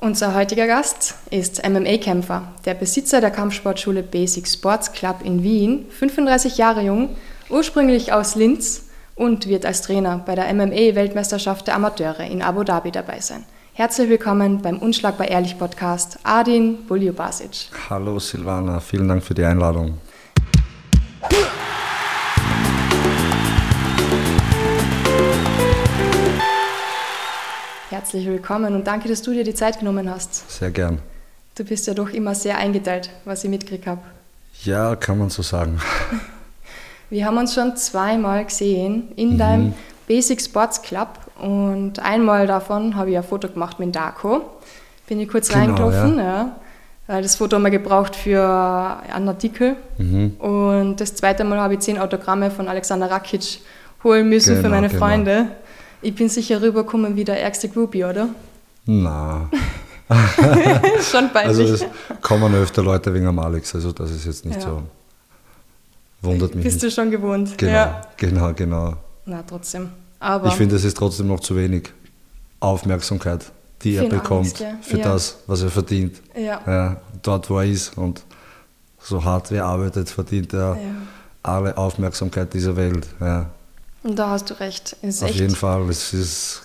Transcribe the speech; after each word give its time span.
Unser 0.00 0.32
heutiger 0.32 0.68
Gast 0.68 1.16
ist 1.32 1.68
MMA-Kämpfer, 1.68 2.52
der 2.64 2.74
Besitzer 2.74 3.20
der 3.20 3.32
Kampfsportschule 3.32 4.04
Basic 4.04 4.46
Sports 4.46 4.92
Club 4.92 5.16
in 5.24 5.42
Wien, 5.42 5.86
35 5.90 6.56
Jahre 6.56 6.82
jung, 6.82 7.16
ursprünglich 7.50 8.12
aus 8.12 8.36
Linz 8.36 8.84
und 9.16 9.48
wird 9.48 9.66
als 9.66 9.82
Trainer 9.82 10.22
bei 10.24 10.36
der 10.36 10.54
MMA-Weltmeisterschaft 10.54 11.66
der 11.66 11.74
Amateure 11.74 12.20
in 12.20 12.42
Abu 12.42 12.62
Dhabi 12.62 12.92
dabei 12.92 13.18
sein. 13.18 13.42
Herzlich 13.72 14.08
willkommen 14.08 14.62
beim 14.62 14.78
Unschlagbar 14.78 15.26
Ehrlich 15.26 15.58
Podcast, 15.58 16.20
Adin 16.22 16.86
Buljubasic. 16.86 17.68
Hallo 17.90 18.20
Silvana, 18.20 18.78
vielen 18.78 19.08
Dank 19.08 19.24
für 19.24 19.34
die 19.34 19.44
Einladung. 19.44 19.94
Herzlich 27.90 28.26
willkommen 28.26 28.74
und 28.74 28.86
danke, 28.86 29.08
dass 29.08 29.22
du 29.22 29.32
dir 29.32 29.44
die 29.44 29.54
Zeit 29.54 29.78
genommen 29.78 30.10
hast. 30.10 30.50
Sehr 30.50 30.70
gern. 30.70 30.98
Du 31.54 31.64
bist 31.64 31.86
ja 31.86 31.94
doch 31.94 32.10
immer 32.10 32.34
sehr 32.34 32.58
eingeteilt, 32.58 33.08
was 33.24 33.44
ich 33.44 33.50
mitgekriegt 33.50 33.86
habe. 33.86 34.02
Ja, 34.64 34.94
kann 34.94 35.16
man 35.16 35.30
so 35.30 35.40
sagen. 35.40 35.80
Wir 37.10 37.24
haben 37.24 37.38
uns 37.38 37.54
schon 37.54 37.78
zweimal 37.78 38.44
gesehen 38.44 39.08
in 39.16 39.32
mhm. 39.32 39.38
deinem 39.38 39.74
Basic 40.06 40.42
Sports 40.42 40.82
Club 40.82 41.08
und 41.40 41.98
einmal 42.00 42.46
davon 42.46 42.94
habe 42.94 43.10
ich 43.10 43.16
ein 43.16 43.22
Foto 43.22 43.48
gemacht 43.48 43.78
mit 43.78 43.96
Darko. 43.96 44.42
Bin 45.06 45.18
ich 45.18 45.28
kurz 45.30 45.48
genau, 45.48 45.60
reingelaufen, 45.60 46.18
ja. 46.18 46.58
ja. 47.08 47.20
Das 47.22 47.36
Foto 47.36 47.56
haben 47.56 47.62
wir 47.62 47.70
gebraucht 47.70 48.14
für 48.14 48.42
einen 49.10 49.28
Artikel. 49.28 49.76
Mhm. 49.96 50.32
Und 50.38 50.96
das 51.00 51.14
zweite 51.14 51.42
Mal 51.42 51.58
habe 51.58 51.72
ich 51.72 51.80
zehn 51.80 51.96
Autogramme 51.98 52.50
von 52.50 52.68
Alexander 52.68 53.10
Rakic 53.10 53.60
holen 54.04 54.28
müssen 54.28 54.56
genau, 54.56 54.62
für 54.62 54.68
meine 54.68 54.88
genau. 54.88 55.06
Freunde. 55.06 55.46
Ich 56.00 56.14
bin 56.14 56.28
sicher 56.28 56.62
rübergekommen 56.62 57.16
wie 57.16 57.24
der 57.24 57.40
ärgste 57.40 57.68
Groupie, 57.68 58.04
oder? 58.04 58.28
Na. 58.86 59.50
Schon 61.02 61.30
peinlich. 61.32 61.58
Also 61.58 61.62
es 61.64 61.84
kommen 62.22 62.54
öfter 62.54 62.82
Leute 62.82 63.12
wegen 63.12 63.26
am 63.26 63.38
Alex, 63.38 63.74
also 63.74 63.92
das 63.92 64.10
ist 64.10 64.24
jetzt 64.24 64.44
nicht 64.44 64.56
ja. 64.56 64.62
so. 64.62 64.82
Wundert 66.22 66.54
mich. 66.54 66.64
Bist 66.64 66.82
nicht. 66.82 66.96
du 66.96 67.00
schon 67.00 67.10
gewohnt? 67.10 67.56
Genau, 67.58 67.72
ja. 67.72 68.00
genau, 68.16 68.52
genau. 68.54 68.94
Na, 69.26 69.42
trotzdem. 69.46 69.90
Aber 70.18 70.48
ich 70.48 70.54
finde, 70.54 70.76
es 70.76 70.84
ist 70.84 70.96
trotzdem 70.96 71.28
noch 71.28 71.40
zu 71.40 71.54
wenig 71.56 71.92
Aufmerksamkeit, 72.60 73.52
die 73.82 73.96
er 73.96 74.08
bekommt 74.08 74.60
Angst, 74.60 74.64
für 74.82 74.98
ja. 74.98 75.04
das, 75.04 75.38
was 75.46 75.62
er 75.62 75.70
verdient. 75.70 76.20
Ja. 76.34 76.60
ja. 76.66 76.96
Dort, 77.22 77.50
wo 77.50 77.58
er 77.58 77.66
ist 77.66 77.96
und 77.96 78.22
so 79.00 79.22
hart 79.22 79.50
wie 79.50 79.56
er 79.56 79.66
arbeitet, 79.66 80.10
verdient 80.10 80.52
er 80.54 80.76
alle 81.42 81.76
Aufmerksamkeit 81.76 82.52
dieser 82.52 82.76
Welt. 82.76 83.06
Ja. 83.20 83.50
Und 84.02 84.16
da 84.16 84.30
hast 84.30 84.50
du 84.50 84.54
recht. 84.60 84.96
Ist 85.02 85.22
Auf 85.22 85.30
jeden 85.30 85.54
Fall. 85.54 85.88
Es 85.88 86.12
ist, 86.12 86.62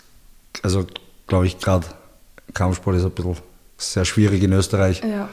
also 0.61 0.85
glaube 1.27 1.47
ich, 1.47 1.57
gerade 1.59 1.87
Kampfsport 2.53 2.97
ist 2.97 3.05
ein 3.05 3.11
bisschen 3.11 3.37
sehr 3.77 4.05
schwierig 4.05 4.43
in 4.43 4.53
Österreich. 4.53 5.01
Ja. 5.03 5.29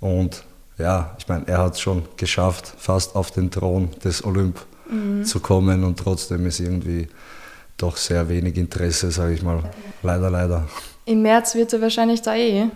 Und 0.00 0.44
ja, 0.78 1.14
ich 1.18 1.28
meine, 1.28 1.46
er 1.46 1.58
hat 1.58 1.74
es 1.74 1.80
schon 1.80 2.02
geschafft, 2.16 2.72
fast 2.78 3.14
auf 3.14 3.30
den 3.30 3.50
Thron 3.50 3.90
des 4.02 4.24
Olymp 4.24 4.60
mhm. 4.90 5.24
zu 5.24 5.40
kommen 5.40 5.84
und 5.84 5.98
trotzdem 5.98 6.46
ist 6.46 6.60
irgendwie 6.60 7.08
doch 7.76 7.96
sehr 7.96 8.28
wenig 8.28 8.56
Interesse, 8.56 9.10
sage 9.10 9.34
ich 9.34 9.42
mal. 9.42 9.62
Leider, 10.02 10.30
leider. 10.30 10.66
Im 11.04 11.22
März 11.22 11.54
wird 11.54 11.72
er 11.72 11.80
wahrscheinlich 11.80 12.22
da 12.22 12.34
eh 12.34 12.66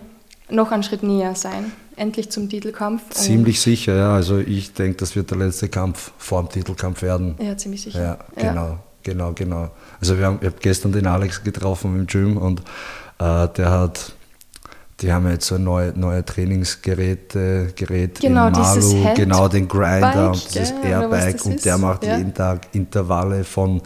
noch 0.49 0.71
einen 0.71 0.83
Schritt 0.83 1.03
näher 1.03 1.35
sein 1.35 1.71
endlich 1.99 2.29
zum 2.31 2.49
Titelkampf. 2.49 3.09
Ziemlich 3.11 3.61
sicher, 3.61 3.95
ja. 3.95 4.13
Also 4.13 4.39
ich 4.39 4.73
denke, 4.73 4.97
das 4.97 5.15
wird 5.15 5.31
der 5.31 5.37
letzte 5.37 5.69
Kampf 5.69 6.11
vor 6.17 6.41
dem 6.41 6.49
Titelkampf 6.49 7.01
werden. 7.01 7.35
Ja, 7.39 7.57
ziemlich 7.57 7.81
sicher. 7.81 8.01
Ja, 8.01 8.17
genau, 8.35 8.65
ja. 8.67 8.79
genau, 9.03 9.33
genau. 9.33 9.69
Also 9.99 10.17
wir 10.17 10.25
haben, 10.25 10.37
ich 10.41 10.47
habe 10.47 10.57
gestern 10.59 10.91
den 10.91 11.07
Alex 11.07 11.43
getroffen 11.43 11.99
im 11.99 12.07
Gym 12.07 12.37
und 12.37 12.61
äh, 13.19 13.47
der 13.49 13.69
hat, 13.69 14.13
die 15.01 15.11
haben 15.11 15.29
jetzt 15.29 15.47
so 15.47 15.57
neue, 15.57 15.91
neue 15.97 16.23
Trainingsgeräte, 16.23 17.73
Gerät 17.75 18.19
genau, 18.19 18.47
in 18.47 18.53
Malu, 18.53 19.13
genau 19.15 19.47
den 19.47 19.67
Grinder 19.67 20.31
und 20.31 20.55
dieses 20.55 20.71
ja, 20.83 21.01
Airbike 21.01 21.45
und 21.45 21.63
der 21.63 21.77
macht 21.77 22.03
ja. 22.03 22.17
jeden 22.17 22.33
Tag 22.33 22.67
Intervalle 22.73 23.43
von 23.43 23.81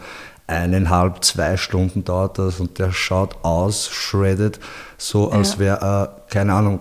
eineinhalb, 0.46 1.24
zwei 1.24 1.56
Stunden 1.56 2.04
dauert 2.04 2.38
das 2.38 2.60
und 2.60 2.78
der 2.78 2.92
schaut 2.92 3.36
aus, 3.44 3.88
shredded, 3.88 4.60
so 5.04 5.30
als 5.30 5.54
ja. 5.54 5.58
wäre 5.58 5.80
er, 5.82 6.16
keine 6.30 6.54
Ahnung, 6.54 6.80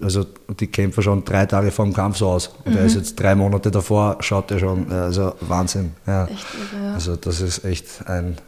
also 0.00 0.24
die 0.58 0.68
Kämpfer 0.68 1.02
schon 1.02 1.22
drei 1.22 1.44
Tage 1.44 1.70
vor 1.70 1.84
dem 1.84 1.92
Kampf 1.92 2.16
so 2.16 2.28
aus. 2.28 2.50
Und 2.64 2.72
mhm. 2.72 2.78
er 2.78 2.86
ist 2.86 2.94
jetzt 2.94 3.20
drei 3.20 3.34
Monate 3.34 3.70
davor, 3.70 4.16
schaut 4.20 4.50
er 4.50 4.58
schon, 4.58 4.90
also 4.90 5.34
Wahnsinn. 5.42 5.92
Ja. 6.06 6.24
Echt, 6.24 6.46
ja. 6.82 6.94
Also 6.94 7.14
das 7.16 7.42
ist 7.42 7.62
echt 7.66 8.08
ein 8.08 8.38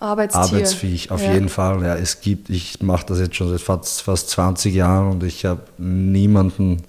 Arbeitstier. 0.00 0.42
Arbeitsviech, 0.42 1.12
auf 1.12 1.22
ja. 1.22 1.32
jeden 1.32 1.48
Fall. 1.48 1.80
Ja, 1.84 1.94
es 1.94 2.20
gibt, 2.20 2.50
ich 2.50 2.82
mache 2.82 3.06
das 3.06 3.20
jetzt 3.20 3.36
schon 3.36 3.50
seit 3.50 3.60
fast, 3.60 4.02
fast 4.02 4.30
20 4.30 4.74
Jahren 4.74 5.12
und 5.12 5.22
ich 5.22 5.44
habe 5.44 5.62
niemanden 5.78 6.82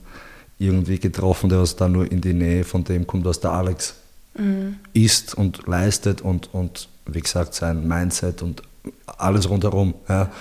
irgendwie 0.58 0.98
getroffen, 0.98 1.50
der 1.50 1.60
was 1.60 1.76
da 1.76 1.88
nur 1.88 2.12
in 2.12 2.22
die 2.22 2.34
Nähe 2.34 2.64
von 2.64 2.84
dem 2.84 3.06
kommt, 3.06 3.24
was 3.24 3.40
der 3.40 3.52
Alex 3.52 3.94
mhm. 4.36 4.78
ist 4.94 5.36
und 5.36 5.68
leistet 5.68 6.22
und, 6.22 6.52
und 6.56 6.90
wie 7.06 7.20
gesagt 7.20 7.54
sein 7.54 7.88
Mindset 7.88 8.42
und 8.42 8.64
alles 9.06 9.48
rundherum. 9.48 9.94
Ja. 10.10 10.32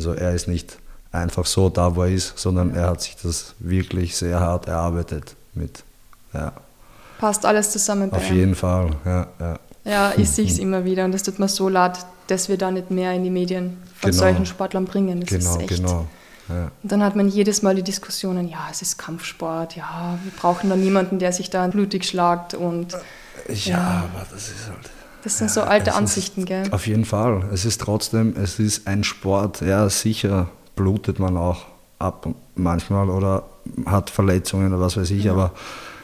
Also 0.00 0.14
er 0.14 0.32
ist 0.32 0.48
nicht 0.48 0.78
einfach 1.12 1.44
so 1.44 1.68
da, 1.68 1.94
wo 1.94 2.04
er 2.04 2.08
ist, 2.08 2.38
sondern 2.38 2.74
er 2.74 2.88
hat 2.88 3.02
sich 3.02 3.16
das 3.22 3.54
wirklich 3.58 4.16
sehr 4.16 4.40
hart 4.40 4.66
erarbeitet 4.66 5.36
mit. 5.52 5.84
Ja. 6.32 6.52
Passt 7.18 7.44
alles 7.44 7.70
zusammen 7.70 8.10
Auf 8.10 8.30
jeden 8.30 8.54
Fall, 8.54 8.96
ja. 9.04 9.26
Ja, 9.38 9.58
ja 9.84 10.12
ich 10.16 10.30
sehe 10.30 10.46
es 10.46 10.58
immer 10.58 10.86
wieder 10.86 11.04
und 11.04 11.14
es 11.14 11.22
tut 11.22 11.38
mir 11.38 11.48
so 11.48 11.68
leid, 11.68 11.98
dass 12.28 12.48
wir 12.48 12.56
da 12.56 12.70
nicht 12.70 12.90
mehr 12.90 13.12
in 13.12 13.24
die 13.24 13.30
Medien 13.30 13.76
von 13.96 14.10
genau. 14.10 14.22
solchen 14.22 14.46
Sportlern 14.46 14.86
bringen. 14.86 15.20
Das 15.20 15.28
genau, 15.28 15.56
ist 15.56 15.60
echt. 15.60 15.68
genau. 15.68 16.06
Ja. 16.48 16.70
Und 16.82 16.92
dann 16.92 17.04
hat 17.04 17.14
man 17.14 17.28
jedes 17.28 17.60
Mal 17.60 17.74
die 17.74 17.82
Diskussionen, 17.82 18.48
ja, 18.48 18.68
es 18.70 18.80
ist 18.80 18.96
Kampfsport, 18.96 19.76
ja, 19.76 20.18
wir 20.22 20.32
brauchen 20.32 20.70
da 20.70 20.76
niemanden, 20.76 21.18
der 21.18 21.34
sich 21.34 21.50
da 21.50 21.66
blutig 21.66 22.06
schlagt 22.06 22.54
und. 22.54 22.94
Ja, 23.48 23.54
ja. 23.54 24.04
aber 24.14 24.26
das 24.30 24.48
ist 24.48 24.66
halt. 24.66 24.90
Das 25.22 25.38
sind 25.38 25.50
so 25.50 25.62
alte 25.62 25.94
Ansichten, 25.94 26.44
gell? 26.44 26.64
Auf 26.70 26.86
jeden 26.86 27.04
Fall. 27.04 27.44
Es 27.52 27.64
ist 27.64 27.80
trotzdem, 27.80 28.34
es 28.36 28.58
ist 28.58 28.86
ein 28.86 29.04
Sport. 29.04 29.60
Ja, 29.60 29.88
sicher 29.88 30.48
blutet 30.76 31.18
man 31.18 31.36
auch 31.36 31.66
ab 31.98 32.26
manchmal 32.54 33.10
oder 33.10 33.44
hat 33.86 34.10
Verletzungen 34.10 34.72
oder 34.72 34.80
was 34.80 34.96
weiß 34.96 35.10
ich, 35.10 35.24
ja. 35.24 35.32
aber 35.32 35.52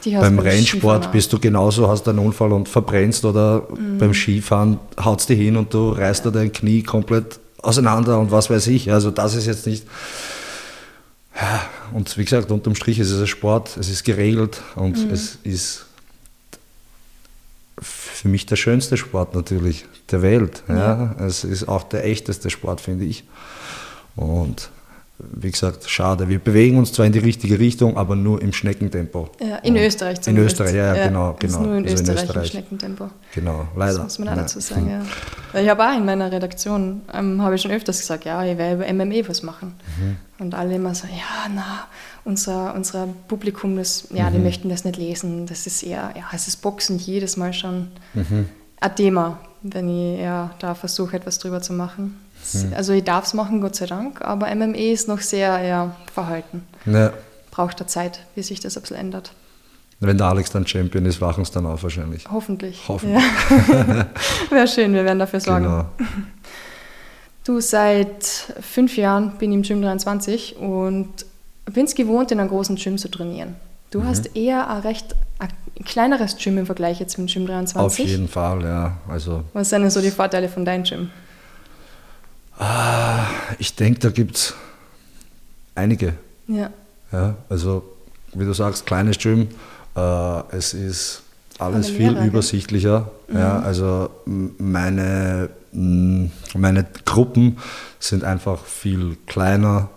beim 0.05 0.39
Rennsport 0.39 1.11
bist 1.11 1.33
du 1.33 1.39
genauso, 1.39 1.89
hast 1.89 2.07
einen 2.07 2.19
Unfall 2.19 2.53
und 2.53 2.69
verbrennst 2.69 3.25
oder 3.25 3.63
mhm. 3.69 3.97
beim 3.97 4.13
Skifahren 4.13 4.79
haut 5.03 5.27
dich 5.27 5.39
hin 5.39 5.57
und 5.57 5.73
du 5.73 5.89
reißt 5.89 6.25
dir 6.25 6.31
dein 6.31 6.51
Knie 6.51 6.83
komplett 6.83 7.39
auseinander 7.61 8.19
und 8.19 8.31
was 8.31 8.49
weiß 8.49 8.67
ich. 8.67 8.91
Also 8.91 9.11
das 9.11 9.35
ist 9.35 9.47
jetzt 9.47 9.65
nicht. 9.65 9.85
Und 11.93 12.17
wie 12.17 12.23
gesagt, 12.23 12.51
unterm 12.51 12.75
Strich 12.75 12.99
ist 12.99 13.11
es 13.11 13.19
ein 13.19 13.27
Sport, 13.27 13.75
es 13.77 13.89
ist 13.89 14.03
geregelt 14.03 14.61
und 14.75 14.97
mhm. 14.97 15.11
es 15.11 15.39
ist 15.43 15.86
für 17.79 18.27
mich 18.27 18.45
der 18.45 18.55
schönste 18.55 18.97
Sport 18.97 19.35
natürlich 19.35 19.85
der 20.11 20.21
Welt. 20.21 20.63
Ja. 20.67 20.75
ja. 20.75 21.25
Es 21.25 21.43
ist 21.43 21.67
auch 21.67 21.83
der 21.83 22.05
echteste 22.05 22.49
Sport, 22.49 22.81
finde 22.81 23.05
ich. 23.05 23.23
Und 24.15 24.69
wie 25.19 25.49
gesagt, 25.49 25.89
schade. 25.89 26.29
Wir 26.29 26.37
bewegen 26.37 26.77
uns 26.77 26.93
zwar 26.93 27.05
in 27.05 27.11
die 27.11 27.19
richtige 27.19 27.57
Richtung, 27.57 27.97
aber 27.97 28.15
nur 28.15 28.39
im 28.41 28.53
Schneckentempo. 28.53 29.29
Ja, 29.41 29.57
in 29.57 29.75
Österreich 29.75 30.21
zumindest. 30.21 30.59
In 30.59 30.65
Österreich, 30.65 30.75
ja, 30.75 30.95
ja 30.95 31.07
genau. 31.07 31.35
genau. 31.39 31.59
Nur 31.61 31.77
in, 31.77 31.83
also 31.85 31.95
Österreich, 31.95 32.17
in 32.17 32.27
Österreich 32.27 32.43
im 32.43 32.51
Schneckentempo. 32.51 33.09
Genau, 33.33 33.67
leider. 33.75 33.93
Das 33.93 34.03
muss 34.03 34.19
man 34.19 34.29
auch 34.29 34.35
dazu 34.35 34.59
sagen, 34.59 34.89
ja. 34.89 35.59
Ich 35.59 35.67
habe 35.67 35.83
auch 35.83 35.97
in 35.97 36.05
meiner 36.05 36.31
Redaktion, 36.31 37.01
ähm, 37.13 37.41
habe 37.41 37.55
ich 37.55 37.61
schon 37.61 37.71
öfters 37.71 37.99
gesagt, 37.99 38.25
ja, 38.25 38.43
ich 38.43 38.57
werde 38.57 38.75
über 38.75 38.93
MME 38.93 39.27
was 39.27 39.41
machen. 39.41 39.73
Mhm. 39.99 40.17
Und 40.39 40.53
alle 40.53 40.75
immer 40.75 40.93
so, 40.93 41.07
ja, 41.07 41.49
na, 41.53 41.87
unser, 42.27 42.75
unser 42.75 43.07
Publikum, 43.27 43.77
das, 43.77 44.09
ja, 44.11 44.29
mhm. 44.29 44.33
die 44.33 44.39
möchten 44.39 44.69
das 44.69 44.83
nicht 44.83 44.97
lesen. 44.97 45.47
Das 45.47 45.65
ist 45.65 45.81
eher, 45.81 46.13
ja, 46.15 46.25
es 46.33 46.47
ist 46.47 46.57
Boxen 46.61 46.99
jedes 46.99 47.37
Mal 47.37 47.53
schon 47.53 47.87
mhm. 48.13 48.49
ein 48.81 48.95
Thema, 48.95 49.39
wenn 49.63 49.89
ich 49.89 50.19
ja, 50.19 50.51
da 50.59 50.75
versuche, 50.75 51.15
etwas 51.15 51.39
drüber 51.39 51.61
zu 51.61 51.73
machen. 51.73 52.19
Mhm. 52.53 52.73
Also 52.75 52.93
ich 52.93 53.03
darf 53.03 53.25
es 53.25 53.33
machen, 53.33 53.61
Gott 53.61 53.75
sei 53.75 53.85
Dank, 53.85 54.21
aber 54.21 54.53
MME 54.53 54.91
ist 54.91 55.07
noch 55.07 55.21
sehr 55.21 55.59
ja, 55.63 55.95
verhalten. 56.13 56.63
Ja. 56.85 57.13
Braucht 57.49 57.79
da 57.79 57.87
Zeit, 57.87 58.19
bis 58.35 58.47
sich 58.47 58.59
das 58.59 58.77
ein 58.77 58.81
bisschen 58.81 58.97
ändert. 58.97 59.31
Wenn 59.99 60.17
der 60.17 60.27
Alex 60.27 60.51
dann 60.51 60.67
Champion 60.67 61.05
ist, 61.05 61.21
wachen 61.21 61.41
es 61.41 61.49
dann 61.49 61.65
auf 61.65 61.81
wahrscheinlich. 61.81 62.25
Hoffentlich. 62.29 62.83
Hoffentlich. 62.87 63.23
Ja. 63.69 64.05
Wäre 64.51 64.67
schön, 64.67 64.93
wir 64.93 65.03
werden 65.05 65.17
dafür 65.17 65.39
sorgen. 65.39 65.63
Genau. 65.63 65.85
Du, 67.45 67.61
seit 67.61 68.25
fünf 68.59 68.97
Jahren 68.97 69.37
bin 69.37 69.51
ich 69.51 69.55
im 69.55 69.61
Gym 69.63 69.81
23 69.81 70.57
und 70.57 71.25
bin 71.71 71.85
es 71.85 71.95
gewohnt, 71.95 72.31
in 72.31 72.39
einem 72.39 72.49
großen 72.49 72.75
Gym 72.75 72.97
zu 72.97 73.09
trainieren. 73.09 73.55
Du 73.91 74.01
mhm. 74.01 74.07
hast 74.07 74.35
eher 74.35 74.69
ein 74.69 74.81
recht 74.81 75.15
ein 75.39 75.49
kleineres 75.85 76.37
Gym 76.37 76.57
im 76.57 76.65
Vergleich 76.65 76.99
jetzt 76.99 77.17
mit 77.17 77.29
dem 77.29 77.33
Gym 77.33 77.47
23. 77.47 77.85
Auf 77.85 77.97
jeden 77.97 78.27
Fall, 78.27 78.63
ja. 78.63 78.97
Also, 79.07 79.43
Was 79.53 79.69
sind 79.69 79.81
denn 79.81 79.91
so 79.91 80.01
die 80.01 80.11
Vorteile 80.11 80.49
von 80.49 80.65
deinem 80.65 80.83
Gym? 80.83 81.09
Ah, 82.57 83.25
ich 83.59 83.75
denke, 83.75 83.99
da 83.99 84.09
gibt 84.09 84.35
es 84.35 84.55
einige. 85.75 86.13
Ja. 86.47 86.71
ja. 87.11 87.35
Also, 87.49 87.83
wie 88.33 88.45
du 88.45 88.53
sagst, 88.53 88.85
kleines 88.85 89.19
Gym. 89.19 89.49
Äh, 89.95 90.55
es 90.55 90.73
ist 90.73 91.21
alles 91.59 91.89
viel 91.89 92.11
Lehrer, 92.11 92.25
übersichtlicher. 92.25 93.11
Mhm. 93.27 93.37
Ja, 93.37 93.59
also 93.59 94.09
meine, 94.25 95.49
meine 95.71 96.85
Gruppen 97.05 97.57
sind 97.99 98.23
einfach 98.23 98.65
viel 98.65 99.17
kleiner 99.27 99.89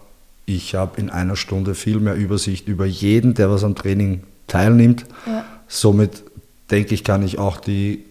ich 0.57 0.75
habe 0.75 1.01
in 1.01 1.11
einer 1.11 1.37
Stunde 1.37 1.75
viel 1.75 2.01
mehr 2.01 2.15
Übersicht 2.15 2.69
über 2.69 2.87
jeden, 2.87 3.35
der 3.35 3.51
was 3.51 3.65
am 3.65 3.75
Training 3.75 4.23
teilnimmt. 4.47 5.05
Ja. 5.27 5.45
Somit 5.69 6.23
denke 6.71 6.95
ich, 6.95 7.05
kann 7.05 7.23
ich 7.23 7.39
auch 7.39 7.59
die 7.59 8.05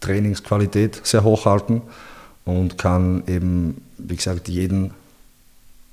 Trainingsqualität 0.00 1.00
sehr 1.04 1.24
hoch 1.24 1.46
halten 1.46 1.82
und 2.44 2.78
kann 2.78 3.22
eben, 3.26 3.82
wie 3.98 4.16
gesagt, 4.16 4.48
jeden, 4.48 4.92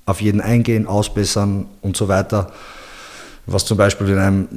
auf 0.06 0.20
jeden 0.20 0.40
eingehen, 0.40 0.86
ausbessern 0.86 1.66
und 1.80 1.96
so 1.96 2.08
weiter. 2.08 2.52
Was 3.46 3.64
zum 3.64 3.76
Beispiel 3.76 4.08
in 4.08 4.18
einem 4.18 4.48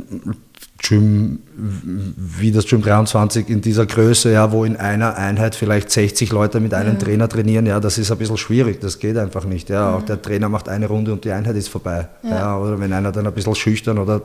Gym 0.88 1.40
wie 1.56 2.52
das 2.52 2.66
Gym 2.68 2.82
23 2.82 3.50
in 3.50 3.62
dieser 3.62 3.86
Größe, 3.86 4.32
ja, 4.32 4.52
wo 4.52 4.66
in 4.66 4.76
einer 4.76 5.16
Einheit 5.16 5.56
vielleicht 5.56 5.90
60 5.90 6.32
Leute 6.32 6.60
mit 6.60 6.74
einem 6.74 6.94
ja. 6.94 7.00
Trainer 7.00 7.30
trainieren, 7.30 7.66
ja, 7.66 7.80
das 7.80 7.98
ist 7.98 8.12
ein 8.12 8.18
bisschen 8.18 8.38
schwierig, 8.38 8.82
das 8.82 9.00
geht 9.00 9.18
einfach 9.18 9.46
nicht. 9.46 9.70
Ja. 9.70 9.90
ja. 9.90 9.96
Auch 9.96 10.04
der 10.04 10.22
Trainer 10.22 10.50
macht 10.50 10.70
eine 10.70 10.88
Runde 10.88 11.12
und 11.14 11.26
die 11.26 11.32
Einheit 11.32 11.56
ist 11.56 11.70
vorbei. 11.70 12.08
Ja. 12.24 12.30
ja. 12.30 12.58
Oder 12.58 12.80
wenn 12.80 12.94
einer 12.94 13.12
dann 13.12 13.26
ein 13.26 13.34
bisschen 13.34 13.56
schüchtern 13.56 13.98
oder 13.98 14.22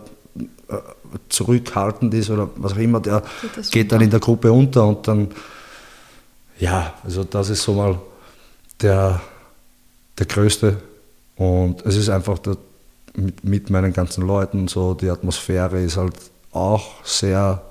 äh, 0.68 0.74
zurückhaltend 1.28 2.12
ist 2.14 2.30
oder 2.30 2.50
was 2.56 2.72
auch 2.72 2.78
immer, 2.78 3.00
der 3.00 3.22
geht, 3.54 3.70
geht 3.70 3.92
dann 3.92 4.00
in 4.00 4.10
der 4.10 4.20
Gruppe 4.20 4.52
unter 4.52 4.86
und 4.86 5.08
dann, 5.08 5.28
ja, 6.58 6.94
also 7.04 7.24
das 7.24 7.48
ist 7.50 7.62
so 7.62 7.74
mal 7.74 7.98
der, 8.82 9.20
der 10.18 10.26
größte. 10.26 10.76
Und 11.36 11.86
es 11.86 11.96
ist 11.96 12.10
einfach 12.10 12.38
der, 12.38 12.56
mit, 13.16 13.44
mit 13.44 13.70
meinen 13.70 13.92
ganzen 13.92 14.26
Leuten 14.26 14.68
so, 14.68 14.94
die 14.94 15.08
Atmosphäre 15.08 15.80
ist 15.80 15.96
halt 15.96 16.14
auch 16.52 17.04
sehr, 17.04 17.62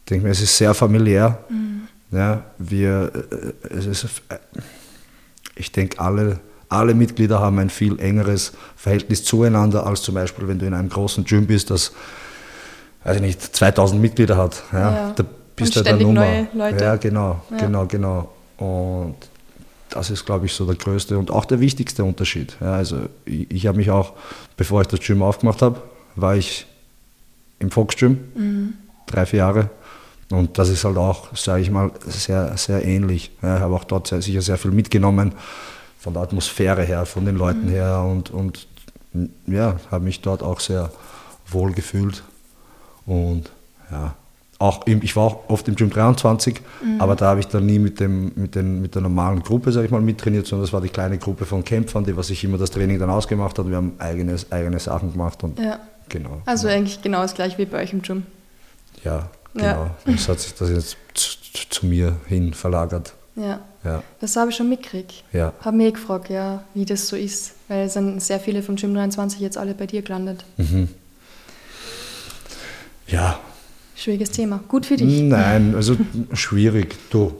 ich 0.00 0.10
denke 0.10 0.26
mir, 0.26 0.32
es 0.32 0.40
ist 0.40 0.56
sehr 0.56 0.74
familiär. 0.74 1.38
Mhm. 1.48 1.88
Ja, 2.10 2.42
wir, 2.58 3.12
äh, 3.30 3.74
es 3.74 3.86
ist, 3.86 4.04
äh, 4.28 4.38
ich 5.54 5.72
denke, 5.72 5.98
alle, 5.98 6.40
alle 6.68 6.94
Mitglieder 6.94 7.40
haben 7.40 7.58
ein 7.58 7.70
viel 7.70 7.98
engeres 8.00 8.52
Verhältnis 8.76 9.24
zueinander, 9.24 9.86
als 9.86 10.02
zum 10.02 10.14
Beispiel, 10.14 10.48
wenn 10.48 10.58
du 10.58 10.66
in 10.66 10.74
einem 10.74 10.88
großen 10.88 11.24
Gym 11.24 11.46
bist, 11.46 11.70
das 11.70 11.92
weiß 13.04 13.16
ich 13.16 13.22
nicht, 13.22 13.40
2000 13.40 14.00
Mitglieder 14.00 14.36
hat. 14.36 14.62
Ja, 14.72 14.78
ja. 14.78 15.12
Da 15.14 15.24
bist 15.56 15.76
du 15.76 15.82
der 15.82 15.96
Nummer. 15.96 16.20
Neue 16.20 16.48
Leute. 16.54 16.84
Ja, 16.84 16.96
genau, 16.96 17.42
ja. 17.50 17.56
genau, 17.56 17.86
genau. 17.86 18.32
Und 18.58 19.16
das 19.90 20.10
ist, 20.10 20.24
glaube 20.24 20.46
ich, 20.46 20.52
so 20.52 20.64
der 20.66 20.76
größte 20.76 21.18
und 21.18 21.30
auch 21.30 21.44
der 21.44 21.60
wichtigste 21.60 22.04
Unterschied. 22.04 22.56
Ja, 22.60 22.74
also 22.74 23.00
ich, 23.24 23.50
ich 23.50 23.66
habe 23.66 23.78
mich 23.78 23.90
auch, 23.90 24.12
bevor 24.56 24.82
ich 24.82 24.88
das 24.88 25.00
Gym 25.00 25.22
aufgemacht 25.22 25.62
habe, 25.62 25.82
war 26.16 26.36
ich 26.36 26.66
im 27.62 27.70
Volksgym, 27.70 28.18
mhm. 28.34 28.74
drei, 29.06 29.24
vier 29.24 29.38
Jahre. 29.38 29.70
Und 30.30 30.58
das 30.58 30.68
ist 30.68 30.84
halt 30.84 30.96
auch, 30.96 31.34
sage 31.36 31.62
ich 31.62 31.70
mal, 31.70 31.90
sehr, 32.06 32.56
sehr 32.56 32.84
ähnlich. 32.84 33.30
Ja, 33.42 33.56
ich 33.56 33.62
habe 33.62 33.74
auch 33.74 33.84
dort 33.84 34.06
sehr, 34.06 34.22
sicher 34.22 34.42
sehr 34.42 34.56
viel 34.56 34.70
mitgenommen, 34.70 35.32
von 35.98 36.14
der 36.14 36.22
Atmosphäre 36.22 36.82
her, 36.82 37.06
von 37.06 37.24
den 37.24 37.36
Leuten 37.36 37.66
mhm. 37.66 37.70
her 37.70 38.04
und, 38.08 38.30
und 38.30 38.66
ja, 39.46 39.76
habe 39.90 40.04
mich 40.04 40.20
dort 40.20 40.42
auch 40.42 40.60
sehr 40.60 40.90
wohl 41.48 41.72
gefühlt. 41.72 42.22
Und 43.06 43.50
ja, 43.90 44.14
auch 44.58 44.86
im, 44.86 45.02
ich 45.02 45.16
war 45.16 45.24
auch 45.24 45.48
oft 45.48 45.68
im 45.68 45.74
Gym 45.74 45.90
23, 45.90 46.60
mhm. 46.82 47.00
aber 47.00 47.16
da 47.16 47.26
habe 47.26 47.40
ich 47.40 47.48
dann 47.48 47.66
nie 47.66 47.78
mit, 47.78 48.00
dem, 48.00 48.32
mit, 48.36 48.54
den, 48.54 48.80
mit 48.80 48.94
der 48.94 49.02
normalen 49.02 49.42
Gruppe, 49.42 49.72
sage 49.72 49.86
ich 49.86 49.92
mal, 49.92 50.00
mittrainiert, 50.00 50.46
sondern 50.46 50.64
das 50.64 50.72
war 50.72 50.80
die 50.80 50.88
kleine 50.88 51.18
Gruppe 51.18 51.44
von 51.44 51.64
Kämpfern, 51.64 52.04
die 52.04 52.16
was 52.16 52.28
sich 52.28 52.42
immer 52.44 52.58
das 52.58 52.70
Training 52.70 52.98
dann 52.98 53.10
ausgemacht 53.10 53.58
hat. 53.58 53.68
Wir 53.68 53.76
haben 53.76 53.92
eigene, 53.98 54.36
eigene 54.50 54.78
Sachen 54.78 55.12
gemacht 55.12 55.42
und 55.42 55.58
ja. 55.58 55.80
Genau. 56.08 56.42
Also 56.44 56.66
genau. 56.66 56.78
eigentlich 56.78 57.02
genau 57.02 57.22
das 57.22 57.34
gleiche 57.34 57.58
wie 57.58 57.66
bei 57.66 57.82
euch 57.82 57.92
im 57.92 58.02
Gym. 58.02 58.26
Ja, 59.04 59.30
genau. 59.54 59.66
Ja. 59.66 59.96
Das 60.06 60.28
hat 60.28 60.40
sich 60.40 60.54
das 60.54 60.70
jetzt 60.70 60.96
zu, 61.14 61.36
zu 61.70 61.86
mir 61.86 62.16
hin 62.26 62.54
verlagert. 62.54 63.14
Ja. 63.34 63.60
ja. 63.84 64.02
Das 64.20 64.36
habe 64.36 64.50
ich 64.50 64.56
schon 64.56 64.68
mitgekriegt. 64.68 65.24
Ja. 65.32 65.52
Habe 65.60 65.76
mich 65.76 65.94
gefragt, 65.94 66.28
ja, 66.28 66.62
wie 66.74 66.84
das 66.84 67.08
so 67.08 67.16
ist. 67.16 67.54
Weil 67.68 67.86
es 67.86 67.94
sind 67.94 68.22
sehr 68.22 68.40
viele 68.40 68.62
vom 68.62 68.76
Gym 68.76 68.94
23 68.94 69.40
jetzt 69.40 69.56
alle 69.56 69.74
bei 69.74 69.86
dir 69.86 70.02
gelandet. 70.02 70.44
Mhm. 70.58 70.88
Ja. 73.06 73.38
Schwieriges 73.94 74.30
Thema. 74.30 74.60
Gut 74.68 74.86
für 74.86 74.96
dich. 74.96 75.22
Nein, 75.22 75.74
also 75.74 75.96
schwierig. 76.32 76.96
Du, 77.10 77.32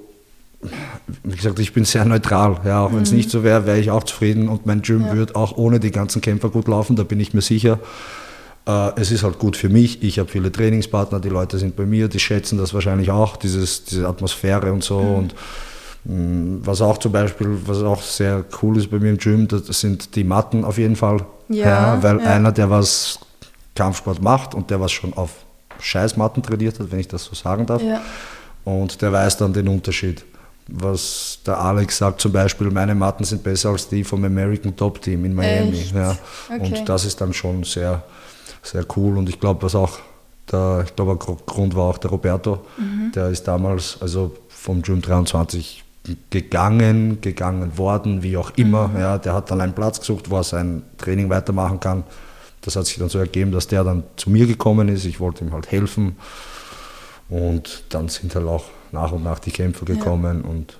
wie 1.24 1.36
gesagt, 1.36 1.58
ich 1.58 1.72
bin 1.72 1.84
sehr 1.84 2.04
neutral. 2.04 2.60
Ja, 2.64 2.84
auch 2.84 2.92
wenn 2.92 3.02
es 3.02 3.10
mhm. 3.10 3.18
nicht 3.18 3.30
so 3.30 3.42
wäre, 3.42 3.66
wäre 3.66 3.78
ich 3.78 3.90
auch 3.90 4.04
zufrieden 4.04 4.48
und 4.48 4.66
mein 4.66 4.82
Gym 4.82 5.02
ja. 5.06 5.12
würde 5.12 5.34
auch 5.34 5.56
ohne 5.56 5.80
die 5.80 5.90
ganzen 5.90 6.22
Kämpfer 6.22 6.50
gut 6.50 6.68
laufen, 6.68 6.96
da 6.96 7.02
bin 7.02 7.20
ich 7.20 7.34
mir 7.34 7.40
sicher. 7.40 7.78
Äh, 8.66 9.00
es 9.00 9.10
ist 9.10 9.22
halt 9.22 9.38
gut 9.38 9.56
für 9.56 9.68
mich. 9.68 10.02
Ich 10.02 10.18
habe 10.18 10.28
viele 10.28 10.52
Trainingspartner, 10.52 11.20
die 11.20 11.28
Leute 11.28 11.58
sind 11.58 11.76
bei 11.76 11.84
mir, 11.84 12.08
die 12.08 12.20
schätzen 12.20 12.58
das 12.58 12.74
wahrscheinlich 12.74 13.10
auch, 13.10 13.36
dieses, 13.36 13.84
diese 13.84 14.06
Atmosphäre 14.06 14.72
und 14.72 14.84
so. 14.84 15.00
Mhm. 15.00 15.14
Und 15.14 15.34
mh, 16.04 16.66
was 16.66 16.80
auch 16.80 16.98
zum 16.98 17.12
Beispiel, 17.12 17.58
was 17.66 17.82
auch 17.82 18.02
sehr 18.02 18.44
cool 18.62 18.76
ist 18.78 18.90
bei 18.90 18.98
mir 18.98 19.10
im 19.10 19.18
Gym, 19.18 19.48
das 19.48 19.80
sind 19.80 20.14
die 20.16 20.24
Matten 20.24 20.64
auf 20.64 20.78
jeden 20.78 20.96
Fall. 20.96 21.24
Ja, 21.48 21.66
ja 21.66 22.02
weil 22.02 22.20
ja. 22.20 22.26
einer, 22.26 22.52
der 22.52 22.70
was 22.70 23.18
Kampfsport 23.74 24.22
macht 24.22 24.54
und 24.54 24.70
der 24.70 24.80
was 24.80 24.92
schon 24.92 25.12
auf 25.14 25.30
Scheißmatten 25.80 26.42
trainiert 26.42 26.78
hat, 26.78 26.92
wenn 26.92 27.00
ich 27.00 27.08
das 27.08 27.24
so 27.24 27.34
sagen 27.34 27.66
darf, 27.66 27.82
ja. 27.82 28.00
und 28.64 29.02
der 29.02 29.12
weiß 29.12 29.38
dann 29.38 29.52
den 29.52 29.66
Unterschied 29.68 30.24
was 30.68 31.40
der 31.46 31.58
Alex 31.58 31.98
sagt 31.98 32.20
zum 32.20 32.32
Beispiel, 32.32 32.70
meine 32.70 32.94
Matten 32.94 33.24
sind 33.24 33.42
besser 33.42 33.70
als 33.70 33.88
die 33.88 34.04
vom 34.04 34.24
American 34.24 34.74
Top 34.76 35.02
Team 35.02 35.24
in 35.24 35.34
Miami. 35.34 35.84
Ja. 35.94 36.16
Okay. 36.48 36.60
Und 36.60 36.88
das 36.88 37.04
ist 37.04 37.20
dann 37.20 37.32
schon 37.32 37.64
sehr, 37.64 38.02
sehr 38.62 38.84
cool. 38.96 39.18
Und 39.18 39.28
ich 39.28 39.40
glaube, 39.40 39.62
was 39.62 39.74
auch 39.74 39.98
der, 40.50 40.84
ich 40.84 40.94
glaube, 40.96 41.16
Grund 41.16 41.74
war 41.74 41.84
auch 41.84 41.98
der 41.98 42.10
Roberto, 42.10 42.64
mhm. 42.76 43.12
der 43.12 43.28
ist 43.28 43.44
damals 43.44 43.98
also 44.00 44.36
vom 44.48 44.82
Gym 44.82 45.02
23 45.02 45.84
gegangen, 46.30 47.20
gegangen 47.20 47.78
worden, 47.78 48.22
wie 48.22 48.36
auch 48.36 48.50
immer. 48.56 48.88
Mhm. 48.88 48.98
Ja, 48.98 49.18
der 49.18 49.34
hat 49.34 49.50
dann 49.50 49.60
einen 49.60 49.72
Platz 49.72 50.00
gesucht, 50.00 50.30
wo 50.30 50.36
er 50.36 50.44
sein 50.44 50.82
Training 50.98 51.30
weitermachen 51.30 51.80
kann. 51.80 52.04
Das 52.60 52.76
hat 52.76 52.86
sich 52.86 52.98
dann 52.98 53.08
so 53.08 53.18
ergeben, 53.18 53.52
dass 53.52 53.66
der 53.66 53.84
dann 53.84 54.04
zu 54.16 54.30
mir 54.30 54.46
gekommen 54.46 54.88
ist. 54.88 55.04
Ich 55.04 55.20
wollte 55.20 55.44
ihm 55.44 55.52
halt 55.52 55.70
helfen. 55.70 56.16
Und 57.28 57.84
dann 57.88 58.08
sind 58.08 58.34
halt 58.34 58.46
auch 58.46 58.64
nach 58.92 59.12
und 59.12 59.24
nach 59.24 59.38
die 59.38 59.50
Kämpfer 59.50 59.84
gekommen. 59.84 60.42
Ja. 60.44 60.50
Und 60.50 60.78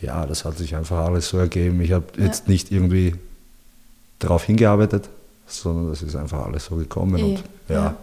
ja, 0.00 0.26
das 0.26 0.44
hat 0.44 0.58
sich 0.58 0.74
einfach 0.76 0.98
alles 0.98 1.28
so 1.28 1.38
ergeben. 1.38 1.80
Ich 1.80 1.92
habe 1.92 2.06
ja. 2.16 2.24
jetzt 2.24 2.48
nicht 2.48 2.72
irgendwie 2.72 3.14
darauf 4.18 4.44
hingearbeitet, 4.44 5.08
sondern 5.52 5.90
das 5.90 6.02
ist 6.02 6.16
einfach 6.16 6.46
alles 6.46 6.64
so 6.66 6.76
gekommen. 6.76 7.18
E. 7.18 7.22
Und, 7.22 7.42
ja. 7.68 7.74
ja. 7.74 7.94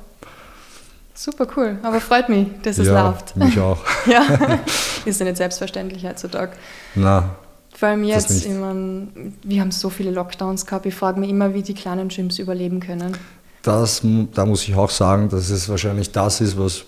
Super 1.13 1.47
cool, 1.57 1.79
aber 1.81 1.99
freut 1.99 2.29
mich, 2.29 2.47
dass 2.61 2.77
es 2.77 2.87
ja, 2.87 3.07
läuft. 3.07 3.35
Mich 3.35 3.59
auch. 3.59 3.79
ja, 4.05 4.59
ist 5.03 5.19
ja 5.19 5.25
nicht 5.25 5.37
selbstverständlich 5.37 6.05
heutzutage. 6.05 6.51
Na. 6.93 7.35
Vor 7.75 7.89
allem 7.89 8.03
jetzt, 8.03 8.45
ich 8.45 8.51
mein, 8.51 9.35
wir 9.43 9.61
haben 9.61 9.71
so 9.71 9.89
viele 9.89 10.11
Lockdowns 10.11 10.65
gehabt, 10.65 10.85
ich 10.85 10.95
frage 10.95 11.19
mich 11.19 11.29
immer, 11.29 11.53
wie 11.53 11.63
die 11.63 11.73
kleinen 11.73 12.09
Gyms 12.09 12.37
überleben 12.39 12.79
können. 12.79 13.17
Das, 13.63 14.01
da 14.33 14.45
muss 14.45 14.67
ich 14.67 14.75
auch 14.75 14.89
sagen, 14.89 15.29
dass 15.29 15.49
es 15.49 15.69
wahrscheinlich 15.69 16.11
das 16.11 16.39
ist, 16.41 16.57
was 16.57 16.85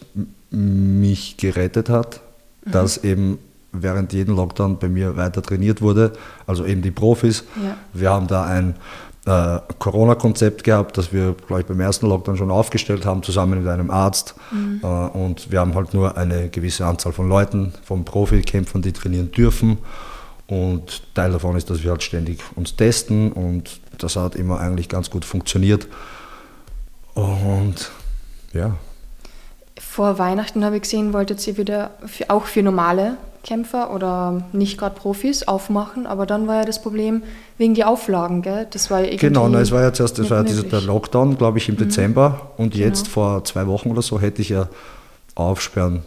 mich 0.51 1.37
gerettet 1.37 1.89
hat, 1.89 2.21
mhm. 2.65 2.71
dass 2.71 3.03
eben 3.03 3.39
während 3.71 4.13
jeden 4.13 4.35
Lockdown 4.35 4.79
bei 4.79 4.89
mir 4.89 5.15
weiter 5.15 5.41
trainiert 5.41 5.81
wurde, 5.81 6.13
also 6.47 6.65
eben 6.65 6.81
die 6.81 6.91
Profis. 6.91 7.43
Ja. 7.63 7.77
Wir 7.93 8.09
haben 8.09 8.27
da 8.27 8.45
ein 8.45 8.75
äh, 9.25 9.59
Corona-Konzept 9.79 10.63
gehabt, 10.63 10.97
das 10.97 11.11
wir, 11.11 11.35
glaube 11.47 11.61
ich, 11.61 11.67
beim 11.67 11.79
ersten 11.79 12.07
Lockdown 12.07 12.37
schon 12.37 12.51
aufgestellt 12.51 13.05
haben, 13.05 13.23
zusammen 13.23 13.63
mit 13.63 13.67
einem 13.67 13.91
Arzt. 13.91 14.35
Mhm. 14.51 14.79
Äh, 14.83 14.87
und 14.87 15.51
wir 15.51 15.59
haben 15.59 15.75
halt 15.75 15.93
nur 15.93 16.17
eine 16.17 16.49
gewisse 16.49 16.85
Anzahl 16.85 17.11
von 17.11 17.27
Leuten, 17.27 17.73
von 17.83 18.05
Profikämpfern, 18.05 18.81
die 18.81 18.93
trainieren 18.93 19.31
dürfen. 19.31 19.77
Und 20.47 21.13
Teil 21.13 21.31
davon 21.31 21.55
ist, 21.55 21.69
dass 21.69 21.83
wir 21.83 21.91
halt 21.91 22.01
ständig 22.01 22.41
uns 22.55 22.75
testen 22.75 23.31
und 23.31 23.81
das 23.99 24.15
hat 24.15 24.35
immer 24.35 24.59
eigentlich 24.59 24.89
ganz 24.89 25.11
gut 25.11 25.23
funktioniert. 25.23 25.87
Und 27.13 27.91
ja. 28.53 28.75
Vor 29.77 30.17
Weihnachten 30.17 30.65
habe 30.65 30.77
ich 30.77 30.83
gesehen, 30.83 31.13
wolltet 31.13 31.45
ihr 31.45 31.57
wieder 31.57 31.91
für, 32.05 32.29
auch 32.31 32.45
für 32.45 32.63
normale 32.63 33.17
Kämpfer 33.43 33.93
oder 33.93 34.43
nicht 34.51 34.77
gerade 34.77 34.95
Profis 34.95 35.47
aufmachen, 35.47 36.05
aber 36.05 36.25
dann 36.25 36.47
war 36.47 36.57
ja 36.57 36.65
das 36.65 36.81
Problem 36.81 37.23
wegen 37.57 37.73
die 37.73 37.83
Auflagen, 37.83 38.41
gell? 38.41 38.67
Das 38.71 38.91
war 38.91 39.01
irgendwie 39.01 39.17
Genau, 39.17 39.47
na, 39.47 39.59
es 39.59 39.71
war 39.71 39.81
ja 39.81 39.93
zuerst 39.93 40.19
das 40.19 40.29
war 40.29 40.43
dieser, 40.43 40.63
der 40.63 40.81
Lockdown, 40.81 41.37
glaube 41.37 41.57
ich, 41.57 41.69
im 41.69 41.75
mhm. 41.75 41.79
Dezember 41.79 42.51
und 42.57 42.73
genau. 42.73 42.85
jetzt 42.85 43.07
vor 43.07 43.43
zwei 43.45 43.67
Wochen 43.67 43.91
oder 43.91 44.01
so 44.01 44.19
hätte 44.19 44.41
ich 44.41 44.49
ja 44.49 44.67
aufsperren 45.35 46.03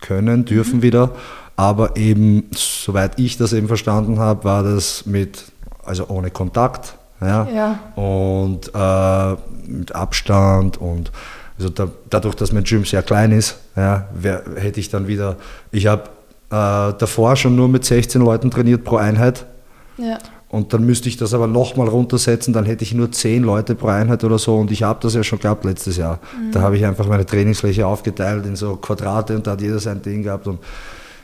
können, 0.00 0.44
dürfen 0.44 0.78
mhm. 0.78 0.82
wieder, 0.82 1.10
aber 1.56 1.96
eben, 1.96 2.50
soweit 2.54 3.18
ich 3.18 3.38
das 3.38 3.52
eben 3.52 3.68
verstanden 3.68 4.18
habe, 4.18 4.44
war 4.44 4.62
das 4.62 5.06
mit, 5.06 5.44
also 5.84 6.08
ohne 6.08 6.30
Kontakt, 6.30 6.96
ja, 7.20 7.48
ja. 7.48 7.78
und 7.96 8.70
äh, 8.74 9.36
mit 9.70 9.94
Abstand 9.94 10.76
und 10.76 11.10
also 11.56 11.68
da, 11.68 11.88
dadurch, 12.10 12.34
dass 12.34 12.52
mein 12.52 12.64
Gym 12.64 12.84
sehr 12.84 13.02
klein 13.02 13.32
ist, 13.32 13.56
ja, 13.76 14.08
wär, 14.12 14.42
hätte 14.56 14.80
ich 14.80 14.90
dann 14.90 15.06
wieder, 15.06 15.36
ich 15.70 15.86
habe 15.86 16.10
davor 16.54 17.36
schon 17.36 17.56
nur 17.56 17.68
mit 17.68 17.84
16 17.84 18.20
Leuten 18.20 18.50
trainiert 18.50 18.84
pro 18.84 18.96
Einheit. 18.96 19.46
Ja. 19.98 20.18
Und 20.48 20.72
dann 20.72 20.86
müsste 20.86 21.08
ich 21.08 21.16
das 21.16 21.34
aber 21.34 21.48
nochmal 21.48 21.88
runtersetzen, 21.88 22.54
dann 22.54 22.64
hätte 22.64 22.84
ich 22.84 22.94
nur 22.94 23.10
10 23.10 23.42
Leute 23.42 23.74
pro 23.74 23.88
Einheit 23.88 24.22
oder 24.22 24.38
so. 24.38 24.56
Und 24.56 24.70
ich 24.70 24.84
habe 24.84 25.00
das 25.02 25.14
ja 25.14 25.24
schon 25.24 25.40
gehabt 25.40 25.64
letztes 25.64 25.96
Jahr. 25.96 26.20
Mhm. 26.38 26.52
Da 26.52 26.60
habe 26.60 26.76
ich 26.76 26.86
einfach 26.86 27.08
meine 27.08 27.26
Trainingsfläche 27.26 27.86
aufgeteilt 27.86 28.46
in 28.46 28.54
so 28.54 28.76
Quadrate 28.76 29.34
und 29.34 29.46
da 29.46 29.52
hat 29.52 29.60
jeder 29.60 29.80
sein 29.80 30.00
Ding 30.00 30.22
gehabt. 30.22 30.46
Und 30.46 30.60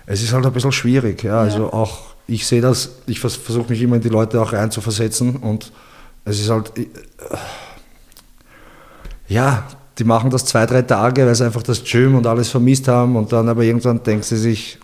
es 0.07 0.23
ist 0.23 0.33
halt 0.33 0.45
ein 0.45 0.53
bisschen 0.53 0.73
schwierig. 0.73 1.23
Ja. 1.23 1.41
Also 1.41 1.73
auch 1.73 2.11
ich 2.31 2.47
sehe 2.47 2.61
das, 2.61 2.91
ich 3.07 3.19
versuche 3.21 3.69
mich 3.69 3.83
immer 3.83 3.97
in 3.97 4.03
die 4.03 4.09
Leute 4.09 4.41
auch 4.41 4.53
reinzuversetzen 4.53 5.37
und 5.37 5.73
es 6.25 6.41
ist 6.41 6.49
halt, 6.49 6.79
äh, 6.79 6.87
ja, 9.29 9.67
die 9.99 10.05
machen 10.05 10.31
das 10.31 10.45
zwei, 10.45 10.65
drei 10.65 10.83
Tage, 10.83 11.27
weil 11.27 11.35
sie 11.35 11.45
einfach 11.45 11.63
das 11.63 11.83
Gym 11.85 12.15
und 12.15 12.27
alles 12.27 12.49
vermisst 12.49 12.89
haben 12.89 13.17
und 13.17 13.33
dann 13.33 13.49
aber 13.49 13.63
irgendwann 13.63 14.03
denken 14.03 14.23
sie 14.23 14.37
sich, 14.37 14.79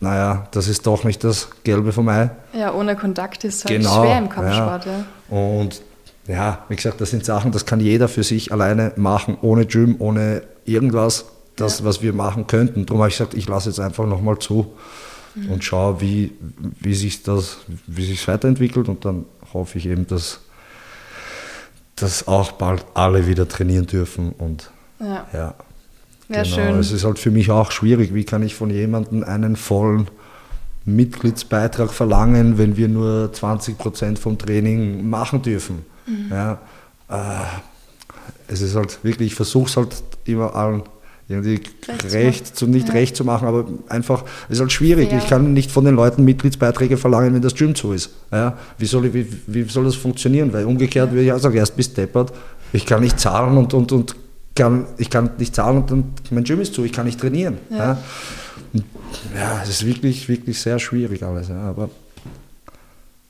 naja, 0.00 0.48
das 0.50 0.68
ist 0.68 0.86
doch 0.86 1.04
nicht 1.04 1.24
das 1.24 1.48
Gelbe 1.64 1.92
vom 1.92 2.08
Ei. 2.08 2.30
Ja, 2.52 2.72
ohne 2.74 2.96
Kontakt 2.96 3.44
ist 3.44 3.56
es 3.56 3.64
halt 3.64 3.78
genau, 3.78 4.02
schwer 4.02 4.18
im 4.18 4.28
Kampfsport. 4.28 4.86
Ja. 4.86 4.92
ja. 4.92 5.04
Und 5.36 5.82
ja, 6.26 6.64
wie 6.68 6.76
gesagt, 6.76 7.00
das 7.00 7.10
sind 7.10 7.24
Sachen, 7.24 7.52
das 7.52 7.66
kann 7.66 7.80
jeder 7.80 8.08
für 8.08 8.22
sich 8.22 8.52
alleine 8.52 8.92
machen, 8.96 9.36
ohne 9.42 9.66
Gym, 9.66 9.96
ohne 9.98 10.42
irgendwas, 10.64 11.26
das, 11.56 11.80
ja. 11.80 11.84
was 11.84 12.02
wir 12.02 12.12
machen 12.12 12.46
könnten. 12.46 12.86
Darum 12.86 13.00
habe 13.00 13.10
ich 13.10 13.16
gesagt, 13.16 13.34
ich 13.34 13.46
lasse 13.46 13.68
jetzt 13.68 13.80
einfach 13.80 14.06
nochmal 14.06 14.38
zu 14.38 14.74
mhm. 15.34 15.52
und 15.52 15.64
schaue, 15.64 16.00
wie, 16.00 16.32
wie 16.80 16.94
sich 16.94 17.22
das, 17.22 17.58
wie 17.86 18.04
sich 18.04 18.26
weiterentwickelt 18.26 18.88
und 18.88 19.04
dann 19.04 19.26
hoffe 19.52 19.78
ich 19.78 19.86
eben, 19.86 20.06
dass, 20.06 20.40
dass 21.96 22.26
auch 22.26 22.52
bald 22.52 22.84
alle 22.94 23.26
wieder 23.26 23.48
trainieren 23.48 23.86
dürfen 23.86 24.32
und 24.32 24.70
ja. 25.00 25.26
ja. 25.32 25.54
Genau. 26.28 26.44
schön. 26.44 26.78
Es 26.78 26.90
ist 26.92 27.04
halt 27.04 27.18
für 27.18 27.30
mich 27.30 27.50
auch 27.50 27.70
schwierig, 27.70 28.14
wie 28.14 28.24
kann 28.24 28.42
ich 28.42 28.54
von 28.54 28.70
jemandem 28.70 29.24
einen 29.24 29.56
vollen 29.56 30.08
Mitgliedsbeitrag 30.84 31.92
verlangen, 31.92 32.58
wenn 32.58 32.76
wir 32.76 32.88
nur 32.88 33.32
20 33.32 33.78
Prozent 33.78 34.18
vom 34.18 34.38
Training 34.38 35.08
machen 35.08 35.42
dürfen. 35.42 35.84
Mhm. 36.06 36.30
Ja, 36.30 36.58
äh, 37.08 37.14
es 38.48 38.60
ist 38.60 38.76
halt 38.76 38.98
wirklich, 39.02 39.28
ich 39.28 39.34
versuche 39.34 39.68
es 39.68 39.76
halt 39.76 40.02
immer 40.24 40.54
allen 40.54 40.82
irgendwie 41.26 41.60
recht, 41.88 42.12
recht 42.12 42.56
zu, 42.56 42.66
nicht 42.66 42.88
ja. 42.88 42.94
recht 42.94 43.16
zu 43.16 43.24
machen, 43.24 43.48
aber 43.48 43.64
einfach, 43.88 44.24
es 44.48 44.56
ist 44.56 44.60
halt 44.60 44.72
schwierig. 44.72 45.10
Ja. 45.10 45.18
Ich 45.18 45.26
kann 45.26 45.54
nicht 45.54 45.70
von 45.70 45.86
den 45.86 45.94
Leuten 45.94 46.22
Mitgliedsbeiträge 46.22 46.98
verlangen, 46.98 47.32
wenn 47.32 47.40
das 47.40 47.54
Gym 47.54 47.74
zu 47.74 47.92
ist. 47.92 48.10
Ja, 48.30 48.58
wie, 48.76 48.84
soll 48.84 49.06
ich, 49.06 49.14
wie, 49.14 49.26
wie 49.46 49.62
soll 49.64 49.84
das 49.84 49.94
funktionieren? 49.94 50.52
Weil 50.52 50.66
umgekehrt 50.66 51.12
würde 51.12 51.24
ich 51.24 51.32
auch 51.32 51.38
sagen, 51.38 51.56
erst 51.56 51.76
bis 51.76 51.94
deppert, 51.94 52.32
ich 52.74 52.84
kann 52.84 53.00
nicht 53.00 53.18
zahlen 53.18 53.56
und, 53.56 53.72
und, 53.72 53.90
und 53.92 54.16
kann, 54.54 54.86
ich 54.98 55.10
kann 55.10 55.30
nicht 55.38 55.54
zahlen 55.54 55.78
und, 55.78 55.90
und 55.90 56.32
mein 56.32 56.44
Gym 56.44 56.60
ist 56.60 56.74
zu, 56.74 56.84
ich 56.84 56.92
kann 56.92 57.06
nicht 57.06 57.20
trainieren. 57.20 57.58
Ja, 57.70 57.98
ja 59.34 59.62
es 59.62 59.68
ist 59.68 59.86
wirklich, 59.86 60.28
wirklich 60.28 60.60
sehr 60.60 60.78
schwierig 60.78 61.22
alles. 61.22 61.48
Ja, 61.48 61.60
aber 61.60 61.90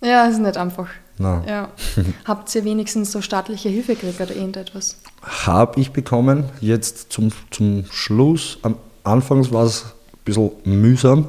ja, 0.03 0.27
es 0.27 0.35
ist 0.35 0.41
nicht 0.41 0.59
einfach. 0.59 0.89
No. 1.19 1.43
Ja. 1.47 1.69
Habt 2.25 2.55
ihr 2.55 2.65
wenigstens 2.65 3.13
so 3.13 3.23
staatliche 3.23 3.69
Hilfe 3.71 3.95
gekriegt 3.95 4.21
oder 4.21 4.35
irgendetwas? 4.35 4.97
Habe 5.23 5.81
ich 5.81 5.93
bekommen. 5.93 6.45
Jetzt 6.61 7.13
zum, 7.13 7.31
zum 7.51 7.87
Schluss. 7.91 8.59
Am 8.63 8.77
Anfang 9.05 9.51
war 9.53 9.65
es 9.65 9.85
ein 9.85 10.19
bisschen 10.25 10.51
mühsam. 10.65 11.29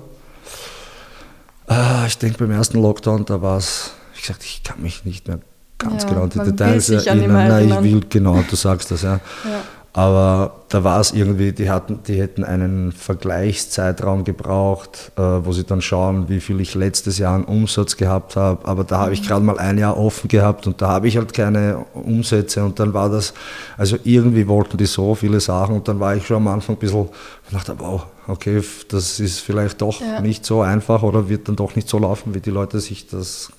Äh, 1.70 2.08
ich 2.08 2.18
denke, 2.18 2.40
beim 2.40 2.52
ersten 2.52 2.82
Lockdown, 2.82 3.26
da 3.26 3.42
war 3.42 3.58
es, 3.58 3.92
ich 4.16 4.22
gesagt, 4.22 4.44
ich 4.44 4.64
kann 4.64 4.82
mich 4.82 5.06
nicht 5.06 5.28
mehr 5.28 5.40
ganz 5.78 6.04
ja, 6.04 6.10
genau 6.10 6.24
an 6.24 6.30
die 6.30 6.40
Details 6.40 6.90
erinnern. 6.90 7.48
Nein, 7.48 7.70
ich 7.70 7.94
will, 7.94 8.02
genau, 8.10 8.44
du 8.50 8.56
sagst 8.56 8.92
das, 8.92 9.04
ja. 9.04 9.20
ja. 9.46 9.62
Aber 9.98 10.66
da 10.68 10.84
war 10.84 11.00
es 11.00 11.14
irgendwie, 11.14 11.54
die, 11.54 11.70
hatten, 11.70 12.02
die 12.06 12.20
hätten 12.20 12.44
einen 12.44 12.92
Vergleichszeitraum 12.92 14.26
gebraucht, 14.26 15.14
äh, 15.16 15.22
wo 15.22 15.54
sie 15.54 15.64
dann 15.64 15.82
schauen, 15.82 16.28
wie 16.28 16.42
viel 16.42 16.60
ich 16.60 16.76
letztes 16.76 17.18
Jahr 17.18 17.34
an 17.34 17.46
Umsatz 17.46 17.96
gehabt 17.96 18.36
habe. 18.36 18.68
Aber 18.68 18.84
da 18.84 19.00
habe 19.00 19.14
ich 19.14 19.22
mhm. 19.22 19.28
gerade 19.28 19.46
mal 19.46 19.58
ein 19.58 19.78
Jahr 19.78 19.98
offen 19.98 20.28
gehabt 20.28 20.68
und 20.68 20.82
da 20.82 20.90
habe 20.90 21.08
ich 21.08 21.16
halt 21.16 21.32
keine 21.32 21.86
Umsätze. 21.94 22.66
Und 22.66 22.78
dann 22.78 22.94
war 22.94 23.10
das, 23.10 23.34
also 23.78 23.96
irgendwie 24.04 24.50
wollten 24.50 24.76
die 24.76 24.86
so 24.86 25.16
viele 25.16 25.40
Sachen 25.40 25.76
und 25.76 25.88
dann 25.88 26.02
war 26.02 26.14
ich 26.14 26.28
schon 26.28 26.38
am 26.38 26.50
Anfang 26.50 26.76
ein 26.76 26.80
bisschen, 26.80 27.08
ich 27.48 27.54
dachte, 27.54 27.76
wow, 27.78 28.06
okay, 28.28 28.62
das 28.90 29.22
ist 29.22 29.40
vielleicht 29.40 29.82
doch 29.82 30.02
ja. 30.02 30.20
nicht 30.20 30.46
so 30.46 30.62
einfach 30.62 31.04
oder 31.04 31.30
wird 31.30 31.48
dann 31.48 31.56
doch 31.56 31.74
nicht 31.78 31.88
so 31.88 32.00
laufen, 32.00 32.36
wie 32.36 32.42
die 32.42 32.52
Leute 32.52 32.82
sich 32.82 33.08
das 33.08 33.50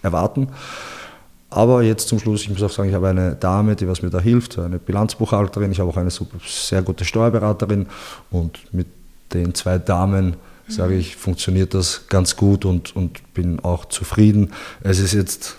erwarten. 0.00 0.46
Aber 1.54 1.82
jetzt 1.82 2.08
zum 2.08 2.18
Schluss, 2.18 2.42
ich 2.42 2.50
muss 2.50 2.62
auch 2.62 2.70
sagen, 2.70 2.88
ich 2.88 2.94
habe 2.94 3.08
eine 3.08 3.34
Dame, 3.34 3.76
die 3.76 3.86
was 3.86 4.00
mir 4.00 4.08
da 4.08 4.20
hilft, 4.20 4.58
eine 4.58 4.78
Bilanzbuchhalterin, 4.78 5.70
ich 5.70 5.80
habe 5.80 5.90
auch 5.90 5.96
eine 5.98 6.10
super, 6.10 6.38
sehr 6.46 6.80
gute 6.80 7.04
Steuerberaterin 7.04 7.86
und 8.30 8.72
mit 8.72 8.86
den 9.34 9.54
zwei 9.54 9.78
Damen, 9.78 10.36
sage 10.68 10.94
ich, 10.94 11.16
funktioniert 11.16 11.74
das 11.74 12.06
ganz 12.08 12.36
gut 12.36 12.64
und, 12.64 12.96
und 12.96 13.34
bin 13.34 13.60
auch 13.60 13.84
zufrieden. 13.84 14.52
Es 14.82 14.98
ist 14.98 15.12
jetzt, 15.12 15.56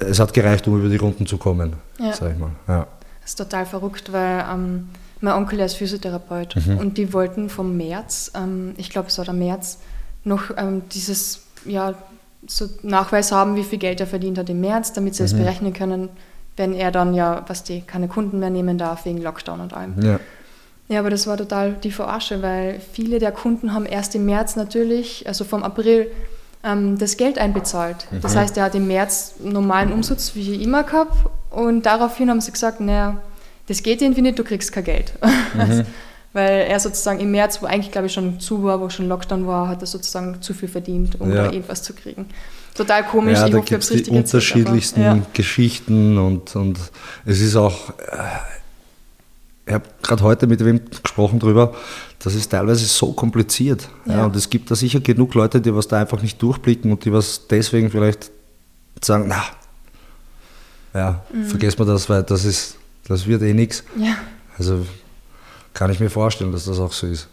es 0.00 0.18
hat 0.18 0.34
gereicht, 0.34 0.68
um 0.68 0.78
über 0.78 0.90
die 0.90 0.96
Runden 0.96 1.26
zu 1.26 1.38
kommen, 1.38 1.74
ja. 1.98 2.12
sage 2.12 2.34
ich 2.34 2.38
mal. 2.38 2.50
Ja. 2.68 2.86
Das 3.22 3.30
ist 3.30 3.36
total 3.36 3.64
verrückt, 3.64 4.12
weil 4.12 4.44
ähm, 4.52 4.88
mein 5.20 5.32
Onkel 5.32 5.60
ist 5.60 5.76
Physiotherapeut 5.76 6.56
mhm. 6.56 6.76
und 6.76 6.98
die 6.98 7.14
wollten 7.14 7.48
vom 7.48 7.78
März, 7.78 8.30
ähm, 8.34 8.74
ich 8.76 8.90
glaube 8.90 9.08
es 9.08 9.16
war 9.16 9.24
der 9.24 9.32
März, 9.32 9.78
noch 10.24 10.50
ähm, 10.58 10.82
dieses, 10.92 11.40
ja, 11.64 11.94
so 12.46 12.68
Nachweis 12.82 13.32
haben, 13.32 13.56
wie 13.56 13.64
viel 13.64 13.78
Geld 13.78 14.00
er 14.00 14.06
verdient 14.06 14.38
hat 14.38 14.48
im 14.50 14.60
März, 14.60 14.92
damit 14.92 15.14
sie 15.14 15.22
mhm. 15.22 15.26
es 15.26 15.34
berechnen 15.34 15.72
können, 15.72 16.08
wenn 16.56 16.74
er 16.74 16.90
dann 16.90 17.14
ja, 17.14 17.44
was 17.46 17.64
die 17.64 17.80
keine 17.80 18.08
Kunden 18.08 18.38
mehr 18.38 18.50
nehmen 18.50 18.78
darf 18.78 19.04
wegen 19.04 19.18
Lockdown 19.18 19.60
und 19.60 19.72
allem. 19.74 20.00
Ja. 20.02 20.20
Ja, 20.88 21.00
aber 21.00 21.08
das 21.08 21.26
war 21.26 21.38
total 21.38 21.72
die 21.72 21.90
Verarsche, 21.90 22.42
weil 22.42 22.78
viele 22.92 23.18
der 23.18 23.32
Kunden 23.32 23.72
haben 23.72 23.86
erst 23.86 24.14
im 24.14 24.26
März 24.26 24.54
natürlich, 24.54 25.26
also 25.26 25.44
vom 25.44 25.62
April, 25.62 26.10
ähm, 26.62 26.98
das 26.98 27.16
Geld 27.16 27.38
einbezahlt. 27.38 28.06
Mhm. 28.10 28.20
Das 28.20 28.36
heißt, 28.36 28.56
er 28.58 28.64
hat 28.64 28.74
im 28.74 28.86
März 28.86 29.36
normalen 29.42 29.92
Umsatz 29.92 30.34
wie 30.34 30.62
immer 30.62 30.82
gehabt 30.82 31.16
und 31.50 31.86
daraufhin 31.86 32.28
haben 32.28 32.40
sie 32.40 32.52
gesagt, 32.52 32.80
naja, 32.80 33.18
das 33.66 33.82
geht 33.82 34.02
irgendwie 34.02 34.20
nicht, 34.22 34.38
du 34.38 34.44
kriegst 34.44 34.72
kein 34.72 34.84
Geld. 34.84 35.12
Mhm. 35.54 35.86
Weil 36.34 36.66
er 36.68 36.80
sozusagen 36.80 37.20
im 37.20 37.30
März, 37.30 37.62
wo 37.62 37.66
eigentlich 37.66 37.92
glaube 37.92 38.08
ich 38.08 38.12
schon 38.12 38.40
zu 38.40 38.62
war, 38.64 38.80
wo 38.80 38.90
schon 38.90 39.08
Lockdown 39.08 39.46
war, 39.46 39.68
hat 39.68 39.80
er 39.80 39.86
sozusagen 39.86 40.42
zu 40.42 40.52
viel 40.52 40.68
verdient, 40.68 41.18
um 41.20 41.30
ja. 41.30 41.44
da 41.44 41.52
irgendwas 41.52 41.82
zu 41.82 41.94
kriegen. 41.94 42.26
Total 42.74 43.04
komisch. 43.04 43.38
Ja, 43.38 43.46
ich 43.46 43.52
da 43.52 43.60
gibt 43.60 43.84
es 43.84 43.88
die 43.88 44.10
unterschiedlichsten 44.10 45.00
erzählt, 45.00 45.24
ja. 45.24 45.30
Geschichten 45.32 46.18
und, 46.18 46.54
und 46.56 46.78
es 47.24 47.40
ist 47.40 47.54
auch, 47.54 47.90
äh, 47.90 48.26
ich 49.66 49.74
habe 49.74 49.84
gerade 50.02 50.22
heute 50.24 50.46
mit 50.48 50.62
wem 50.62 50.84
gesprochen 50.84 51.38
darüber, 51.38 51.72
das 52.18 52.34
ist 52.34 52.50
teilweise 52.50 52.84
so 52.84 53.12
kompliziert. 53.12 53.88
Ja. 54.04 54.16
ja. 54.16 54.24
und 54.26 54.34
es 54.34 54.50
gibt 54.50 54.72
da 54.72 54.74
sicher 54.74 54.98
genug 54.98 55.34
Leute, 55.34 55.60
die 55.60 55.72
was 55.72 55.86
da 55.86 56.00
einfach 56.00 56.20
nicht 56.20 56.42
durchblicken 56.42 56.90
und 56.90 57.04
die 57.04 57.12
was 57.12 57.46
deswegen 57.46 57.92
vielleicht 57.92 58.32
sagen, 59.00 59.26
na, 59.28 59.44
ja, 60.92 61.24
mhm. 61.32 61.44
vergessen 61.44 61.78
wir 61.78 61.86
das, 61.86 62.08
weil 62.08 62.24
das 62.24 62.44
ist, 62.44 62.76
das 63.06 63.24
wird 63.28 63.42
eh 63.42 63.54
nichts. 63.54 63.84
Ja. 63.96 64.16
Also 64.58 64.84
kann 65.74 65.90
ich 65.90 66.00
mir 66.00 66.10
vorstellen, 66.10 66.52
dass 66.52 66.64
das 66.64 66.78
auch 66.78 66.92
so 66.92 67.06
ist. 67.06 67.28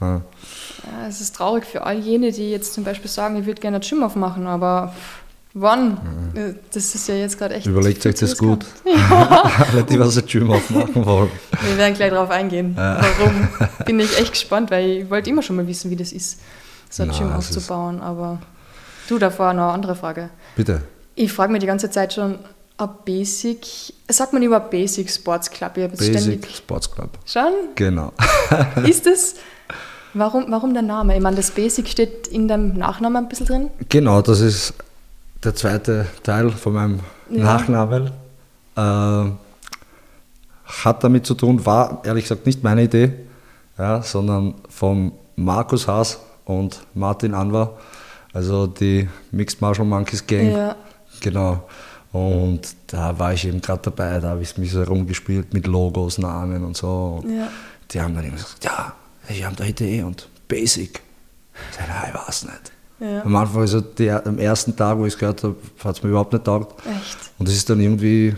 Ja. 0.00 0.16
ja 0.16 1.08
es 1.08 1.20
ist 1.20 1.36
traurig 1.36 1.64
für 1.64 1.84
all 1.84 1.98
jene, 1.98 2.32
die 2.32 2.50
jetzt 2.50 2.74
zum 2.74 2.84
Beispiel 2.84 3.10
sagen, 3.10 3.36
ich 3.36 3.46
würde 3.46 3.60
gerne 3.60 3.78
ein 3.78 3.82
Gym 3.82 4.02
aufmachen, 4.02 4.46
aber 4.46 4.92
wann? 5.54 5.90
Mhm. 6.34 6.56
Das 6.72 6.94
ist 6.94 7.08
ja 7.08 7.14
jetzt 7.14 7.38
gerade 7.38 7.54
echt. 7.54 7.66
Überlegt 7.66 8.04
euch 8.04 8.16
das 8.16 8.36
gut. 8.36 8.66
Ja. 8.84 9.42
Alle, 9.72 9.84
die 9.84 9.98
was 9.98 10.18
ein 10.18 10.26
Gym 10.26 10.50
aufmachen 10.50 11.06
wollen. 11.06 11.30
Wir 11.62 11.76
werden 11.78 11.94
gleich 11.94 12.10
darauf 12.10 12.30
eingehen. 12.30 12.74
Ja. 12.76 13.00
Warum? 13.00 13.48
Bin 13.86 14.00
ich 14.00 14.18
echt 14.18 14.32
gespannt, 14.32 14.70
weil 14.70 14.90
ich 14.90 15.10
wollte 15.10 15.30
immer 15.30 15.42
schon 15.42 15.56
mal 15.56 15.66
wissen, 15.66 15.90
wie 15.90 15.96
das 15.96 16.12
ist, 16.12 16.40
so 16.90 17.04
ein 17.04 17.10
Na, 17.12 17.18
Gym 17.18 17.32
aufzubauen. 17.32 18.00
Aber 18.00 18.40
du, 19.08 19.18
davor 19.18 19.52
noch 19.54 19.64
eine 19.64 19.72
andere 19.72 19.94
Frage. 19.94 20.30
Bitte. 20.56 20.82
Ich 21.14 21.32
frage 21.32 21.52
mich 21.52 21.60
die 21.60 21.66
ganze 21.66 21.90
Zeit 21.90 22.12
schon, 22.12 22.38
ein 22.78 22.88
Basic, 23.04 23.66
sagt 24.08 24.32
man 24.32 24.42
immer 24.42 24.60
Basic 24.60 25.10
Sports 25.10 25.50
Club? 25.50 25.76
Ich 25.76 25.90
Basic 25.90 26.18
ständig, 26.18 26.56
Sports 26.56 26.90
Club. 26.90 27.10
Schon? 27.24 27.52
Genau. 27.74 28.12
ist 28.84 29.06
das, 29.06 29.36
warum, 30.14 30.46
warum 30.48 30.72
der 30.72 30.82
Name? 30.82 31.16
Ich 31.16 31.22
meine, 31.22 31.36
das 31.36 31.50
Basic 31.50 31.88
steht 31.88 32.28
in 32.28 32.48
deinem 32.48 32.74
Nachnamen 32.74 33.24
ein 33.24 33.28
bisschen 33.28 33.46
drin? 33.46 33.70
Genau, 33.88 34.22
das 34.22 34.40
ist 34.40 34.74
der 35.44 35.54
zweite 35.54 36.06
Teil 36.22 36.50
von 36.50 36.72
meinem 36.72 37.00
ja. 37.30 37.44
Nachnamen. 37.44 38.10
Äh, 38.76 39.30
hat 40.84 41.04
damit 41.04 41.26
zu 41.26 41.34
tun, 41.34 41.64
war 41.66 42.00
ehrlich 42.04 42.24
gesagt 42.24 42.46
nicht 42.46 42.62
meine 42.62 42.84
Idee, 42.84 43.12
ja, 43.78 44.02
sondern 44.02 44.54
von 44.68 45.12
Markus 45.36 45.86
Haas 45.86 46.18
und 46.44 46.80
Martin 46.94 47.34
Anwar, 47.34 47.78
also 48.32 48.66
die 48.66 49.08
Mixed 49.30 49.60
Martial 49.60 49.86
Monkeys 49.86 50.26
Gang. 50.26 50.50
Ja. 50.50 50.76
Genau. 51.20 51.64
Und 52.12 52.60
da 52.88 53.18
war 53.18 53.32
ich 53.32 53.46
eben 53.46 53.62
gerade 53.62 53.82
dabei, 53.84 54.20
da 54.20 54.30
habe 54.30 54.42
ich 54.42 54.58
mich 54.58 54.70
so 54.70 54.80
herumgespielt 54.80 55.54
mit 55.54 55.66
Logos, 55.66 56.18
Namen 56.18 56.62
und 56.62 56.76
so. 56.76 57.24
Ja. 57.26 57.48
Die 57.90 58.00
haben 58.00 58.14
dann 58.14 58.24
immer 58.24 58.36
gesagt, 58.36 58.64
ja, 58.64 58.94
wir 59.28 59.46
haben 59.46 59.56
da 59.56 59.64
Idee 59.64 60.02
und 60.02 60.28
Basic. 60.46 61.00
Ich 61.70 61.76
sage, 61.76 61.88
nein, 61.88 62.12
ich 62.12 62.28
weiß 62.28 62.44
nicht. 62.44 62.72
Ja. 63.00 63.22
Am 63.22 63.34
Anfang, 63.34 63.62
also 63.62 63.80
der, 63.80 64.26
am 64.26 64.38
ersten 64.38 64.76
Tag, 64.76 64.98
wo 64.98 65.06
ich 65.06 65.14
es 65.14 65.18
gehört 65.18 65.42
habe, 65.42 65.56
hat 65.82 65.96
es 65.96 66.02
mir 66.02 66.10
überhaupt 66.10 66.32
nicht 66.32 66.44
taugt. 66.44 66.86
Echt? 66.86 67.18
Und 67.38 67.48
das 67.48 67.54
ist 67.54 67.68
dann 67.68 67.80
irgendwie, 67.80 68.36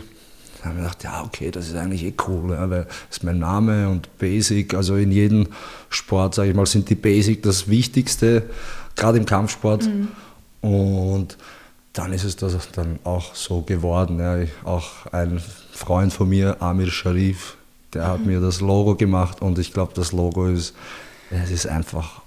da 0.57 0.69
habe 0.69 0.75
ich 0.75 0.83
gedacht, 0.83 1.03
ja, 1.03 1.23
okay, 1.23 1.51
das 1.51 1.67
ist 1.67 1.75
eigentlich 1.75 2.03
eh 2.03 2.13
cool, 2.27 2.51
ja, 2.51 2.69
weil 2.69 2.85
das 2.85 3.17
ist 3.17 3.23
mein 3.23 3.39
Name 3.39 3.89
und 3.89 4.17
Basic, 4.17 4.73
also 4.73 4.95
in 4.95 5.11
jedem 5.11 5.47
Sport, 5.89 6.35
sage 6.35 6.49
ich 6.49 6.55
mal, 6.55 6.65
sind 6.65 6.89
die 6.89 6.95
Basic 6.95 7.43
das 7.43 7.67
Wichtigste, 7.67 8.49
gerade 8.95 9.17
im 9.17 9.25
Kampfsport. 9.25 9.83
Mhm. 9.83 10.07
Und 10.61 11.37
dann 11.95 12.13
ist 12.13 12.23
es 12.23 12.35
das 12.35 12.55
dann 12.71 12.99
auch 13.03 13.33
so 13.33 13.61
geworden. 13.61 14.19
Ja. 14.19 14.37
Ich, 14.37 14.51
auch 14.63 14.87
ein 15.11 15.41
Freund 15.71 16.13
von 16.13 16.29
mir, 16.29 16.61
Amir 16.61 16.91
Sharif, 16.91 17.57
der 17.93 18.07
hat 18.07 18.19
mhm. 18.19 18.27
mir 18.27 18.41
das 18.41 18.61
Logo 18.61 18.95
gemacht 18.95 19.41
und 19.41 19.57
ich 19.57 19.73
glaube, 19.73 19.93
das 19.95 20.11
Logo 20.11 20.47
ist, 20.47 20.75
es 21.31 21.49
ist 21.49 21.67
einfach 21.67 22.21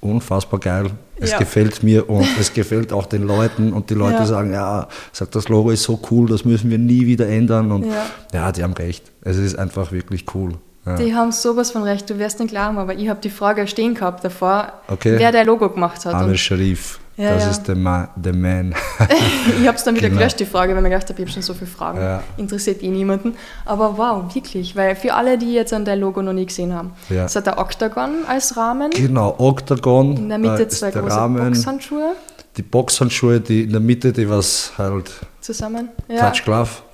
unfassbar 0.00 0.60
geil. 0.60 0.90
Es 1.18 1.30
Ja. 1.30 1.38
gefällt 1.38 1.82
mir 1.82 2.08
und 2.10 2.26
es 2.38 2.52
gefällt 2.52 2.92
auch 2.92 3.06
den 3.06 3.22
Leuten 3.26 3.72
und 3.72 3.88
die 3.88 3.94
Leute 3.94 4.16
Ja. 4.18 4.26
sagen, 4.26 4.52
ja, 4.52 4.88
sagt 5.12 5.34
das 5.34 5.48
Logo 5.48 5.70
ist 5.70 5.82
so 5.84 5.98
cool, 6.10 6.28
das 6.28 6.44
müssen 6.44 6.70
wir 6.70 6.78
nie 6.78 7.06
wieder 7.06 7.26
ändern 7.26 7.72
und 7.72 7.86
Ja. 7.86 8.06
ja, 8.32 8.52
die 8.52 8.62
haben 8.62 8.74
recht. 8.74 9.10
Es 9.22 9.38
ist 9.38 9.58
einfach 9.58 9.90
wirklich 9.92 10.26
cool. 10.34 10.54
Die 10.98 11.14
haben 11.14 11.32
sowas 11.32 11.70
von 11.70 11.82
recht, 11.82 12.10
du 12.10 12.18
wirst 12.18 12.40
nicht 12.40 12.50
glauben, 12.50 12.76
aber 12.76 12.94
ich 12.94 13.08
habe 13.08 13.18
die 13.18 13.30
Frage 13.30 13.66
stehen 13.66 13.94
gehabt 13.94 14.22
davor, 14.22 14.70
Okay. 14.88 15.14
wer 15.18 15.32
der 15.32 15.46
Logo 15.46 15.70
gemacht 15.70 16.04
hat. 16.04 16.14
Amir 16.14 16.36
Sharif, 16.36 17.00
Ja, 17.16 17.34
das 17.34 17.44
ja. 17.44 17.50
ist 17.50 17.62
der, 17.68 17.76
Ma 17.76 18.08
Man. 18.16 18.74
ich 19.60 19.66
habe 19.68 19.76
es 19.76 19.84
dann 19.84 19.94
wieder 19.94 20.08
Genau. 20.08 20.18
gelöscht, 20.18 20.40
die 20.40 20.46
Frage, 20.46 20.72
weil 20.72 20.78
ich 20.78 20.82
mir 20.82 20.90
gedacht 20.90 21.08
habe, 21.08 21.20
ich 21.20 21.26
habe 21.26 21.32
schon 21.32 21.42
so 21.42 21.54
viele 21.54 21.70
Fragen. 21.70 22.00
Ja. 22.00 22.22
Interessiert 22.36 22.82
eh 22.82 22.88
niemanden. 22.88 23.34
Aber 23.64 23.96
wow, 23.96 24.34
wirklich, 24.34 24.74
weil 24.74 24.96
für 24.96 25.14
alle, 25.14 25.38
die 25.38 25.52
jetzt 25.54 25.72
an 25.72 25.84
der 25.84 25.96
Logo 25.96 26.22
noch 26.22 26.32
nie 26.32 26.46
gesehen 26.46 26.74
haben, 26.74 26.92
Ja. 27.10 27.24
es 27.26 27.36
hat 27.36 27.46
der 27.46 27.58
Octagon 27.58 28.24
als 28.26 28.56
Rahmen, 28.56 28.90
genau, 28.90 29.34
Octagon 29.38 30.16
in 30.16 30.28
der 30.28 30.38
Mitte 30.38 30.62
äh, 30.64 30.68
zwei 30.68 30.90
große 30.90 31.16
Rahmen, 31.16 31.52
Boxhandschuhe 31.52 32.14
die 32.56 32.62
Boxhandschuhe, 32.62 33.40
die 33.40 33.62
in 33.62 33.70
der 33.70 33.80
Mitte, 33.80 34.12
die 34.12 34.28
was 34.28 34.72
halt 34.78 35.10
zusammen. 35.40 35.88
Ganz 36.08 36.42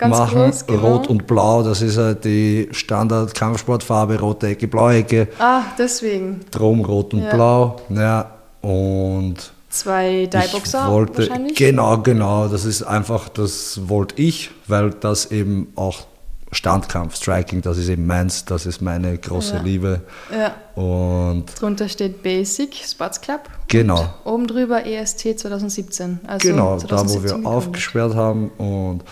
machen, 0.00 0.44
groß, 0.44 0.66
genau. 0.66 0.80
rot 0.96 1.06
und 1.08 1.26
blau, 1.26 1.62
das 1.62 1.82
ist 1.82 1.98
halt 1.98 2.24
die 2.24 2.68
Standard-Kampfsportfarbe, 2.72 4.18
rote 4.18 4.48
Ecke, 4.48 4.68
blaue 4.68 4.94
Ecke, 4.94 5.28
Ah, 5.38 5.62
deswegen. 5.78 6.40
drum 6.50 6.80
rot 6.84 7.12
und 7.14 7.22
Ja. 7.24 7.34
blau, 7.34 7.76
ja, 7.90 8.30
und 8.62 9.52
Zwei 9.70 10.26
Dye-Boxer 10.26 10.88
wahrscheinlich. 11.16 11.56
genau, 11.56 11.98
genau, 11.98 12.48
das 12.48 12.64
ist 12.64 12.82
einfach, 12.82 13.28
das 13.28 13.88
wollte 13.88 14.20
ich, 14.20 14.50
weil 14.66 14.90
das 14.90 15.30
eben 15.30 15.68
auch 15.76 16.06
Standkampf, 16.52 17.14
Striking, 17.14 17.62
das 17.62 17.78
ist 17.78 17.88
eben 17.88 18.04
meins, 18.06 18.44
das 18.44 18.66
ist 18.66 18.82
meine 18.82 19.16
große 19.16 19.54
Ja. 19.56 19.62
Liebe 19.62 20.00
Ja. 20.36 20.54
und 20.82 21.44
Drunter 21.60 21.88
steht 21.88 22.24
Basic 22.24 22.74
Sports 22.84 23.20
Club. 23.20 23.42
genau. 23.68 24.12
Oben 24.24 24.48
drüber 24.48 24.84
EST 24.84 25.38
2017. 25.38 26.18
Also 26.26 26.48
Genau, 26.48 26.76
da 26.78 26.82
wo 26.82 26.86
2017 27.04 27.42
wir 27.42 27.48
aufgesperrt 27.48 28.14
haben 28.16 28.48
und 28.58 29.04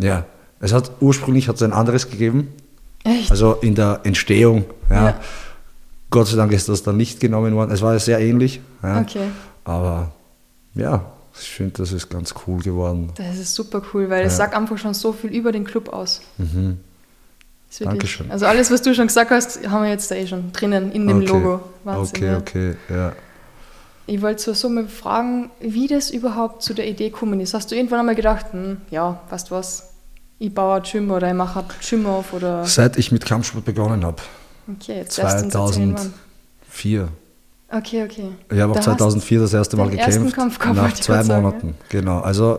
ja, 0.00 0.24
es 0.58 0.72
hat 0.72 0.90
ursprünglich 1.00 1.46
hat 1.48 1.54
es 1.56 1.62
ein 1.62 1.72
anderes 1.72 2.10
gegeben, 2.10 2.52
Echt? 3.04 3.30
also 3.30 3.52
in 3.62 3.76
der 3.76 4.00
Entstehung, 4.02 4.64
ja. 4.90 5.04
Ja. 5.10 5.20
Gott 6.10 6.26
sei 6.26 6.36
Dank 6.36 6.50
ist 6.50 6.68
das 6.68 6.82
dann 6.82 6.96
nicht 6.96 7.20
genommen 7.20 7.54
worden. 7.54 7.70
Es 7.70 7.82
war 7.82 7.96
sehr 8.00 8.18
ähnlich, 8.18 8.60
ja. 8.82 9.00
Okay. 9.02 9.28
Aber 9.70 10.10
ja, 10.74 11.04
ich 11.34 11.48
finde, 11.48 11.74
das 11.78 11.92
ist 11.92 12.08
ganz 12.10 12.34
cool 12.46 12.60
geworden. 12.62 13.12
Das 13.16 13.38
ist 13.38 13.54
super 13.54 13.80
cool, 13.94 14.10
weil 14.10 14.24
es 14.26 14.32
Ja. 14.34 14.38
sagt 14.38 14.54
einfach 14.54 14.76
schon 14.78 14.94
so 14.94 15.12
viel 15.12 15.30
über 15.30 15.52
den 15.52 15.64
Club 15.64 15.88
aus. 15.90 16.20
Mhm. 16.38 16.78
Dankeschön. 17.78 18.30
Also 18.30 18.46
alles, 18.46 18.70
was 18.70 18.82
du 18.82 18.92
schon 18.94 19.06
gesagt 19.06 19.30
hast, 19.30 19.68
haben 19.70 19.84
wir 19.84 19.90
jetzt 19.90 20.10
da 20.10 20.16
eh 20.16 20.26
schon 20.26 20.52
drinnen 20.52 20.90
in 20.90 21.06
dem 21.06 21.18
Okay. 21.18 21.26
Logo. 21.28 21.60
Wahnsinn, 21.84 22.16
okay, 22.16 22.26
ja. 22.26 22.38
okay, 22.38 22.76
ja. 22.88 23.12
Ich 24.06 24.20
wollte 24.22 24.42
so, 24.42 24.54
so 24.54 24.68
mal 24.68 24.88
fragen, 24.88 25.50
wie 25.60 25.86
das 25.86 26.10
überhaupt 26.10 26.62
zu 26.64 26.74
der 26.74 26.88
Idee 26.88 27.10
gekommen 27.10 27.38
ist. 27.38 27.54
Hast 27.54 27.70
du 27.70 27.76
irgendwann 27.76 28.00
einmal 28.00 28.16
gedacht, 28.16 28.46
hm, 28.52 28.78
ja, 28.90 29.20
weißt 29.30 29.50
du 29.50 29.54
was, 29.54 29.90
ich 30.40 30.52
baue 30.52 30.76
ein 30.78 30.82
Gym 30.82 31.10
oder 31.12 31.28
ich 31.28 31.34
mache 31.34 31.60
ein 31.60 31.66
Gym 31.88 32.06
auf 32.06 32.32
oder... 32.32 32.64
Seit 32.64 32.98
ich 32.98 33.12
mit 33.12 33.24
Kampfsport 33.24 33.64
begonnen 33.64 34.04
habe, 34.04 34.20
Okay, 34.66 34.96
jetzt 34.98 35.18
erst 35.18 35.44
uns 35.44 35.54
erzählen, 35.54 35.94
wann. 35.96 36.12
2004. 36.72 37.08
Okay, 37.72 38.02
okay. 38.04 38.28
Ich 38.50 38.60
habe 38.60 38.72
auch 38.72 38.76
Da 38.76 38.80
hast 38.80 38.98
2004 38.98 39.40
das 39.40 39.54
erste 39.54 39.76
Mal 39.76 39.90
gekämpft. 39.90 40.36
Nach 40.36 40.94
zwei 40.94 41.22
sagen, 41.22 41.42
Monaten, 41.42 41.74
genau. 41.88 42.20
Also 42.20 42.58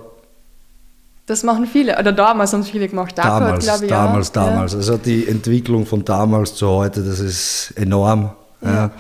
Das 1.26 1.44
machen 1.44 1.66
viele, 1.66 1.98
oder 2.00 2.14
damals 2.14 2.54
haben 2.54 2.62
es 2.62 2.70
viele 2.70 2.88
gemacht. 2.88 3.18
Hat, 3.20 3.26
damals, 3.26 3.66
glaub 3.66 3.82
ich, 3.82 3.90
damals, 3.90 4.30
auch, 4.30 4.34
damals. 4.34 4.76
Also 4.76 4.98
die 4.98 5.28
Entwicklung 5.28 5.86
von 5.86 6.06
damals 6.06 6.56
zu 6.56 6.68
heute, 6.68 7.04
das 7.04 7.20
ist 7.20 7.74
enorm. 7.76 8.32
Ja. 8.62 8.72
Ja. 8.74 8.92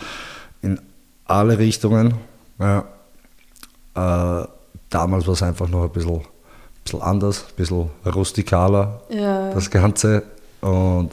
in 0.63 0.79
alle 1.25 1.57
Richtungen. 1.57 2.15
Ja. 2.59 2.83
Äh, 3.95 4.47
damals 4.89 5.27
war 5.27 5.33
es 5.33 5.43
einfach 5.43 5.67
noch 5.69 5.83
ein 5.83 5.89
bisschen, 5.91 6.21
bisschen 6.83 7.01
anders, 7.01 7.45
ein 7.49 7.55
bisschen 7.55 7.89
rustikaler, 8.05 9.01
Ja, 9.09 9.19
ja. 9.47 9.53
das 9.53 9.69
Ganze. 9.69 10.23
Und 10.61 11.11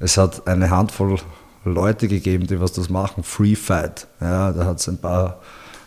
es 0.00 0.16
hat 0.16 0.46
eine 0.46 0.70
Handvoll 0.70 1.18
Leute 1.68 2.08
gegeben, 2.08 2.46
die 2.46 2.60
was 2.60 2.72
das 2.72 2.88
machen. 2.90 3.22
Free 3.22 3.54
Fight. 3.54 4.06
Ja, 4.20 4.52
da 4.52 4.64
hat 4.66 4.78
es 4.80 4.88
ein 4.88 4.98
paar 4.98 5.40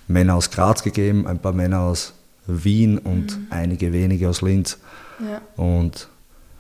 Männer 0.08 0.36
aus 0.36 0.50
Graz 0.52 0.84
gegeben, 0.84 1.28
ein 1.28 1.40
paar 1.40 1.54
Männer 1.54 1.82
aus 1.82 2.14
Wien 2.48 2.98
und 2.98 3.38
Mhm. 3.38 3.48
einige 3.50 3.94
wenige 3.94 4.30
aus 4.30 4.42
Linz. 4.42 4.78
ja. 5.20 5.42
Und 5.62 6.08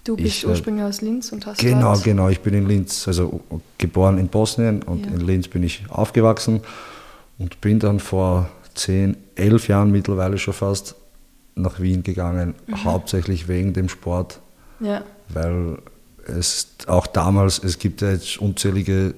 Du 0.03 0.15
bist 0.15 0.27
Ich, 0.37 0.43
äh, 0.45 0.47
ursprünglich 0.47 0.83
aus 0.83 1.01
Linz 1.01 1.31
und 1.31 1.45
hast 1.45 1.59
Genau, 1.59 1.95
genau. 1.99 2.27
Ich 2.29 2.39
bin 2.41 2.55
in 2.55 2.67
Linz, 2.67 3.07
also 3.07 3.39
geboren 3.77 4.17
in 4.17 4.29
Bosnien 4.29 4.81
und 4.81 5.05
Ja. 5.05 5.11
in 5.11 5.19
Linz 5.21 5.47
bin 5.47 5.61
ich 5.61 5.83
aufgewachsen 5.89 6.61
und 7.37 7.61
bin 7.61 7.77
dann 7.79 7.99
vor 7.99 8.49
zehn, 8.73 9.15
elf 9.35 9.67
Jahren 9.67 9.91
mittlerweile 9.91 10.39
schon 10.39 10.55
fast 10.55 10.95
nach 11.55 11.79
Wien 11.79 12.01
gegangen, 12.01 12.55
Mhm. 12.65 12.83
hauptsächlich 12.83 13.47
wegen 13.47 13.73
dem 13.73 13.89
Sport, 13.89 14.39
Ja, 14.79 15.03
weil 15.29 15.77
es 16.31 16.67
auch 16.87 17.07
damals, 17.07 17.59
es 17.59 17.77
gibt 17.77 18.01
ja 18.01 18.11
jetzt 18.11 18.37
unzählige 18.37 19.13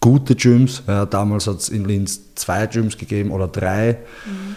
gute 0.00 0.34
Gyms. 0.36 0.82
Ja, 0.86 1.06
damals 1.06 1.46
hat 1.46 1.58
es 1.58 1.68
in 1.68 1.84
Linz 1.84 2.34
zwei 2.34 2.66
Gyms 2.66 2.96
gegeben 2.96 3.30
oder 3.30 3.48
drei. 3.48 3.98
Mhm. 4.24 4.56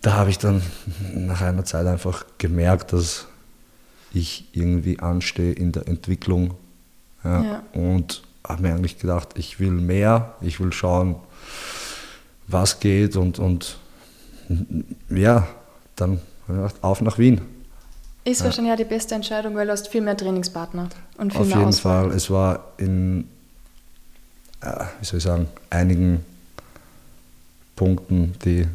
Da 0.00 0.14
habe 0.14 0.30
ich 0.30 0.38
dann 0.38 0.62
nach 1.14 1.40
einer 1.40 1.64
Zeit 1.64 1.86
einfach 1.86 2.24
gemerkt, 2.38 2.92
dass 2.92 3.26
ich 4.12 4.48
irgendwie 4.52 5.00
anstehe 5.00 5.52
in 5.52 5.72
der 5.72 5.88
Entwicklung. 5.88 6.54
Ja, 7.24 7.42
Ja. 7.42 7.62
Und 7.72 8.22
habe 8.46 8.62
mir 8.62 8.74
eigentlich 8.74 8.98
gedacht, 8.98 9.30
ich 9.36 9.60
will 9.60 9.72
mehr, 9.72 10.34
ich 10.40 10.60
will 10.60 10.72
schauen, 10.72 11.16
was 12.46 12.80
geht 12.80 13.16
und, 13.16 13.38
und 13.38 13.78
ja, 15.10 15.46
dann 15.96 16.20
habe 16.46 16.52
ich 16.52 16.56
gedacht, 16.56 16.76
auf 16.82 17.02
nach 17.02 17.18
Wien. 17.18 17.42
Ist 18.30 18.44
wahrscheinlich 18.44 18.72
auch 18.72 18.76
die 18.76 18.84
beste 18.84 19.14
Entscheidung, 19.14 19.54
weil 19.54 19.66
du 19.66 19.72
hast 19.72 19.88
viel 19.88 20.00
mehr 20.00 20.16
Trainingspartner 20.16 20.88
und 21.18 21.32
viel 21.32 21.40
Auf 21.42 21.46
mehr 21.48 21.56
jeden 21.58 21.68
Auswahl. 21.68 22.08
Fall. 22.08 22.16
Es 22.16 22.30
war 22.30 22.64
in, 22.78 23.28
äh, 24.60 24.84
wie 25.00 25.04
soll 25.04 25.18
ich 25.18 25.24
sagen, 25.24 25.46
einigen 25.70 26.24
Punkten 27.76 28.34
die, 28.44 28.66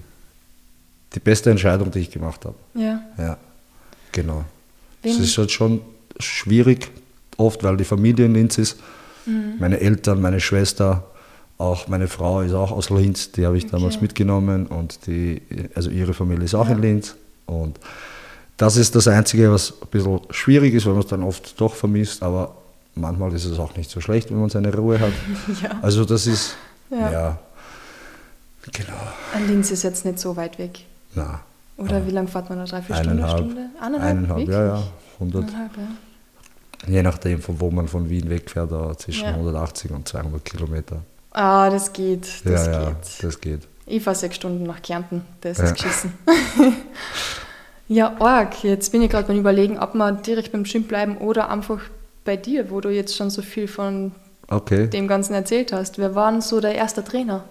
die 1.14 1.20
beste 1.20 1.52
Entscheidung, 1.52 1.92
die 1.92 2.00
ich 2.00 2.12
gemacht 2.12 2.46
habe. 2.46 2.56
Ja. 2.74 3.02
Ja, 3.18 3.38
genau. 4.12 4.46
Es 5.02 5.18
ist 5.20 5.38
halt 5.38 5.52
schon 5.52 5.82
schwierig, 6.20 6.90
oft, 7.38 7.64
weil 7.64 7.76
die 7.78 7.84
Familie 7.84 8.26
in 8.26 8.34
Linz 8.36 8.58
ist. 8.58 8.78
Mhm. 9.26 9.56
Meine 9.60 9.80
Eltern, 9.80 10.22
meine 10.22 10.40
Schwester, 10.40 11.04
auch 11.58 11.88
meine 11.88 12.08
Frau 12.08 12.42
ist 12.42 12.54
auch 12.54 12.72
aus 12.72 12.90
Linz, 12.90 13.32
die 13.32 13.46
habe 13.46 13.58
ich 13.58 13.68
damals 13.68 13.96
Okay. 13.96 14.04
mitgenommen 14.06 14.68
und 14.68 15.06
die, 15.08 15.42
also 15.76 15.90
ihre 15.90 16.14
Familie 16.14 16.46
ist 16.46 16.56
auch 16.56 16.68
Ja. 16.70 16.76
in 16.76 16.82
Linz. 16.82 17.16
Und 17.46 17.78
das 18.58 18.78
ist 18.78 18.96
das 18.96 19.08
Einzige, 19.08 19.52
was 19.52 19.74
ein 19.82 19.88
bisschen 19.90 20.20
schwierig 20.30 20.74
ist, 20.74 20.86
weil 20.86 20.94
man 20.94 21.02
es 21.04 21.08
dann 21.10 21.24
oft 21.24 21.60
doch 21.60 21.74
vermisst, 21.76 22.22
aber 22.24 22.56
manchmal 22.96 23.34
ist 23.34 23.46
es 23.46 23.58
auch 23.60 23.76
nicht 23.76 23.90
so 23.90 24.00
schlecht, 24.02 24.30
wenn 24.32 24.40
man 24.40 24.50
seine 24.50 24.74
Ruhe 24.74 25.00
hat. 25.00 25.12
ja. 25.64 25.72
Also 25.82 26.06
das 26.06 26.28
ist, 26.28 26.56
Ja. 26.90 27.12
ja, 27.12 27.40
genau, 28.72 29.48
Linz 29.48 29.72
ist 29.72 29.84
jetzt 29.84 30.06
nicht 30.06 30.20
so 30.20 30.36
weit 30.36 30.58
weg. 30.60 30.86
na, 31.16 31.40
Oder 31.78 32.06
wie 32.06 32.12
lange 32.12 32.28
fährt 32.28 32.50
man 32.50 32.60
da? 32.60 32.66
Drei, 32.66 32.82
vier 32.82 32.96
Stunden? 32.96 33.12
eineinhalb, 33.20 33.38
Stunde? 33.40 33.70
Eineinhalb, 33.82 34.12
eineinhalb, 34.12 34.38
wirklich? 34.40 34.56
ja, 34.56 34.66
ja, 34.66 34.84
100, 35.20 35.44
Eineinhalb, 35.44 35.72
ja. 35.78 35.88
Je 36.94 37.02
nachdem, 37.02 37.42
von 37.42 37.60
wo 37.62 37.72
man 37.72 37.88
von 37.88 38.10
Wien 38.10 38.30
wegfährt, 38.30 38.70
zwischen 39.02 39.24
Ja. 39.24 39.32
180 39.32 39.90
und 39.92 40.06
200 40.08 40.44
Kilometer. 40.44 41.02
Ah, 41.32 41.70
das 41.70 41.92
geht, 41.94 42.28
das 42.46 42.66
ja, 42.68 42.72
ja, 42.72 42.86
geht. 42.90 43.24
das 43.24 43.40
geht. 43.42 43.62
Ich 43.86 44.04
fahre 44.04 44.16
sechs 44.18 44.36
Stunden 44.36 44.64
nach 44.64 44.82
Kärnten, 44.82 45.22
das 45.42 45.58
Ja. 45.58 45.64
ist 45.66 45.76
geschissen. 45.76 46.14
ja, 47.88 48.16
arg. 48.20 48.64
Jetzt 48.64 48.92
bin 48.92 49.02
ich 49.02 49.10
gerade 49.12 49.28
beim 49.28 49.40
Überlegen, 49.40 49.78
ob 49.80 49.94
wir 49.96 50.12
direkt 50.14 50.52
beim 50.52 50.64
Gym 50.64 50.84
bleiben 50.84 51.18
oder 51.18 51.50
einfach 51.50 51.80
bei 52.26 52.38
dir, 52.38 52.70
wo 52.72 52.80
du 52.82 52.90
jetzt 52.90 53.16
schon 53.16 53.30
so 53.30 53.42
viel 53.42 53.68
von 53.68 54.12
Okay. 54.50 54.88
dem 54.88 55.08
Ganzen 55.08 55.34
erzählt 55.34 55.72
hast. 55.74 55.98
Wer 55.98 56.16
war 56.16 56.32
denn 56.32 56.42
so 56.42 56.60
der 56.62 56.76
erste 56.76 57.04
Trainer? 57.04 57.44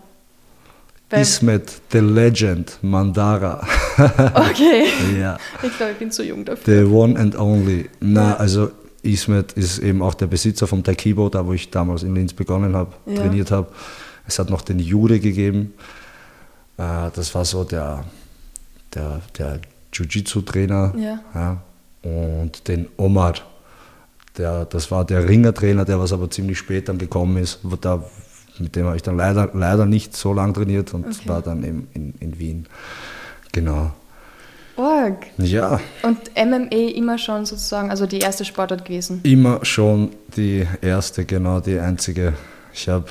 Bei- 1.09 1.21
Ismet, 1.21 1.81
the 1.91 1.99
Legend, 1.99 2.79
Mandara. 2.83 3.67
Okay. 4.35 4.85
ja. 5.21 5.37
Ich 5.63 5.77
glaube, 5.77 5.93
ich 5.93 5.99
bin 5.99 6.11
zu 6.11 6.23
jung 6.25 6.45
dafür. 6.45 6.87
The 6.87 6.91
one 6.91 7.19
and 7.19 7.39
only. 7.39 7.91
Na, 8.01 8.37
also 8.37 8.71
Ismet 9.03 9.53
ist 9.53 9.79
eben 9.81 10.01
auch 10.01 10.15
der 10.15 10.27
Besitzer 10.29 10.67
vom 10.67 10.83
Taikibo, 10.83 11.29
da 11.29 11.47
wo 11.47 11.53
ich 11.53 11.71
damals 11.71 12.03
in 12.03 12.15
Linz 12.15 12.33
begonnen 12.33 12.75
habe, 12.75 12.93
Ja. 13.07 13.17
trainiert 13.21 13.51
habe. 13.51 13.69
Es 14.27 14.39
hat 14.39 14.49
noch 14.49 14.63
den 14.63 14.79
Jude 14.79 15.21
gegeben. 15.21 15.75
Äh, 16.79 17.11
Das 17.15 17.35
war 17.35 17.45
so 17.45 17.65
der, 17.65 18.05
der, 18.95 19.21
der 19.39 19.61
Jiu-Jitsu-Trainer. 19.93 20.95
Ja. 20.97 21.63
Und 22.03 22.67
den 22.69 22.89
Omar, 22.97 23.35
der, 24.39 24.65
das 24.65 24.91
war 24.91 25.05
der 25.05 25.29
Ringertrainer, 25.29 25.85
der 25.85 25.99
was 26.01 26.13
aber 26.13 26.31
ziemlich 26.31 26.59
spät 26.59 26.89
dann 26.89 26.99
gekommen 26.99 27.37
ist. 27.37 27.61
Da, 27.81 28.03
mit 28.59 28.75
dem 28.77 28.87
habe 28.87 28.97
ich 28.97 29.03
dann 29.03 29.17
leider, 29.17 29.51
leider 29.55 29.87
nicht 29.87 30.17
so 30.17 30.33
lange 30.33 30.53
trainiert 30.55 30.93
und 30.95 31.07
Okay. 31.07 31.29
war 31.29 31.43
dann 31.43 31.63
in, 31.63 31.87
in, 31.95 32.15
in 32.21 32.39
Wien. 32.39 32.67
Genau. 33.53 33.93
Org. 34.77 35.27
Ja, 35.37 35.79
Und 36.03 36.19
MMA 36.35 36.75
immer 36.95 37.19
schon 37.19 37.45
sozusagen, 37.45 37.91
also 37.91 38.07
die 38.07 38.21
erste 38.21 38.45
Sportart 38.47 38.85
gewesen. 38.87 39.21
immer 39.23 39.63
schon 39.65 40.11
die 40.35 40.67
erste, 40.81 41.27
genau 41.27 41.61
die 41.61 41.79
einzige. 41.79 42.33
Ich 42.73 42.89
habe, 42.89 43.05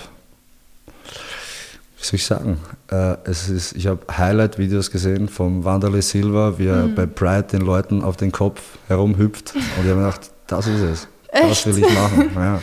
wie 2.01 2.05
soll 2.05 2.15
ich 2.15 2.25
sagen, 2.25 2.57
äh, 2.89 3.15
es 3.25 3.47
ist, 3.47 3.73
ich 3.73 3.85
habe 3.85 4.01
Highlight-Videos 4.11 4.89
gesehen 4.89 5.29
vom 5.29 5.63
Wanderle 5.63 6.01
Silva, 6.01 6.57
wie 6.57 6.65
er 6.65 6.87
mhm. 6.87 6.95
bei 6.95 7.05
Pride 7.05 7.43
den 7.43 7.61
Leuten 7.61 8.01
auf 8.01 8.17
den 8.17 8.31
Kopf 8.31 8.61
herumhüpft. 8.87 9.53
Und 9.53 9.61
ich 9.61 9.77
habe 9.77 9.95
mir 9.95 10.05
gedacht, 10.07 10.31
das 10.47 10.67
ist 10.67 10.81
es. 10.81 11.07
Echt? 11.27 11.51
Das 11.51 11.65
will 11.67 11.77
ich 11.77 11.93
machen. 11.93 12.31
Ja. 12.35 12.61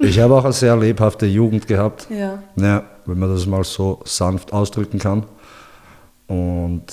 Ich 0.00 0.20
habe 0.20 0.34
auch 0.36 0.44
eine 0.44 0.52
sehr 0.52 0.76
lebhafte 0.76 1.26
Jugend 1.26 1.66
gehabt. 1.66 2.06
Ja. 2.08 2.40
ja. 2.54 2.84
Wenn 3.04 3.18
man 3.18 3.30
das 3.30 3.46
mal 3.46 3.64
so 3.64 4.00
sanft 4.04 4.52
ausdrücken 4.52 5.00
kann. 5.00 5.24
Und 6.28 6.84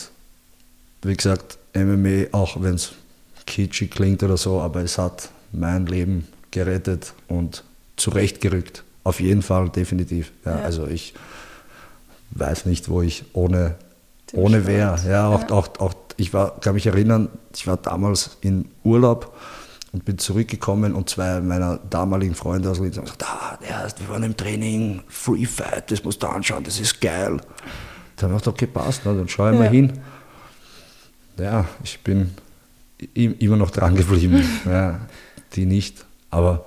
wie 1.03 1.15
gesagt, 1.15 1.59
MMA, 1.75 2.27
auch 2.31 2.59
wenn 2.61 2.75
es 2.75 2.93
kitschig 3.45 3.91
klingt 3.91 4.23
oder 4.23 4.37
so, 4.37 4.59
aber 4.59 4.81
es 4.81 4.97
hat 4.97 5.29
mein 5.51 5.85
Leben 5.85 6.27
gerettet 6.49 7.13
und 7.27 7.63
zurechtgerückt. 7.95 8.84
Auf 9.05 9.19
jeden 9.19 9.43
Fall, 9.43 9.69
definitiv. 9.69 10.31
Ja, 10.43 10.57
ja. 10.57 10.63
Also 10.63 10.87
ich 10.87 11.13
weiß 12.31 12.65
nicht, 12.65 12.89
wo 12.89 13.03
ich 13.03 13.23
ohne, 13.33 13.75
ohne 14.33 14.65
wäre. 14.65 14.99
Ja, 15.07 15.27
auch. 15.29 15.49
Auch, 15.51 15.79
auch, 15.79 15.93
ich 16.17 16.33
war, 16.33 16.59
kann 16.59 16.73
mich 16.73 16.87
erinnern, 16.87 17.29
ich 17.53 17.67
war 17.67 17.77
damals 17.77 18.37
in 18.41 18.67
Urlaub 18.83 19.37
und 19.91 20.05
bin 20.05 20.17
zurückgekommen 20.17 20.95
und 20.95 21.07
zwei 21.07 21.39
meiner 21.39 21.77
damaligen 21.87 22.33
Freunde 22.33 22.71
aus 22.71 22.79
Linz 22.79 22.97
haben 22.97 23.05
gesagt, 23.05 23.23
ah, 23.25 23.59
ja, 23.69 23.87
wir 23.99 24.09
waren 24.09 24.23
im 24.23 24.35
Training, 24.35 25.03
Free 25.07 25.45
Fight, 25.45 25.91
das 25.91 26.03
musst 26.03 26.23
du 26.23 26.27
anschauen, 26.27 26.63
das 26.63 26.79
ist 26.79 26.99
geil. 26.99 27.39
Dann 28.15 28.31
habe 28.31 28.39
ich 28.39 28.43
gedacht, 28.43 28.47
okay, 28.47 28.65
passt, 28.65 29.05
ne, 29.05 29.15
dann 29.15 29.29
schaue 29.29 29.51
ich 29.51 29.57
ja. 29.59 29.63
mal 29.63 29.69
hin. 29.69 29.93
Ja, 31.37 31.65
ich 31.83 31.99
bin 31.99 32.31
immer 33.13 33.57
noch 33.57 33.69
dran 33.69 33.95
geblieben. 33.95 34.43
ja, 34.65 34.99
die 35.53 35.67
nicht, 35.67 36.05
aber 36.31 36.65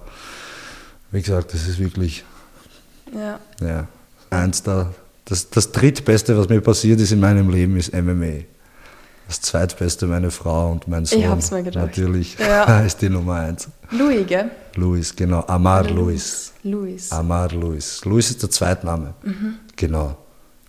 wie 1.10 1.20
gesagt, 1.20 1.52
das 1.52 1.66
ist 1.66 1.80
wirklich 1.80 2.24
ja. 3.12 3.40
Ja, 3.60 3.86
eins 4.30 4.62
der, 4.62 4.92
das, 5.24 5.50
das 5.50 5.72
drittbeste, 5.72 6.36
was 6.36 6.48
mir 6.48 6.60
passiert 6.60 7.00
ist 7.00 7.12
in 7.12 7.20
meinem 7.20 7.50
Leben, 7.50 7.76
ist 7.76 7.92
MMA. 7.92 8.44
Das 9.28 9.42
zweitbeste 9.42 10.06
meine 10.06 10.30
Frau 10.30 10.72
und 10.72 10.88
mein 10.88 11.04
Sohn. 11.04 11.20
Ich 11.20 11.26
hab's 11.26 11.50
mir 11.50 11.62
gedacht. 11.62 11.86
Natürlich 11.86 12.38
ja. 12.38 12.80
ist 12.86 13.02
die 13.02 13.10
Nummer 13.10 13.34
eins. 13.34 13.68
Louis, 13.90 14.26
gell? 14.26 14.50
Louis, 14.74 15.14
genau. 15.14 15.44
Amar 15.46 15.84
Louis. 15.90 16.52
Louis. 16.62 17.12
Amar 17.12 17.52
Louis. 17.52 18.04
Louis 18.06 18.30
ist 18.30 18.42
der 18.42 18.50
Zweitname. 18.50 19.12
Mhm. 19.22 19.56
Genau. 19.76 20.16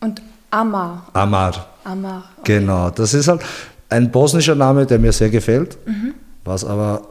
Und 0.01 0.21
Amar. 0.51 1.07
Amar. 1.13 1.67
Amar. 1.85 2.23
Okay. 2.39 2.59
Genau. 2.59 2.89
Das 2.89 3.13
ist 3.13 3.29
halt 3.29 3.41
ein 3.87 4.11
bosnischer 4.11 4.55
Name, 4.55 4.85
der 4.85 4.99
mir 4.99 5.13
sehr 5.13 5.29
gefällt, 5.29 5.77
mhm. 5.87 6.15
was 6.43 6.65
aber 6.65 7.07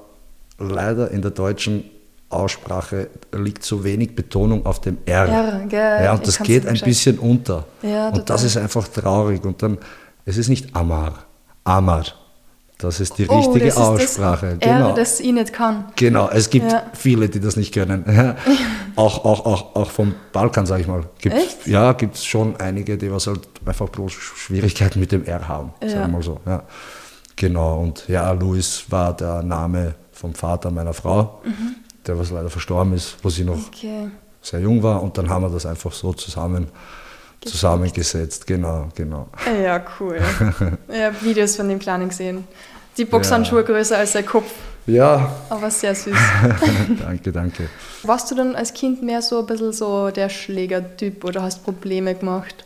leider 0.59 1.11
in 1.11 1.23
der 1.23 1.31
deutschen 1.31 1.85
Aussprache 2.31 3.09
liegt 3.33 3.65
so 3.65 3.85
wenig 3.85 4.15
Betonung 4.15 4.67
auf 4.67 4.81
dem 4.81 4.99
R. 5.07 5.29
R 5.29 5.67
gell, 5.67 6.05
ja, 6.05 6.13
und 6.13 6.27
das 6.27 6.39
geht 6.39 6.67
ein 6.67 6.79
bisschen 6.79 7.19
unter. 7.19 7.65
Ja, 7.83 8.11
und 8.11 8.29
das 8.29 8.45
ist 8.45 8.57
einfach 8.57 8.87
traurig. 8.89 9.45
Und 9.45 9.63
dann, 9.63 9.79
es 10.27 10.37
ist 10.37 10.49
nicht 10.49 10.77
Amar, 10.77 11.25
Amar. 11.65 12.05
Das 12.77 13.01
ist 13.01 13.19
die 13.19 13.27
oh, 13.27 13.39
richtige 13.39 13.67
das 13.67 13.77
Aussprache. 13.77 14.57
Das 14.61 14.69
genau. 14.69 14.91
R, 14.91 14.95
das 14.95 15.21
ich 15.21 15.33
nicht 15.33 15.53
kann. 15.53 15.87
Genau, 15.97 16.29
es 16.29 16.49
gibt 16.51 16.71
ja. 16.71 16.85
viele, 16.93 17.29
die 17.29 17.41
das 17.41 17.57
nicht 17.57 17.75
können. 17.75 18.05
auch, 18.97 19.25
auch, 19.25 19.47
auch, 19.47 19.75
auch 19.75 19.91
vom 19.91 20.15
Balkan, 20.33 20.65
sage 20.65 20.83
ich 20.83 20.87
mal. 20.87 21.05
Gibt's, 21.19 21.39
Echt? 21.39 21.67
Ja, 21.67 21.93
gibt 21.95 22.15
es 22.15 22.25
schon 22.25 22.57
einige, 22.61 22.97
die 22.97 23.11
was 23.11 23.27
halt 23.27 23.41
einfach 23.65 23.89
bloß 23.89 24.13
Schwierigkeiten 24.13 25.01
mit 25.01 25.11
dem 25.11 25.25
R 25.25 25.49
haben, 25.49 25.73
ja. 25.83 25.89
sagen 25.89 26.01
wir 26.03 26.09
mal 26.09 26.23
so. 26.23 26.41
Ja. 26.47 26.63
Genau, 27.35 27.81
und 27.81 28.07
ja, 28.07 28.31
Luis 28.33 28.85
war 28.91 29.17
der 29.17 29.43
Name 29.43 29.95
vom 30.13 30.35
Vater 30.35 30.71
meiner 30.71 30.95
Frau. 30.95 31.41
Mhm 31.45 31.88
der 32.09 32.19
was 32.19 32.31
leider 32.31 32.51
verstorben 32.51 32.95
ist, 32.95 33.17
wo 33.23 33.29
sie 33.29 33.45
noch 33.45 33.69
okay. 33.69 34.09
sehr 34.41 34.61
jung 34.61 34.83
war. 34.83 35.03
Und 35.03 35.17
dann 35.19 35.29
haben 35.29 35.43
wir 35.43 35.51
das 35.51 35.67
einfach 35.67 35.93
so 35.93 36.13
zusammen, 36.15 36.69
zusammengesetzt. 37.45 38.47
Genau, 38.47 38.89
genau. 38.95 39.29
Ja, 39.63 39.85
cool. 40.01 40.17
ich 40.89 41.01
habe 41.01 41.23
Videos 41.23 41.57
von 41.57 41.69
dem 41.69 41.79
Kleinen 41.79 42.09
gesehen. 42.09 42.49
Die 42.97 43.05
Boxhandschuhe 43.05 43.61
ja. 43.61 43.67
größer 43.67 43.99
als 43.99 44.13
der 44.13 44.25
Kopf. 44.25 44.51
Ja. 44.87 45.31
Aber 45.51 45.71
sehr 45.71 45.95
süß. 45.95 46.17
danke, 47.01 47.31
danke. 47.31 47.69
Warst 48.03 48.31
du 48.31 48.35
dann 48.35 48.57
als 48.57 48.73
Kind 48.73 49.03
mehr 49.03 49.21
so 49.21 49.41
ein 49.41 49.47
bisschen 49.47 49.73
so 49.73 50.11
der 50.11 50.31
Schlägertyp 50.31 51.25
oder 51.25 51.43
hast 51.43 51.63
Probleme 51.63 52.15
gemacht, 52.15 52.65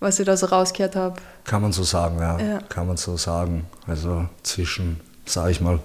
was 0.00 0.18
ich 0.18 0.26
da 0.26 0.36
so 0.36 0.46
rausgehört 0.46 0.96
habe? 0.96 1.20
Kann 1.44 1.62
man 1.62 1.72
so 1.72 1.84
sagen, 1.84 2.18
ja. 2.18 2.38
ja. 2.38 2.58
Kann 2.68 2.88
man 2.88 2.96
so 2.96 3.16
sagen. 3.16 3.66
Also 3.86 4.26
zwischen, 4.42 5.00
sage 5.24 5.52
ich 5.52 5.60
mal, 5.60 5.78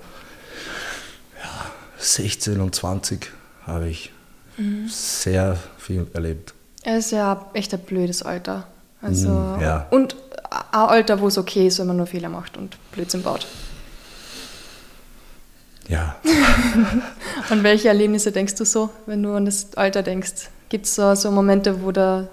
16 1.99 2.59
und 2.59 2.73
20 2.73 3.31
habe 3.65 3.89
ich 3.89 4.11
mhm. 4.57 4.87
sehr 4.87 5.57
viel 5.77 6.07
erlebt. 6.13 6.53
Es 6.83 7.07
ist 7.07 7.11
ja 7.11 7.49
echt 7.53 7.73
ein 7.73 7.81
blödes 7.81 8.23
Alter. 8.23 8.67
Also, 9.01 9.29
mhm, 9.29 9.61
ja. 9.61 9.87
Und 9.91 10.15
ein 10.49 10.79
Alter, 10.79 11.19
wo 11.19 11.27
es 11.27 11.37
okay 11.37 11.67
ist, 11.67 11.79
wenn 11.79 11.87
man 11.87 11.97
nur 11.97 12.07
Fehler 12.07 12.29
macht 12.29 12.57
und 12.57 12.77
Blödsinn 12.91 13.21
baut. 13.21 13.45
Ja. 15.87 16.15
und 17.49 17.63
welche 17.63 17.87
Erlebnisse 17.87 18.31
denkst 18.31 18.55
du 18.55 18.65
so, 18.65 18.89
wenn 19.05 19.23
du 19.23 19.33
an 19.33 19.45
das 19.45 19.75
Alter 19.75 20.03
denkst? 20.03 20.49
Gibt 20.69 20.85
es 20.85 20.95
so, 20.95 21.15
so 21.15 21.31
Momente, 21.31 21.81
wo 21.81 21.91
da 21.91 22.27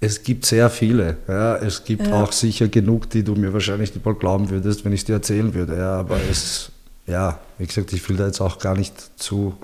es 0.00 0.22
gibt 0.22 0.46
sehr 0.46 0.70
viele. 0.70 1.16
Ja. 1.26 1.56
Es 1.56 1.84
gibt 1.84 2.06
ja. 2.06 2.22
auch 2.22 2.30
sicher 2.30 2.68
genug, 2.68 3.10
die 3.10 3.24
du 3.24 3.34
mir 3.34 3.52
wahrscheinlich 3.52 3.92
nicht 3.94 4.04
mal 4.04 4.14
glauben 4.14 4.48
würdest, 4.48 4.84
wenn 4.84 4.92
ich 4.92 5.00
es 5.00 5.06
dir 5.06 5.14
erzählen 5.14 5.52
würde. 5.54 5.76
Ja, 5.76 5.98
aber 5.98 6.18
es, 6.30 6.70
ja, 7.06 7.40
wie 7.58 7.66
gesagt, 7.66 7.92
ich 7.92 8.08
will 8.08 8.16
da 8.16 8.26
jetzt 8.26 8.40
auch 8.40 8.58
gar 8.58 8.76
nicht 8.76 8.94
zu, 9.20 9.56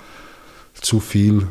zu 0.74 1.00
viel 1.00 1.46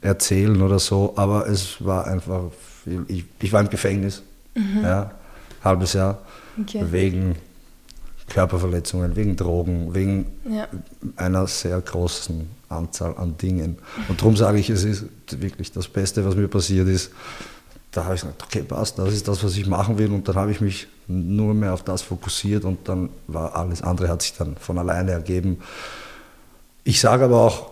erzählen 0.00 0.60
oder 0.62 0.78
so, 0.78 1.14
aber 1.16 1.48
es 1.48 1.84
war 1.84 2.06
einfach 2.06 2.44
viel. 2.84 3.04
Ich, 3.08 3.24
ich 3.40 3.52
war 3.52 3.60
im 3.60 3.70
Gefängnis, 3.70 4.22
mhm. 4.54 4.82
ja, 4.82 5.12
halbes 5.64 5.94
Jahr, 5.94 6.18
okay. 6.60 6.84
wegen 6.90 7.36
Körperverletzungen, 8.28 9.16
wegen 9.16 9.36
Drogen, 9.36 9.94
wegen 9.94 10.26
ja. 10.48 10.68
einer 11.16 11.46
sehr 11.46 11.80
großen 11.80 12.48
Anzahl 12.68 13.16
an 13.16 13.36
Dingen. 13.38 13.78
Und 14.08 14.20
darum 14.20 14.36
sage 14.36 14.58
ich, 14.58 14.70
es 14.70 14.84
ist 14.84 15.06
wirklich 15.30 15.72
das 15.72 15.88
Beste, 15.88 16.24
was 16.24 16.36
mir 16.36 16.48
passiert 16.48 16.88
ist. 16.88 17.10
Da 17.90 18.04
habe 18.04 18.14
ich 18.14 18.20
gesagt, 18.20 18.42
okay, 18.42 18.62
passt, 18.62 18.98
das 18.98 19.14
ist 19.14 19.26
das, 19.26 19.42
was 19.42 19.56
ich 19.56 19.66
machen 19.66 19.98
will. 19.98 20.12
Und 20.12 20.28
dann 20.28 20.36
habe 20.36 20.50
ich 20.50 20.60
mich 20.60 20.88
nur 21.08 21.54
mehr 21.54 21.74
auf 21.74 21.82
das 21.82 22.02
fokussiert 22.02 22.64
und 22.64 22.88
dann 22.88 23.08
war 23.26 23.56
alles 23.56 23.82
andere 23.82 24.08
hat 24.08 24.22
sich 24.22 24.34
dann 24.34 24.56
von 24.56 24.78
alleine 24.78 25.12
ergeben. 25.12 25.58
Ich 26.84 27.00
sage 27.00 27.24
aber 27.24 27.40
auch, 27.40 27.70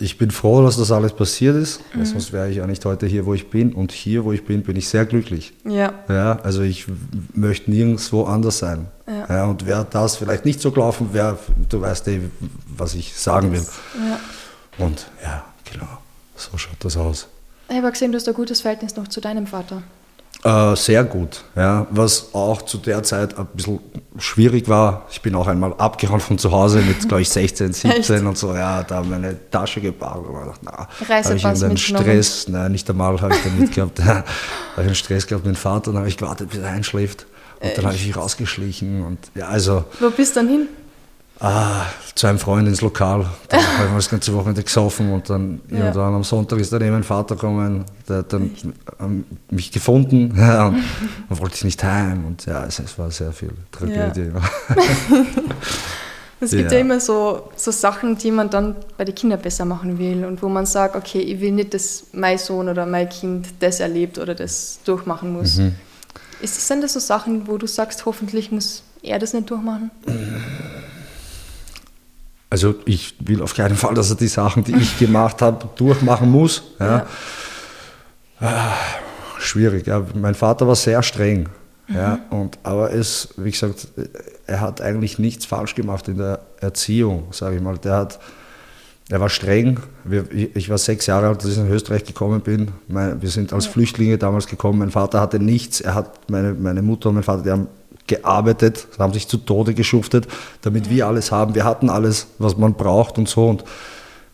ich 0.00 0.16
bin 0.16 0.30
froh, 0.30 0.62
dass 0.62 0.78
das 0.78 0.90
alles 0.90 1.12
passiert 1.12 1.56
ist, 1.56 1.80
mhm. 1.94 2.06
sonst 2.06 2.32
wäre 2.32 2.48
ich 2.48 2.56
ja 2.56 2.66
nicht 2.66 2.82
heute 2.86 3.06
hier, 3.06 3.26
wo 3.26 3.34
ich 3.34 3.50
bin. 3.50 3.74
Und 3.74 3.92
hier, 3.92 4.24
wo 4.24 4.32
ich 4.32 4.46
bin, 4.46 4.62
bin 4.62 4.76
ich 4.76 4.88
sehr 4.88 5.04
glücklich. 5.04 5.52
Ja. 5.64 5.92
ja 6.08 6.38
also 6.42 6.62
ich 6.62 6.86
möchte 7.34 7.70
nirgendwo 7.70 8.24
anders 8.24 8.58
sein. 8.58 8.86
Ja. 9.06 9.26
ja 9.28 9.44
und 9.44 9.66
wäre 9.66 9.86
das 9.90 10.16
vielleicht 10.16 10.46
nicht 10.46 10.60
so 10.60 10.70
gelaufen, 10.70 11.12
wäre, 11.12 11.38
du 11.68 11.82
weißt 11.82 12.08
eh, 12.08 12.20
was 12.66 12.94
ich 12.94 13.14
sagen 13.14 13.52
will. 13.52 13.64
Ja. 14.08 14.84
Und 14.84 15.06
ja, 15.22 15.44
genau, 15.70 15.98
so 16.34 16.56
schaut 16.56 16.76
das 16.80 16.96
aus. 16.96 17.28
Ich 17.68 17.76
habe 17.76 17.90
gesehen, 17.92 18.10
du 18.10 18.16
hast 18.16 18.26
ein 18.26 18.34
gutes 18.34 18.62
Verhältnis 18.62 18.96
noch 18.96 19.06
zu 19.06 19.20
deinem 19.20 19.46
Vater. 19.46 19.82
Äh, 20.42 20.74
sehr 20.74 21.04
gut, 21.04 21.44
ja. 21.54 21.86
Was 21.90 22.32
auch 22.32 22.62
zu 22.62 22.78
der 22.78 23.02
Zeit 23.02 23.36
ein 23.38 23.46
bisschen 23.52 23.78
schwierig 24.16 24.68
war. 24.68 25.06
Ich 25.10 25.20
bin 25.20 25.34
auch 25.34 25.46
einmal 25.46 25.74
abgehauen 25.74 26.20
von 26.20 26.38
zu 26.38 26.50
Hause 26.50 26.80
mit, 26.80 27.06
glaube 27.08 27.20
ich, 27.22 27.28
16, 27.30 27.72
17 27.74 28.16
Echt? 28.16 28.24
und 28.24 28.38
so. 28.38 28.54
Ja, 28.54 28.82
da 28.82 29.02
meine 29.02 29.36
Tasche 29.50 29.80
gebarrt. 29.82 30.26
Und 30.26 30.40
gedacht, 30.40 30.60
na, 30.62 30.88
habe 31.08 31.36
ich 31.36 31.44
einen 31.44 31.76
Stress, 31.76 32.48
nein, 32.48 32.72
nicht 32.72 32.88
einmal 32.88 33.20
habe 33.20 33.34
ich 33.34 33.42
den 33.42 33.58
mitgehabt. 33.58 34.02
habe 34.04 34.24
ich 34.78 34.86
einen 34.86 34.94
Stress 34.94 35.26
gehabt 35.26 35.44
mit 35.44 35.54
dem 35.56 35.58
Vater, 35.58 35.90
dann 35.92 35.98
habe 35.98 36.08
ich 36.08 36.16
gewartet, 36.16 36.48
bis 36.50 36.60
er 36.60 36.70
einschläft. 36.70 37.26
Und 37.60 37.66
Echt? 37.66 37.78
dann 37.78 37.84
habe 37.86 37.96
ich 37.96 38.06
mich 38.06 38.16
rausgeschlichen. 38.16 39.04
Und, 39.04 39.18
ja, 39.34 39.48
also, 39.48 39.84
Wo 39.98 40.08
bist 40.08 40.36
du 40.36 40.40
dann 40.40 40.48
hin? 40.48 40.68
Ah, 41.42 41.86
zu 42.14 42.26
einem 42.26 42.38
Freund 42.38 42.68
ins 42.68 42.82
Lokal. 42.82 43.24
Da 43.48 43.56
haben 43.56 43.88
wir 43.92 43.96
das 43.96 44.10
ganze 44.10 44.34
Wochenende 44.34 44.62
gesoffen 44.62 45.10
und 45.10 45.30
dann 45.30 45.62
ja. 45.70 45.78
irgendwann 45.78 46.14
am 46.14 46.22
Sonntag 46.22 46.58
ist 46.58 46.70
dann 46.70 46.82
eben 46.82 46.92
mein 46.92 47.02
Vater 47.02 47.34
gekommen, 47.34 47.86
der 48.06 48.18
hat 48.18 48.32
dann 48.34 48.50
ähm, 49.00 49.24
mich 49.50 49.72
gefunden 49.72 50.34
ja, 50.38 50.66
und, 50.66 50.84
und 51.30 51.40
wollte 51.40 51.54
ich 51.54 51.64
nicht 51.64 51.82
heim. 51.82 52.26
Und 52.26 52.44
ja, 52.44 52.66
es, 52.66 52.78
es 52.78 52.98
war 52.98 53.10
sehr 53.10 53.32
viel 53.32 53.52
Tragödie. 53.72 54.32
Ja. 54.34 54.76
es 56.40 56.50
gibt 56.50 56.72
ja. 56.72 56.78
immer 56.78 57.00
so, 57.00 57.50
so 57.56 57.70
Sachen, 57.70 58.18
die 58.18 58.32
man 58.32 58.50
dann 58.50 58.76
bei 58.98 59.06
den 59.06 59.14
Kindern 59.14 59.40
besser 59.40 59.64
machen 59.64 59.98
will 59.98 60.26
und 60.26 60.42
wo 60.42 60.48
man 60.50 60.66
sagt, 60.66 60.94
okay, 60.94 61.20
ich 61.20 61.40
will 61.40 61.52
nicht, 61.52 61.72
dass 61.72 62.08
mein 62.12 62.36
Sohn 62.36 62.68
oder 62.68 62.84
mein 62.84 63.08
Kind 63.08 63.48
das 63.60 63.80
erlebt 63.80 64.18
oder 64.18 64.34
das 64.34 64.80
durchmachen 64.84 65.32
muss. 65.32 65.56
Mhm. 65.56 65.74
Ist 66.42 66.58
das, 66.58 66.68
sind 66.68 66.82
das 66.82 66.92
so 66.92 67.00
Sachen, 67.00 67.48
wo 67.48 67.56
du 67.56 67.66
sagst, 67.66 68.04
hoffentlich 68.04 68.52
muss 68.52 68.82
er 69.02 69.18
das 69.18 69.32
nicht 69.32 69.48
durchmachen? 69.48 69.90
Also 72.50 72.74
ich 72.84 73.14
will 73.20 73.42
auf 73.42 73.54
keinen 73.54 73.76
Fall, 73.76 73.94
dass 73.94 74.10
er 74.10 74.16
die 74.16 74.26
Sachen, 74.26 74.64
die 74.64 74.74
ich 74.74 74.98
gemacht 74.98 75.40
habe, 75.40 75.68
durchmachen 75.76 76.28
muss. 76.28 76.64
Ja. 76.80 77.06
Ah, 78.40 78.72
schwierig. 79.38 79.86
Ja. 79.86 80.04
Mein 80.14 80.34
Vater 80.34 80.66
war 80.66 80.74
sehr 80.74 81.00
streng. 81.04 81.48
Mhm. 81.86 81.94
Ja, 81.94 82.18
und, 82.30 82.58
aber 82.64 82.92
es, 82.92 83.28
wie 83.36 83.52
gesagt, 83.52 83.88
er 84.46 84.60
hat 84.60 84.80
eigentlich 84.80 85.20
nichts 85.20 85.46
falsch 85.46 85.76
gemacht 85.76 86.08
in 86.08 86.18
der 86.18 86.40
Erziehung, 86.60 87.28
sage 87.30 87.56
ich 87.56 87.62
mal. 87.62 87.78
Der 87.78 87.96
hat, 87.96 88.18
er 89.08 89.20
war 89.20 89.28
streng. 89.28 89.78
Wir, 90.02 90.24
ich 90.32 90.68
war 90.68 90.78
sechs 90.78 91.06
Jahre 91.06 91.28
alt, 91.28 91.44
als 91.44 91.52
ich 91.52 91.58
nach 91.58 91.70
Österreich 91.70 92.04
gekommen 92.04 92.40
bin. 92.40 92.72
Mein, 92.88 93.22
wir 93.22 93.28
sind 93.28 93.52
als. 93.52 93.66
Flüchtlinge 93.66 94.18
damals 94.18 94.48
gekommen. 94.48 94.80
Mein 94.80 94.90
Vater 94.90 95.20
hatte 95.20 95.38
nichts. 95.38 95.80
Er 95.80 95.94
hat 95.94 96.28
meine, 96.28 96.54
meine 96.54 96.82
Mutter 96.82 97.10
und 97.10 97.16
mein 97.16 97.24
Vater, 97.24 97.42
die 97.44 97.50
haben 97.50 97.68
gearbeitet, 98.10 98.86
haben 98.98 99.14
sich 99.14 99.26
zu 99.26 99.38
Tode 99.38 99.72
geschuftet, 99.72 100.28
damit 100.60 100.90
wir 100.90 101.06
alles 101.06 101.32
haben. 101.32 101.54
Wir 101.54 101.64
hatten 101.64 101.88
alles, 101.88 102.26
was 102.38 102.58
man 102.58 102.74
braucht 102.74 103.16
und 103.16 103.28
so. 103.28 103.48
Und 103.48 103.64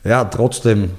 ja, 0.03 0.25
trotzdem 0.25 0.91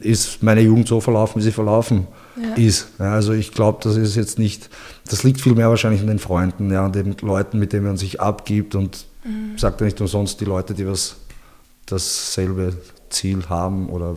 ist 0.00 0.42
meine 0.42 0.62
Jugend 0.62 0.88
so 0.88 1.00
verlaufen, 1.00 1.40
wie 1.40 1.44
sie 1.44 1.52
verlaufen 1.52 2.06
ja. 2.40 2.54
ist. 2.54 2.88
Ja, 2.98 3.12
also 3.12 3.32
ich 3.32 3.52
glaube, 3.52 3.80
das 3.82 3.96
ist 3.96 4.16
jetzt 4.16 4.38
nicht, 4.38 4.70
das 5.10 5.24
liegt 5.24 5.40
vielmehr 5.40 5.68
wahrscheinlich 5.68 6.00
an 6.00 6.06
den 6.06 6.18
Freunden, 6.18 6.72
ja, 6.72 6.84
an 6.86 6.92
den 6.92 7.16
Leuten, 7.20 7.58
mit 7.58 7.72
denen 7.72 7.86
man 7.86 7.96
sich 7.96 8.20
abgibt 8.20 8.74
und 8.74 9.04
mhm. 9.24 9.58
sagt 9.58 9.80
ja 9.80 9.86
nicht 9.86 10.00
umsonst 10.00 10.40
die 10.40 10.44
Leute, 10.44 10.74
die 10.74 10.86
was 10.86 11.16
dasselbe 11.86 12.74
Ziel 13.10 13.48
haben 13.48 13.88
oder 13.90 14.16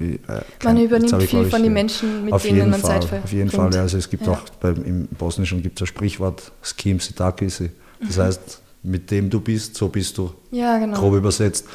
äh, 0.00 0.18
man 0.64 0.78
übernimmt 0.78 1.22
ich, 1.22 1.30
viel 1.30 1.44
von 1.46 1.62
den 1.62 1.72
Menschen, 1.72 2.24
mit 2.24 2.44
denen 2.44 2.70
man 2.70 2.80
Fall, 2.80 2.90
Zeit 2.90 3.04
verbringt. 3.04 3.24
Auf 3.24 3.32
jeden 3.32 3.50
Fall, 3.50 3.74
ja. 3.74 3.80
also 3.82 3.98
es 3.98 4.10
gibt 4.10 4.26
ja. 4.26 4.32
auch 4.32 4.40
beim, 4.60 4.84
im 4.84 5.06
Bosnischen 5.08 5.62
gibt 5.62 5.78
es 5.78 5.82
ein 5.82 5.86
Sprichwort, 5.86 6.52
Skim 6.62 7.00
Sitakisi. 7.00 7.70
Das 8.00 8.16
mhm. 8.16 8.22
heißt, 8.22 8.60
mit 8.82 9.10
dem 9.10 9.30
du 9.30 9.40
bist, 9.40 9.76
so 9.76 9.88
bist 9.88 10.16
du. 10.18 10.32
Ja, 10.50 10.78
genau. 10.78 10.98
Grob 10.98 11.14
übersetzt. 11.14 11.66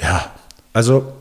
Ja, 0.00 0.32
also 0.72 1.12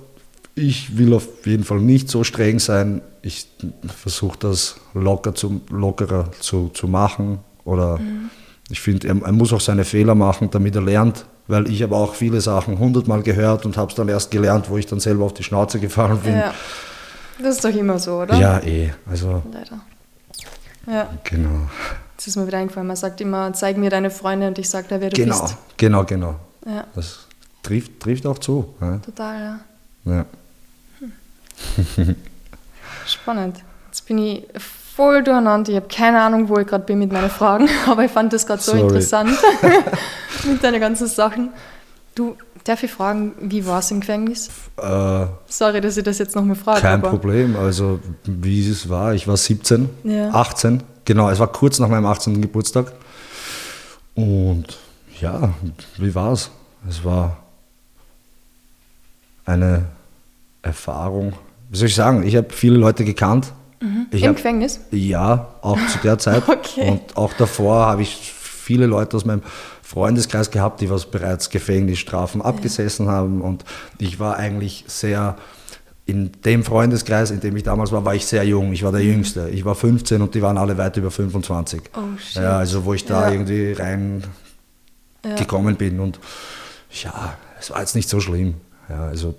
ich 0.56 0.98
will 0.98 1.14
auf 1.14 1.28
jeden 1.46 1.64
Fall 1.64 1.80
nicht 1.80 2.10
so 2.10 2.24
streng 2.24 2.60
sein. 2.60 3.02
Ich 3.22 3.48
versuche 3.86 4.38
das 4.40 4.78
locker 4.94 5.36
zu, 5.36 5.62
lockerer 5.70 6.32
zu, 6.40 6.70
zu 6.74 6.88
machen. 6.88 7.40
Oder 7.64 8.00
mhm. 8.00 8.30
ich 8.70 8.82
finde, 8.82 9.08
er, 9.08 9.22
er, 9.22 9.32
muss 9.32 9.54
auch 9.54 9.62
seine 9.62 9.86
Fehler 9.86 10.16
machen, 10.16 10.50
damit 10.52 10.76
er 10.76 10.82
lernt. 10.82 11.26
Weil 11.48 11.70
ich 11.70 11.82
habe 11.84 11.96
auch 11.96 12.16
viele 12.16 12.40
Sachen 12.42 12.80
hundertmal 12.80 13.24
gehört 13.24 13.66
und 13.66 13.78
habe 13.78 13.90
es 13.90 13.96
dann 13.96 14.08
erst 14.08 14.32
gelernt, 14.32 14.70
wo 14.70 14.78
ich 14.78 14.86
dann 14.86 15.00
selber 15.00 15.26
auf 15.26 15.34
die 15.34 15.44
Schnauze 15.44 15.80
gefallen 15.80 16.20
bin. 16.20 16.36
Ja. 16.36 16.54
Das 17.42 17.56
ist 17.56 17.66
doch 17.66 17.76
immer 17.76 18.00
so, 18.00 18.22
oder? 18.22 18.36
Ja, 18.36 18.60
eh. 18.60 18.92
Also, 19.10 19.42
Leider. 19.52 19.80
Ja. 20.88 21.10
Genau. 21.24 21.68
Das 22.16 22.28
ist 22.28 22.36
mir 22.36 22.46
wieder 22.46 22.60
eingefallen. 22.60 22.88
Man 22.88 22.96
sagt 22.96 23.20
immer, 23.22 23.52
zeig 23.54 23.78
mir 23.78 23.90
deine 23.90 24.12
Freunde 24.12 24.48
und 24.48 24.60
ich 24.60 24.70
sage 24.70 24.88
dir, 24.88 25.02
wer 25.02 25.10
du 25.10 25.16
genau, 25.16 25.42
bist. 25.42 25.58
Genau, 25.78 26.04
genau, 26.06 26.36
genau. 26.66 26.72
Ja. 26.76 26.86
Das 26.94 27.26
trifft, 27.64 28.00
trifft 28.00 28.26
auch 28.28 28.38
zu. 28.38 28.76
Ja. 28.80 28.98
Total, 28.98 29.60
ja. 30.06 30.14
Ja. 30.14 30.26
Spannend. 33.08 33.58
Jetzt 33.88 34.06
bin 34.06 34.18
ich 34.20 34.44
voll 34.96 35.24
durcheinander. 35.24 35.72
Ich 35.72 35.76
habe 35.76 35.88
keine 35.88 36.22
Ahnung, 36.22 36.50
wo 36.50 36.58
ich 36.58 36.68
gerade 36.68 36.84
bin 36.86 37.00
mit 37.00 37.12
meinen 37.12 37.30
Fragen, 37.30 37.70
aber 37.88 38.06
ich 38.06 38.12
fand 38.12 38.34
das 38.34 38.46
gerade 38.46 38.62
so 38.62 38.74
interessant 38.74 39.32
mit 40.44 40.64
deinen 40.64 40.80
ganzen 40.80 41.08
Sachen. 41.08 41.50
Du, 42.16 42.36
darf 42.64 42.84
ich 42.84 42.92
fragen, 42.92 43.34
wie 43.40 43.66
war 43.66 43.80
es 43.80 43.92
im 43.92 44.02
Gefängnis? 44.02 44.50
Äh, 44.78 45.26
Sorry, 45.48 45.82
dass 45.82 45.98
ich 45.98 46.04
das 46.04 46.18
jetzt 46.18 46.36
nochmal 46.36 46.56
frage. 46.56 46.82
Kein 46.82 47.02
Problem. 47.02 47.56
Also, 47.56 48.00
wie 48.26 48.70
es 48.70 48.90
war, 48.90 49.14
ich 49.14 49.28
war 49.28 49.38
17, 49.38 49.90
ja. 50.04 50.30
18. 50.32 50.84
Genau, 51.06 51.30
es 51.30 51.40
war 51.40 51.48
kurz 51.48 51.80
nach 51.80 51.88
meinem 51.88 52.06
18. 52.06 52.42
Geburtstag. 52.42 52.92
Und 54.14 54.78
ja, 55.20 55.54
wie 55.98 56.14
war 56.14 56.34
es? 56.34 56.52
Es 56.88 57.04
war 57.04 57.38
eine 59.46 59.86
Erfahrung. 60.62 61.34
Wie 61.70 61.78
soll 61.78 61.88
ich 61.88 61.96
sagen? 61.96 62.24
Ich 62.24 62.36
habe 62.36 62.48
viele 62.52 62.78
Leute 62.78 63.06
gekannt. 63.06 63.54
Mhm. 63.82 64.08
Im 64.12 64.22
hab, 64.22 64.36
Gefängnis? 64.36 64.80
Ja, 64.92 65.56
auch 65.62 65.80
zu 65.88 65.98
der 66.00 66.18
Zeit. 66.20 66.44
okay. 66.48 66.92
Und 66.92 67.18
auch 67.18 67.34
davor 67.34 67.88
habe 67.88 68.04
ich 68.04 68.34
viele 68.34 68.86
Leute 68.86 69.18
aus 69.18 69.26
meinem 69.26 69.42
Freundeskreis 69.82 70.52
gehabt, 70.52 70.80
die 70.82 70.90
was 70.90 71.08
bereits 71.08 71.50
Gefängnisstrafen 71.50 72.42
ja. 72.42 72.48
abgesessen 72.48 73.10
haben. 73.10 73.42
Und 73.42 73.66
ich 73.98 74.20
war 74.20 74.38
eigentlich 74.38 74.86
sehr, 74.88 75.36
in 76.06 76.32
dem 76.46 76.64
Freundeskreis, 76.64 77.32
in 77.32 77.40
dem 77.40 77.58
ich 77.58 77.64
damals 77.64 77.92
war, 77.92 78.06
war 78.06 78.16
ich 78.16 78.26
sehr 78.26 78.44
jung. 78.44 78.72
Ich 78.72 78.84
war 78.84 78.92
der 78.92 79.02
mhm. 79.02 79.08
Jüngste. 79.08 79.50
Ich 79.50 79.66
war 79.66 79.76
15 79.76 80.22
und 80.22 80.36
die 80.36 80.42
waren 80.42 80.58
alle 80.58 80.78
weit 80.78 80.96
über 80.98 81.12
25. 81.12 81.82
Oh, 81.96 82.18
shit. 82.18 82.42
Ja, 82.42 82.60
also 82.60 82.86
wo 82.86 82.94
ich 82.94 83.06
da 83.06 83.28
ja. 83.28 83.32
irgendwie 83.34 83.74
rein 83.74 84.24
ja. 85.26 85.72
bin. 85.72 86.00
Und 86.00 86.20
ja, 87.04 87.34
es 87.60 87.72
war 87.72 87.80
jetzt 87.80 87.96
nicht 87.96 88.10
so 88.10 88.20
schlimm. 88.20 88.56
Ja, 88.90 89.06
also 89.06 89.36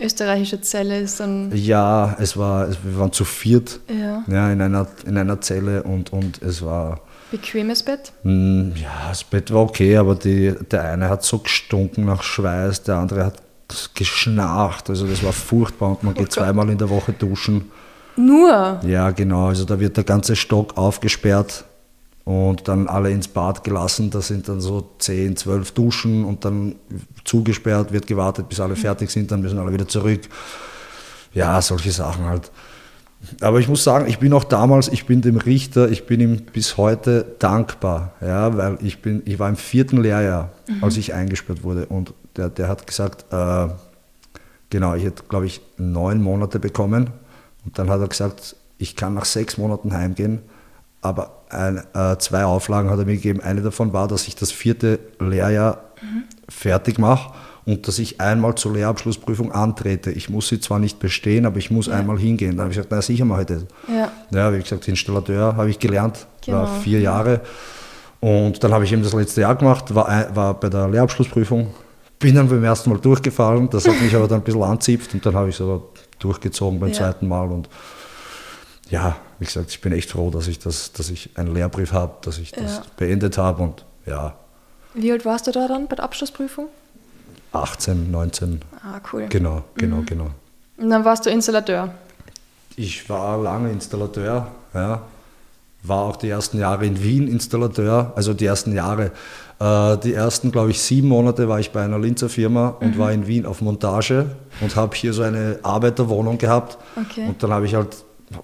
österreichische 0.00 0.60
Zelle 0.60 1.00
ist 1.00 1.20
dann. 1.20 1.50
Ja, 1.54 2.16
es 2.20 2.36
war, 2.36 2.68
wir 2.68 2.98
waren 2.98 3.12
zu 3.12 3.24
viert 3.24 3.80
ja. 3.88 4.22
Ja, 4.26 4.52
in, 4.52 4.60
einer, 4.60 4.86
in 5.06 5.16
einer 5.16 5.40
Zelle 5.40 5.82
und, 5.82 6.12
und 6.12 6.42
es 6.42 6.62
war. 6.62 7.00
Bequemes 7.30 7.82
Bett? 7.82 8.12
Hm, 8.22 8.72
ja, 8.76 9.08
das 9.08 9.24
Bett 9.24 9.52
war 9.52 9.62
okay, 9.62 9.96
aber 9.96 10.14
die, 10.14 10.54
der 10.70 10.84
eine 10.84 11.08
hat 11.08 11.24
so 11.24 11.38
gestunken 11.38 12.06
nach 12.06 12.22
Schweiß, 12.22 12.84
der 12.84 12.96
andere 12.96 13.26
hat 13.26 13.42
geschnarcht. 13.94 14.88
Also 14.88 15.06
das 15.06 15.22
war 15.22 15.32
furchtbar 15.32 15.90
und 15.90 16.02
man 16.02 16.14
oh 16.14 16.16
geht 16.16 16.28
Gott. 16.28 16.32
zweimal 16.32 16.70
in 16.70 16.78
der 16.78 16.88
Woche 16.88 17.12
duschen. 17.12 17.70
Nur? 18.16 18.80
Ja, 18.84 19.10
genau. 19.10 19.48
Also 19.48 19.64
da 19.64 19.78
wird 19.78 19.96
der 19.96 20.04
ganze 20.04 20.36
Stock 20.36 20.76
aufgesperrt 20.76 21.64
und 22.28 22.68
dann 22.68 22.88
alle 22.88 23.10
ins 23.10 23.26
Bad 23.26 23.64
gelassen. 23.64 24.10
Da 24.10 24.20
sind 24.20 24.50
dann 24.50 24.60
so 24.60 24.90
10, 24.98 25.38
12 25.38 25.72
Duschen 25.72 26.26
und 26.26 26.44
dann 26.44 26.74
zugesperrt, 27.24 27.90
wird 27.90 28.06
gewartet, 28.06 28.50
bis 28.50 28.60
alle 28.60 28.76
fertig 28.76 29.08
sind, 29.10 29.30
dann 29.30 29.40
müssen 29.40 29.58
alle 29.58 29.72
wieder 29.72 29.88
zurück. 29.88 30.20
Ja, 31.32 31.62
solche 31.62 31.90
Sachen 31.90 32.26
halt. 32.26 32.50
Aber 33.40 33.60
ich 33.60 33.68
muss 33.68 33.82
sagen, 33.82 34.06
ich 34.08 34.18
bin 34.18 34.34
auch 34.34 34.44
damals, 34.44 34.88
ich 34.88 35.06
bin 35.06 35.22
dem 35.22 35.38
Richter, 35.38 35.88
ich 35.88 36.04
bin 36.04 36.20
ihm 36.20 36.42
bis 36.52 36.76
heute 36.76 37.24
dankbar, 37.38 38.12
ja, 38.20 38.54
weil 38.54 38.76
ich 38.82 39.00
bin, 39.00 39.22
ich 39.24 39.38
war 39.38 39.48
im 39.48 39.56
vierten 39.56 39.96
Lehrjahr, 40.02 40.50
mhm. 40.68 40.84
als 40.84 40.98
ich 40.98 41.14
eingesperrt 41.14 41.62
wurde 41.62 41.86
und 41.86 42.12
der, 42.36 42.50
der 42.50 42.68
hat 42.68 42.86
gesagt, 42.86 43.24
äh, 43.32 43.68
genau, 44.68 44.94
ich 44.94 45.04
hätte, 45.04 45.22
glaube 45.30 45.46
ich, 45.46 45.62
neun 45.78 46.22
Monate 46.22 46.58
bekommen 46.58 47.08
und 47.64 47.78
dann 47.78 47.88
hat 47.88 48.00
er 48.02 48.08
gesagt, 48.08 48.54
ich 48.76 48.96
kann 48.96 49.14
nach 49.14 49.24
sechs 49.24 49.56
Monaten 49.56 49.94
heimgehen 49.94 50.40
aber 51.00 51.37
ein, 51.50 51.82
äh, 51.94 52.16
zwei 52.18 52.44
Auflagen 52.44 52.90
hat 52.90 52.98
er 52.98 53.04
mir 53.04 53.16
gegeben. 53.16 53.40
Eine 53.40 53.62
davon 53.62 53.92
war, 53.92 54.08
dass 54.08 54.28
ich 54.28 54.36
das 54.36 54.52
vierte 54.52 54.98
Lehrjahr 55.18 55.84
mhm. 56.00 56.24
fertig 56.48 56.98
mache 56.98 57.32
und 57.64 57.86
dass 57.86 57.98
ich 57.98 58.20
einmal 58.20 58.54
zur 58.54 58.72
Lehrabschlussprüfung 58.72 59.52
antrete. 59.52 60.10
Ich 60.10 60.30
muss 60.30 60.48
sie 60.48 60.60
zwar 60.60 60.78
nicht 60.78 60.98
bestehen, 60.98 61.44
aber 61.44 61.58
ich 61.58 61.70
muss 61.70 61.86
ja. 61.86 61.94
einmal 61.94 62.18
hingehen. 62.18 62.52
Dann 62.52 62.60
habe 62.60 62.70
ich 62.70 62.76
gesagt, 62.76 62.90
na 62.90 63.02
sicher 63.02 63.24
mache 63.24 63.42
ich 63.42 63.46
das. 63.46 63.66
Ja, 63.88 64.10
ja 64.30 64.52
wie 64.54 64.62
gesagt, 64.62 64.88
Installateur 64.88 65.56
habe 65.56 65.70
ich 65.70 65.78
gelernt, 65.78 66.26
genau. 66.44 66.58
war 66.58 66.80
vier 66.80 67.00
Jahre. 67.00 67.40
Und 68.20 68.64
dann 68.64 68.72
habe 68.72 68.84
ich 68.84 68.92
eben 68.92 69.02
das 69.02 69.12
letzte 69.12 69.42
Jahr 69.42 69.54
gemacht, 69.54 69.94
war, 69.94 70.34
war 70.34 70.54
bei 70.54 70.68
der 70.68 70.88
Lehrabschlussprüfung, 70.88 71.68
bin 72.18 72.34
dann 72.34 72.48
beim 72.48 72.64
ersten 72.64 72.90
Mal 72.90 72.98
durchgefallen, 72.98 73.70
das 73.70 73.86
hat 73.86 74.00
mich 74.00 74.14
aber 74.16 74.26
dann 74.26 74.40
ein 74.40 74.44
bisschen 74.44 74.62
anzipft 74.62 75.14
und 75.14 75.24
dann 75.24 75.34
habe 75.34 75.50
ich 75.50 75.56
so 75.56 75.90
durchgezogen 76.18 76.80
beim 76.80 76.88
ja. 76.88 76.94
zweiten 76.96 77.28
Mal 77.28 77.48
und 77.48 77.68
ja, 78.90 79.16
wie 79.38 79.44
gesagt, 79.44 79.70
ich 79.70 79.80
bin 79.80 79.92
echt 79.92 80.10
froh, 80.10 80.30
dass 80.30 80.48
ich, 80.48 80.58
das, 80.58 80.92
dass 80.92 81.10
ich 81.10 81.30
einen 81.36 81.54
Lehrbrief 81.54 81.92
habe, 81.92 82.14
dass 82.22 82.38
ich 82.38 82.52
das 82.52 82.76
ja. 82.76 82.82
beendet 82.96 83.38
habe 83.38 83.62
und 83.62 83.84
ja. 84.06 84.34
Wie 84.94 85.12
alt 85.12 85.24
warst 85.24 85.46
du 85.46 85.52
da 85.52 85.68
dann 85.68 85.86
bei 85.86 85.96
der 85.96 86.04
Abschlussprüfung? 86.04 86.68
18, 87.52 88.10
19. 88.10 88.60
Ah, 88.82 89.00
cool. 89.12 89.26
Genau, 89.28 89.64
genau, 89.74 89.96
mhm. 89.96 90.06
genau. 90.06 90.30
Und 90.76 90.90
dann 90.90 91.04
warst 91.04 91.26
du 91.26 91.30
Installateur? 91.30 91.94
Ich 92.76 93.08
war 93.08 93.40
lange 93.42 93.70
Installateur, 93.70 94.48
ja. 94.74 95.02
War 95.82 96.02
auch 96.02 96.16
die 96.16 96.28
ersten 96.28 96.58
Jahre 96.58 96.86
in 96.86 97.02
Wien 97.02 97.28
Installateur, 97.28 98.12
also 98.16 98.34
die 98.34 98.46
ersten 98.46 98.74
Jahre. 98.74 99.12
Äh, 99.60 99.96
die 99.98 100.12
ersten, 100.12 100.52
glaube 100.52 100.70
ich, 100.70 100.80
sieben 100.80 101.08
Monate 101.08 101.48
war 101.48 101.60
ich 101.60 101.70
bei 101.70 101.82
einer 101.82 101.98
Linzer 101.98 102.28
Firma 102.28 102.68
und 102.80 102.96
mhm. 102.96 102.98
war 102.98 103.12
in 103.12 103.26
Wien 103.26 103.46
auf 103.46 103.60
Montage 103.60 104.26
und 104.60 104.76
habe 104.76 104.94
hier 104.96 105.12
so 105.12 105.22
eine 105.22 105.58
Arbeiterwohnung 105.62 106.38
gehabt. 106.38 106.78
Okay. 106.96 107.26
Und 107.28 107.42
dann 107.42 107.52
habe 107.52 107.66
ich 107.66 107.74
halt 107.74 107.96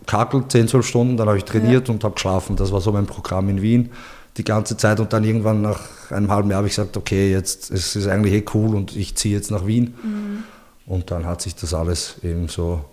kakelt 0.06 0.50
10, 0.50 0.68
12 0.68 0.86
Stunden, 0.86 1.16
dann 1.16 1.28
habe 1.28 1.38
ich 1.38 1.44
trainiert 1.44 1.88
ja. 1.88 1.94
und 1.94 2.04
habe 2.04 2.14
geschlafen. 2.14 2.56
Das 2.56 2.72
war 2.72 2.80
so 2.80 2.92
mein 2.92 3.06
Programm 3.06 3.48
in 3.48 3.62
Wien 3.62 3.90
die 4.36 4.44
ganze 4.44 4.76
Zeit 4.76 5.00
und 5.00 5.12
dann 5.12 5.24
irgendwann 5.24 5.62
nach 5.62 6.10
einem 6.10 6.30
halben 6.30 6.50
Jahr 6.50 6.58
habe 6.58 6.66
ich 6.66 6.74
gesagt, 6.74 6.96
okay, 6.96 7.30
jetzt 7.30 7.70
es 7.70 7.94
ist 7.94 8.08
eigentlich 8.08 8.34
eh 8.34 8.44
cool 8.54 8.74
und 8.74 8.96
ich 8.96 9.14
ziehe 9.14 9.34
jetzt 9.34 9.50
nach 9.50 9.66
Wien. 9.66 9.94
Mhm. 10.02 10.44
Und 10.86 11.10
dann 11.10 11.24
hat 11.24 11.40
sich 11.40 11.54
das 11.54 11.72
alles 11.72 12.16
eben 12.22 12.48
so, 12.48 12.84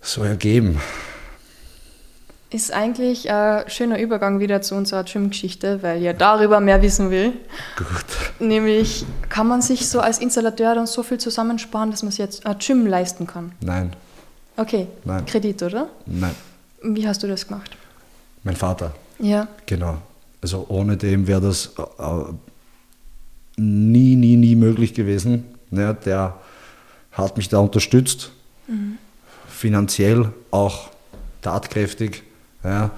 so 0.00 0.22
ergeben. 0.22 0.80
Ist 2.50 2.72
eigentlich 2.72 3.30
ein 3.30 3.68
schöner 3.70 3.98
Übergang 4.00 4.40
wieder 4.40 4.60
zu 4.60 4.74
unserer 4.74 5.04
Gym-Geschichte, 5.04 5.82
weil 5.82 6.04
ich 6.04 6.16
darüber 6.16 6.60
mehr 6.60 6.82
wissen 6.82 7.10
will. 7.10 7.32
Gut. 7.76 7.86
Nämlich, 8.40 9.06
kann 9.28 9.46
man 9.46 9.62
sich 9.62 9.88
so 9.88 10.00
als 10.00 10.18
Installateur 10.18 10.74
dann 10.74 10.86
so 10.86 11.02
viel 11.02 11.18
zusammensparen, 11.18 11.92
dass 11.92 12.02
man 12.02 12.10
sich 12.10 12.18
jetzt 12.18 12.44
ein 12.46 12.58
Gym 12.58 12.86
leisten 12.86 13.26
kann? 13.26 13.52
Nein. 13.60 13.92
Okay. 14.60 14.88
Nein. 15.06 15.24
Kredit, 15.24 15.62
oder? 15.62 15.88
Nein. 16.04 16.34
Wie 16.82 17.08
hast 17.08 17.22
du 17.22 17.26
das 17.26 17.46
gemacht? 17.48 17.70
Mein 18.42 18.56
Vater. 18.56 18.94
Ja. 19.18 19.48
Genau. 19.64 19.96
Also 20.42 20.66
ohne 20.68 20.98
dem 20.98 21.26
wäre 21.26 21.40
das 21.40 21.72
äh, 21.78 22.32
nie, 23.56 24.16
nie, 24.16 24.36
nie 24.36 24.54
möglich 24.56 24.92
gewesen. 24.92 25.46
Ja, 25.70 25.94
der 25.94 26.38
hat 27.12 27.38
mich 27.38 27.48
da 27.48 27.58
unterstützt, 27.58 28.32
mhm. 28.66 28.98
finanziell 29.48 30.30
auch 30.50 30.90
tatkräftig. 31.40 32.22
Ja. 32.62 32.90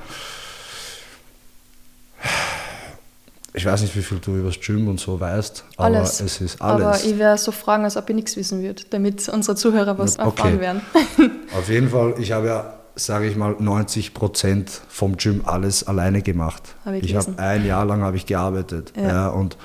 Ich 3.54 3.66
weiß 3.66 3.82
nicht, 3.82 3.94
wie 3.96 4.02
viel 4.02 4.18
du 4.18 4.36
über 4.36 4.48
das 4.48 4.60
Gym 4.60 4.88
und 4.88 4.98
so 4.98 5.20
weißt, 5.20 5.64
aber 5.76 5.98
alles. 5.98 6.20
es 6.20 6.40
ist 6.40 6.62
alles. 6.62 6.86
Aber 6.86 7.04
ich 7.04 7.18
werde 7.18 7.38
so 7.38 7.52
fragen, 7.52 7.84
als 7.84 7.96
ob 7.96 8.08
ich 8.08 8.16
nichts 8.16 8.36
wissen 8.36 8.62
würde, 8.62 8.82
damit 8.90 9.28
unsere 9.28 9.56
Zuhörer 9.56 9.98
was 9.98 10.18
okay. 10.18 10.28
erfahren 10.28 10.60
werden. 10.60 10.80
Auf 11.56 11.68
jeden 11.68 11.90
Fall, 11.90 12.14
ich 12.18 12.32
habe 12.32 12.46
ja, 12.46 12.74
sage 12.94 13.26
ich 13.26 13.36
mal, 13.36 13.54
90 13.58 14.14
Prozent 14.14 14.70
vom 14.88 15.16
Gym 15.18 15.42
alles 15.44 15.86
alleine 15.86 16.22
gemacht. 16.22 16.62
Hab 16.84 16.94
ich 16.94 17.04
ich 17.04 17.14
habe 17.14 17.38
ein 17.38 17.66
Jahr 17.66 17.84
lang 17.84 18.02
habe 18.02 18.16
ich 18.16 18.24
gearbeitet 18.24 18.94
ja. 18.96 19.08
ja. 19.08 19.28
und 19.28 19.58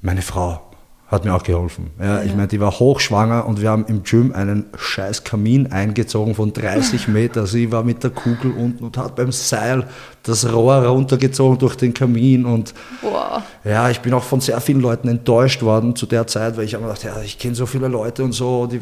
meine 0.00 0.22
Frau 0.22 0.71
hat 1.12 1.26
mir 1.26 1.34
auch 1.34 1.42
geholfen. 1.42 1.90
Ja, 2.00 2.06
ja. 2.06 2.22
Ich 2.22 2.34
meine, 2.34 2.48
die 2.48 2.58
war 2.58 2.70
hochschwanger 2.70 3.46
und 3.46 3.60
wir 3.60 3.68
haben 3.68 3.84
im 3.86 4.02
Gym 4.02 4.32
einen 4.32 4.64
scheiß 4.74 5.24
Kamin 5.24 5.70
eingezogen 5.70 6.34
von 6.34 6.54
30 6.54 7.06
Meter. 7.08 7.46
Sie 7.46 7.70
war 7.70 7.84
mit 7.84 8.02
der 8.02 8.10
Kugel 8.10 8.50
unten 8.50 8.82
und 8.82 8.96
hat 8.96 9.14
beim 9.14 9.30
Seil 9.30 9.86
das 10.22 10.50
Rohr 10.50 10.76
runtergezogen 10.76 11.58
durch 11.58 11.76
den 11.76 11.92
Kamin. 11.92 12.46
Und 12.46 12.72
Boah. 13.02 13.42
ja, 13.62 13.90
ich 13.90 14.00
bin 14.00 14.14
auch 14.14 14.22
von 14.22 14.40
sehr 14.40 14.58
vielen 14.62 14.80
Leuten 14.80 15.06
enttäuscht 15.06 15.62
worden 15.62 15.94
zu 15.96 16.06
der 16.06 16.26
Zeit, 16.26 16.56
weil 16.56 16.64
ich 16.64 16.72
habe 16.72 16.84
gedacht, 16.84 17.02
ja, 17.02 17.20
ich 17.20 17.38
kenne 17.38 17.54
so 17.54 17.66
viele 17.66 17.88
Leute 17.88 18.24
und 18.24 18.32
so, 18.32 18.66
die, 18.66 18.80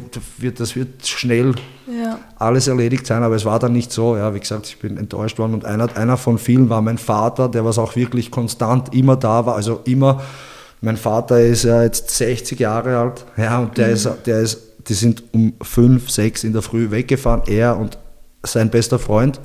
das 0.53 0.77
wird 0.77 1.05
schnell 1.05 1.53
ja. 1.87 2.17
alles 2.37 2.69
erledigt 2.69 3.05
sein, 3.05 3.23
aber 3.23 3.35
es 3.35 3.43
war 3.43 3.59
dann 3.59 3.73
nicht 3.73 3.91
so. 3.91 4.15
Ja, 4.15 4.33
wie 4.33 4.39
gesagt, 4.39 4.67
ich 4.67 4.79
bin 4.79 4.95
enttäuscht 4.95 5.37
worden 5.37 5.53
und 5.53 5.65
einer, 5.65 5.89
einer 5.97 6.15
von 6.15 6.37
vielen 6.37 6.69
war 6.69 6.81
mein 6.81 6.97
Vater, 6.97 7.49
der 7.49 7.65
was 7.65 7.77
auch 7.77 7.97
wirklich 7.97 8.31
konstant 8.31 8.95
immer 8.95 9.17
da 9.17 9.45
war, 9.45 9.55
also 9.55 9.81
immer 9.83 10.21
mein 10.81 10.97
Vater 10.97 11.39
ist 11.39 11.63
ja 11.63 11.83
jetzt 11.83 12.09
60 12.09 12.59
Jahre 12.59 12.97
alt, 12.97 13.25
ja, 13.37 13.59
und 13.59 13.77
der 13.77 13.87
mhm. 13.87 13.93
ist, 13.93 14.09
der 14.25 14.39
ist, 14.39 14.61
die 14.87 14.93
sind 14.93 15.23
um 15.31 15.53
fünf, 15.61 16.09
sechs 16.09 16.43
in 16.43 16.53
der 16.53 16.61
Früh 16.61 16.91
weggefahren, 16.91 17.43
er 17.45 17.77
und 17.77 17.97
sein 18.43 18.69
bester 18.69 18.99
Freund, 18.99 19.39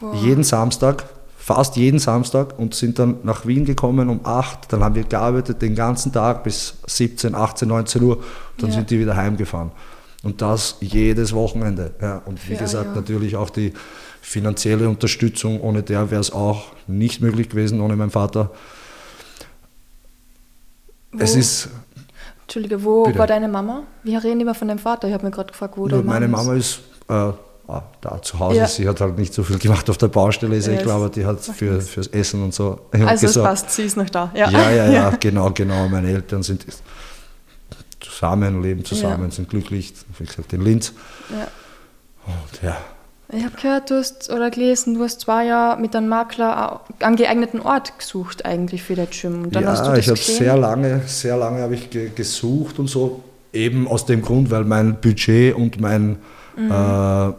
wow. 0.00 0.14
jeden 0.22 0.44
Samstag, 0.44 1.04
fast 1.42 1.76
jeden 1.76 1.98
Samstag 1.98 2.58
und 2.58 2.74
sind 2.74 2.98
dann 2.98 3.16
nach 3.24 3.46
Wien 3.46 3.64
gekommen 3.64 4.08
um 4.08 4.20
acht. 4.24 4.72
Dann 4.72 4.84
haben 4.84 4.94
wir 4.94 5.02
gearbeitet 5.02 5.60
den 5.60 5.74
ganzen 5.74 6.12
Tag 6.12 6.44
bis 6.44 6.74
17, 6.86 7.34
18, 7.34 7.68
19 7.68 8.02
Uhr. 8.02 8.22
Dann 8.58 8.70
ja. 8.70 8.76
sind 8.76 8.90
die 8.90 9.00
wieder 9.00 9.16
heimgefahren. 9.16 9.72
Und 10.22 10.40
das 10.40 10.76
jedes 10.80 11.32
Wochenende. 11.32 11.94
Ja, 12.00 12.22
und 12.26 12.48
wie 12.48 12.52
ja, 12.52 12.60
gesagt, 12.60 12.94
natürlich 12.94 13.34
auch 13.34 13.50
die 13.50 13.72
finanzielle 14.20 14.88
Unterstützung. 14.88 15.60
Ohne 15.60 15.82
der 15.82 16.12
wäre 16.12 16.20
es 16.20 16.30
auch 16.30 16.66
nicht 16.86 17.20
möglich 17.20 17.48
gewesen, 17.48 17.80
ohne 17.80 17.96
meinen 17.96 18.10
Vater. 18.10 18.52
Wo, 21.12 21.22
es 21.22 21.36
ist. 21.36 21.68
Entschuldige, 22.42 22.82
wo 22.82 23.04
bitte. 23.04 23.18
war 23.18 23.26
deine 23.26 23.48
Mama? 23.48 23.84
Wir 24.02 24.22
reden 24.22 24.40
immer 24.40 24.54
von 24.54 24.68
deinem 24.68 24.78
Vater. 24.78 25.08
Ich 25.08 25.14
habe 25.14 25.24
mir 25.24 25.30
gerade 25.30 25.52
gefragt, 25.52 25.76
wo 25.76 25.86
deine 25.88 26.02
Mama 26.02 26.12
Meine 26.14 26.28
Mama 26.28 26.54
ist, 26.54 26.80
äh, 27.08 27.12
ah, 27.12 27.82
da 28.00 28.20
zu 28.20 28.38
Hause. 28.38 28.58
Ja. 28.58 28.66
Sie 28.66 28.88
hat 28.88 29.00
halt 29.00 29.18
nicht 29.18 29.32
so 29.32 29.42
viel 29.42 29.58
gemacht 29.58 29.88
auf 29.88 29.98
der 29.98 30.08
Baustelle, 30.08 30.56
ist 30.56 30.66
ja, 30.66 30.74
ich 30.74 30.82
glaube, 30.82 31.10
die 31.10 31.24
hat 31.24 31.40
für, 31.40 31.80
fürs 31.80 32.08
Essen 32.08 32.42
und 32.42 32.54
so. 32.54 32.86
Also 32.92 33.26
es 33.26 33.34
passt, 33.34 33.70
sie 33.70 33.82
ist 33.82 33.96
noch 33.96 34.10
da. 34.10 34.30
Ja, 34.34 34.50
ja, 34.50 34.70
ja, 34.70 34.90
ja 34.90 35.10
genau, 35.20 35.50
genau. 35.50 35.88
Meine 35.88 36.10
Eltern 36.10 36.42
sind 36.42 36.66
zusammen, 38.00 38.62
leben 38.62 38.84
zusammen, 38.84 39.30
sind 39.30 39.48
glücklich, 39.48 39.94
wie 40.18 40.24
gesagt, 40.24 40.52
in 40.52 40.62
Linz. 40.62 40.92
Ja. 41.30 41.48
Und 42.26 42.62
ja, 42.62 42.76
ich 43.32 43.44
habe 43.44 43.56
gehört, 43.56 43.90
du 43.90 43.94
hast 43.94 44.30
oder 44.30 44.50
gelesen, 44.50 44.94
du 44.94 45.02
hast 45.02 45.20
zwei 45.20 45.46
Jahre 45.46 45.80
mit 45.80 45.96
einem 45.96 46.08
Makler 46.08 46.82
einen 47.00 47.16
geeigneten 47.16 47.60
Ort 47.60 47.98
gesucht 47.98 48.44
eigentlich 48.44 48.82
für 48.82 48.94
das 48.94 49.08
Gym. 49.10 49.44
Und 49.44 49.56
dann 49.56 49.64
ja, 49.64 49.70
hast 49.70 49.86
du 49.86 49.90
das 49.90 49.98
ich 50.00 50.08
habe 50.08 50.18
sehr 50.18 50.56
lange, 50.56 51.00
sehr 51.06 51.36
lange 51.36 51.62
habe 51.62 51.74
ich 51.74 51.88
gesucht 52.14 52.78
und 52.78 52.88
so, 52.88 53.22
eben 53.52 53.88
aus 53.88 54.04
dem 54.04 54.22
Grund, 54.22 54.50
weil 54.50 54.64
mein 54.64 55.00
Budget 55.00 55.54
und 55.54 55.80
mein 55.80 56.16
mhm. 56.56 56.70
äh, 56.70 57.32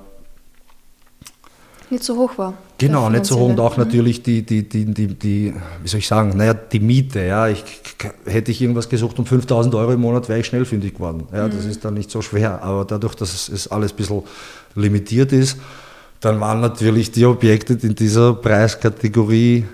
nicht 1.93 2.03
so 2.03 2.17
hoch 2.17 2.37
war. 2.37 2.55
Genau, 2.77 3.09
nicht 3.09 3.25
so 3.25 3.37
hoch 3.37 3.49
und 3.49 3.59
auch 3.59 3.77
mhm. 3.77 3.83
natürlich 3.85 4.21
die, 4.21 4.41
die, 4.41 4.67
die, 4.67 4.85
die, 4.85 5.53
wie 5.81 5.87
soll 5.87 5.99
ich 5.99 6.07
sagen, 6.07 6.35
naja, 6.35 6.53
die 6.53 6.79
Miete. 6.79 7.21
Ja, 7.21 7.47
ich, 7.47 7.63
hätte 8.25 8.51
ich 8.51 8.61
irgendwas 8.61 8.89
gesucht 8.89 9.17
um 9.19 9.25
5000 9.25 9.73
Euro 9.75 9.93
im 9.93 10.01
Monat, 10.01 10.27
wäre 10.27 10.39
ich 10.39 10.45
schnell 10.45 10.65
fündig 10.65 10.95
geworden. 10.95 11.27
Ja, 11.31 11.47
mhm. 11.47 11.51
Das 11.51 11.65
ist 11.65 11.85
dann 11.85 11.93
nicht 11.93 12.11
so 12.11 12.21
schwer, 12.21 12.61
aber 12.61 12.83
dadurch, 12.83 13.15
dass 13.15 13.47
es 13.47 13.67
alles 13.69 13.93
ein 13.93 13.95
bisschen 13.95 14.23
limitiert 14.75 15.31
ist, 15.31 15.57
dann 16.19 16.39
waren 16.39 16.61
natürlich 16.61 17.11
die 17.11 17.25
Objekte 17.25 17.77
in 17.81 17.95
dieser 17.95 18.33
Preiskategorie 18.33 19.65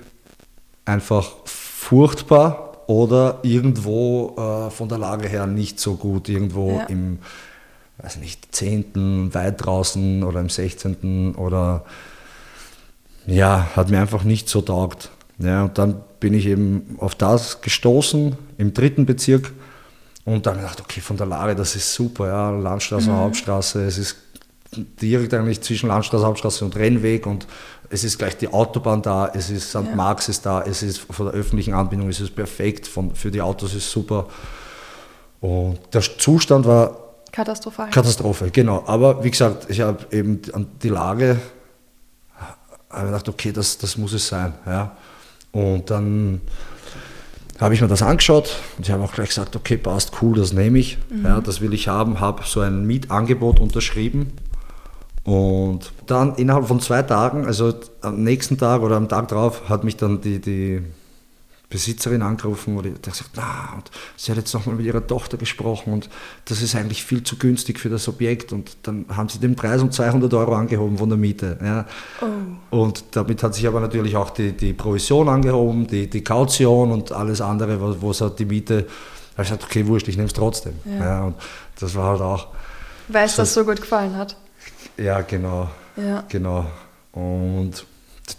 einfach 0.86 1.32
furchtbar 1.46 2.84
oder 2.88 3.40
irgendwo 3.44 4.36
äh, 4.36 4.72
von 4.72 4.90
der 4.90 4.98
Lage 4.98 5.28
her 5.28 5.46
nicht 5.46 5.80
so 5.80 5.96
gut, 5.96 6.28
irgendwo 6.28 6.72
ja. 6.72 6.86
im 6.86 7.20
weiß 8.02 8.18
nicht, 8.18 8.54
10. 8.56 9.34
weit 9.34 9.66
draußen 9.66 10.24
oder 10.24 10.40
im 10.40 10.50
16. 10.50 11.36
oder 11.36 11.86
ja, 13.28 13.68
hat 13.76 13.90
mir 13.90 14.00
einfach 14.00 14.24
nicht 14.24 14.50
so 14.50 14.62
taugt. 14.62 15.10
Ja, 15.38 15.64
und 15.64 15.78
dann 15.78 16.02
bin 16.20 16.34
ich 16.34 16.46
eben 16.46 16.98
auf 17.00 17.16
das 17.16 17.62
gestoßen 17.62 18.36
im 18.58 18.74
dritten 18.74 19.06
Bezirk 19.06 19.52
und 20.26 20.46
dann 20.46 20.58
gedacht, 20.58 20.82
okay, 20.82 21.00
von 21.02 21.18
der 21.18 21.28
Lage, 21.28 21.56
das 21.56 21.76
ist 21.76 21.94
super, 21.94 22.28
ja, 22.28 22.50
Landstraße, 22.52 23.10
mhm. 23.10 23.18
Hauptstraße, 23.18 23.86
es 23.86 23.98
ist 23.98 24.18
direkt 24.76 25.34
eigentlich 25.34 25.62
zwischen 25.62 25.88
Landstraße, 25.88 26.26
Hauptstraße 26.26 26.66
und 26.66 26.76
Rennweg 26.76 27.26
und 27.26 27.48
es 27.90 28.04
ist 28.04 28.18
gleich 28.20 28.38
die 28.38 28.50
Autobahn 28.50 29.02
da, 29.02 29.32
es 29.34 29.50
ist 29.50 29.70
St. 29.70 29.76
Ja. 29.76 29.96
Marx 29.96 30.30
ist 30.30 30.46
da, 30.46 30.62
es 30.62 30.84
ist 30.84 31.00
von 31.00 31.26
der 31.26 31.36
öffentlichen 31.36 31.74
Anbindung 31.74 32.10
es 32.10 32.20
ist 32.20 32.36
perfekt, 32.36 32.86
von, 32.86 33.16
für 33.16 33.32
die 33.32 33.42
Autos 33.42 33.74
ist 33.74 33.90
super. 33.90 34.28
Und 35.42 35.80
der 35.94 36.02
Zustand 36.02 36.66
war 36.66 37.09
katastrophal. 37.32 37.90
Katastrophe, 37.90 38.50
genau. 38.52 38.84
Aber 38.86 39.24
wie 39.24 39.32
gesagt, 39.32 39.70
ich 39.70 39.82
habe 39.82 40.06
eben 40.12 40.42
an 40.54 40.68
die 40.82 40.90
Lage 40.90 41.40
habe 42.90 43.08
gedacht, 43.08 43.30
okay, 43.30 43.52
das, 43.52 43.78
das 43.78 43.98
muss 43.98 44.14
es 44.14 44.28
sein. 44.28 44.54
Ja. 44.66 44.96
Und 45.52 45.90
dann 45.90 46.42
habe 47.60 47.74
ich 47.74 47.82
mir 47.82 47.88
das 47.88 48.02
angeschaut 48.02 48.56
und 48.78 48.88
ich 48.88 48.92
habe 48.92 49.04
auch 49.04 49.12
gleich 49.12 49.30
gesagt, 49.30 49.56
okay, 49.56 49.78
passt, 49.78 50.12
cool, 50.22 50.38
das 50.38 50.54
nehme 50.54 50.80
ich. 50.80 50.98
Mhm. 51.10 51.26
Ja, 51.26 51.42
das 51.42 51.62
will 51.62 51.74
ich 51.74 51.88
haben, 51.88 52.20
habe 52.20 52.44
so 52.46 52.62
ein 52.62 52.86
Mietangebot 52.86 53.60
unterschrieben 53.60 54.34
und 55.24 55.92
dann 56.08 56.36
innerhalb 56.36 56.68
von 56.68 56.80
zwei 56.80 57.04
Tagen, 57.04 57.46
also 57.46 57.74
am 58.02 58.24
nächsten 58.24 58.58
Tag 58.58 58.82
oder 58.82 58.96
am 58.96 59.10
Tag 59.10 59.28
drauf, 59.28 59.68
hat 59.68 59.84
mich 59.84 59.98
dann 59.98 60.22
die, 60.22 60.40
die 60.40 60.82
Besitzerin 61.70 62.24
angerufen 62.24 62.78
und 62.78 62.84
die 62.84 62.94
hat 62.94 63.04
gesagt, 63.04 63.32
na, 63.36 63.74
und 63.76 63.92
sie 64.18 64.32
hat 64.32 64.40
jetzt 64.40 64.54
nochmal 64.54 64.76
mit 64.76 64.88
ihrer 64.88 65.06
Tochter 65.06 65.38
gesprochen 65.38 65.94
und 65.94 66.10
das 66.46 66.64
ist 66.64 66.76
eigentlich 66.76 67.04
viel 67.04 67.22
zu 67.22 67.38
günstig 67.38 67.80
für 67.80 67.90
das 67.90 68.08
Objekt 68.08 68.52
und 68.52 68.76
dann 68.84 69.06
haben 69.16 69.30
sie 69.30 69.40
den 69.40 69.56
Preis 69.56 69.82
um 69.82 69.92
200 69.92 70.34
Euro 70.34 70.56
angehoben 70.56 70.98
von 70.98 71.10
der 71.10 71.18
Miete. 71.20 71.60
Ja. 71.64 71.86
Oh. 72.22 72.82
Und 72.82 73.04
damit 73.12 73.44
hat 73.44 73.54
sich 73.54 73.68
aber 73.68 73.80
natürlich 73.82 74.16
auch 74.16 74.32
die, 74.32 74.54
die 74.54 74.74
Provision 74.74 75.30
angehoben, 75.30 75.86
die, 75.86 76.10
die 76.10 76.24
Kaution 76.24 76.92
und 76.92 77.12
alles 77.12 77.40
andere, 77.40 77.80
wo, 77.80 78.02
wo 78.02 78.12
es 78.12 78.22
halt 78.22 78.40
die 78.40 78.46
Miete, 78.46 78.82
da 78.84 78.88
habe 79.34 79.44
ich 79.44 79.50
gesagt, 79.50 79.64
okay, 79.66 79.86
wurscht, 79.86 80.08
ich 80.08 80.18
nehme 80.18 80.28
es 80.28 80.34
trotzdem. 80.34 80.74
Ja. 80.86 81.06
ja. 81.06 81.24
und 81.26 81.36
das 81.80 81.94
war 81.94 82.10
halt 82.10 82.22
auch... 82.22 82.48
Weil 83.10 83.26
es 83.26 83.36
das 83.36 83.54
so 83.54 83.64
gut 83.64 83.80
gefallen 83.80 84.16
hat. 84.18 84.36
Ja, 84.98 85.22
genau. 85.22 85.70
Ja. 85.96 86.24
Genau. 86.30 86.66
Und 87.12 87.86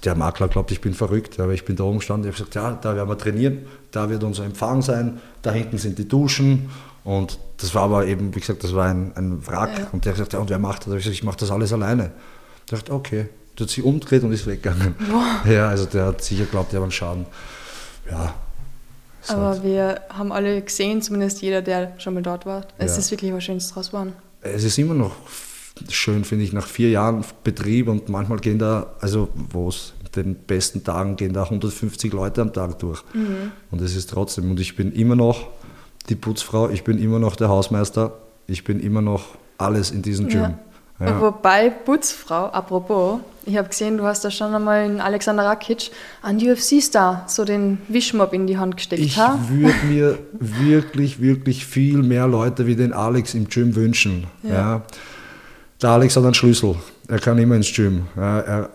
der 0.05 0.15
Makler 0.15 0.49
glaubt, 0.49 0.71
ich 0.71 0.81
bin 0.81 0.95
verrückt, 0.95 1.39
aber 1.41 1.53
ich 1.53 1.65
bin 1.65 1.77
da 1.77 1.85
oben 1.85 1.99
gestanden, 1.99 2.29
ich 2.31 2.37
habe 2.37 2.49
gesagt, 2.49 2.55
ja, 2.55 2.79
da 2.81 2.97
werden 2.97 3.09
wir 3.09 3.19
trainieren, 3.19 3.67
da 3.91 4.09
wird 4.09 4.23
unser 4.25 4.45
Empfang 4.45 4.83
sein, 4.83 5.21
da 5.43 5.53
hinten 5.53 5.79
sind 5.79 5.99
die 5.99 6.09
Duschen 6.09 6.71
und 7.05 7.39
das 7.59 7.75
war 7.75 7.83
aber 7.83 8.07
eben, 8.07 8.35
wie 8.35 8.41
gesagt, 8.41 8.65
das 8.65 8.75
war 8.75 8.87
ein, 8.87 9.13
ein 9.17 9.47
Wrack 9.47 9.79
ja. 9.79 9.89
und 9.93 10.05
der 10.05 10.13
hat 10.13 10.17
gesagt, 10.17 10.33
ja, 10.33 10.39
und 10.39 10.51
wer 10.51 10.59
macht 10.59 10.83
das? 10.83 10.91
Da 10.91 10.97
ich 10.97 11.05
gesagt, 11.05 11.15
ich 11.15 11.25
mache 11.25 11.39
das 11.39 11.51
alles 11.51 11.73
alleine. 11.73 12.11
Der 12.71 12.79
hat 12.79 12.87
gesagt, 12.87 12.91
okay, 12.91 13.29
der 13.59 13.65
hat 13.65 13.71
sich 13.71 13.85
umgedreht 13.85 14.23
und 14.23 14.33
ist 14.33 14.47
weggegangen. 14.47 14.95
Wow. 15.11 15.51
Ja, 15.51 15.69
also 15.69 15.87
der 15.87 16.07
hat 16.07 16.23
sicher 16.23 16.45
glaubt, 16.45 16.73
der 16.73 16.81
hat 16.81 16.85
einen 16.85 16.93
Schaden. 16.93 17.27
Ja. 18.11 18.35
Aber 19.29 19.49
halt. 19.49 19.65
wir 19.65 20.01
haben 20.09 20.33
alle 20.33 20.63
gesehen, 20.63 21.03
zumindest 21.03 21.43
jeder, 21.43 21.63
der 21.63 21.93
schon 21.99 22.15
mal 22.15 22.23
dort 22.23 22.47
war, 22.47 22.67
es 22.79 22.93
ja. 22.93 22.99
ist 22.99 23.11
wirklich 23.11 23.33
was 23.33 23.45
Schönes 23.45 23.71
draus 23.71 23.89
geworden. 23.89 24.15
Es 24.41 24.65
ist 24.65 24.79
immer 24.79 24.95
noch 24.95 25.13
schön, 25.89 26.25
finde 26.25 26.45
ich, 26.45 26.53
nach 26.53 26.67
vier 26.67 26.91
Jahren 26.91 27.25
Betrieb 27.45 27.89
und 27.89 28.09
manchmal 28.09 28.39
gehen 28.39 28.59
da, 28.59 28.87
also 29.01 29.29
wo 29.35 29.69
es 29.69 29.95
den 30.17 30.35
besten 30.35 30.83
Tagen 30.85 31.17
gehen 31.17 31.33
da 31.33 31.45
150 31.45 32.13
Leute 32.13 32.43
am 32.43 32.53
Tag 32.53 32.79
durch. 32.79 33.03
Mhm. 33.15 33.53
Und 33.71 33.81
es 33.81 33.97
ist 33.97 34.11
trotzdem, 34.11 34.51
und 34.51 34.61
ich 34.61 34.77
bin 34.77 34.93
immer 34.93 35.17
noch 35.17 35.49
die 36.09 36.17
Putzfrau, 36.17 36.69
ich 36.71 36.85
bin 36.85 36.99
immer 36.99 37.19
noch 37.19 37.37
der 37.37 37.49
Hausmeister, 37.49 38.13
ich 38.47 38.65
bin 38.65 38.81
immer 38.81 39.03
noch 39.03 39.23
alles 39.59 39.91
in 39.91 40.03
diesem 40.03 40.29
Gym. 40.29 40.41
Ja. 40.41 40.59
Ja. 41.01 41.19
Wobei, 41.19 41.71
Putzfrau, 41.71 42.47
apropos, 42.49 43.21
ich 43.47 43.57
habe 43.57 43.69
gesehen, 43.69 43.97
du 43.97 44.05
hast 44.05 44.23
da 44.23 44.31
schon 44.31 44.55
einmal 44.55 44.85
in 44.85 45.01
Alexander 45.01 45.45
Rakic 45.45 45.91
an 46.21 46.37
UFC-Star 46.37 47.25
so 47.27 47.47
den 47.47 47.79
Wischmob 47.89 48.35
in 48.35 48.47
die 48.47 48.59
Hand 48.59 48.77
gesteckt. 48.77 49.01
Ich 49.01 49.17
würde 49.17 49.87
mir 49.89 50.19
wirklich, 50.39 51.23
wirklich 51.23 51.65
viel 51.65 52.03
mehr 52.03 52.29
Leute 52.29 52.67
wie 52.67 52.77
den 52.77 52.93
Alex 52.93 53.33
im 53.33 53.49
Gym 53.49 53.77
wünschen. 53.77 54.27
Ja. 54.43 54.51
ja. 54.51 54.83
Der 55.83 55.91
Alex 55.91 56.17
hat 56.17 56.25
einen 56.25 56.35
Schlüssel. 56.35 56.75
Er 57.09 57.19
kann 57.19 57.39
immer 57.39 57.57
ins 57.57 57.73
Gym. 57.73 58.07
Ja, 58.17 58.41
er, 58.41 58.71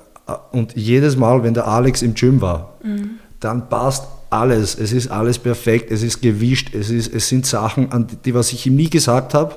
und 0.52 0.76
jedes 0.76 1.16
Mal, 1.16 1.44
wenn 1.44 1.54
der 1.54 1.68
Alex 1.68 2.02
im 2.02 2.14
Gym 2.14 2.42
war, 2.42 2.74
mhm. 2.84 3.20
dann 3.40 3.70
passt 3.70 4.08
alles. 4.30 4.76
Es 4.78 4.92
ist 4.92 5.10
alles 5.10 5.38
perfekt, 5.38 5.92
es 5.92 6.02
ist 6.02 6.22
gewischt, 6.22 6.74
es, 6.74 6.90
ist, 6.90 7.14
es 7.14 7.30
sind 7.30 7.46
Sachen, 7.46 7.92
an 7.92 8.08
die, 8.26 8.34
was 8.34 8.52
ich 8.52 8.66
ihm 8.66 8.76
nie 8.76 8.90
gesagt 8.90 9.34
habe, 9.34 9.56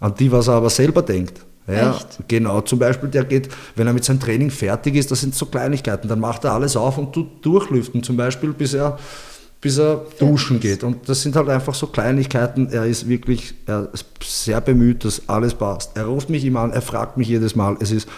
an 0.00 0.14
die, 0.18 0.30
was 0.32 0.48
er 0.48 0.54
aber 0.54 0.70
selber 0.70 1.02
denkt. 1.02 1.40
Ja, 1.68 1.90
Echt? 1.90 2.18
Genau, 2.28 2.62
zum 2.62 2.78
Beispiel, 2.78 3.10
der 3.10 3.24
geht, 3.24 3.48
wenn 3.76 3.86
er 3.86 3.92
mit 3.92 4.02
seinem 4.02 4.20
Training 4.20 4.50
fertig 4.50 4.94
ist, 4.96 5.10
das 5.10 5.20
sind 5.20 5.34
so 5.34 5.46
Kleinigkeiten, 5.46 6.08
dann 6.08 6.18
macht 6.18 6.44
er 6.44 6.52
alles 6.52 6.76
auf 6.76 6.96
und 6.96 7.12
tut 7.12 7.44
durchlüften, 7.44 8.02
zum 8.02 8.16
Beispiel, 8.16 8.52
bis 8.52 8.74
er 8.74 8.98
bis 9.60 9.78
er 9.78 10.04
duschen 10.18 10.60
geht. 10.60 10.84
Und 10.84 11.08
das 11.08 11.22
sind 11.22 11.34
halt 11.34 11.48
einfach 11.48 11.74
so 11.74 11.88
Kleinigkeiten. 11.88 12.68
Er 12.70 12.86
ist 12.86 13.08
wirklich 13.08 13.54
er 13.66 13.88
ist 13.92 14.06
sehr 14.22 14.60
bemüht, 14.60 15.04
dass 15.04 15.28
alles 15.28 15.54
passt. 15.54 15.96
Er 15.96 16.06
ruft 16.06 16.30
mich 16.30 16.44
immer 16.44 16.60
an, 16.60 16.72
er 16.72 16.82
fragt 16.82 17.16
mich 17.16 17.28
jedes 17.28 17.56
Mal. 17.56 17.76
Es 17.80 17.90
ist, 17.90 18.08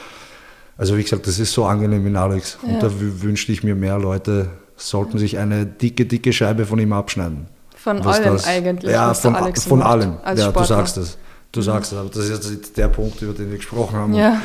also 0.77 0.97
wie 0.97 1.03
gesagt, 1.03 1.27
das 1.27 1.39
ist 1.39 1.53
so 1.53 1.65
angenehm 1.65 2.07
in 2.07 2.17
Alex. 2.17 2.59
Ja. 2.63 2.75
Und 2.75 2.83
da 2.83 2.91
wünschte 2.93 3.53
ich 3.53 3.63
mir 3.63 3.75
mehr 3.75 3.99
Leute, 3.99 4.51
sollten 4.77 5.19
sich 5.19 5.39
eine 5.39 5.65
dicke, 5.65 6.05
dicke 6.05 6.33
Scheibe 6.33 6.67
von 6.67 6.79
ihm 6.79 6.93
abschneiden. 6.93 7.47
Von 7.75 8.03
allem 8.03 8.35
das, 8.35 8.47
eigentlich. 8.47 8.93
Ja, 8.93 9.15
von, 9.15 9.55
von 9.55 9.83
allem. 9.83 10.19
Ja, 10.37 10.53
du 10.53 10.65
sagst 10.65 10.99
es. 10.99 11.17
Du 11.53 11.63
sagst 11.63 11.93
es, 11.93 11.99
aber 11.99 12.11
das 12.11 12.29
ist 12.29 12.51
jetzt 12.51 12.77
der 12.77 12.89
Punkt, 12.89 13.21
über 13.23 13.33
den 13.33 13.51
wir 13.51 13.57
gesprochen 13.57 13.97
haben. 13.97 14.15
Ja. 14.15 14.41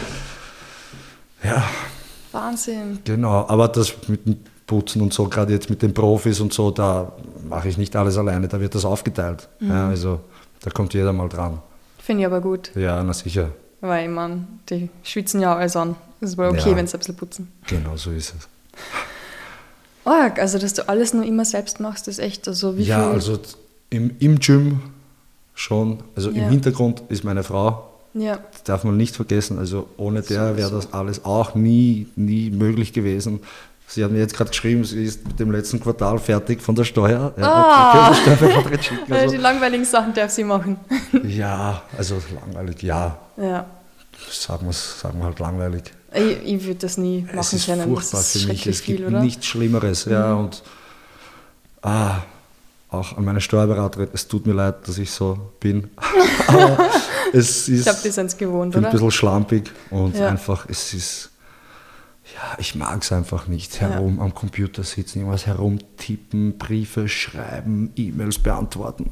Ja. 1.44 1.64
Wahnsinn. 2.32 3.00
Genau, 3.04 3.46
aber 3.48 3.68
das 3.68 3.94
mit 4.08 4.26
dem 4.26 4.38
Putzen 4.68 5.02
und 5.02 5.14
so, 5.14 5.28
gerade 5.28 5.54
jetzt 5.54 5.70
mit 5.70 5.82
den 5.82 5.94
Profis 5.94 6.40
und 6.40 6.54
so, 6.54 6.72
da 6.72 7.12
mache 7.48 7.70
ich 7.70 7.78
nicht 7.78 7.96
alles 7.96 8.18
alleine, 8.18 8.48
da 8.48 8.60
wird 8.60 8.74
das 8.74 8.86
aufgeteilt. 8.86 9.48
Mhm. 9.60 9.70
Ja, 9.70 9.88
also 9.88 10.22
da 10.62 10.72
kommt 10.72 10.94
jeder 10.94 11.14
mal 11.14 11.30
dran. 11.30 11.60
Finde 12.00 12.22
ich 12.22 12.28
aber 12.28 12.42
gut. 12.42 12.72
Ja, 12.76 13.02
na 13.04 13.14
sicher. 13.14 13.50
Weil 13.82 14.06
ich 14.06 14.12
meine, 14.12 14.48
die 14.70 14.90
schwitzen 15.04 15.42
ja 15.42 15.56
alles 15.56 15.76
an. 15.76 15.96
Das 16.20 16.32
ist 16.32 16.38
wohl 16.38 16.48
okay, 16.48 16.72
ja. 16.72 16.76
wenn 16.76 16.88
sie 16.88 16.96
ein 16.96 17.00
bisschen 17.00 17.16
putzen. 17.16 17.52
Genau, 17.68 17.96
so 17.98 18.12
ist 18.12 18.34
es. 18.38 18.48
Arg, 20.06 20.40
also 20.40 20.58
dass 20.60 20.74
du 20.74 20.88
alles 20.88 21.14
nur 21.14 21.26
immer 21.26 21.46
selbst 21.46 21.80
machst, 21.80 22.08
ist 22.08 22.20
echt. 22.20 22.48
Also 22.48 22.78
wie 22.78 22.84
ja, 22.84 23.04
viel 23.04 23.14
also 23.14 23.40
im, 23.90 24.16
im 24.20 24.40
Gym 24.40 24.82
schon. 25.54 26.00
Also 26.16 26.30
ja. 26.32 26.44
im 26.44 26.50
Hintergrund 26.50 27.04
ist 27.10 27.24
meine 27.24 27.44
Frau. 27.44 27.90
Ja. 28.14 28.40
Das 28.52 28.64
darf 28.64 28.84
man 28.84 28.98
nicht 28.98 29.16
vergessen. 29.16 29.60
Also 29.60 29.90
ohne 29.98 30.22
der 30.22 30.58
wäre 30.58 30.72
das 30.72 30.94
alles 30.94 31.26
auch 31.26 31.56
nie, 31.56 32.08
nie 32.16 32.50
möglich 32.50 32.94
gewesen. 32.94 33.42
Sie 33.88 34.04
hat 34.04 34.12
mir 34.12 34.20
jetzt 34.20 34.36
gerade 34.36 34.50
geschrieben, 34.50 34.84
sie 34.84 35.06
ist 35.06 35.26
mit 35.26 35.40
dem 35.40 35.52
letzten 35.52 35.80
Quartal 35.80 36.18
fertig 36.18 36.62
von 36.62 36.76
der 36.76 36.84
Steuer. 36.84 37.34
Ja, 37.38 38.12
oh. 38.12 38.16
die, 38.16 39.14
also, 39.14 39.32
die 39.32 39.38
langweiligen 39.38 39.86
Sachen 39.86 40.14
darf 40.14 40.32
sie 40.32 40.44
machen. 40.44 40.78
ja, 41.24 41.84
also 41.98 42.22
langweilig, 42.34 42.82
ja. 42.84 43.18
Ja. 43.38 43.66
Sagen 44.32 44.66
wir 44.66 44.74
sagen 44.74 45.20
wir 45.20 45.26
halt 45.26 45.40
langweilig. 45.40 45.84
Ich, 46.14 46.54
ich 46.54 46.66
würde 46.66 46.80
das 46.80 46.98
nie 46.98 47.22
machen 47.22 47.40
es 47.40 47.54
ist 47.54 47.66
können. 47.66 47.84
Furchtbar 47.84 48.20
das 48.20 48.36
ist 48.36 48.42
für 48.44 48.48
mich. 48.50 48.68
Es 48.68 48.84
gibt 48.84 49.00
viel, 49.02 49.12
nichts 49.12 49.46
Schlimmeres. 49.46 50.06
Ja, 50.06 50.34
mhm. 50.34 50.46
und 50.46 50.64
ah, 51.82 52.22
auch 52.90 53.18
an 53.18 53.26
meine 53.26 53.42
Steuerberaterin, 53.42 54.10
es 54.14 54.28
tut 54.28 54.46
mir 54.46 54.54
leid, 54.54 54.88
dass 54.88 54.98
ich 54.98 55.12
so 55.12 55.38
bin. 55.60 55.90
Aber 56.48 56.90
es 57.34 57.68
ist 57.68 57.80
ich 57.80 57.84
glaube, 57.84 58.00
die 58.04 58.12
sind 58.12 58.28
es 58.28 58.38
gewohnt, 58.38 58.76
oder? 58.76 58.88
ein 58.88 58.92
bisschen 58.92 59.12
schlampig 59.12 59.72
und 59.90 60.16
ja. 60.16 60.30
einfach, 60.30 60.68
es 60.70 60.94
ist, 60.94 61.30
ja, 62.36 62.58
ich 62.58 62.76
mag 62.76 63.02
es 63.02 63.12
einfach 63.14 63.48
nicht, 63.48 63.80
herum 63.80 64.18
ja. 64.18 64.24
am 64.24 64.34
Computer 64.34 64.84
sitzen, 64.84 65.20
irgendwas 65.20 65.46
herumtippen, 65.46 66.58
Briefe 66.58 67.08
schreiben, 67.08 67.94
E-Mails 67.96 68.40
beantworten. 68.40 69.10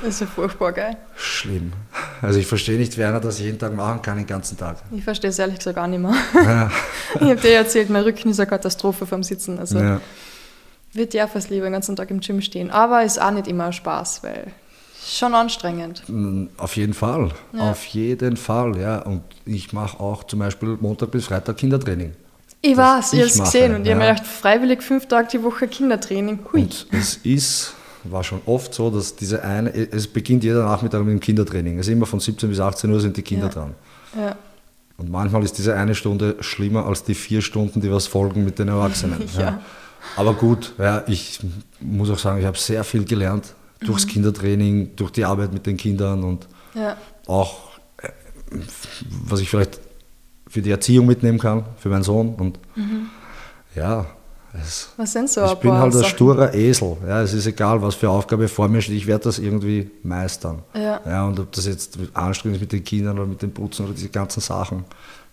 Das 0.00 0.14
ist 0.14 0.20
ja 0.20 0.26
furchtbar 0.26 0.72
geil. 0.72 0.96
Schlimm. 1.16 1.72
Also 2.20 2.38
ich 2.38 2.46
verstehe 2.46 2.78
nicht, 2.78 2.96
wer 2.98 3.18
das 3.18 3.40
jeden 3.40 3.58
Tag 3.58 3.74
machen 3.74 4.02
kann, 4.02 4.16
den 4.16 4.26
ganzen 4.26 4.56
Tag. 4.56 4.76
Ich 4.92 5.02
verstehe 5.02 5.30
es 5.30 5.38
ehrlich 5.38 5.58
gesagt 5.58 5.76
gar 5.76 5.88
nicht 5.88 6.00
mehr. 6.00 6.14
Ja. 6.34 6.70
ich 7.14 7.20
habe 7.22 7.36
dir 7.36 7.54
erzählt, 7.54 7.90
mein 7.90 8.02
Rücken 8.02 8.30
ist 8.30 8.38
eine 8.38 8.48
Katastrophe 8.48 9.06
vom 9.06 9.22
Sitzen. 9.22 9.58
Also 9.58 9.78
ja. 9.78 10.00
würde 10.92 11.16
ja 11.16 11.26
fast 11.26 11.50
lieber 11.50 11.66
den 11.66 11.72
ganzen 11.72 11.96
Tag 11.96 12.10
im 12.10 12.20
Gym 12.20 12.40
stehen. 12.40 12.70
Aber 12.70 13.04
ist 13.04 13.20
auch 13.20 13.30
nicht 13.32 13.48
immer 13.48 13.72
Spaß, 13.72 14.22
weil 14.22 14.52
schon 15.04 15.34
anstrengend. 15.34 16.02
Mm, 16.08 16.46
auf 16.56 16.76
jeden 16.76 16.94
Fall. 16.94 17.30
Ja. 17.52 17.70
Auf 17.70 17.84
jeden 17.86 18.36
Fall, 18.36 18.76
ja. 18.78 19.02
Und 19.02 19.22
ich 19.44 19.72
mache 19.72 20.00
auch 20.00 20.24
zum 20.24 20.40
Beispiel 20.40 20.78
Montag 20.80 21.10
bis 21.10 21.26
Freitag 21.26 21.56
Kindertraining. 21.56 22.12
Ich 22.62 22.76
weiß, 22.76 23.12
ich 23.12 23.18
habe 23.18 23.28
es 23.28 23.38
gesehen 23.38 23.74
und 23.74 23.84
ja. 23.84 23.92
ich 23.92 23.98
habe 23.98 24.06
mir 24.06 24.14
gedacht, 24.14 24.26
freiwillig 24.26 24.82
fünf 24.82 25.06
Tage 25.06 25.28
die 25.32 25.42
Woche 25.42 25.66
Kindertraining. 25.66 26.38
Hui. 26.52 26.62
Und 26.62 26.86
es 26.92 27.16
ist 27.16 27.74
war 28.04 28.24
schon 28.24 28.40
oft 28.46 28.74
so, 28.74 28.90
dass 28.90 29.14
diese 29.14 29.42
eine, 29.42 29.70
es 29.72 30.06
beginnt 30.06 30.44
jeder 30.44 30.64
Nachmittag 30.64 31.00
mit 31.00 31.10
dem 31.10 31.20
Kindertraining. 31.20 31.78
Also 31.78 31.92
immer 31.92 32.06
von 32.06 32.20
17 32.20 32.48
bis 32.48 32.60
18 32.60 32.90
Uhr 32.90 33.00
sind 33.00 33.16
die 33.16 33.22
Kinder 33.22 33.46
ja. 33.46 33.52
dran. 33.52 33.74
Ja. 34.16 34.36
Und 34.98 35.10
manchmal 35.10 35.42
ist 35.42 35.58
diese 35.58 35.74
eine 35.74 35.94
Stunde 35.94 36.36
schlimmer 36.40 36.86
als 36.86 37.04
die 37.04 37.14
vier 37.14 37.42
Stunden, 37.42 37.80
die 37.80 37.90
was 37.90 38.06
folgen 38.06 38.44
mit 38.44 38.58
den 38.58 38.68
Erwachsenen. 38.68 39.22
Aber 40.16 40.34
gut, 40.34 40.72
ja, 40.78 41.04
ich 41.06 41.38
muss 41.80 42.10
auch 42.10 42.18
sagen, 42.18 42.40
ich 42.40 42.46
habe 42.46 42.58
sehr 42.58 42.82
viel 42.82 43.04
gelernt 43.04 43.54
durchs 43.80 44.04
mhm. 44.06 44.10
Kindertraining, 44.10 44.96
durch 44.96 45.12
die 45.12 45.24
Arbeit 45.24 45.52
mit 45.52 45.66
den 45.66 45.76
Kindern 45.76 46.24
und 46.24 46.48
auch, 47.26 47.70
äh, 47.98 48.08
was 49.28 49.40
ich 49.40 49.48
vielleicht 49.48 49.80
für 50.52 50.60
die 50.60 50.70
Erziehung 50.70 51.06
mitnehmen 51.06 51.38
kann, 51.38 51.64
für 51.78 51.88
meinen 51.88 52.02
Sohn. 52.02 52.34
Und 52.34 52.58
mhm. 52.76 53.06
ja, 53.74 54.04
es, 54.52 54.90
was 54.98 55.10
sind 55.10 55.30
so 55.30 55.46
Ich 55.46 55.54
bin 55.54 55.72
halt 55.72 55.96
ein 55.96 56.04
sturer 56.04 56.52
Esel. 56.52 56.98
Ja, 57.08 57.22
es 57.22 57.32
ist 57.32 57.46
egal, 57.46 57.80
was 57.80 57.94
für 57.94 58.10
Aufgabe 58.10 58.46
vor 58.48 58.68
mir 58.68 58.82
steht, 58.82 58.96
ich 58.96 59.06
werde 59.06 59.24
das 59.24 59.38
irgendwie 59.38 59.90
meistern. 60.02 60.58
Ja. 60.74 61.00
Ja, 61.06 61.26
und 61.26 61.40
ob 61.40 61.50
das 61.52 61.64
jetzt 61.64 61.98
anstrengend 62.12 62.56
ist 62.56 62.60
mit 62.60 62.72
den 62.72 62.84
Kindern 62.84 63.18
oder 63.18 63.26
mit 63.26 63.40
dem 63.40 63.50
Putzen 63.50 63.86
oder 63.86 63.94
diese 63.94 64.10
ganzen 64.10 64.40
Sachen, 64.40 64.84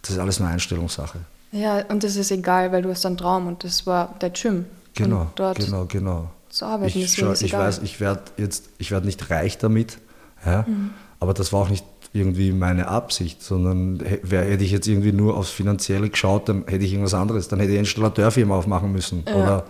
das 0.02 0.12
ist 0.12 0.20
alles 0.20 0.40
eine 0.40 0.52
Einstellungssache. 0.52 1.20
Ja, 1.52 1.84
und 1.90 2.02
das 2.06 2.16
ist 2.16 2.32
egal, 2.32 2.72
weil 2.72 2.82
du 2.82 2.90
hast 2.90 3.06
einen 3.06 3.18
Traum 3.18 3.48
und 3.48 3.66
das 3.66 3.86
war 3.86 4.16
der 4.22 4.30
Gym. 4.30 4.68
Genau, 4.94 5.28
genau, 5.36 5.86
genau. 5.86 6.30
Zu 6.48 6.66
arbeiten 6.66 6.98
ich, 6.98 7.06
ist 7.06 7.18
schau, 7.18 7.34
ich 7.34 7.52
weiß, 7.52 7.82
ich 7.84 8.00
werde 8.00 8.22
jetzt, 8.38 8.70
ich 8.78 8.90
werde 8.90 9.06
nicht 9.06 9.30
reich 9.30 9.58
damit, 9.58 9.98
ja, 10.46 10.64
mhm. 10.66 10.92
aber 11.20 11.34
das 11.34 11.52
war 11.52 11.60
auch 11.60 11.70
nicht 11.70 11.84
irgendwie 12.12 12.52
meine 12.52 12.88
Absicht, 12.88 13.44
sondern 13.44 14.00
hätte 14.00 14.64
ich 14.64 14.72
jetzt 14.72 14.88
irgendwie 14.88 15.12
nur 15.12 15.38
aufs 15.38 15.52
Finanzielle 15.52 16.10
geschaut, 16.10 16.50
dann 16.50 16.66
hätte 16.66 16.84
ich 16.84 16.92
irgendwas 16.92 17.14
anderes. 17.14 17.48
Dann 17.48 17.60
hätte 17.60 17.72
ich 17.72 17.78
eine 17.78 17.88
Installateurfirma 17.88 18.56
aufmachen 18.56 18.92
müssen. 18.92 19.24
Ja. 19.28 19.36
Oder, 19.36 19.66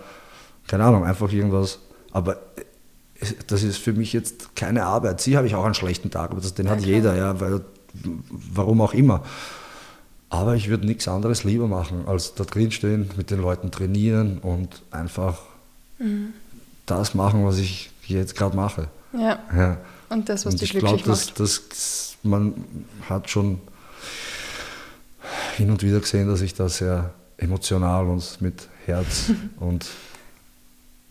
keine 0.66 0.84
Ahnung, 0.84 1.04
einfach 1.04 1.30
irgendwas. 1.32 1.80
Aber 2.12 2.38
das 3.46 3.62
ist 3.62 3.76
für 3.76 3.92
mich 3.92 4.12
jetzt 4.12 4.56
keine 4.56 4.84
Arbeit. 4.84 5.20
Sie 5.20 5.36
habe 5.36 5.46
ich 5.46 5.54
auch 5.54 5.64
einen 5.64 5.74
schlechten 5.74 6.10
Tag, 6.10 6.30
aber 6.30 6.40
das, 6.40 6.54
den 6.54 6.66
ja, 6.66 6.72
hat 6.72 6.78
klar. 6.78 6.90
jeder, 6.90 7.16
ja, 7.16 7.40
weil, 7.40 7.60
warum 8.54 8.80
auch 8.80 8.94
immer. 8.94 9.22
Aber 10.30 10.54
ich 10.54 10.68
würde 10.68 10.86
nichts 10.86 11.08
anderes 11.08 11.44
lieber 11.44 11.66
machen, 11.66 12.04
als 12.06 12.34
da 12.34 12.44
drin 12.44 12.70
stehen, 12.70 13.10
mit 13.16 13.30
den 13.30 13.42
Leuten 13.42 13.70
trainieren 13.70 14.38
und 14.38 14.82
einfach 14.90 15.40
mhm. 15.98 16.32
das 16.86 17.14
machen, 17.14 17.44
was 17.44 17.58
ich 17.58 17.90
jetzt 18.06 18.36
gerade 18.36 18.56
mache. 18.56 18.88
Ja. 19.12 19.40
ja. 19.54 19.78
Und 20.08 20.28
das, 20.28 20.46
was 20.46 20.54
und 20.54 20.60
dich 20.60 20.74
ich 20.74 20.78
glücklich 20.78 21.02
glaub, 21.02 21.16
macht. 21.16 21.40
Das, 21.40 21.68
das 21.68 22.09
man 22.22 22.54
hat 23.08 23.30
schon 23.30 23.60
hin 25.56 25.70
und 25.70 25.82
wieder 25.82 26.00
gesehen, 26.00 26.28
dass 26.28 26.40
ich 26.40 26.54
da 26.54 26.68
sehr 26.68 27.10
emotional 27.36 28.06
und 28.06 28.40
mit 28.40 28.68
Herz 28.86 29.30
und 29.60 29.86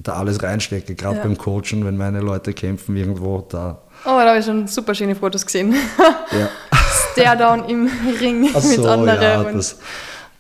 da 0.02 0.14
alles 0.14 0.42
reinstecke, 0.42 0.96
gerade 0.96 1.18
ja. 1.18 1.24
beim 1.24 1.38
Coachen, 1.38 1.86
wenn 1.86 1.98
meine 1.98 2.22
Leute 2.22 2.54
kämpfen 2.54 2.96
irgendwo, 2.96 3.46
da. 3.50 3.82
Oh, 4.06 4.10
da 4.10 4.28
habe 4.30 4.40
ich 4.40 4.46
schon 4.46 4.66
super 4.68 4.96
schöne 4.96 5.16
Fotos 5.16 5.46
gesehen. 5.46 5.76
Ja. 6.32 6.50
Stare-down 7.12 7.68
im 7.68 7.90
Ring 8.20 8.50
Ach 8.54 8.64
mit 8.64 8.76
so, 8.76 8.88
anderen. 8.88 9.22
Ja, 9.22 9.44
das, 9.44 9.78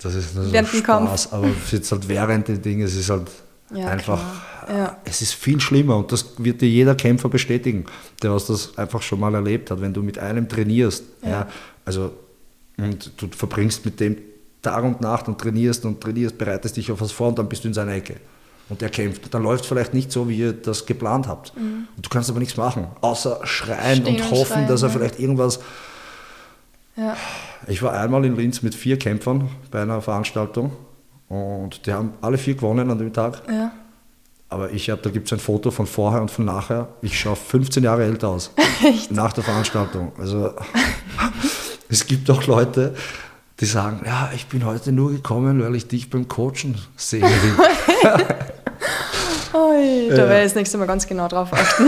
das 0.01 0.15
ist 0.15 0.35
nur 0.35 0.45
so 0.45 0.55
Spaß, 0.55 0.83
Kampf. 0.83 1.33
aber 1.33 1.47
jetzt 1.71 1.91
halt 1.91 2.07
während 2.07 2.47
den 2.47 2.61
Dingen, 2.61 2.85
es 2.85 2.95
ist 2.95 3.09
halt 3.09 3.27
ja, 3.73 3.87
einfach, 3.87 4.19
ja. 4.69 4.97
es 5.05 5.21
ist 5.21 5.33
viel 5.33 5.59
schlimmer 5.59 5.97
und 5.97 6.11
das 6.11 6.33
wird 6.37 6.61
dir 6.61 6.69
jeder 6.69 6.95
Kämpfer 6.95 7.29
bestätigen, 7.29 7.85
der 8.21 8.31
was 8.31 8.47
das 8.47 8.77
einfach 8.77 9.01
schon 9.01 9.19
mal 9.19 9.33
erlebt 9.33 9.71
hat, 9.71 9.81
wenn 9.81 9.93
du 9.93 10.01
mit 10.01 10.19
einem 10.19 10.47
trainierst, 10.47 11.03
ja. 11.23 11.29
ja 11.29 11.47
also 11.85 12.11
und 12.77 13.11
du 13.17 13.27
verbringst 13.27 13.83
mit 13.85 13.99
dem 13.99 14.17
Tag 14.61 14.83
und 14.83 15.01
Nacht 15.01 15.27
und 15.27 15.39
trainierst 15.39 15.85
und 15.85 16.01
trainierst, 16.01 16.37
bereitest 16.37 16.77
dich 16.77 16.91
auf 16.91 17.01
was 17.01 17.11
vor 17.11 17.29
und 17.29 17.39
dann 17.39 17.49
bist 17.49 17.63
du 17.63 17.67
in 17.67 17.73
seiner 17.73 17.93
Ecke 17.93 18.15
und 18.69 18.81
er 18.81 18.89
kämpft. 18.89 19.33
Dann 19.33 19.43
läuft 19.43 19.63
es 19.63 19.67
vielleicht 19.67 19.93
nicht 19.93 20.11
so, 20.11 20.29
wie 20.29 20.37
ihr 20.37 20.53
das 20.53 20.85
geplant 20.85 21.27
habt. 21.27 21.55
Mhm. 21.57 21.87
Und 21.95 22.05
du 22.05 22.09
kannst 22.09 22.29
aber 22.29 22.39
nichts 22.39 22.57
machen, 22.57 22.87
außer 23.01 23.41
schreien 23.43 24.01
Stehen 24.01 24.15
und 24.15 24.31
hoffen, 24.31 24.53
schreien, 24.53 24.67
dass 24.67 24.83
er 24.83 24.89
ja. 24.89 24.93
vielleicht 24.93 25.19
irgendwas. 25.19 25.59
Ja. 26.95 27.15
Ich 27.67 27.81
war 27.81 27.93
einmal 27.93 28.23
in 28.25 28.35
Linz 28.35 28.61
mit 28.61 28.75
vier 28.75 28.97
Kämpfern 28.97 29.49
bei 29.71 29.81
einer 29.81 30.01
Veranstaltung 30.01 30.71
und 31.27 31.85
die 31.85 31.93
haben 31.93 32.13
alle 32.21 32.37
vier 32.37 32.55
gewonnen 32.55 32.89
an 32.89 32.97
dem 32.97 33.13
Tag. 33.13 33.41
Ja. 33.49 33.71
Aber 34.51 34.71
ich 34.71 34.89
habe, 34.89 35.01
da 35.01 35.09
gibt 35.11 35.27
es 35.27 35.33
ein 35.33 35.39
Foto 35.39 35.69
von 35.69 35.85
vorher 35.85 36.21
und 36.21 36.31
von 36.31 36.45
nachher. 36.45 36.87
Ich 37.01 37.19
schaue 37.19 37.35
15 37.35 37.83
Jahre 37.83 38.03
älter 38.03 38.29
aus. 38.29 38.51
Echt? 38.83 39.11
Nach 39.11 39.31
der 39.31 39.43
Veranstaltung. 39.43 40.11
Also 40.17 40.53
es 41.89 42.07
gibt 42.07 42.29
auch 42.31 42.45
Leute, 42.47 42.95
die 43.59 43.65
sagen, 43.65 44.01
ja, 44.05 44.31
ich 44.33 44.47
bin 44.47 44.65
heute 44.65 44.91
nur 44.91 45.11
gekommen, 45.11 45.61
weil 45.61 45.75
ich 45.75 45.87
dich 45.87 46.09
beim 46.09 46.27
Coachen 46.27 46.77
sehen 46.95 47.23
will. 47.23 47.55
Ui, 49.53 50.09
da 50.09 50.15
ja. 50.15 50.29
werde 50.29 50.39
ich 50.39 50.43
das 50.45 50.55
nächste 50.55 50.77
Mal 50.77 50.85
ganz 50.85 51.05
genau 51.07 51.27
drauf 51.27 51.51
achten. 51.53 51.87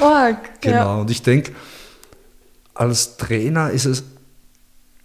Org. 0.00 0.60
Genau, 0.60 0.76
Ja. 0.76 0.94
und 0.96 1.10
ich 1.10 1.22
denke, 1.22 1.52
als 2.74 3.16
Trainer 3.16 3.70
ist 3.70 3.84
es 3.84 4.02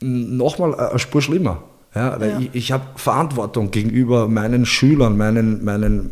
nochmal 0.01 0.73
eine 0.79 0.99
Spur 0.99 1.21
schlimmer. 1.21 1.63
Ja, 1.97 2.19
weil 2.19 2.29
Ja. 2.29 2.39
ich, 2.39 2.49
ich 2.53 2.71
habe 2.71 2.83
Verantwortung 2.95 3.71
gegenüber 3.71 4.27
meinen 4.27 4.65
Schülern, 4.65 5.17
meinen, 5.17 5.63
meinen 5.63 6.11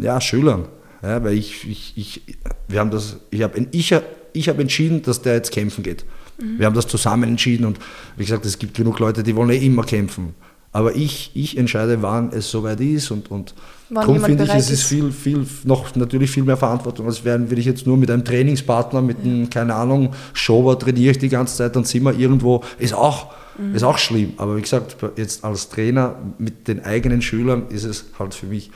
ja, 0.00 0.20
Schülern. 0.20 0.66
Ja, 1.02 1.22
weil 1.24 1.34
ich, 1.34 1.68
ich, 1.68 1.92
ich, 1.96 2.22
wir 2.68 2.78
haben 2.80 2.90
das, 2.90 3.16
ich 3.30 3.42
habe 3.42 3.66
ich, 3.72 3.94
ich 4.32 4.48
hab 4.48 4.58
entschieden, 4.60 5.02
dass 5.02 5.22
der 5.22 5.34
jetzt 5.34 5.50
kämpfen 5.50 5.82
geht. 5.82 6.04
Wir 6.38 6.66
haben 6.66 6.74
das 6.74 6.86
zusammen 6.86 7.24
entschieden 7.24 7.64
und 7.64 7.78
wie 8.16 8.24
gesagt, 8.24 8.44
es 8.44 8.58
gibt 8.58 8.74
genug 8.74 8.98
Leute, 8.98 9.22
die 9.22 9.36
wollen 9.36 9.50
eh 9.50 9.64
immer 9.64 9.84
kämpfen. 9.84 10.34
Aber 10.72 10.94
ich, 10.96 11.30
ich 11.34 11.56
entscheide, 11.56 12.02
wann 12.02 12.30
es 12.32 12.50
soweit 12.50 12.80
ist 12.80 13.12
und, 13.12 13.30
und 13.30 13.54
darum 13.90 14.20
finde 14.20 14.42
ich, 14.42 14.50
es 14.52 14.70
ist 14.70 14.82
viel, 14.82 15.12
viel, 15.12 15.46
noch 15.64 15.94
natürlich 15.94 16.30
viel 16.32 16.42
mehr 16.42 16.56
Verantwortung, 16.56 17.06
als 17.06 17.24
wären, 17.24 17.50
will 17.50 17.58
ich 17.60 17.66
jetzt 17.66 17.86
nur 17.86 17.96
mit 17.96 18.10
einem 18.10 18.24
Trainingspartner, 18.24 19.00
mit 19.00 19.18
einem, 19.22 19.48
keine 19.50 19.74
Ahnung, 19.74 20.12
Schober 20.32 20.76
trainiere 20.76 21.12
ich 21.12 21.18
die 21.18 21.28
ganze 21.28 21.56
Zeit, 21.56 21.76
dann 21.76 21.84
sind 21.84 22.02
wir 22.02 22.18
irgendwo, 22.18 22.62
ist 22.78 22.94
auch, 22.94 23.32
mhm. 23.58 23.74
ist 23.74 23.82
auch 23.82 23.98
schlimm. 23.98 24.34
Aber 24.36 24.56
wie 24.56 24.62
gesagt, 24.62 24.96
jetzt 25.16 25.44
als 25.44 25.68
Trainer 25.68 26.16
mit 26.38 26.68
den 26.68 26.84
eigenen 26.84 27.22
Schülern 27.22 27.68
ist 27.68 27.84
es 27.84 28.06
halt 28.18 28.34
für 28.34 28.46
mich, 28.46 28.70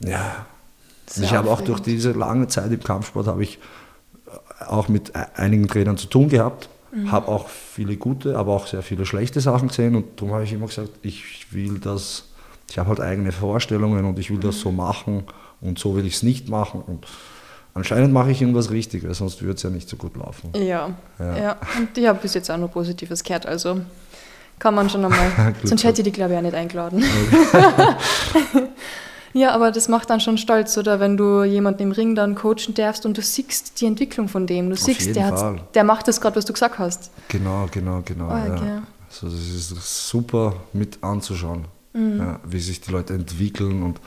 ja, 0.00 0.10
ja 0.10 0.46
ich 1.14 1.32
habe 1.32 1.50
auch 1.50 1.60
durch 1.60 1.80
diese 1.80 2.12
lange 2.12 2.48
Zeit 2.48 2.72
im 2.72 2.82
Kampfsport 2.82 3.26
habe 3.26 3.42
ich 3.42 3.58
auch 4.66 4.88
mit 4.88 5.10
e-, 5.10 5.24
einigen 5.34 5.68
Trainern 5.68 5.96
zu 5.96 6.06
tun 6.06 6.28
gehabt, 6.28 6.68
mhm. 6.92 7.10
habe 7.12 7.28
auch 7.28 7.48
viele 7.48 7.96
gute, 7.96 8.36
aber 8.36 8.52
auch 8.52 8.66
sehr 8.66 8.82
viele 8.82 9.06
schlechte 9.06 9.40
Sachen 9.40 9.68
gesehen 9.68 9.94
und 9.94 10.20
darum 10.20 10.34
habe 10.34 10.44
ich 10.44 10.52
immer 10.52 10.66
gesagt, 10.66 10.90
ich 11.02 11.52
will 11.52 11.78
das, 11.78 12.24
ich 12.70 12.78
habe 12.78 12.88
halt 12.88 13.00
eigene 13.00 13.32
Vorstellungen 13.32 14.04
und 14.04 14.18
ich 14.18 14.30
will 14.30 14.38
mhm. 14.38 14.42
das 14.42 14.60
so 14.60 14.72
machen 14.72 15.24
und 15.60 15.78
so 15.78 15.96
will 15.96 16.06
ich 16.06 16.14
es 16.14 16.22
nicht 16.22 16.48
machen 16.48 16.82
und 16.86 17.06
anscheinend 17.76 18.12
mache 18.12 18.30
ich 18.30 18.40
irgendwas 18.40 18.70
richtig, 18.70 19.04
weil 19.04 19.14
sonst 19.14 19.40
würde 19.42 19.54
es 19.54 19.62
ja 19.62 19.70
nicht 19.70 19.88
so 19.88 19.96
gut 19.96 20.16
laufen. 20.16 20.50
Ja, 20.56 20.90
ja. 21.18 21.36
ja. 21.38 21.56
und 21.78 21.96
ich 21.96 22.06
habe 22.06 22.18
bis 22.20 22.34
jetzt 22.34 22.50
auch 22.50 22.58
nur 22.58 22.68
Positives 22.68 23.22
gehört, 23.22 23.46
also 23.46 23.80
kann 24.58 24.74
man 24.74 24.90
schon 24.90 25.04
einmal, 25.04 25.54
sonst 25.62 25.84
hätte 25.84 26.00
ich 26.00 26.04
die 26.06 26.12
glaube 26.12 26.32
ich 26.32 26.38
auch 26.38 26.42
nicht 26.42 26.54
eingeladen. 26.54 27.04
Okay. 27.52 28.68
Ja, 29.36 29.50
aber 29.50 29.70
das 29.70 29.88
macht 29.88 30.08
dann 30.08 30.18
schon 30.18 30.38
stolz, 30.38 30.78
oder 30.78 30.98
wenn 30.98 31.18
du 31.18 31.44
jemanden 31.44 31.82
im 31.82 31.92
Ring 31.92 32.14
dann 32.14 32.34
coachen 32.34 32.72
darfst 32.74 33.04
und 33.04 33.18
du 33.18 33.20
siehst 33.20 33.78
die 33.82 33.84
Entwicklung 33.84 34.28
von 34.28 34.46
dem. 34.46 34.70
Du 34.70 34.72
Auf 34.72 34.80
siehst, 34.80 35.14
der, 35.14 35.56
der 35.74 35.84
macht 35.84 36.08
das 36.08 36.22
gerade, 36.22 36.36
was 36.36 36.46
du 36.46 36.54
gesagt 36.54 36.78
hast. 36.78 37.10
Genau, 37.28 37.68
genau, 37.70 38.00
genau. 38.02 38.28
Oh, 38.30 38.52
okay. 38.52 38.66
ja. 38.66 38.82
Also 39.10 39.28
das 39.28 39.46
ist 39.46 40.08
super 40.08 40.54
mit 40.72 41.04
anzuschauen, 41.04 41.66
mhm. 41.92 42.18
ja, 42.18 42.40
wie 42.44 42.60
sich 42.60 42.80
die 42.80 42.90
Leute 42.90 43.12
entwickeln. 43.12 43.82
Und 43.82 44.00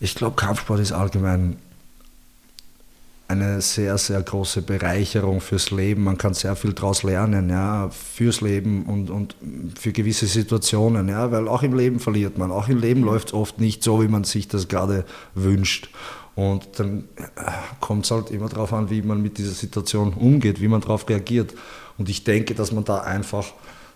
ich 0.00 0.14
glaube, 0.14 0.34
Kampfsport 0.34 0.80
ist 0.80 0.92
allgemein 0.92 1.58
eine 3.30 3.60
sehr, 3.60 3.96
sehr 3.96 4.20
große 4.20 4.62
Bereicherung 4.62 5.40
fürs 5.40 5.70
Leben. 5.70 6.02
Man 6.02 6.18
kann 6.18 6.34
sehr 6.34 6.56
viel 6.56 6.72
daraus 6.72 7.04
lernen, 7.04 7.48
ja, 7.48 7.88
fürs 7.90 8.40
Leben 8.40 8.84
und, 8.86 9.08
und 9.08 9.36
für 9.78 9.92
gewisse 9.92 10.26
Situationen, 10.26 11.08
ja, 11.08 11.30
weil 11.30 11.46
auch 11.46 11.62
im 11.62 11.76
Leben 11.76 12.00
verliert 12.00 12.38
man. 12.38 12.50
Auch 12.50 12.68
im 12.68 12.80
Leben 12.80 13.02
läuft 13.02 13.28
es 13.28 13.34
oft 13.34 13.60
nicht 13.60 13.84
so, 13.84 14.02
wie 14.02 14.08
man 14.08 14.24
sich 14.24 14.48
das 14.48 14.66
gerade 14.66 15.04
wünscht. 15.34 15.90
Und 16.34 16.80
dann 16.80 17.04
äh, 17.16 17.22
kommt 17.80 18.04
es 18.04 18.10
halt 18.10 18.32
immer 18.32 18.48
darauf 18.48 18.72
an, 18.72 18.90
wie 18.90 19.02
man 19.02 19.22
mit 19.22 19.38
dieser 19.38 19.52
Situation 19.52 20.12
umgeht, 20.12 20.60
wie 20.60 20.68
man 20.68 20.80
darauf 20.80 21.08
reagiert. 21.08 21.54
Und 21.98 22.08
ich 22.08 22.24
denke, 22.24 22.54
dass 22.54 22.72
man 22.72 22.84
da 22.84 22.98
einfach 22.98 23.46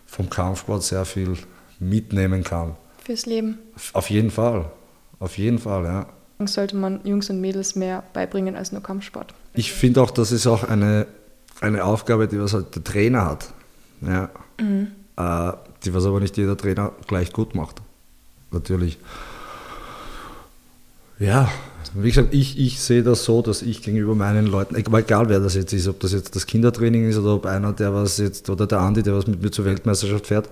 vom 0.07 0.31
Kampfsport 0.31 0.85
sehr 0.85 1.05
viel 1.05 1.37
mitnehmen 1.81 2.45
kann. 2.45 2.77
Fürs 3.05 3.27
Leben. 3.27 3.59
Auf 3.95 4.11
jeden 4.11 4.31
Fall. 4.31 4.71
Auf 5.19 5.39
jeden 5.39 5.59
Fall, 5.59 5.85
ja 5.85 6.14
sollte 6.39 6.77
man 6.77 7.01
Jungs 7.05 7.31
und 7.31 7.41
Mädels 7.41 7.77
mehr 7.77 8.03
beibringen 8.13 8.57
als 8.57 8.73
nur 8.73 8.83
Kampfsport. 8.83 9.35
Ich 9.55 9.73
finde 9.73 10.03
auch, 10.03 10.11
das 10.11 10.33
ist 10.33 10.47
auch 10.47 10.65
eine, 10.65 11.07
eine 11.61 11.85
Aufgabe, 11.85 12.27
die 12.27 12.41
was 12.41 12.53
halt 12.53 12.75
der 12.75 12.85
Trainer 12.85 13.25
hat. 13.25 13.53
Ja. 14.01 14.31
Mhm. 14.61 14.89
Äh, 15.17 15.53
die 15.85 15.95
was 15.95 16.05
aber 16.07 16.21
nicht 16.21 16.37
jeder 16.37 16.57
Trainer 16.57 16.93
gleich 17.07 17.33
gut 17.33 17.55
macht. 17.55 17.81
Natürlich. 18.51 18.99
Ja, 21.19 21.49
wie 21.95 22.09
gesagt, 22.09 22.35
ich, 22.35 22.59
ich 22.59 22.81
sehe 22.81 23.05
das 23.05 23.25
so, 23.25 23.41
dass 23.41 23.63
ich 23.63 23.83
gegenüber 23.83 24.17
meinen 24.17 24.47
Leuten, 24.47 24.75
egal 24.75 25.29
wer 25.29 25.39
das 25.39 25.55
jetzt 25.55 25.73
ist, 25.73 25.87
ob 25.87 26.01
das 26.01 26.13
jetzt 26.13 26.35
das 26.35 26.47
Kindertraining 26.47 27.09
ist 27.09 27.17
oder 27.19 27.35
ob 27.35 27.47
einer, 27.47 27.73
der 27.73 27.95
was 27.95 28.19
jetzt, 28.19 28.51
oder 28.51 28.67
der 28.67 28.81
Andi, 28.81 29.03
der 29.03 29.15
was 29.15 29.27
mit 29.29 29.41
mir 29.41 29.51
zur 29.53 29.65
Weltmeisterschaft 29.65 30.27
fährt. 30.27 30.49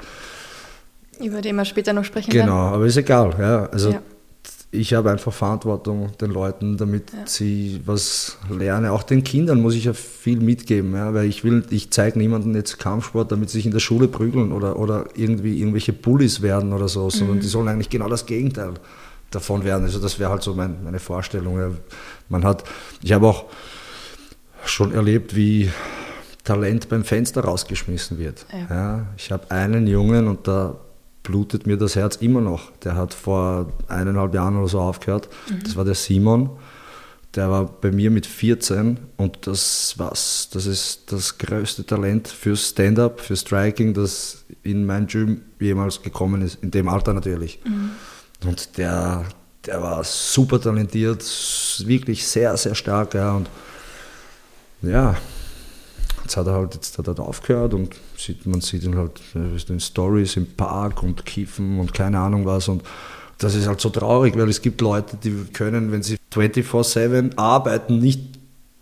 Über 1.21 1.41
den 1.41 1.57
wir 1.57 1.65
später 1.65 1.93
noch 1.93 2.05
sprechen 2.05 2.31
Genau, 2.31 2.47
werden. 2.47 2.75
aber 2.75 2.87
ist 2.87 2.97
egal. 2.97 3.35
Ja. 3.39 3.67
Also 3.67 3.91
ja 3.91 4.03
ich 4.75 4.95
habe 4.95 5.11
einfach 5.11 5.35
Verantwortung 5.35 6.17
den 6.19 6.31
Leuten, 6.31 6.79
damit 6.79 7.13
ja. 7.13 7.27
sie 7.27 7.83
was 7.85 8.39
lernen. 8.49 8.91
Auch 8.91 9.03
den 9.03 9.23
Kindern 9.23 9.61
muss 9.61 9.75
ich 9.75 9.85
ja 9.85 9.93
viel 9.93 10.41
mitgeben, 10.41 10.95
ja, 10.95 11.13
weil 11.13 11.27
ich 11.27 11.45
will, 11.45 11.63
ich 11.69 11.91
zeige 11.91 12.19
niemandem 12.19 12.55
jetzt 12.55 12.79
Kampfsport, 12.79 13.31
damit 13.31 13.51
sie 13.51 13.59
sich 13.59 13.67
in 13.67 13.73
der 13.73 13.81
Schule 13.81 14.09
prügeln 14.09 14.51
oder, 14.51 14.79
oder 14.79 15.09
irgendwie 15.15 15.61
irgendwelche 15.61 15.93
Bullies 15.93 16.41
werden 16.41 16.73
oder 16.73 16.89
so, 16.89 17.11
sondern 17.11 17.37
mhm. 17.37 17.41
die 17.43 17.49
sollen 17.49 17.69
eigentlich 17.69 17.91
genau 17.91 18.09
das 18.09 18.25
Gegenteil 18.25 18.73
davon 19.31 19.63
werden. 19.63 19.85
Also 19.85 19.99
das 19.99 20.19
wäre 20.19 20.31
halt 20.31 20.43
so 20.43 20.55
mein, 20.55 20.83
meine 20.83 21.01
Vorstellung. 21.01 21.59
Ja. 21.59 21.71
Man 22.31 22.43
hat, 22.43 22.65
ich 23.03 23.13
habe 23.13 23.27
auch 23.27 23.45
schon 24.65 24.95
erlebt, 24.95 25.37
wie 25.37 25.71
Talent 26.45 26.89
beim 26.89 27.05
Fenster 27.05 27.45
rausgeschmissen 27.45 28.19
wird. 28.19 28.47
Ja. 28.71 29.07
ich 29.19 29.31
habe 29.31 29.51
einen 29.51 29.87
Jungen 29.87 30.29
und 30.29 30.49
da 30.49 30.77
blutet 31.23 31.67
mir 31.67 31.77
das 31.77 31.97
Herz 31.97 32.17
immer 32.17 32.41
noch. 32.41 32.71
Der 32.85 32.97
hat 32.97 33.15
vor 33.15 33.73
eineinhalb 33.89 34.35
Jahren 34.35 34.57
oder 34.57 34.69
so 34.69 34.81
aufgehört. 34.81 35.29
Mhm. 35.49 35.63
Das 35.63 35.77
war 35.77 35.85
der 35.85 35.95
Simon. 35.95 36.51
Der 37.35 37.51
war 37.51 37.65
bei 37.65 37.91
mir 37.91 38.11
mit 38.11 38.27
14 38.27 38.99
und 39.17 39.47
das 39.47 39.95
was, 39.97 40.51
das 40.53 40.67
ist 40.67 41.13
das 41.13 41.39
größte 41.39 41.87
Talent 41.87 42.29
für 42.29 42.55
Stand-up, 42.57 43.21
für 43.21 43.37
Striking, 43.37 43.95
das 43.95 44.45
in 44.63 44.85
mein 44.85 45.07
Gym 45.07 45.41
jemals 45.59 46.03
gekommen 46.03 46.43
ist, 46.43 46.63
in 46.63 46.71
dem 46.71 46.89
Alter 46.89 47.15
natürlich. 47.15 47.61
Mhm. 47.65 47.91
Und 48.47 48.77
der, 48.77 49.25
der 49.65 49.81
war 49.81 50.05
super 50.05 50.61
talentiert, 50.61 51.25
wirklich 51.87 52.27
sehr, 52.27 52.55
sehr 52.59 52.75
stark. 52.75 53.15
Ja, 53.15 53.33
und 53.33 53.49
ja, 54.83 55.17
Jetzt 56.23 56.37
hat 56.37 56.47
er 56.47 56.55
halt 56.55 56.75
jetzt 56.75 56.99
hat 56.99 57.09
er 57.09 57.19
aufgehört 57.21 57.75
und 57.75 57.97
sieht, 58.23 58.47
man 58.47 58.61
sieht 58.61 58.85
ihn 58.85 58.97
halt 58.97 59.21
in 59.35 59.81
Stories 59.81 60.37
im 60.37 60.47
Park 60.47 61.03
und 61.03 61.25
Kiffen 61.27 61.79
und 61.79 61.93
keine 61.93 62.19
Ahnung 62.19 62.47
was. 62.47 62.69
Und 62.69 62.83
das 63.39 63.55
ist 63.55 63.67
halt 63.67 63.81
so 63.81 63.91
traurig, 63.91 64.37
weil 64.37 64.49
es 64.49 64.63
gibt 64.63 64.81
Leute, 64.81 65.17
die 65.17 65.33
können, 65.53 65.93
wenn 65.93 66.03
sie 66.03 66.17
24-7 66.33 67.37
arbeiten, 67.37 67.99
nicht 67.99 68.21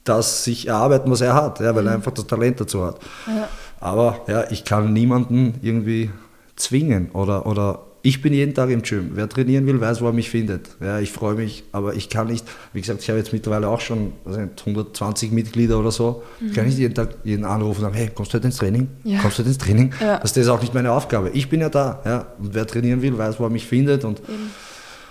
das 0.05 0.45
sich 0.45 0.68
erarbeiten, 0.68 1.11
was 1.11 1.20
er 1.20 1.34
hat, 1.34 1.61
ja, 1.61 1.74
weil 1.74 1.86
er 1.86 1.93
mhm. 1.93 1.97
einfach 1.97 2.12
das 2.12 2.26
Talent 2.26 2.61
dazu 2.61 2.84
hat. 2.84 2.99
Ja. 3.26 3.49
Aber 3.80 4.20
ja, 4.28 4.51
ich 4.51 4.64
kann 4.64 4.93
niemanden 4.93 5.55
irgendwie 5.62 6.11
zwingen 6.57 7.11
oder, 7.12 7.47
oder 7.47 7.80
ich 8.03 8.22
bin 8.22 8.32
jeden 8.32 8.55
Tag 8.55 8.70
im 8.70 8.82
Gym. 8.82 9.11
Wer 9.14 9.28
trainieren 9.28 9.66
will, 9.66 9.80
weiß, 9.80 10.01
wo 10.01 10.07
er 10.07 10.12
mich 10.12 10.30
findet. 10.30 10.70
Ja, 10.80 10.98
ich 11.01 11.12
freue 11.12 11.34
mich, 11.34 11.64
aber 11.72 11.94
ich 11.94 12.09
kann 12.09 12.28
nicht, 12.28 12.46
wie 12.72 12.80
gesagt, 12.80 13.03
ich 13.03 13.09
habe 13.11 13.18
jetzt 13.18 13.32
mittlerweile 13.32 13.68
auch 13.68 13.80
schon 13.80 14.12
also 14.24 14.40
120 14.40 15.32
Mitglieder 15.32 15.78
oder 15.78 15.90
so. 15.90 16.22
Mhm. 16.40 16.48
Ich 16.48 16.55
kann 16.55 16.66
nicht 16.66 16.78
jeden 16.78 16.94
Tag 16.94 17.16
jeden 17.24 17.44
anrufen 17.44 17.80
und 17.80 17.92
sagen, 17.92 17.94
hey, 17.94 18.11
kommst 18.14 18.32
du 18.32 18.36
heute 18.36 18.46
ins 18.46 18.57
Training? 18.57 18.88
Ja. 19.05 19.20
Kommst 19.20 19.38
du 19.38 19.42
heute 19.42 19.51
ins 19.51 19.59
Training? 19.59 19.92
Ja. 20.01 20.18
Das 20.18 20.36
ist 20.36 20.48
auch 20.48 20.61
nicht 20.61 20.72
meine 20.72 20.92
Aufgabe. 20.92 21.30
Ich 21.30 21.48
bin 21.48 21.61
ja 21.61 21.68
da. 21.68 22.01
Ja. 22.05 22.26
Und 22.38 22.55
wer 22.55 22.66
trainieren 22.66 23.03
will, 23.03 23.16
weiß, 23.16 23.38
wo 23.38 23.44
er 23.44 23.51
mich 23.51 23.66
findet. 23.66 24.05
Und, 24.05 24.20
und 24.20 24.51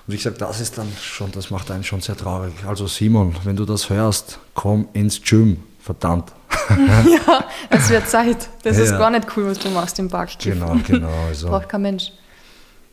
wie 0.08 0.18
gesagt, 0.18 0.42
das 0.42 0.60
ist 0.60 0.78
dann 0.78 0.88
schon, 1.00 1.32
das 1.32 1.52
macht 1.52 1.70
einen 1.70 1.84
schon 1.84 2.02
sehr 2.02 2.18
traurig. 2.18 2.54
Also 2.68 2.88
Simon, 2.88 3.36
wenn 3.44 3.56
du 3.56 3.66
das 3.66 3.90
hörst, 3.90 4.40
komm 4.56 4.88
ins 4.94 5.22
Gym. 5.22 5.58
Verdammt. 5.80 6.32
ja, 6.70 7.46
es 7.70 7.90
wird 7.90 8.08
Zeit. 8.08 8.50
Das 8.64 8.78
ja. 8.78 8.84
ist 8.84 8.92
gar 8.92 9.10
nicht 9.10 9.26
cool, 9.36 9.48
was 9.48 9.60
du 9.60 9.70
machst 9.70 9.98
im 9.98 10.10
Park. 10.10 10.32
Genau, 10.40 10.76
genau. 10.86 11.10
Also. 11.28 11.48
Braucht 11.48 11.70
kein 11.70 11.82
Mensch. 11.82 12.12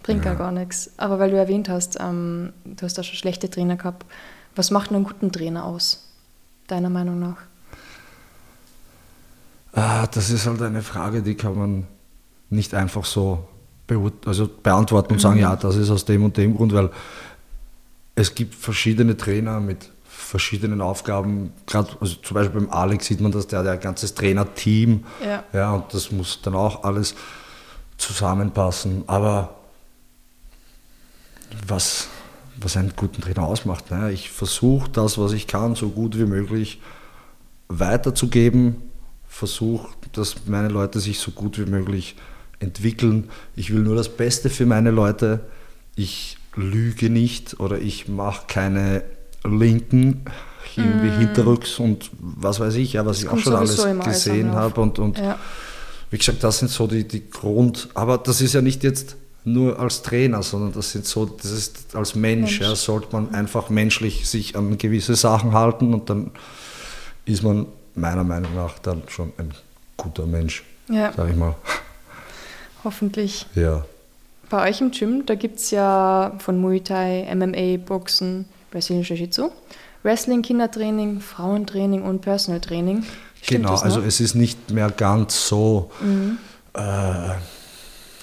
Bringt 0.07 0.25
ja. 0.25 0.35
gar 0.35 0.53
nichts. 0.53 0.93
Aber 0.97 1.19
weil 1.19 1.31
du 1.31 1.37
erwähnt 1.37 1.69
hast, 1.69 1.99
ähm, 2.01 2.53
du 2.65 2.87
hast 2.87 2.97
da 2.97 3.03
schon 3.03 3.17
schlechte 3.17 3.51
Trainer 3.51 3.77
gehabt. 3.77 4.07
Was 4.55 4.71
macht 4.71 4.93
einen 4.93 5.05
guten 5.05 5.33
Trainer 5.33 5.65
aus, 5.65 6.09
deiner 6.69 6.91
Meinung 6.91 7.19
nach? 7.19 7.39
Ah, 9.73 10.07
das 10.07 10.31
ist 10.31 10.47
halt 10.47 10.63
eine 10.63 10.83
Frage, 10.83 11.23
die 11.23 11.35
kann 11.35 11.59
man 11.59 11.87
nicht 12.49 12.73
einfach 12.73 13.05
so 13.05 13.49
also 14.25 14.49
beantworten 14.63 15.13
und 15.13 15.21
sagen, 15.21 15.37
mhm. 15.37 15.43
ja, 15.43 15.57
das 15.57 15.77
ist 15.77 15.91
aus 15.91 16.05
dem 16.05 16.25
und 16.25 16.37
dem 16.37 16.57
Grund, 16.57 16.73
weil 16.73 16.91
es 18.15 18.35
gibt 18.35 18.55
verschiedene 18.55 19.17
Trainer 19.17 19.61
mit 19.61 19.91
verschiedenen 20.05 20.81
Aufgaben. 20.81 21.53
Gerade 21.67 21.91
also 22.01 22.15
zum 22.17 22.35
Beispiel 22.35 22.61
beim 22.61 22.71
Alex 22.71 23.07
sieht 23.07 23.21
man, 23.21 23.33
dass 23.33 23.47
der, 23.49 23.63
der 23.63 23.73
ein 23.73 23.81
ganzes 23.81 24.15
Trainerteam, 24.15 25.05
ja. 25.25 25.43
ja, 25.53 25.73
und 25.75 25.93
das 25.93 26.11
muss 26.11 26.41
dann 26.43 26.55
auch 26.55 26.85
alles 26.85 27.15
zusammenpassen. 27.99 29.05
Aber 29.09 29.56
was, 31.67 32.09
was 32.61 32.77
einen 32.77 32.93
guten 32.97 33.23
Trainer 33.23 33.45
ausmacht. 33.45 33.91
Ne? 33.91 34.13
Ich 34.13 34.31
versuche 34.31 34.91
das, 34.91 35.19
was 35.19 35.33
ich 35.33 35.47
kann, 35.47 35.75
so 35.75 35.91
gut 35.91 36.19
wie 36.19 36.27
möglich 36.27 36.81
weiterzugeben, 37.69 38.77
versuche, 39.27 39.89
dass 40.13 40.47
meine 40.47 40.69
Leute 40.69 41.01
sich 41.01 41.19
so 41.19 41.31
gut 41.31 41.59
wie 41.59 41.71
möglich 41.71 42.17
entwickeln. 42.59 43.31
Ich 43.55 43.73
will 43.73 43.81
nur 43.81 43.97
das 43.97 44.09
Beste 44.09 44.51
für 44.51 44.67
meine 44.67 44.91
Leute. 44.91 45.41
Ich 45.95 46.39
lüge 46.55 47.11
nicht 47.11 47.61
oder 47.61 47.79
ich 47.79 48.09
mache 48.09 48.47
keine 48.47 49.03
Linken 49.45 50.25
irgendwie 50.77 51.09
mm. 51.09 51.19
hinterrücks 51.19 51.79
und 51.79 52.11
was 52.19 52.61
weiß 52.61 52.75
ich, 52.75 52.95
ja, 52.95 53.07
was 53.07 53.19
das 53.19 53.25
ich 53.25 53.31
auch 53.31 53.39
schon 53.39 53.55
alles 53.55 53.87
gesehen 54.05 54.53
habe. 54.53 54.81
Und, 54.81 54.99
und 54.99 55.19
ja. 55.19 55.39
wie 56.11 56.19
gesagt, 56.19 56.45
das 56.45 56.59
sind 56.59 56.71
so 56.71 56.87
die, 56.87 57.07
die 57.07 57.29
Grund. 57.29 57.89
Aber 57.95 58.19
das 58.19 58.41
ist 58.41 58.53
ja 58.53 58.61
nicht 58.61 58.83
jetzt 58.85 59.17
nur 59.47 59.79
als 59.79 60.03
Trainer, 60.03 60.43
sondern 60.43 60.73
das 60.73 60.91
sind 60.91 61.07
so, 61.07 61.25
das 61.25 61.53
ist 61.53 61.95
als 61.95 62.17
Mensch, 62.17 62.59
Mensch. 62.59 62.61
Ja, 62.61 62.75
sollte 62.75 63.09
man 63.13 63.33
einfach 63.33 63.71
menschlich 63.71 64.29
sich 64.29 64.57
an 64.57 64.77
gewisse 64.77 65.15
Sachen 65.15 65.53
halten 65.53 65.95
und 65.95 66.11
dann 66.11 66.33
ist 67.27 67.45
man 67.45 67.67
meiner 67.95 68.25
Meinung 68.25 68.55
nach 68.57 68.79
dann 68.81 69.05
schon 69.07 69.33
ein 69.39 69.53
guter 69.97 70.27
Mensch, 70.27 70.65
ja. 70.89 71.13
sag 71.17 71.31
ich 71.31 71.37
mal. 71.37 71.55
Hoffentlich. 72.85 73.47
Ja. 73.55 73.85
bei 74.51 74.69
euch 74.69 74.81
im 74.81 74.91
Gym, 74.91 75.25
da 75.27 75.37
gibt 75.37 75.61
es 75.61 75.71
ja 75.71 76.33
von 76.39 76.61
Muay 76.61 76.81
Thai, 76.81 77.33
MMA, 77.33 77.85
Boxen, 77.85 78.47
Brasilianischer 78.73 79.15
Jiu-Jitsu, 79.15 79.51
Wrestling, 80.03 80.43
Kindertraining, 80.43 81.21
Frauentraining 81.21 82.03
und 82.03 82.21
Personal 82.21 82.61
Training. 82.61 83.05
Stimmt 83.43 83.67
genau, 83.67 83.77
also 83.77 84.01
es 84.01 84.19
ist 84.21 84.35
nicht 84.35 84.71
mehr 84.71 84.91
ganz 84.91 85.49
so 85.49 85.91
mhm. 86.01 86.39
äh, 86.75 87.31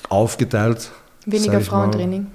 aufgeteilt. 0.10 0.92
Weniger 1.26 1.62
Frauentraining? 1.62 2.28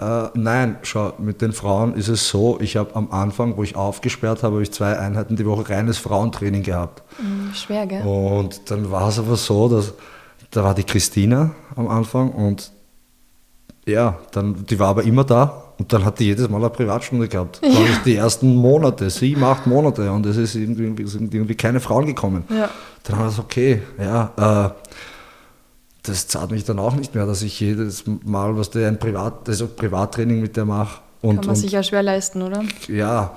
Äh, 0.00 0.28
nein, 0.34 0.76
schau, 0.82 1.14
mit 1.18 1.40
den 1.40 1.52
Frauen 1.52 1.94
ist 1.94 2.08
es 2.08 2.28
so, 2.28 2.58
ich 2.60 2.76
habe 2.76 2.94
am 2.94 3.10
Anfang, 3.10 3.56
wo 3.56 3.62
ich 3.62 3.76
aufgesperrt 3.76 4.42
habe, 4.42 4.56
habe 4.56 4.62
ich 4.62 4.72
zwei 4.72 4.98
Einheiten 4.98 5.36
die 5.36 5.46
Woche 5.46 5.68
reines 5.70 5.98
Frauentraining 5.98 6.62
gehabt. 6.62 7.02
Mhm, 7.18 7.54
schwer, 7.54 7.86
gell? 7.86 8.02
Und 8.02 8.70
dann 8.70 8.90
war 8.90 9.08
es 9.08 9.18
aber 9.18 9.36
so, 9.36 9.68
dass 9.68 9.94
da 10.50 10.62
war 10.62 10.74
die 10.74 10.84
Christina 10.84 11.50
am 11.74 11.88
Anfang 11.88 12.30
und 12.30 12.70
ja, 13.86 14.18
dann, 14.32 14.64
die 14.66 14.78
war 14.78 14.88
aber 14.88 15.02
immer 15.02 15.24
da 15.24 15.64
und 15.78 15.92
dann 15.92 16.04
hat 16.04 16.18
die 16.20 16.26
jedes 16.26 16.48
Mal 16.48 16.58
eine 16.58 16.70
Privatstunde 16.70 17.28
gehabt. 17.28 17.60
Ja. 17.62 17.70
die 18.04 18.16
ersten 18.16 18.54
Monate, 18.54 19.10
sieben, 19.10 19.42
acht 19.44 19.66
Monate 19.66 20.10
und 20.12 20.24
es 20.26 20.36
ist 20.36 20.54
irgendwie, 20.54 21.06
sind 21.06 21.34
irgendwie 21.34 21.54
keine 21.54 21.80
Frauen 21.80 22.06
gekommen. 22.06 22.44
Ja. 22.48 22.70
Dann 23.02 23.16
haben 23.16 23.24
wir 23.24 23.28
gesagt, 23.30 23.44
okay, 23.44 23.82
ja, 23.98 24.32
äh, 24.66 24.70
das 26.04 26.28
zahlt 26.28 26.50
mich 26.50 26.64
dann 26.64 26.78
auch 26.78 26.94
nicht 26.94 27.14
mehr, 27.14 27.26
dass 27.26 27.42
ich 27.42 27.58
jedes 27.58 28.04
Mal, 28.06 28.56
was 28.56 28.70
der 28.70 28.88
ein 28.88 28.98
Privat, 28.98 29.48
also 29.48 29.66
Privattraining 29.66 30.40
mit 30.40 30.56
der 30.56 30.66
mache. 30.66 31.00
Und, 31.22 31.36
Kann 31.36 31.46
man 31.46 31.54
und, 31.56 31.60
sich 31.60 31.72
ja 31.72 31.82
schwer 31.82 32.02
leisten, 32.02 32.42
oder? 32.42 32.62
Ja. 32.88 33.36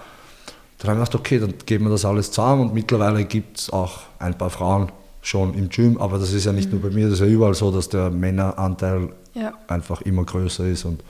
Dann 0.77 0.91
haben 0.91 0.97
wir 0.97 1.05
gedacht, 1.05 1.15
okay, 1.15 1.39
dann 1.39 1.53
geben 1.65 1.85
wir 1.85 1.91
das 1.91 2.05
alles 2.05 2.29
zusammen 2.29 2.63
und 2.63 2.73
mittlerweile 2.73 3.23
gibt 3.23 3.57
es 3.57 3.69
auch 3.71 4.01
ein 4.19 4.37
paar 4.37 4.49
Frauen 4.49 4.91
schon 5.21 5.53
im 5.55 5.69
Gym, 5.69 5.97
aber 5.97 6.19
das 6.19 6.33
ist 6.33 6.45
ja 6.45 6.51
nicht 6.51 6.71
mhm. 6.71 6.79
nur 6.79 6.89
bei 6.89 6.95
mir, 6.95 7.05
das 7.05 7.15
ist 7.15 7.19
ja 7.21 7.25
überall 7.25 7.53
so, 7.53 7.71
dass 7.71 7.89
der 7.89 8.09
Männeranteil 8.09 9.09
ja. 9.33 9.53
einfach 9.67 10.01
immer 10.01 10.23
größer 10.23 10.65
ist 10.67 10.85
und 10.85 11.01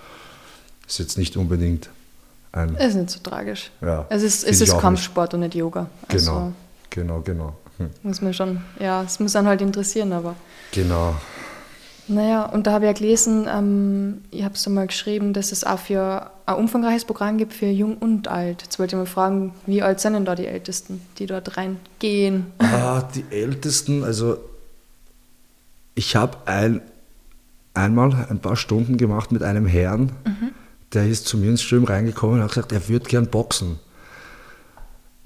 ist 0.87 0.99
jetzt 0.99 1.17
nicht 1.17 1.35
unbedingt 1.35 1.89
ein. 2.51 2.75
Es 2.75 2.89
ist 2.89 2.95
nicht 2.95 3.09
so 3.09 3.19
tragisch. 3.19 3.71
Ja, 3.81 4.05
es 4.09 4.23
ist, 4.23 4.43
es 4.43 4.61
ist 4.61 4.77
Kampfsport 4.77 5.33
nicht. 5.33 5.33
und 5.33 5.39
nicht 5.41 5.55
Yoga. 5.55 5.89
Also 6.07 6.31
genau, 6.31 6.53
genau, 6.89 7.21
genau. 7.21 7.55
Hm. 7.77 7.89
Muss 8.03 8.21
man 8.21 8.33
schon, 8.33 8.61
ja, 8.79 9.03
es 9.03 9.19
muss 9.19 9.33
dann 9.33 9.47
halt 9.47 9.61
interessieren, 9.61 10.13
aber. 10.13 10.35
Genau. 10.71 11.15
Naja, 12.09 12.45
und 12.45 12.67
da 12.67 12.71
habe 12.71 12.85
ich 12.85 12.89
ja 12.89 12.93
gelesen, 12.93 13.47
ähm, 13.53 14.21
ich 14.31 14.43
habe 14.43 14.53
es 14.53 14.67
mal 14.69 14.87
geschrieben, 14.87 15.33
dass 15.33 15.51
es 15.51 15.63
auch 15.63 15.79
für 15.79 16.31
ein 16.45 16.55
umfangreiches 16.55 17.03
Programm 17.03 17.37
gibt 17.37 17.53
für 17.53 17.65
Jung 17.65 17.97
und 17.97 18.29
Alt. 18.29 18.61
Jetzt 18.63 18.79
wollte 18.79 18.95
ich 18.95 18.99
mal 18.99 19.05
fragen, 19.05 19.53
wie 19.65 19.81
alt 19.81 19.99
sind 19.99 20.13
denn 20.13 20.23
da 20.23 20.35
die 20.35 20.47
Ältesten, 20.47 21.01
die 21.17 21.25
dort 21.25 21.57
reingehen? 21.57 22.45
Ah, 22.59 23.01
die 23.01 23.25
Ältesten, 23.29 24.05
also 24.05 24.37
ich 25.95 26.15
habe 26.15 26.37
ein, 26.45 26.81
einmal 27.73 28.27
ein 28.29 28.39
paar 28.39 28.55
Stunden 28.55 28.97
gemacht 28.97 29.33
mit 29.33 29.43
einem 29.43 29.65
Herrn, 29.65 30.13
mhm. 30.25 30.51
der 30.93 31.07
ist 31.07 31.27
zu 31.27 31.37
mir 31.37 31.49
ins 31.49 31.61
Stream 31.61 31.83
reingekommen 31.83 32.37
und 32.37 32.43
hat 32.43 32.51
gesagt, 32.51 32.71
er 32.71 32.87
würde 32.87 33.09
gern 33.09 33.27
boxen. 33.27 33.79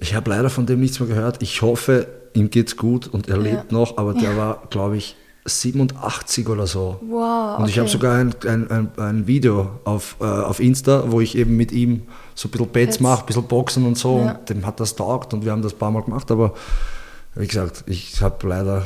Ich 0.00 0.16
habe 0.16 0.30
leider 0.30 0.50
von 0.50 0.66
dem 0.66 0.80
nichts 0.80 0.98
mehr 0.98 1.08
gehört. 1.08 1.42
Ich 1.42 1.62
hoffe, 1.62 2.08
ihm 2.34 2.50
geht's 2.50 2.76
gut 2.76 3.06
und 3.06 3.28
er 3.28 3.36
ja. 3.36 3.42
lebt 3.42 3.70
noch, 3.70 3.98
aber 3.98 4.14
der 4.14 4.32
ja. 4.32 4.36
war, 4.36 4.62
glaube 4.68 4.96
ich, 4.96 5.14
87 5.44 6.48
oder 6.48 6.66
so. 6.66 7.00
Wow, 7.00 7.54
okay. 7.54 7.62
Und 7.62 7.68
ich 7.68 7.78
habe 7.78 7.88
sogar 7.88 8.16
ein, 8.16 8.34
ein, 8.46 8.70
ein, 8.70 8.88
ein, 8.96 9.26
Video 9.26 9.70
auf, 9.84 10.16
äh, 10.20 10.24
auf 10.24 10.60
Insta, 10.60 11.10
wo 11.10 11.20
ich 11.20 11.36
eben 11.36 11.56
mit 11.56 11.72
ihm 11.72 12.02
so 12.34 12.48
ein 12.48 12.52
bisschen 12.52 12.68
Bets 12.68 13.00
mache, 13.00 13.24
ein 13.24 13.26
bisschen 13.26 13.48
Boxen 13.48 13.84
und 13.84 13.98
so. 13.98 14.20
Ja. 14.20 14.32
Und 14.32 14.50
dem 14.50 14.66
hat 14.66 14.78
das 14.78 14.94
taugt 14.94 15.34
und 15.34 15.44
wir 15.44 15.50
haben 15.50 15.62
das 15.62 15.72
ein 15.72 15.78
paar 15.78 15.90
Mal 15.90 16.02
gemacht. 16.02 16.30
Aber 16.30 16.54
wie 17.34 17.46
gesagt, 17.46 17.82
ich 17.86 18.22
habe 18.22 18.46
leider 18.46 18.84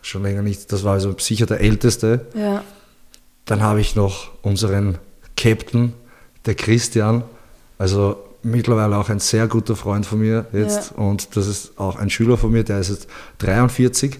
schon 0.00 0.22
länger 0.22 0.42
nicht, 0.42 0.72
das 0.72 0.84
war 0.84 0.94
also 0.94 1.14
sicher 1.18 1.44
der 1.44 1.60
Älteste. 1.60 2.26
Ja. 2.34 2.62
Dann 3.44 3.62
habe 3.62 3.80
ich 3.80 3.94
noch 3.94 4.30
unseren 4.42 4.98
Captain, 5.36 5.92
der 6.46 6.54
Christian, 6.54 7.22
also 7.76 8.16
mittlerweile 8.42 8.96
auch 8.96 9.10
ein 9.10 9.18
sehr 9.18 9.46
guter 9.46 9.76
Freund 9.76 10.06
von 10.06 10.20
mir 10.20 10.46
jetzt. 10.52 10.92
Ja. 10.96 11.02
Und 11.02 11.36
das 11.36 11.46
ist 11.46 11.78
auch 11.78 11.96
ein 11.96 12.08
Schüler 12.08 12.38
von 12.38 12.50
mir, 12.50 12.64
der 12.64 12.78
ist 12.78 12.88
jetzt 12.88 13.08
43 13.38 14.18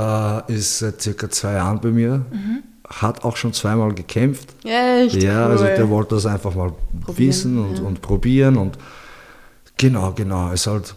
äh, 0.00 0.52
ist 0.52 0.78
seit 0.78 1.00
circa 1.00 1.30
zwei 1.30 1.54
Jahren 1.54 1.80
bei 1.80 1.88
mir. 1.88 2.24
Mhm. 2.30 2.62
Hat 2.88 3.24
auch 3.24 3.36
schon 3.36 3.52
zweimal 3.52 3.94
gekämpft. 3.94 4.48
Echt? 4.64 5.22
Ja, 5.22 5.46
also 5.46 5.64
cool. 5.64 5.70
also 5.70 5.82
der 5.82 5.90
wollte 5.90 6.14
das 6.16 6.26
einfach 6.26 6.54
mal 6.54 6.72
probieren, 7.04 7.28
wissen 7.28 7.58
und, 7.58 7.78
ja. 7.78 7.84
und 7.84 8.02
probieren. 8.02 8.56
Und 8.56 8.78
genau, 9.76 10.12
genau. 10.12 10.50
Ist 10.50 10.66
halt 10.66 10.94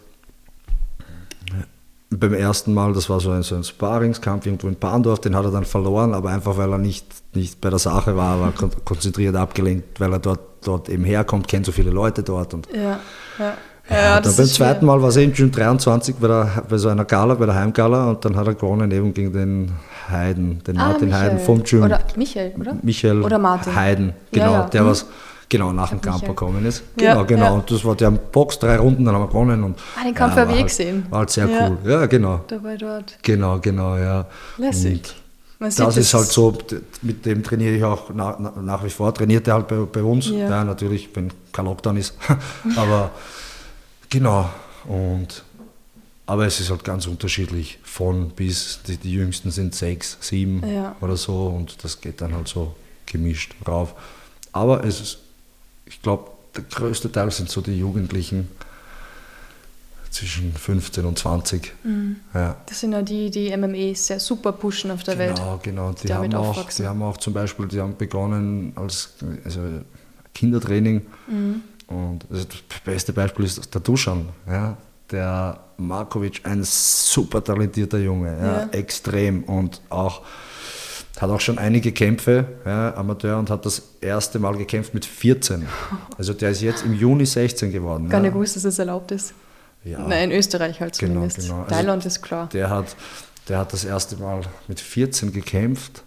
beim 2.20 2.34
ersten 2.34 2.74
Mal, 2.74 2.94
das 2.94 3.10
war 3.10 3.20
so 3.20 3.32
ein, 3.32 3.44
so 3.44 3.56
ein 3.56 3.64
Sparringskampf 3.64 4.46
irgendwo 4.46 4.68
in 4.68 4.76
Bahndorf, 4.76 5.20
den 5.20 5.36
hat 5.36 5.46
er 5.46 5.52
dann 5.52 5.66
verloren, 5.66 6.14
aber 6.14 6.30
einfach 6.30 6.58
weil 6.58 6.72
er 6.72 6.78
nicht, 6.78 7.06
nicht 7.34 7.62
bei 7.62 7.70
der 7.70 7.80
Sache 7.80 8.16
war, 8.16 8.40
war 8.40 8.54
konzentriert 8.86 9.36
abgelenkt, 9.36 10.00
weil 10.00 10.14
er 10.14 10.20
dort, 10.20 10.40
dort 10.64 10.90
eben 10.90 11.04
herkommt, 11.04 11.48
kennt 11.48 11.66
so 11.66 11.72
viele 11.72 11.92
Leute 11.92 12.24
dort. 12.24 12.54
Und 12.54 12.68
ja, 12.74 13.00
ja. 13.40 13.58
Ja, 13.90 13.96
ja 13.96 14.22
dann 14.22 14.36
beim 14.36 14.46
zweiten 14.46 14.86
Mal 14.86 15.02
war 15.02 15.10
es 15.10 15.18
eben 15.18 15.36
schon 15.36 15.52
23 15.52 16.16
bei, 16.16 16.28
der, 16.28 16.64
bei 16.70 16.78
so 16.78 16.90
einer 16.90 17.06
Gala, 17.06 17.36
bei 17.36 17.46
der 17.46 17.56
Heimgala 17.56 18.10
und 18.10 18.24
dann 18.24 18.36
hat 18.36 18.48
er 18.48 18.56
gewonnen 18.56 18.92
eben 18.92 19.14
gegen 19.14 19.34
den 19.34 19.72
Heiden, 20.10 20.64
den 20.64 20.78
ah, 20.78 20.88
Martin 20.88 21.10
Michael. 21.10 21.24
Heiden 21.24 21.40
vom 21.40 21.64
Gym. 21.64 21.84
Oder 21.84 22.00
Michael, 22.16 22.54
oder? 22.60 22.78
Michael 22.82 23.22
oder 23.22 23.40
Martin. 23.40 23.76
Heiden, 23.76 24.14
genau, 24.32 24.46
ja, 24.46 24.52
ja. 24.62 24.70
der 24.70 24.84
mhm. 24.84 24.88
was 24.88 25.06
genau 25.50 25.74
nach 25.74 25.90
dem 25.90 26.02
Kampf 26.02 26.22
Michael. 26.22 26.30
gekommen 26.30 26.66
ist. 26.66 26.84
Genau, 26.96 27.26
genau. 27.26 27.56
Und 27.56 27.70
das 27.70 27.84
war 27.86 27.96
der 27.96 28.12
Box, 28.12 28.60
drei 28.60 28.78
Runden, 28.78 29.06
dann 29.06 29.16
haben 29.16 29.24
wir 29.24 29.28
gewonnen. 29.28 29.64
Und, 29.64 29.78
ah, 30.00 30.04
den 30.04 30.14
Kampf 30.14 30.36
habe 30.36 30.52
ich 30.52 30.58
halt, 30.58 30.68
gesehen. 30.68 31.06
War 31.10 31.20
halt 31.20 31.30
sehr 31.30 31.48
cool. 31.48 31.78
Ja, 31.86 32.06
genau. 32.06 32.42
Dabei 32.48 32.78
dort. 32.78 33.18
Genau, 33.22 33.60
genau, 33.60 33.98
ja. 33.98 34.26
Lässig. 34.58 35.14
das, 35.60 35.76
das 35.76 35.98
ist 35.98 36.14
halt 36.14 36.28
so, 36.28 36.58
mit 37.02 37.26
dem 37.26 37.44
trainiere 37.44 37.76
ich 37.76 37.84
auch 37.84 38.14
nach, 38.14 38.40
nach 38.40 38.84
wie 38.84 38.90
vor, 38.90 39.14
trainiert 39.14 39.48
er 39.48 39.56
halt 39.56 39.68
bei, 39.68 39.76
bei 39.76 40.04
uns. 40.04 40.30
Ja. 40.30 40.64
natürlich, 40.64 41.10
wenn 41.14 41.32
kein 41.52 41.66
Lockdown 41.66 41.98
ist. 41.98 42.16
Aber 42.78 43.12
Genau. 44.14 44.48
Und, 44.86 45.44
aber 46.28 46.46
es 46.46 46.60
ist 46.60 46.70
halt 46.70 46.84
ganz 46.84 47.08
unterschiedlich. 47.08 47.80
Von 47.82 48.30
bis, 48.30 48.80
die, 48.86 48.98
die 48.98 49.14
jüngsten 49.14 49.50
sind 49.50 49.74
sechs, 49.74 50.18
sieben 50.22 50.62
ja. 50.72 50.96
oder 51.02 51.18
so 51.18 51.48
und 51.48 51.84
das 51.84 52.00
geht 52.00 52.22
dann 52.22 52.36
halt 52.36 52.48
so 52.48 52.76
gemischt 53.08 53.56
rauf. 53.68 53.96
Aber 54.52 54.84
es 54.84 55.02
ist, 55.02 55.18
ich 55.88 56.00
glaube, 56.04 56.30
der 56.56 56.64
größte 56.64 57.12
Teil 57.12 57.32
sind 57.32 57.50
so 57.50 57.62
die 57.62 57.76
Jugendlichen 57.76 58.50
zwischen 60.12 60.54
15 60.54 61.06
und 61.06 61.18
20. 61.18 61.74
Mhm. 61.84 62.18
Ja. 62.36 62.58
Das 62.68 62.82
sind 62.82 62.92
ja 62.92 63.02
die, 63.02 63.32
die 63.32 63.58
MME 63.58 63.96
sehr 63.96 64.20
super 64.20 64.52
pushen 64.52 64.92
auf 64.92 65.02
der 65.02 65.16
genau, 65.16 65.28
Welt. 65.28 65.38
Genau, 65.38 65.60
genau. 65.64 65.92
Die, 65.94 66.06
die 66.06 66.14
haben, 66.14 66.36
auch, 66.36 66.70
die 66.70 66.86
haben 66.86 67.02
auch 67.02 67.18
zum 67.18 67.34
Beispiel, 67.34 67.68
die 67.68 67.82
haben 67.82 67.98
begonnen 67.98 68.74
als 68.76 69.16
also 69.44 69.62
Kindertraining. 70.36 71.02
Mhm 71.26 71.64
und 71.88 72.26
das 72.30 72.48
beste 72.84 73.14
Beispiel 73.14 73.46
ist 73.46 73.74
der 73.74 73.82
Duschan, 73.82 74.30
ja, 74.48 74.78
der 75.12 75.60
Markovic, 75.78 76.42
ein 76.44 76.64
super 76.64 77.44
talentierter 77.44 78.00
Junge, 78.00 78.38
ja, 78.38 78.60
ja. 78.62 78.70
extrem 78.72 79.44
und 79.44 79.82
auch 79.90 80.22
hat 81.20 81.30
auch 81.30 81.40
schon 81.40 81.58
einige 81.58 81.92
Kämpfe, 81.92 82.46
ja, 82.66 82.96
Amateur, 82.96 83.38
und 83.38 83.50
hat 83.50 83.66
das 83.66 83.82
erste 84.02 84.40
Mal 84.40 84.58
gekämpft 84.58 84.94
mit 84.94 85.06
14. 85.06 85.68
Also 86.18 86.34
der 86.34 86.50
ist 86.52 86.62
jetzt 86.62 86.84
im 86.84 86.94
Juni 86.94 87.26
16 87.26 87.72
geworden. 87.72 88.10
Gar 88.10 88.20
ja. 88.20 88.24
nicht 88.24 88.34
gewusst, 88.34 88.56
dass 88.56 88.66
es 88.66 88.80
erlaubt 88.80 89.12
ist. 89.12 89.34
Ja. 89.84 90.00
Nein, 90.08 90.32
in 90.32 90.38
Österreich 90.38 90.80
halt 90.80 90.98
genau, 90.98 91.14
zumindest. 91.14 91.48
Genau, 91.48 91.64
genau. 91.64 91.68
Thailand 91.68 92.06
ist 92.06 92.22
klar. 92.22 92.50
Der 92.54 92.70
hat, 92.70 92.96
der 93.48 93.60
hat 93.60 93.74
das 93.74 93.84
erste 93.84 94.18
Mal 94.18 94.42
mit 94.68 94.80
14 94.80 95.34
gekämpft 95.34 96.04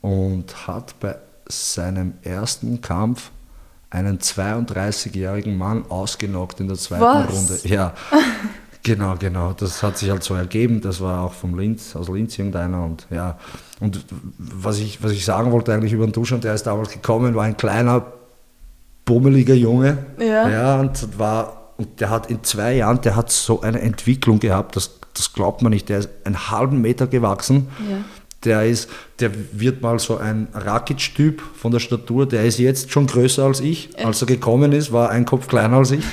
und 0.00 0.66
hat 0.66 0.98
bei 1.00 1.16
seinem 1.48 2.14
ersten 2.22 2.80
Kampf 2.80 3.30
einen 3.94 4.18
32-jährigen 4.18 5.56
Mann 5.56 5.84
ausgenockt 5.88 6.60
in 6.60 6.68
der 6.68 6.76
zweiten 6.76 7.02
Was? 7.02 7.32
Runde. 7.32 7.58
Ja, 7.64 7.94
genau, 8.82 9.14
genau. 9.18 9.52
Das 9.52 9.82
hat 9.82 9.98
sich 9.98 10.10
halt 10.10 10.24
so 10.24 10.34
ergeben. 10.34 10.80
Das 10.80 11.00
war 11.00 11.22
auch 11.22 11.32
vom 11.32 11.56
Linz, 11.56 11.94
aus 11.94 12.08
Linz 12.08 12.36
irgendeiner. 12.38 12.84
Und 12.84 13.06
ja, 13.10 13.38
und 13.80 14.04
was 14.38 14.80
ich, 14.80 15.02
was 15.02 15.12
ich 15.12 15.24
sagen 15.24 15.52
wollte 15.52 15.72
eigentlich 15.72 15.92
über 15.92 16.06
den 16.06 16.12
Duschan, 16.12 16.40
der 16.40 16.54
ist 16.54 16.64
damals 16.64 16.90
gekommen, 16.90 17.34
war 17.36 17.44
ein 17.44 17.56
kleiner, 17.56 18.04
bummeliger 19.04 19.54
Junge. 19.54 19.98
Ja. 20.18 20.48
ja 20.48 20.80
und 20.80 21.18
war 21.18 21.60
und 21.76 22.00
der 22.00 22.10
hat 22.10 22.30
in 22.30 22.42
zwei 22.42 22.74
Jahren, 22.74 23.00
der 23.00 23.16
hat 23.16 23.30
so 23.30 23.60
eine 23.60 23.80
Entwicklung 23.80 24.38
gehabt, 24.38 24.76
das, 24.76 24.98
das 25.12 25.32
glaubt 25.32 25.62
man 25.62 25.70
nicht. 25.70 25.88
Der 25.88 25.98
ist 26.00 26.08
einen 26.24 26.50
halben 26.50 26.80
Meter 26.80 27.06
gewachsen. 27.06 27.68
Ja 27.88 27.98
der 28.44 28.64
ist, 28.64 28.88
der 29.20 29.30
wird 29.52 29.82
mal 29.82 29.98
so 29.98 30.18
ein 30.18 30.48
Rakic-Typ 30.52 31.42
von 31.56 31.72
der 31.72 31.80
Statur, 31.80 32.26
der 32.26 32.44
ist 32.44 32.58
jetzt 32.58 32.90
schon 32.90 33.06
größer 33.06 33.44
als 33.44 33.60
ich. 33.60 33.90
Echt? 33.94 34.04
Als 34.04 34.20
er 34.22 34.26
gekommen 34.26 34.72
ist, 34.72 34.92
war 34.92 35.10
ein 35.10 35.24
Kopf 35.24 35.46
kleiner 35.48 35.78
als 35.78 35.90
ich. 35.90 36.04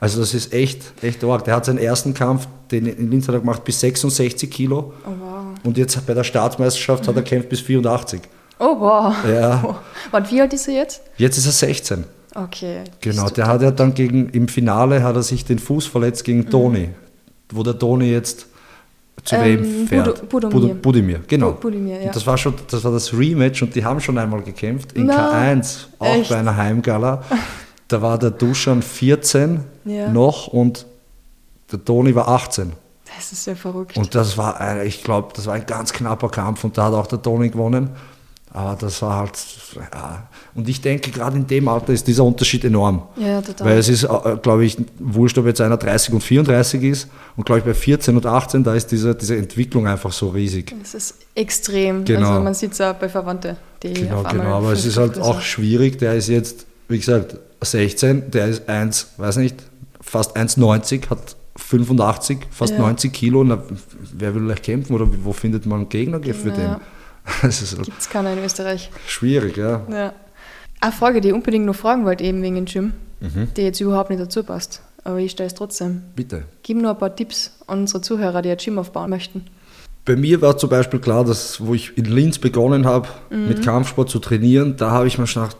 Also 0.00 0.20
das 0.20 0.32
ist 0.32 0.54
echt, 0.54 0.80
echt 1.02 1.22
arg. 1.24 1.44
Der 1.44 1.54
hat 1.56 1.66
seinen 1.66 1.78
ersten 1.78 2.14
Kampf, 2.14 2.48
den 2.70 2.86
in 2.86 3.10
Linz 3.10 3.28
hat 3.28 3.34
er 3.34 3.40
gemacht, 3.40 3.64
bis 3.64 3.80
66 3.80 4.50
Kilo. 4.50 4.94
Oh, 5.04 5.10
wow. 5.20 5.44
Und 5.62 5.76
jetzt 5.76 6.06
bei 6.06 6.14
der 6.14 6.24
Staatsmeisterschaft 6.24 7.04
mhm. 7.04 7.08
hat 7.08 7.16
er 7.16 7.22
kämpft 7.22 7.50
bis 7.50 7.60
84. 7.60 8.20
Oh 8.58 8.78
wow. 8.78 9.14
Ja. 9.28 9.62
Oh. 10.12 10.16
Und 10.16 10.30
wie 10.30 10.40
alt 10.40 10.52
ist 10.54 10.66
er 10.68 10.74
jetzt? 10.74 11.02
Jetzt 11.18 11.36
ist 11.36 11.46
er 11.46 11.52
16. 11.52 12.04
Okay. 12.34 12.84
Genau, 13.00 13.28
der 13.28 13.46
hat 13.46 13.62
ja 13.62 13.70
dann 13.70 13.94
gegen, 13.94 14.28
im 14.30 14.48
Finale 14.48 15.02
hat 15.02 15.16
er 15.16 15.22
sich 15.22 15.44
den 15.44 15.58
Fuß 15.58 15.86
verletzt 15.86 16.24
gegen 16.24 16.40
mhm. 16.40 16.50
Toni, 16.50 16.88
wo 17.52 17.62
der 17.62 17.78
Toni 17.78 18.10
jetzt 18.10 18.46
zu 19.24 19.36
Ähm, 19.36 19.42
wem 19.62 19.86
fährt? 19.88 20.22
Budo- 20.30 20.48
Budomir. 20.48 20.74
Budo- 20.74 20.74
Budimir, 20.80 21.20
genau. 21.26 21.52
Bu- 21.52 21.60
Budimir, 21.60 21.98
ja. 22.00 22.06
Und 22.06 22.16
das 22.16 22.26
war 22.26 22.36
schon, 22.38 22.54
das 22.70 22.82
war 22.84 22.92
das 22.92 23.12
Rematch 23.12 23.62
und 23.62 23.74
die 23.74 23.84
haben 23.84 24.00
schon 24.00 24.16
einmal 24.18 24.42
gekämpft 24.42 24.92
in 24.92 25.06
Na, 25.06 25.32
K1, 25.52 25.86
auch 25.98 26.06
echt? 26.14 26.30
bei 26.30 26.36
einer 26.38 26.56
Heimgala. 26.56 27.22
Da 27.88 28.00
war 28.02 28.18
der 28.18 28.30
Duschan 28.30 28.82
14 28.82 29.64
Ja. 29.84 30.08
noch 30.08 30.46
und 30.48 30.86
der 31.72 31.84
Toni 31.84 32.14
war 32.14 32.28
18. 32.28 32.72
Das 33.16 33.32
ist 33.32 33.46
ja 33.46 33.54
verrückt. 33.54 33.96
Und 33.96 34.14
das 34.14 34.38
war, 34.38 34.60
ein- 34.60 34.86
ich 34.86 35.02
glaube, 35.04 35.28
das 35.34 35.46
war 35.46 35.54
ein 35.54 35.66
ganz 35.66 35.92
knapper 35.92 36.28
Kampf 36.28 36.64
und 36.64 36.78
da 36.78 36.84
hat 36.86 36.94
auch 36.94 37.06
der 37.08 37.20
Toni 37.20 37.50
gewonnen. 37.50 37.90
Aber 38.52 38.76
das 38.80 39.00
war 39.00 39.16
halt, 39.18 39.38
ja. 39.76 40.28
Und 40.56 40.68
ich 40.68 40.80
denke, 40.80 41.12
gerade 41.12 41.36
in 41.36 41.46
dem 41.46 41.68
Alter 41.68 41.92
ist 41.92 42.06
dieser 42.08 42.24
Unterschied 42.24 42.64
enorm. 42.64 43.02
ja, 43.16 43.40
total. 43.40 43.66
Weil 43.68 43.78
es 43.78 43.88
ist, 43.88 44.02
äh, 44.02 44.08
glaube 44.42 44.64
ich, 44.64 44.76
wurscht, 44.98 45.38
ob 45.38 45.46
jetzt 45.46 45.60
einer 45.60 45.76
30 45.76 46.14
und 46.14 46.20
34 46.20 46.82
ist. 46.82 47.08
Und 47.36 47.44
glaube 47.44 47.60
ich, 47.60 47.64
bei 47.64 47.74
14 47.74 48.16
und 48.16 48.26
18, 48.26 48.64
da 48.64 48.74
ist 48.74 48.88
diese, 48.90 49.14
diese 49.14 49.36
Entwicklung 49.36 49.86
einfach 49.86 50.10
so 50.10 50.30
riesig. 50.30 50.74
Es 50.82 50.94
ist 50.94 51.14
extrem. 51.36 52.04
Genau. 52.04 52.28
Also 52.28 52.40
man 52.40 52.54
sieht 52.54 52.72
es 52.72 52.80
auch 52.80 52.94
bei 52.94 53.08
Verwandten, 53.08 53.56
die 53.84 53.92
Genau, 53.92 54.24
genau. 54.24 54.56
Aber 54.56 54.72
es 54.72 54.82
50 54.82 54.86
ist 54.88 54.96
halt 54.96 55.18
auch 55.20 55.40
schwierig. 55.40 55.98
Der 56.00 56.14
ist 56.14 56.28
jetzt, 56.28 56.66
wie 56.88 56.98
gesagt, 56.98 57.36
16, 57.62 58.32
der 58.32 58.48
ist 58.48 58.68
1, 58.68 59.12
weiß 59.16 59.36
nicht, 59.36 59.56
fast 60.00 60.36
1,90, 60.36 61.08
hat 61.08 61.36
85, 61.56 62.38
fast 62.50 62.72
Ja. 62.72 62.78
90 62.80 63.12
Kilo. 63.12 63.44
Na, 63.44 63.62
wer 64.12 64.34
will 64.34 64.42
gleich 64.46 64.62
kämpfen 64.62 64.94
oder 64.94 65.06
wo 65.22 65.32
findet 65.32 65.66
man 65.66 65.80
einen 65.80 65.88
Gegner 65.88 66.18
für 66.20 66.50
den? 66.50 66.60
Ja. 66.62 66.74
Das 66.74 66.80
Gibt 67.42 67.98
es 67.98 68.08
keiner 68.08 68.32
in 68.32 68.38
Österreich. 68.44 68.90
schwierig, 69.06 69.56
ja. 69.56 69.82
Ja. 69.90 70.12
Eine 70.80 70.92
Frage, 70.92 71.20
die 71.20 71.28
ich 71.28 71.34
unbedingt 71.34 71.66
noch 71.66 71.74
fragen 71.76 72.04
wollte, 72.04 72.24
eben 72.24 72.42
wegen 72.42 72.54
dem 72.56 72.64
Gym, 72.64 72.92
Mhm. 73.20 73.48
die 73.56 73.62
jetzt 73.62 73.80
überhaupt 73.80 74.08
nicht 74.10 74.20
dazu 74.22 74.42
passt. 74.42 74.80
Aber 75.04 75.18
ich 75.18 75.30
stelle 75.32 75.46
es 75.46 75.54
trotzdem. 75.54 76.02
Bitte. 76.16 76.44
Gib 76.62 76.78
nur 76.78 76.90
ein 76.90 76.98
paar 76.98 77.14
Tipps 77.14 77.52
an 77.66 77.80
unsere 77.80 78.00
Zuhörer, 78.02 78.40
die 78.42 78.50
ein 78.50 78.56
Gym 78.56 78.78
aufbauen 78.78 79.10
möchten. 79.10 79.44
Bei 80.06 80.16
mir 80.16 80.40
war 80.40 80.56
zum 80.56 80.70
Beispiel 80.70 81.00
klar, 81.00 81.24
dass 81.24 81.60
wo 81.60 81.74
ich 81.74 81.96
in 81.98 82.06
Linz 82.06 82.38
begonnen 82.38 82.86
habe, 82.86 83.08
Mhm. 83.30 83.48
mit 83.48 83.62
Kampfsport 83.62 84.08
zu 84.08 84.18
trainieren, 84.18 84.76
da 84.76 84.90
habe 84.90 85.06
ich 85.06 85.18
mir 85.18 85.26
gedacht, 85.26 85.56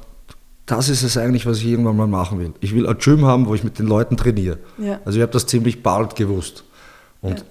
das 0.67 0.89
ist 0.89 1.03
es 1.03 1.17
eigentlich, 1.17 1.45
was 1.47 1.59
ich 1.59 1.67
irgendwann 1.67 1.97
mal 1.97 2.07
machen 2.07 2.39
will. 2.39 2.53
Ich 2.61 2.75
will 2.75 2.87
ein 2.87 2.97
Gym 2.99 3.25
haben, 3.27 3.47
wo 3.47 3.55
ich 3.55 3.65
mit 3.65 3.79
den 3.79 3.87
Leuten 3.87 4.17
trainiere. 4.17 4.59
Ja. 4.79 5.01
Also 5.05 5.19
ich 5.19 5.23
habe 5.23 5.33
das 5.33 5.47
ziemlich 5.47 5.83
bald 5.83 6.17
gewusst. 6.17 6.65
Und 7.21 7.41
Ja. 7.41 7.45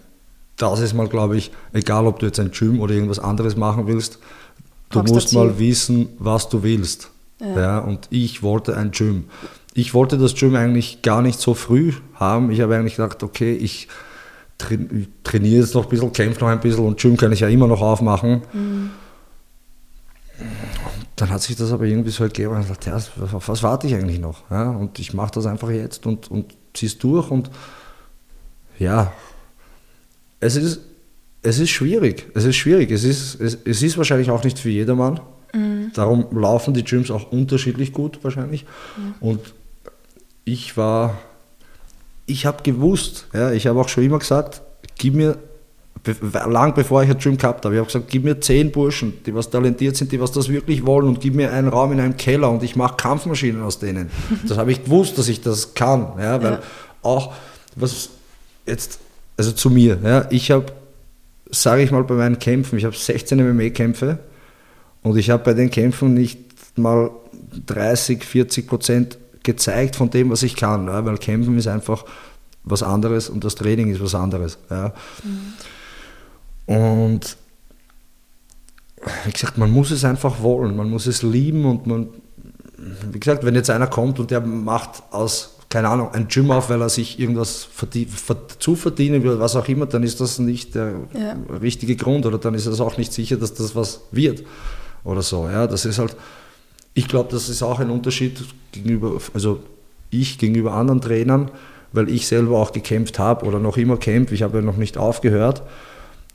Das 0.59 0.79
ist 0.81 0.93
mal, 0.93 1.07
glaube 1.07 1.37
ich, 1.37 1.51
egal 1.73 2.05
ob 2.05 2.19
du 2.19 2.27
jetzt 2.27 2.39
ein 2.39 2.51
Gym 2.51 2.79
oder 2.81 2.93
irgendwas 2.93 3.17
anderes 3.19 3.55
machen 3.55 3.87
willst, 3.87 4.19
du 4.91 4.99
ein 4.99 5.05
musst 5.05 5.33
mal 5.33 5.57
wissen, 5.57 6.09
was 6.19 6.47
du 6.49 6.61
willst. 6.61 7.09
Ja. 7.41 7.59
Ja. 7.59 7.79
und 7.79 8.07
ich 8.11 8.43
wollte 8.43 8.75
ein 8.77 8.91
Gym. 8.91 9.25
Ich 9.73 9.93
wollte 9.93 10.17
das 10.17 10.35
Gym 10.35 10.55
eigentlich 10.55 11.01
gar 11.01 11.21
nicht 11.21 11.39
so 11.39 11.53
früh 11.53 11.93
haben. 12.15 12.51
Ich 12.51 12.59
habe 12.59 12.75
eigentlich 12.75 12.97
gedacht, 12.97 13.23
okay, 13.23 13.53
ich 13.55 13.87
tra- 14.59 14.93
ich 14.93 15.07
trainiere 15.23 15.61
jetzt 15.61 15.73
noch 15.73 15.83
ein 15.83 15.89
bisschen, 15.89 16.11
kämpfe 16.11 16.41
noch 16.41 16.49
ein 16.49 16.59
bisschen 16.59 16.85
und 16.85 16.99
Gym 16.99 17.15
kann 17.15 17.31
ich 17.31 17.39
ja 17.39 17.47
immer 17.47 17.67
noch 17.67 17.81
aufmachen. 17.81 18.41
Dann 21.15 21.29
hat 21.29 21.41
sich 21.41 21.55
das 21.55 21.71
aber 21.71 21.85
irgendwie 21.85 22.11
so 22.11 22.23
ergeben 22.23 22.53
und 22.55 22.61
ich 22.61 22.67
dachte, 22.67 22.89
ja, 22.89 22.95
auf 23.33 23.47
was 23.47 23.63
warte 23.63 23.87
ich 23.87 23.95
eigentlich 23.95 24.19
noch? 24.19 24.49
Ja, 24.49 24.69
und 24.71 24.99
ich 24.99 25.13
mache 25.13 25.31
das 25.35 25.45
einfach 25.45 25.69
jetzt 25.69 26.05
und, 26.05 26.29
und 26.31 26.53
ziehe 26.73 26.89
es 26.89 26.97
durch 26.97 27.29
und 27.29 27.49
ja, 28.79 29.11
es 30.39 30.55
ist, 30.55 30.79
es 31.41 31.59
ist 31.59 31.69
schwierig. 31.69 32.27
Es 32.33 32.45
ist 32.45 32.55
schwierig. 32.55 32.91
Es 32.91 33.03
ist, 33.03 33.39
es, 33.39 33.57
es 33.65 33.81
ist 33.81 33.97
wahrscheinlich 33.97 34.29
auch 34.31 34.43
nicht 34.43 34.59
für 34.59 34.69
jedermann. 34.69 35.19
Darum 35.95 36.25
laufen 36.31 36.73
die 36.75 36.83
Gyms 36.83 37.09
auch 37.09 37.31
unterschiedlich 37.31 37.91
gut 37.91 38.19
wahrscheinlich. 38.23 38.65
Und 39.19 39.39
ich 40.45 40.77
war, 40.77 41.17
ich 42.27 42.45
habe 42.45 42.61
gewusst, 42.61 43.27
ja, 43.33 43.51
ich 43.51 43.65
habe 43.65 43.79
auch 43.79 43.89
schon 43.89 44.03
immer 44.03 44.19
gesagt, 44.19 44.61
gib 44.99 45.15
mir, 45.15 45.37
lang 46.47 46.75
bevor 46.75 47.01
ich 47.03 47.09
ein 47.09 47.17
Gym 47.17 47.37
gehabt 47.37 47.65
habe, 47.65 47.73
ich 47.75 47.79
habe 47.79 47.87
gesagt, 47.87 48.09
gib 48.09 48.23
mir 48.25 48.39
zehn 48.39 48.71
Burschen, 48.71 49.13
die 49.25 49.33
was 49.33 49.49
talentiert 49.49 49.95
sind, 49.95 50.11
die 50.11 50.19
was 50.19 50.31
das 50.31 50.49
wirklich 50.49 50.85
wollen 50.85 51.07
und 51.07 51.19
gib 51.19 51.33
mir 51.33 51.51
einen 51.51 51.67
Raum 51.67 51.91
in 51.93 51.99
einem 51.99 52.15
Keller 52.15 52.51
und 52.51 52.61
ich 52.61 52.75
mache 52.75 52.95
Kampfmaschinen 52.97 53.63
aus 53.63 53.79
denen. 53.79 54.11
Das 54.47 54.57
habe 54.59 54.71
ich 54.71 54.83
gewusst, 54.83 55.17
dass 55.17 55.27
ich 55.27 55.41
das 55.41 55.73
kann, 55.73 56.13
ja, 56.19 56.41
weil 56.43 56.53
Ja. 56.53 56.59
auch 57.01 57.33
was 57.75 58.09
jetzt, 58.67 58.99
also 59.39 59.53
zu 59.53 59.69
mir, 59.69 59.97
ja, 60.03 60.27
ich 60.31 60.51
habe, 60.51 60.65
sage 61.49 61.81
ich 61.81 61.91
mal, 61.91 62.03
bei 62.03 62.15
meinen 62.15 62.39
Kämpfen, 62.39 62.77
ich 62.77 62.83
habe 62.83 62.95
16 62.95 63.39
MMA-Kämpfe 63.39 64.19
und 65.01 65.17
ich 65.17 65.29
habe 65.29 65.45
bei 65.45 65.53
den 65.53 65.71
Kämpfen 65.71 66.13
nicht 66.13 66.39
mal 66.77 67.09
30, 67.65 68.21
40 68.21 68.67
Prozent 68.67 69.17
gezeigt 69.43 69.95
von 69.95 70.09
dem, 70.09 70.29
was 70.29 70.43
ich 70.43 70.57
kann, 70.57 70.87
ja, 70.87 71.05
weil 71.05 71.17
Kämpfen 71.17 71.57
ist 71.57 71.67
einfach 71.67 72.03
was 72.65 72.83
anderes 72.83 73.29
und 73.29 73.45
das 73.45 73.55
Training 73.55 73.89
ist 73.89 74.03
was 74.03 74.13
anderes. 74.13 74.57
Ja. 74.69 74.93
Und 76.65 77.37
wie 79.23 79.31
gesagt, 79.31 79.57
man 79.57 79.71
muss 79.71 79.89
es 79.91 80.03
einfach 80.03 80.41
wollen, 80.41 80.75
man 80.75 80.89
muss 80.89 81.07
es 81.07 81.23
lieben 81.23 81.63
und 81.63 81.87
man, 81.87 82.09
wie 83.09 83.19
gesagt, 83.21 83.45
wenn 83.45 83.55
jetzt 83.55 83.69
einer 83.69 83.87
kommt 83.87 84.19
und 84.19 84.31
der 84.31 84.41
macht 84.41 85.01
aus, 85.11 85.58
keine 85.69 85.87
Ahnung, 85.89 86.09
ein 86.13 86.27
Gym 86.27 86.49
auf, 86.49 86.69
weil 86.71 86.81
er 86.81 86.89
sich 86.89 87.19
irgendwas 87.19 87.63
verdien, 87.63 88.07
verd- 88.09 88.57
zuverdienen 88.59 89.23
will, 89.23 89.39
was 89.39 89.55
auch 89.55 89.67
immer, 89.67 89.85
dann 89.85 90.01
ist 90.01 90.19
das 90.19 90.39
nicht 90.39 90.73
der 90.73 90.93
Ja. 91.13 91.35
richtige 91.61 91.95
Grund 91.95 92.25
oder 92.25 92.39
dann 92.39 92.55
ist 92.55 92.65
es 92.65 92.81
auch 92.81 92.97
nicht 92.97 93.13
sicher, 93.13 93.37
dass 93.37 93.53
das 93.53 93.75
was 93.75 94.01
wird 94.11 94.43
oder 95.03 95.21
so. 95.21 95.47
Ja, 95.47 95.67
das 95.67 95.85
ist 95.85 95.99
halt, 95.99 96.15
ich 96.95 97.07
glaube, 97.07 97.29
das 97.31 97.49
ist 97.49 97.61
auch 97.61 97.79
ein 97.79 97.91
Unterschied 97.91 98.43
gegenüber, 98.71 99.19
also 99.35 99.59
ich 100.09 100.39
gegenüber 100.39 100.73
anderen 100.73 101.01
Trainern, 101.01 101.51
weil 101.93 102.09
ich 102.09 102.25
selber 102.27 102.57
auch 102.57 102.71
gekämpft 102.71 103.19
habe 103.19 103.45
oder 103.45 103.59
noch 103.59 103.77
immer 103.77 103.97
kämpfe, 103.97 104.33
ich 104.33 104.41
habe 104.41 104.57
ja 104.57 104.63
noch 104.63 104.77
nicht 104.77 104.97
aufgehört, 104.97 105.61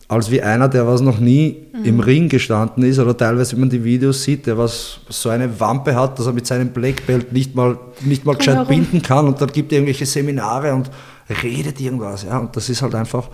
als 0.09 0.31
wie 0.31 0.43
einer, 0.43 0.69
der 0.69 0.87
was 0.87 1.01
noch 1.01 1.19
nie 1.19 1.57
im 1.83 1.99
Ring 2.01 2.29
gestanden 2.29 2.85
ist 2.85 2.99
oder 2.99 3.17
teilweise, 3.17 3.53
wenn 3.53 3.61
man 3.61 3.71
die 3.71 3.83
Videos 3.83 4.23
sieht, 4.23 4.47
der 4.47 4.59
was 4.59 4.99
so 5.09 5.31
eine 5.31 5.59
Wampe 5.59 5.95
hat, 5.97 6.19
dass 6.19 6.27
er 6.27 6.33
mit 6.33 6.47
seinem 6.47 6.69
Black 6.69 7.07
Belt 7.07 7.33
nicht 7.33 7.55
mal, 7.55 7.79
nicht 8.03 8.25
mal 8.25 8.37
gescheit 8.37 8.57
Warum? 8.57 8.69
binden 8.69 9.03
kann 9.03 9.27
und 9.27 9.41
dann 9.41 9.49
gibt 9.51 9.73
er 9.73 9.79
irgendwelche 9.79 10.07
Seminare 10.07 10.75
und 10.75 10.91
redet 11.43 11.81
irgendwas. 11.81 12.25
Ja, 12.25 12.39
und 12.39 12.55
das 12.55 12.69
ist 12.69 12.83
halt 12.83 12.95
einfach, 12.95 13.29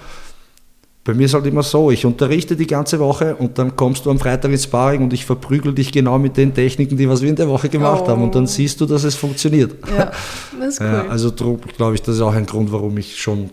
bei 1.02 1.12
mir 1.12 1.24
ist 1.24 1.34
halt 1.34 1.46
immer 1.46 1.62
so, 1.64 1.90
ich 1.90 2.06
unterrichte 2.06 2.54
die 2.54 2.66
ganze 2.68 3.00
Woche 3.00 3.34
und 3.34 3.58
dann 3.58 3.74
kommst 3.74 4.06
du 4.06 4.10
am 4.10 4.18
Freitag 4.20 4.52
ins 4.52 4.64
Sparring 4.64 5.02
und 5.02 5.12
ich 5.12 5.24
verprügel 5.26 5.74
dich 5.74 5.90
genau 5.90 6.18
mit 6.18 6.36
den 6.36 6.54
Techniken, 6.54 6.96
die 6.96 7.08
was 7.08 7.20
wir 7.20 7.30
in 7.30 7.36
der 7.36 7.48
Woche 7.48 7.68
gemacht 7.68 8.04
Oh. 8.04 8.08
haben 8.10 8.22
und 8.22 8.34
dann 8.34 8.46
siehst 8.46 8.80
du, 8.80 8.86
dass 8.86 9.02
es 9.04 9.16
funktioniert. 9.16 9.72
Ja, 9.96 10.12
das 10.60 10.74
ist 10.74 10.80
cool. 10.80 10.86
Ja, 10.86 11.06
also 11.08 11.32
glaube 11.32 11.94
ich, 11.94 12.02
das 12.02 12.14
ist 12.14 12.20
auch 12.20 12.34
ein 12.34 12.46
Grund, 12.46 12.70
warum 12.70 12.96
ich 12.96 13.20
schon 13.20 13.50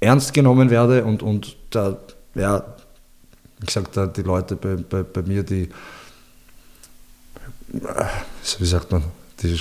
ernst 0.00 0.32
genommen 0.32 0.70
werde 0.70 1.04
und, 1.04 1.22
und 1.22 1.56
da, 1.70 1.98
ja, 2.38 2.64
wie 3.60 3.66
gesagt, 3.66 4.16
die 4.16 4.22
Leute 4.22 4.56
bei, 4.56 4.76
bei, 4.76 5.02
bei 5.02 5.22
mir, 5.22 5.42
die, 5.42 5.68
äh, 7.72 8.04
wie 8.58 8.66
sagt 8.66 8.90
man, 8.92 9.02
die 9.42 9.58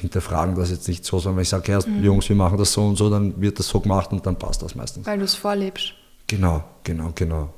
hinterfragen 0.00 0.54
das 0.54 0.70
jetzt 0.70 0.88
nicht 0.88 1.04
so, 1.04 1.18
sondern 1.18 1.36
wenn 1.36 1.42
ich 1.42 1.48
sage, 1.48 1.70
ja, 1.72 1.78
Mhm. 1.86 2.02
Jungs, 2.04 2.28
wir 2.28 2.36
machen 2.36 2.58
das 2.58 2.72
so 2.72 2.82
und 2.86 2.96
so, 2.96 3.10
dann 3.10 3.40
wird 3.40 3.58
das 3.58 3.68
so 3.68 3.80
gemacht 3.80 4.10
und 4.12 4.24
dann 4.26 4.36
passt 4.36 4.62
das 4.62 4.74
meistens. 4.74 5.06
Weil 5.06 5.18
du 5.18 5.24
es 5.24 5.34
vorlebst, 5.34 5.92
Genau, 6.28 6.64
genau, 6.82 7.12
genau. 7.14 7.52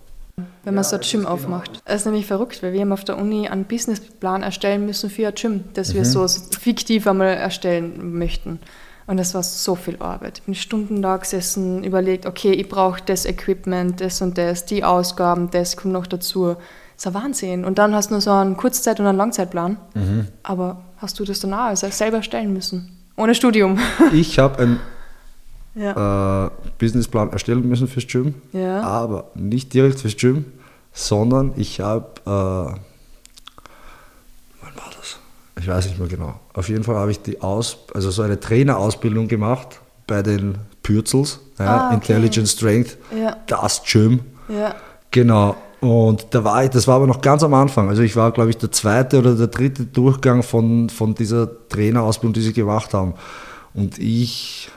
wenn 0.64 0.74
man 0.74 0.82
so 0.82 0.96
ein 0.96 1.02
Gym 1.02 1.26
aufmacht. 1.26 1.80
Das 1.84 2.00
ist 2.00 2.06
nämlich 2.06 2.26
verrückt, 2.26 2.60
weil 2.62 2.72
wir 2.72 2.80
haben 2.80 2.90
auf 2.92 3.04
der 3.04 3.18
Uni 3.18 3.48
einen 3.48 3.64
Businessplan 3.66 4.42
erstellen 4.42 4.84
müssen 4.84 5.08
für 5.10 5.28
ein 5.28 5.34
Gym, 5.34 5.64
das 5.74 5.90
Mhm. 5.90 5.94
wir 5.94 6.04
so 6.06 6.26
fiktiv 6.26 7.06
einmal 7.06 7.28
erstellen 7.28 8.18
möchten. 8.18 8.58
Und 9.06 9.18
das 9.18 9.34
war 9.34 9.42
so 9.42 9.74
viel 9.74 9.96
Arbeit. 9.98 10.38
Ich 10.38 10.44
bin 10.44 10.54
Stunden 10.54 11.02
da 11.02 11.16
gesessen, 11.18 11.84
überlegt, 11.84 12.24
okay, 12.26 12.52
ich 12.52 12.68
brauche 12.68 13.02
das 13.04 13.26
Equipment, 13.26 14.00
das 14.00 14.22
und 14.22 14.38
das, 14.38 14.64
die 14.64 14.82
Ausgaben, 14.82 15.50
das 15.50 15.76
kommt 15.76 15.92
noch 15.92 16.06
dazu. 16.06 16.54
Das 16.54 16.56
ist 16.96 17.06
ein 17.08 17.14
Wahnsinn. 17.14 17.64
Und 17.64 17.78
dann 17.78 17.94
hast 17.94 18.08
du 18.10 18.14
nur 18.14 18.20
so 18.22 18.30
einen 18.30 18.56
Kurzzeit- 18.56 19.00
und 19.00 19.06
einen 19.06 19.18
Langzeitplan. 19.18 19.76
Mhm. 19.94 20.28
Aber 20.42 20.82
hast 20.98 21.18
du 21.18 21.24
das 21.24 21.40
dann 21.40 21.52
auch 21.52 21.58
also 21.58 21.88
selber 21.90 22.18
erstellen 22.18 22.52
müssen? 22.52 22.96
Ohne 23.16 23.34
Studium. 23.34 23.78
Ich 24.12 24.38
habe 24.38 24.58
einen 24.62 24.80
ja. 25.74 26.46
äh, 26.46 26.50
Businessplan 26.78 27.30
erstellen 27.32 27.68
müssen 27.68 27.88
fürs 27.88 28.06
Gym, 28.06 28.34
Ja. 28.52 28.80
aber 28.82 29.30
nicht 29.34 29.74
direkt 29.74 30.00
fürs 30.00 30.16
Gym, 30.16 30.44
sondern 30.92 31.52
ich 31.56 31.80
habe, 31.80 32.06
äh, 32.24 32.30
wann 32.30 32.76
war 34.76 34.90
das? 34.96 35.18
Ich 35.64 35.70
weiß 35.70 35.86
nicht 35.86 35.98
mehr 35.98 36.08
genau. 36.08 36.34
Auf 36.52 36.68
jeden 36.68 36.84
Fall 36.84 36.96
habe 36.96 37.10
ich 37.10 37.22
die 37.22 37.40
Aus, 37.40 37.78
also 37.94 38.10
so 38.10 38.20
eine 38.20 38.38
Trainerausbildung 38.38 39.28
gemacht 39.28 39.80
bei 40.06 40.20
den 40.22 40.58
Pürzels, 40.82 41.40
ja, 41.58 41.64
Ah, 41.64 41.86
okay. 41.86 41.94
Intelligent 41.94 42.48
Strength, 42.48 42.98
Ja. 43.18 43.38
das 43.46 43.82
Gym. 43.90 44.20
ja. 44.50 44.74
Genau. 45.10 45.56
Und 45.80 46.26
da 46.32 46.44
war 46.44 46.64
ich, 46.64 46.68
das 46.70 46.86
war 46.86 46.96
aber 46.96 47.06
noch 47.06 47.22
ganz 47.22 47.42
am 47.42 47.54
Anfang. 47.54 47.88
Also 47.88 48.02
ich 48.02 48.14
war, 48.14 48.30
glaube 48.32 48.50
ich, 48.50 48.58
der 48.58 48.70
zweite 48.72 49.18
oder 49.20 49.34
der 49.34 49.46
dritte 49.46 49.84
Durchgang 49.84 50.42
von, 50.42 50.90
von 50.90 51.14
dieser 51.14 51.48
Trainerausbildung, 51.70 52.34
die 52.34 52.42
sie 52.42 52.52
gemacht 52.52 52.92
haben. 52.92 53.14
Und 53.72 53.98
ich 53.98 54.68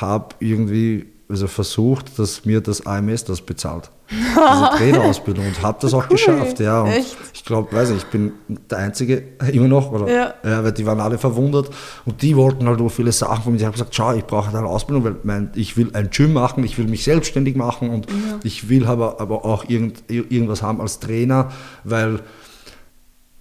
habe 0.00 0.34
irgendwie 0.40 1.08
also 1.28 1.46
versucht, 1.46 2.18
dass 2.18 2.46
mir 2.46 2.62
das 2.62 2.86
AMS 2.86 3.24
das 3.24 3.42
bezahlt. 3.42 3.90
Diese 4.12 4.70
Trainerausbildung 4.78 5.46
und 5.46 5.62
habe 5.62 5.78
das 5.80 5.94
auch 5.94 6.04
cool. 6.04 6.16
geschafft. 6.16 6.60
Ja, 6.60 6.82
und 6.82 6.90
Echt? 6.90 7.16
ich 7.34 7.44
glaube, 7.44 7.72
weiß 7.74 7.90
ich, 7.90 7.96
ich 7.98 8.06
bin 8.06 8.32
der 8.70 8.78
Einzige 8.78 9.22
immer 9.52 9.68
noch, 9.68 9.90
oder, 9.90 10.08
ja. 10.12 10.34
ja. 10.44 10.64
weil 10.64 10.72
die 10.72 10.86
waren 10.86 11.00
alle 11.00 11.18
verwundert 11.18 11.70
und 12.04 12.22
die 12.22 12.36
wollten 12.36 12.66
halt 12.66 12.80
auch 12.80 12.88
viele 12.88 13.12
Sachen 13.12 13.44
von 13.44 13.52
mir. 13.52 13.58
Ich 13.58 13.64
habe 13.64 13.72
gesagt, 13.72 13.94
schau, 13.94 14.12
ich 14.14 14.24
brauche 14.24 14.46
halt 14.46 14.56
eine 14.56 14.66
Ausbildung, 14.66 15.04
weil 15.04 15.16
mein, 15.22 15.50
ich 15.54 15.76
will 15.76 15.90
ein 15.94 16.10
Gym 16.10 16.32
machen, 16.32 16.64
ich 16.64 16.78
will 16.78 16.86
mich 16.86 17.04
selbstständig 17.04 17.56
machen 17.56 17.90
und 17.90 18.10
ja. 18.10 18.16
ich 18.42 18.68
will 18.68 18.86
aber, 18.86 19.20
aber 19.20 19.44
auch 19.44 19.68
irgend, 19.68 20.04
irgendwas 20.08 20.62
haben 20.62 20.80
als 20.80 21.00
Trainer, 21.00 21.50
weil 21.84 22.20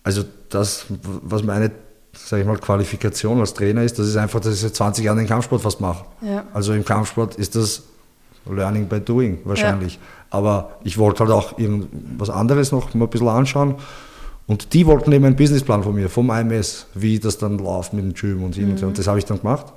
also 0.04 0.24
das, 0.50 0.86
was 1.24 1.44
meine 1.44 1.72
sage 2.14 2.42
ich 2.42 2.48
mal, 2.48 2.58
Qualifikation 2.58 3.40
als 3.40 3.54
Trainer 3.54 3.84
ist, 3.84 3.98
das 3.98 4.08
ist 4.08 4.18
einfach, 4.18 4.40
dass 4.40 4.54
ich 4.54 4.60
seit 4.60 4.76
20 4.76 5.06
Jahren 5.06 5.18
den 5.18 5.28
Kampfsport 5.28 5.62
fast 5.62 5.80
mache. 5.82 6.06
Ja. 6.22 6.44
Also 6.54 6.74
im 6.74 6.84
Kampfsport 6.84 7.36
ist 7.36 7.56
das 7.56 7.84
Learning 8.50 8.88
by 8.88 9.00
Doing 9.00 9.40
wahrscheinlich. 9.46 10.00
Aber 10.32 10.72
ich 10.84 10.98
wollte 10.98 11.20
halt 11.20 11.32
auch 11.32 11.60
irgendwas 11.60 12.30
anderes 12.30 12.72
noch 12.72 12.94
mal 12.96 13.06
ein 13.06 13.10
bisschen 13.10 13.28
anschauen. 13.28 13.76
Und 14.48 14.74
die 14.74 14.86
wollten 14.86 15.12
eben 15.12 15.26
einen 15.26 15.36
Businessplan 15.36 15.84
von 15.84 15.94
mir, 15.94 16.10
vom 16.10 16.30
IMS, 16.32 16.88
wie 16.96 17.20
das 17.20 17.38
dann 17.38 17.58
läuft 17.58 17.94
mit 17.94 18.04
dem 18.04 18.14
Gym 18.14 18.44
und 18.44 18.56
hin 18.56 18.70
mhm. 18.70 18.72
und 18.72 18.84
Und 18.84 18.98
das 18.98 19.08
habe 19.08 19.20
ich 19.20 19.26
dann 19.26 19.40
gemacht. 19.40 19.68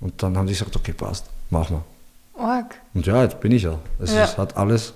Und 0.00 0.22
dann 0.22 0.36
haben 0.36 0.46
die 0.46 0.52
gesagt, 0.52 0.74
okay, 0.74 0.92
passt, 0.92 1.26
machen 1.50 1.76
wir. 1.76 2.42
Org. 2.42 2.74
Und 2.94 3.06
ja, 3.06 3.22
jetzt 3.22 3.40
bin 3.40 3.52
ich 3.52 3.62
ja. 3.62 3.78
Es 4.00 4.12
ja. 4.12 4.24
Ist, 4.24 4.38
hat 4.38 4.56
alles, 4.56 4.94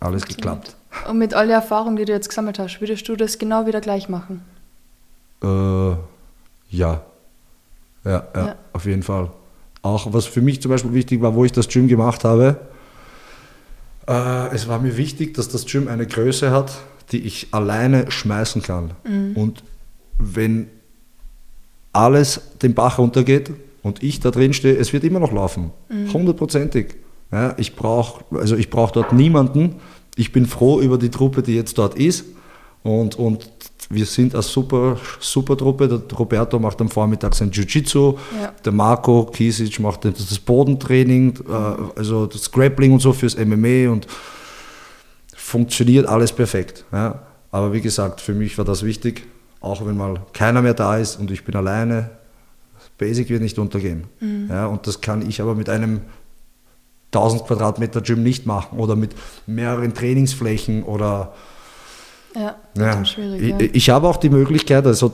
alles 0.00 0.24
geklappt. 0.24 0.74
Und 1.08 1.18
mit 1.18 1.34
all 1.34 1.46
der 1.46 1.56
Erfahrung, 1.56 1.96
die 1.96 2.04
du 2.04 2.12
jetzt 2.12 2.28
gesammelt 2.28 2.58
hast, 2.58 2.80
würdest 2.80 3.08
du 3.08 3.16
das 3.16 3.38
genau 3.38 3.66
wieder 3.66 3.80
gleich 3.80 4.08
machen? 4.08 4.42
Äh, 5.42 5.46
ja. 5.46 5.98
ja. 6.70 7.02
Ja, 8.04 8.24
ja, 8.34 8.54
auf 8.72 8.86
jeden 8.86 9.02
Fall. 9.02 9.30
Auch 9.82 10.12
was 10.12 10.26
für 10.26 10.40
mich 10.40 10.62
zum 10.62 10.70
Beispiel 10.70 10.92
wichtig 10.92 11.20
war, 11.20 11.34
wo 11.34 11.44
ich 11.44 11.52
das 11.52 11.68
Gym 11.68 11.88
gemacht 11.88 12.24
habe, 12.24 12.56
äh, 14.08 14.54
es 14.54 14.66
war 14.68 14.80
mir 14.80 14.96
wichtig, 14.96 15.34
dass 15.34 15.48
das 15.48 15.66
Gym 15.66 15.86
eine 15.86 16.06
Größe 16.06 16.50
hat, 16.50 16.72
die 17.12 17.20
ich 17.20 17.48
alleine 17.52 18.10
schmeißen 18.10 18.62
kann. 18.62 18.92
Mhm. 19.04 19.36
Und 19.36 19.62
wenn 20.18 20.68
alles 21.92 22.40
den 22.62 22.74
Bach 22.74 22.98
runtergeht 22.98 23.50
und 23.82 24.02
ich 24.02 24.20
da 24.20 24.30
drin 24.30 24.52
stehe, 24.52 24.76
es 24.76 24.92
wird 24.92 25.04
immer 25.04 25.20
noch 25.20 25.32
laufen. 25.32 25.70
Mhm. 25.88 26.12
Hundertprozentig. 26.12 26.96
Ja, 27.30 27.54
ich 27.58 27.76
brauche 27.76 28.24
also 28.36 28.56
brauch 28.70 28.90
dort 28.90 29.12
niemanden. 29.12 29.76
Ich 30.16 30.32
bin 30.32 30.46
froh 30.46 30.80
über 30.80 30.98
die 30.98 31.10
Truppe, 31.10 31.42
die 31.42 31.54
jetzt 31.54 31.76
dort 31.78 31.96
ist. 31.96 32.24
Und, 32.82 33.16
und 33.16 33.48
wir 33.90 34.04
sind 34.04 34.34
eine 34.34 34.42
super, 34.42 34.98
super 35.18 35.56
Truppe. 35.56 35.88
Der 35.88 36.16
Roberto 36.16 36.58
macht 36.58 36.80
am 36.80 36.88
Vormittag 36.88 37.34
sein 37.34 37.50
Jiu-Jitsu, 37.50 38.18
ja. 38.40 38.52
der 38.64 38.72
Marco 38.72 39.24
Kisic 39.24 39.80
macht 39.80 40.04
das 40.04 40.38
Bodentraining, 40.38 41.38
äh, 41.48 41.98
also 41.98 42.26
das 42.26 42.50
Grappling 42.50 42.92
und 42.92 43.00
so 43.00 43.12
fürs 43.12 43.36
MMA 43.36 43.90
und 43.90 44.06
funktioniert 45.34 46.06
alles 46.06 46.32
perfekt. 46.32 46.84
Ja. 46.92 47.22
Aber 47.50 47.72
wie 47.72 47.80
gesagt, 47.80 48.20
für 48.20 48.34
mich 48.34 48.58
war 48.58 48.64
das 48.64 48.82
wichtig, 48.82 49.26
auch 49.60 49.84
wenn 49.86 49.96
mal 49.96 50.20
keiner 50.32 50.60
mehr 50.60 50.74
da 50.74 50.98
ist 50.98 51.16
und 51.16 51.30
ich 51.30 51.44
bin 51.44 51.56
alleine, 51.56 52.10
Basic 52.98 53.30
wird 53.30 53.42
nicht 53.42 53.58
untergehen. 53.58 54.04
Mhm. 54.20 54.48
Ja, 54.50 54.66
und 54.66 54.86
das 54.86 55.00
kann 55.00 55.26
ich 55.26 55.40
aber 55.40 55.54
mit 55.54 55.68
einem 55.68 56.02
1000 57.12 57.46
Quadratmeter 57.46 58.00
Gym 58.02 58.22
nicht 58.22 58.44
machen 58.44 58.78
oder 58.78 58.96
mit 58.96 59.12
mehreren 59.46 59.94
Trainingsflächen 59.94 60.82
oder 60.82 61.32
ja, 62.38 62.56
ja. 62.76 63.04
schwierig. 63.04 63.42
Ich, 63.42 63.48
ja. 63.48 63.68
ich 63.72 63.90
habe 63.90 64.08
auch 64.08 64.16
die 64.16 64.30
Möglichkeit, 64.30 64.86
also 64.86 65.12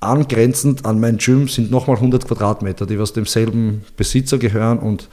angrenzend 0.00 0.84
an 0.84 1.00
mein 1.00 1.18
Gym 1.18 1.48
sind 1.48 1.70
nochmal 1.70 1.96
100 1.96 2.26
Quadratmeter, 2.26 2.86
die 2.86 2.98
aus 2.98 3.12
demselben 3.12 3.84
Besitzer 3.96 4.38
gehören 4.38 4.78
und 4.78 5.08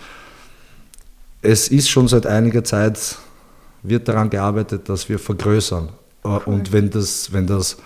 es 1.41 1.67
ist 1.67 1.89
schon 1.89 2.07
seit 2.07 2.25
einiger 2.25 2.63
Zeit, 2.63 3.17
wird 3.83 4.07
daran 4.07 4.29
gearbeitet, 4.29 4.87
dass 4.89 5.09
wir 5.09 5.19
vergrößern. 5.19 5.89
Äh, 6.23 6.27
cool. 6.27 6.41
Und 6.45 6.71
wenn 6.71 6.89
das, 6.89 7.33
wenn 7.33 7.47
das, 7.47 7.77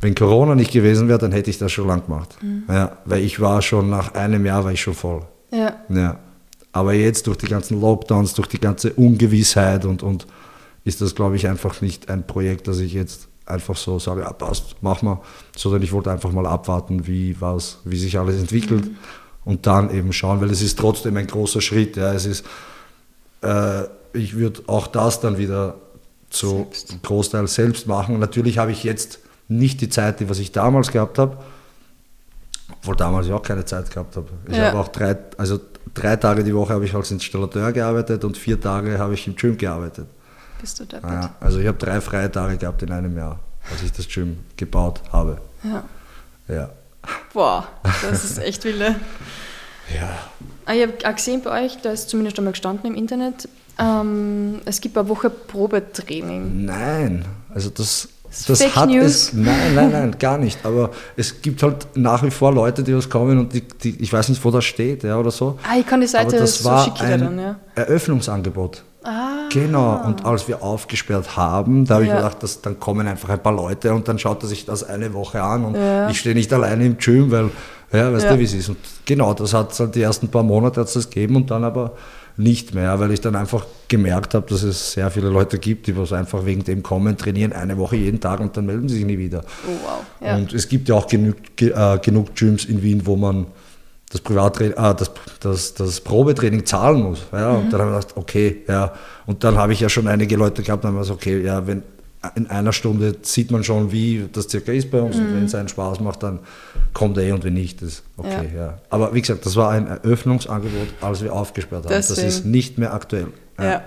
wenn 0.00 0.14
Corona 0.14 0.54
nicht 0.54 0.72
gewesen 0.72 1.08
wäre, 1.08 1.18
dann 1.18 1.32
hätte 1.32 1.48
ich 1.48 1.58
das 1.58 1.72
schon 1.72 1.86
lang 1.86 2.04
gemacht. 2.04 2.36
Mhm. 2.42 2.64
Ja, 2.68 2.98
weil 3.04 3.22
ich 3.22 3.40
war 3.40 3.62
schon 3.62 3.88
nach 3.88 4.14
einem 4.14 4.44
Jahr 4.44 4.64
war 4.64 4.72
ich 4.72 4.80
schon 4.80 4.94
voll. 4.94 5.22
Ja. 5.52 5.76
ja. 5.88 6.18
Aber 6.72 6.92
jetzt 6.92 7.26
durch 7.28 7.38
die 7.38 7.46
ganzen 7.46 7.80
Lockdowns, 7.80 8.34
durch 8.34 8.48
die 8.48 8.60
ganze 8.60 8.92
Ungewissheit 8.92 9.84
und, 9.84 10.02
und 10.02 10.26
ist 10.86 11.00
das, 11.00 11.16
glaube 11.16 11.34
ich, 11.34 11.48
einfach 11.48 11.80
nicht 11.80 12.08
ein 12.08 12.28
Projekt, 12.28 12.68
das 12.68 12.78
ich 12.78 12.92
jetzt 12.92 13.26
einfach 13.44 13.76
so 13.76 13.98
sage, 13.98 14.20
ja, 14.20 14.32
passt, 14.32 14.76
mach 14.82 15.02
mal, 15.02 15.20
sondern 15.56 15.82
ich 15.82 15.90
wollte 15.90 16.12
einfach 16.12 16.30
mal 16.30 16.46
abwarten, 16.46 17.08
wie, 17.08 17.38
was, 17.40 17.78
wie 17.84 17.96
sich 17.96 18.16
alles 18.20 18.38
entwickelt 18.38 18.84
mhm. 18.84 18.96
und 19.44 19.66
dann 19.66 19.90
eben 19.90 20.12
schauen, 20.12 20.40
weil 20.40 20.50
es 20.50 20.62
ist 20.62 20.78
trotzdem 20.78 21.16
ein 21.16 21.26
großer 21.26 21.60
Schritt. 21.60 21.96
Ja, 21.96 22.12
es 22.12 22.24
ist, 22.24 22.46
äh, 23.42 23.82
ich 24.12 24.36
würde 24.36 24.62
auch 24.68 24.86
das 24.86 25.18
dann 25.18 25.38
wieder 25.38 25.74
zu 26.30 26.68
selbst. 26.70 27.02
Großteil 27.02 27.48
selbst 27.48 27.88
machen. 27.88 28.20
Natürlich 28.20 28.58
habe 28.58 28.70
ich 28.70 28.84
jetzt 28.84 29.18
nicht 29.48 29.80
die 29.80 29.88
Zeit, 29.88 30.20
die 30.20 30.30
was 30.30 30.38
ich 30.38 30.52
damals 30.52 30.92
gehabt 30.92 31.18
habe, 31.18 31.36
obwohl 32.78 32.94
damals 32.94 33.26
ich 33.26 33.32
auch 33.32 33.42
keine 33.42 33.64
Zeit 33.64 33.90
gehabt 33.90 34.14
habe. 34.14 34.28
Ich 34.48 34.56
ja. 34.56 34.66
habe 34.66 34.78
auch 34.78 34.88
drei, 34.88 35.16
also 35.36 35.58
drei 35.94 36.14
Tage 36.14 36.44
die 36.44 36.54
Woche 36.54 36.74
habe 36.74 36.84
ich 36.84 36.94
als 36.94 37.10
Installateur 37.10 37.72
gearbeitet 37.72 38.24
und 38.24 38.38
vier 38.38 38.60
Tage 38.60 39.00
habe 39.00 39.14
ich 39.14 39.26
im 39.26 39.34
Gym 39.34 39.58
gearbeitet 39.58 40.06
bist 40.60 40.80
du 40.80 40.84
deppert. 40.84 41.10
Ja, 41.10 41.34
also 41.40 41.58
ich 41.58 41.66
habe 41.66 41.78
drei 41.78 42.00
freie 42.00 42.30
Tage 42.30 42.56
gehabt 42.56 42.82
in 42.82 42.92
einem 42.92 43.16
Jahr, 43.16 43.38
als 43.70 43.82
ich 43.82 43.92
das 43.92 44.08
Gym 44.08 44.38
gebaut 44.56 45.00
habe. 45.12 45.38
Ja. 45.62 45.84
Ja. 46.48 46.70
Boah, 47.32 47.66
das 48.02 48.24
ist 48.24 48.38
echt 48.38 48.64
wilde. 48.64 48.96
ja. 49.94 50.08
Ah, 50.64 50.74
ich 50.74 50.82
habe 50.82 50.92
auch 51.04 51.14
gesehen 51.14 51.42
bei 51.42 51.64
euch, 51.64 51.78
da 51.80 51.90
ist 51.90 52.08
zumindest 52.08 52.38
einmal 52.38 52.52
gestanden 52.52 52.86
im 52.90 52.96
Internet, 52.96 53.48
ähm, 53.78 54.60
es 54.64 54.80
gibt 54.80 54.96
eine 54.96 55.08
Woche 55.08 55.30
Probetraining. 55.30 56.64
Nein, 56.64 57.24
also 57.54 57.70
das, 57.70 58.08
das 58.46 58.62
Fake 58.62 58.74
hat 58.74 58.88
News. 58.88 59.04
es. 59.04 59.32
Nein, 59.34 59.74
nein, 59.74 59.92
nein, 59.92 60.16
gar 60.18 60.38
nicht. 60.38 60.64
Aber 60.64 60.90
es 61.16 61.42
gibt 61.42 61.62
halt 61.62 61.86
nach 61.94 62.22
wie 62.22 62.30
vor 62.30 62.52
Leute, 62.52 62.82
die 62.82 62.96
was 62.96 63.08
kommen 63.10 63.38
und 63.38 63.52
die, 63.52 63.60
die, 63.62 64.02
ich 64.02 64.12
weiß 64.12 64.30
nicht, 64.30 64.42
wo 64.44 64.50
das 64.50 64.64
steht 64.64 65.04
ja, 65.04 65.18
oder 65.18 65.30
so. 65.30 65.58
Ah, 65.62 65.76
ich 65.78 65.86
kann 65.86 66.00
die 66.00 66.06
Seite 66.06 66.28
Aber 66.28 66.38
das 66.38 66.58
so 66.58 66.64
war 66.64 67.00
ein 67.00 67.20
dann, 67.20 67.38
ja. 67.38 67.56
Eröffnungsangebot. 67.74 68.82
Ah. 69.06 69.48
Genau, 69.52 70.02
und 70.04 70.24
als 70.24 70.48
wir 70.48 70.62
aufgesperrt 70.62 71.36
haben, 71.36 71.84
da 71.84 71.94
habe 71.94 72.06
ja. 72.06 72.12
ich 72.12 72.16
gedacht, 72.16 72.42
dass, 72.42 72.60
dann 72.60 72.80
kommen 72.80 73.06
einfach 73.06 73.28
ein 73.28 73.40
paar 73.40 73.54
Leute 73.54 73.94
und 73.94 74.08
dann 74.08 74.18
schaut 74.18 74.42
er 74.42 74.48
sich 74.48 74.64
das 74.64 74.82
eine 74.82 75.14
Woche 75.14 75.42
an 75.42 75.64
und 75.64 75.76
ja. 75.76 76.10
ich 76.10 76.18
stehe 76.18 76.34
nicht 76.34 76.52
alleine 76.52 76.84
im 76.84 76.98
Gym, 76.98 77.30
weil, 77.30 77.50
ja, 77.92 78.12
weißt 78.12 78.24
ja. 78.24 78.32
du, 78.32 78.40
wie 78.40 78.44
es 78.44 78.54
ist. 78.54 78.68
Und 78.68 78.78
genau, 79.04 79.32
das 79.32 79.54
hat 79.54 79.72
es 79.72 79.80
halt 79.80 79.94
die 79.94 80.02
ersten 80.02 80.28
paar 80.28 80.42
Monate 80.42 80.80
hat's 80.80 80.94
das 80.94 81.08
gegeben 81.08 81.36
und 81.36 81.50
dann 81.50 81.62
aber 81.62 81.92
nicht 82.36 82.74
mehr, 82.74 82.98
weil 83.00 83.12
ich 83.12 83.20
dann 83.20 83.36
einfach 83.36 83.64
gemerkt 83.88 84.34
habe, 84.34 84.46
dass 84.48 84.62
es 84.62 84.92
sehr 84.92 85.10
viele 85.10 85.28
Leute 85.28 85.58
gibt, 85.58 85.86
die 85.86 85.96
was 85.96 86.12
einfach 86.12 86.44
wegen 86.44 86.64
dem 86.64 86.82
kommen, 86.82 87.16
trainieren 87.16 87.52
eine 87.52 87.78
Woche 87.78 87.96
jeden 87.96 88.20
Tag 88.20 88.40
und 88.40 88.56
dann 88.56 88.66
melden 88.66 88.88
sie 88.88 88.96
sich 88.96 89.06
nie 89.06 89.18
wieder. 89.18 89.42
Oh, 89.66 89.88
wow. 90.20 90.36
Und 90.36 90.52
es 90.52 90.68
gibt 90.68 90.88
ja 90.88 90.96
auch 90.96 91.06
genug, 91.06 91.36
äh, 91.60 91.98
genug 92.02 92.34
Gyms 92.34 92.64
in 92.64 92.82
Wien, 92.82 93.06
wo 93.06 93.16
man 93.16 93.46
das 94.10 94.20
Privattraining, 94.20 94.78
ah, 94.78 94.94
das, 94.94 95.10
das, 95.40 95.74
das 95.74 96.00
Probetraining 96.00 96.64
zahlen 96.64 97.02
muss. 97.02 97.26
Ja, 97.32 97.52
mhm. 97.52 97.64
Und 97.64 97.72
dann 97.72 97.80
habe 97.80 97.90
ich 97.90 97.96
gedacht, 97.96 98.16
okay, 98.16 98.62
ja. 98.68 98.92
Und 99.26 99.42
dann 99.42 99.56
habe 99.56 99.72
ich 99.72 99.80
ja 99.80 99.88
schon 99.88 100.06
einige 100.06 100.36
Leute 100.36 100.62
gehabt, 100.62 100.84
dann 100.84 100.92
habe 100.92 101.02
ich 101.02 101.08
gesagt, 101.08 101.22
okay, 101.22 101.44
ja, 101.44 101.66
wenn 101.66 101.82
in 102.34 102.48
einer 102.48 102.72
Stunde 102.72 103.16
sieht 103.22 103.50
man 103.50 103.62
schon, 103.62 103.92
wie 103.92 104.28
das 104.32 104.48
circa 104.48 104.72
ist 104.72 104.90
bei 104.90 105.00
uns. 105.00 105.16
Mhm. 105.16 105.22
Und 105.22 105.34
wenn 105.36 105.44
es 105.44 105.54
einen 105.54 105.68
Spaß 105.68 106.00
macht, 106.00 106.22
dann 106.22 106.40
kommt 106.92 107.16
er 107.18 107.24
eh 107.24 107.32
und 107.32 107.44
wenn 107.44 107.54
nicht, 107.54 107.82
ist 107.82 108.02
okay, 108.16 108.50
ja. 108.54 108.60
ja. 108.60 108.78
Aber 108.90 109.14
wie 109.14 109.20
gesagt, 109.20 109.46
das 109.46 109.54
war 109.56 109.70
ein 109.70 109.86
Eröffnungsangebot, 109.86 110.88
als 111.00 111.22
wir 111.22 111.32
aufgesperrt 111.32 111.84
haben. 111.84 111.94
Deswegen. 111.94 112.26
Das 112.26 112.36
ist 112.36 112.44
nicht 112.44 112.78
mehr 112.78 112.94
aktuell. 112.94 113.28
Ja. 113.58 113.64
ja. 113.64 113.82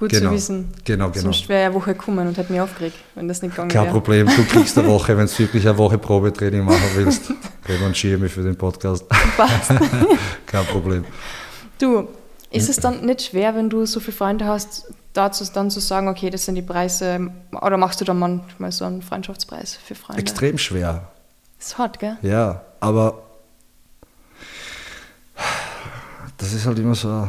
Gut 0.00 0.12
genau. 0.12 0.30
zu 0.30 0.34
wissen. 0.36 0.72
Genau, 0.84 1.10
genau. 1.10 1.24
Sonst 1.24 1.46
wäre 1.50 1.66
eine 1.66 1.74
Woche 1.74 1.92
gekommen 1.92 2.26
und 2.26 2.38
hätte 2.38 2.50
mich 2.50 2.62
aufgeregt, 2.62 2.96
wenn 3.14 3.28
das 3.28 3.42
nicht 3.42 3.50
gegangen 3.50 3.68
Kein 3.68 3.82
wäre. 3.82 3.92
Problem, 3.92 4.26
du 4.26 4.44
kriegst 4.48 4.78
eine 4.78 4.88
Woche, 4.88 5.14
wenn 5.14 5.26
du 5.26 5.38
wirklich 5.38 5.68
eine 5.68 5.76
Woche 5.76 5.98
Probetraining 5.98 6.64
machen 6.64 6.88
willst. 6.94 7.30
Revanchiere 7.68 8.16
mich 8.16 8.32
für 8.32 8.42
den 8.42 8.56
Podcast. 8.56 9.06
Passt. 9.36 9.68
Kein 10.46 10.64
Problem. 10.64 11.04
Du, 11.78 12.08
ist 12.50 12.70
es 12.70 12.78
dann 12.78 13.04
nicht 13.04 13.20
schwer, 13.20 13.54
wenn 13.54 13.68
du 13.68 13.84
so 13.84 14.00
viele 14.00 14.16
Freunde 14.16 14.46
hast, 14.46 14.86
dazu 15.12 15.44
dann 15.52 15.70
zu 15.70 15.80
sagen, 15.80 16.08
okay, 16.08 16.30
das 16.30 16.46
sind 16.46 16.54
die 16.54 16.62
Preise, 16.62 17.30
oder 17.52 17.76
machst 17.76 18.00
du 18.00 18.06
dann 18.06 18.18
manchmal 18.18 18.72
so 18.72 18.86
einen 18.86 19.02
Freundschaftspreis 19.02 19.74
für 19.84 19.94
Freunde? 19.94 20.22
Extrem 20.22 20.56
schwer. 20.56 21.08
Ist 21.58 21.76
hart, 21.76 21.98
gell? 21.98 22.16
Ja, 22.22 22.62
aber 22.80 23.20
das 26.38 26.54
ist 26.54 26.64
halt 26.64 26.78
immer 26.78 26.94
so 26.94 27.28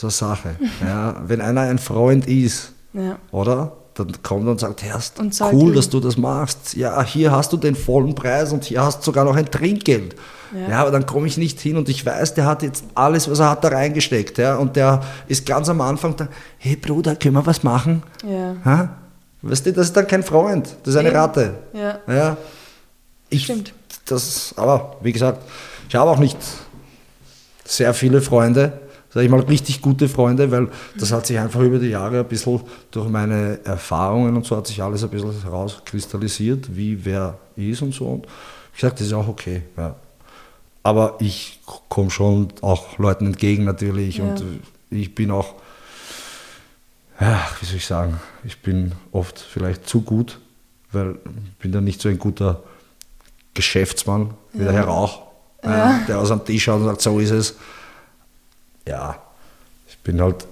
so 0.00 0.08
Sache. 0.08 0.56
Ja, 0.80 1.16
wenn 1.26 1.40
einer 1.40 1.62
ein 1.62 1.78
Freund 1.78 2.26
ist, 2.26 2.72
ja. 2.92 3.18
oder? 3.30 3.72
Dann 3.94 4.12
kommt 4.22 4.46
er 4.46 4.52
und 4.52 4.60
sagt, 4.60 4.82
Herrst, 4.82 5.20
cool, 5.52 5.74
dass 5.74 5.90
du 5.90 6.00
das 6.00 6.16
machst. 6.16 6.74
Ja, 6.74 7.02
hier 7.02 7.32
hast 7.32 7.52
du 7.52 7.56
den 7.56 7.74
vollen 7.74 8.14
Preis 8.14 8.52
und 8.52 8.64
hier 8.64 8.82
hast 8.82 9.00
du 9.00 9.04
sogar 9.06 9.24
noch 9.24 9.36
ein 9.36 9.50
Trinkgeld. 9.50 10.14
Ja, 10.54 10.70
ja 10.70 10.80
aber 10.80 10.90
dann 10.90 11.04
komme 11.04 11.26
ich 11.26 11.36
nicht 11.36 11.60
hin 11.60 11.76
und 11.76 11.88
ich 11.88 12.06
weiß, 12.06 12.34
der 12.34 12.46
hat 12.46 12.62
jetzt 12.62 12.84
alles, 12.94 13.28
was 13.28 13.40
er 13.40 13.50
hat, 13.50 13.64
da 13.64 13.68
reingesteckt. 13.68 14.38
Ja, 14.38 14.56
und 14.56 14.76
der 14.76 15.02
ist 15.28 15.44
ganz 15.44 15.68
am 15.68 15.80
Anfang 15.80 16.16
da, 16.16 16.28
hey 16.58 16.76
Bruder, 16.76 17.16
können 17.16 17.34
wir 17.34 17.44
was 17.44 17.62
machen? 17.62 18.02
Ja. 18.26 18.56
Ha? 18.64 18.96
Weißt 19.42 19.66
du, 19.66 19.72
das 19.72 19.88
ist 19.88 19.96
dann 19.96 20.06
kein 20.06 20.22
Freund, 20.22 20.76
das 20.82 20.94
ist 20.94 20.96
eine 20.98 21.12
Ratte. 21.12 21.58
Ja. 21.72 21.98
ja. 22.06 22.36
Ich, 23.28 23.44
Stimmt. 23.44 23.74
Das, 24.06 24.54
aber 24.56 24.96
wie 25.02 25.12
gesagt, 25.12 25.42
ich 25.88 25.94
habe 25.94 26.10
auch 26.10 26.18
nicht 26.18 26.38
sehr 27.64 27.92
viele 27.92 28.20
Freunde 28.20 28.72
sage 29.12 29.26
ich 29.26 29.30
mal, 29.30 29.40
richtig 29.40 29.82
gute 29.82 30.08
Freunde, 30.08 30.50
weil 30.50 30.68
das 30.96 31.10
hat 31.10 31.26
sich 31.26 31.38
einfach 31.38 31.60
über 31.60 31.78
die 31.78 31.88
Jahre 31.88 32.20
ein 32.20 32.28
bisschen 32.28 32.60
durch 32.90 33.08
meine 33.08 33.58
Erfahrungen 33.64 34.36
und 34.36 34.46
so 34.46 34.56
hat 34.56 34.68
sich 34.68 34.82
alles 34.82 35.02
ein 35.02 35.10
bisschen 35.10 35.42
herauskristallisiert, 35.42 36.76
wie 36.76 37.04
wer 37.04 37.38
ist 37.56 37.82
und 37.82 37.92
so. 37.92 38.06
Und 38.06 38.26
ich 38.74 38.80
sage, 38.80 38.94
das 38.94 39.08
ist 39.08 39.12
auch 39.12 39.28
okay. 39.28 39.62
Ja. 39.76 39.96
Aber 40.82 41.16
ich 41.18 41.60
komme 41.88 42.10
schon 42.10 42.48
auch 42.62 42.98
Leuten 42.98 43.26
entgegen 43.26 43.64
natürlich 43.64 44.18
ja. 44.18 44.24
und 44.24 44.44
ich 44.90 45.14
bin 45.14 45.30
auch, 45.30 45.54
ja, 47.20 47.46
wie 47.60 47.66
soll 47.66 47.76
ich 47.76 47.86
sagen, 47.86 48.20
ich 48.44 48.62
bin 48.62 48.92
oft 49.12 49.38
vielleicht 49.38 49.88
zu 49.88 50.02
gut, 50.02 50.38
weil 50.92 51.16
ich 51.26 51.58
bin 51.58 51.72
dann 51.72 51.84
nicht 51.84 52.00
so 52.00 52.08
ein 52.08 52.18
guter 52.18 52.62
Geschäftsmann 53.54 54.34
wie 54.52 54.64
der 54.64 54.72
Herr 54.72 54.84
Rauch, 54.84 55.22
der 55.62 56.18
aus 56.18 56.28
dem 56.28 56.44
Tisch 56.44 56.64
schaut 56.64 56.80
und 56.80 56.86
sagt, 56.86 57.02
so 57.02 57.18
ist 57.18 57.30
es. 57.30 57.56
Ja, 58.86 59.20
ich 59.88 59.98
bin 59.98 60.20
halt, 60.20 60.46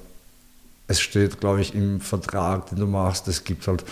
es 0.87 1.01
steht, 1.01 1.41
glaube 1.41 1.61
ich, 1.61 1.75
im 1.75 2.01
Vertrag, 2.01 2.69
den 2.71 2.79
du 2.79 2.87
machst, 2.87 3.29
es 3.29 3.45
gibt 3.45 3.67
halt, 3.69 3.85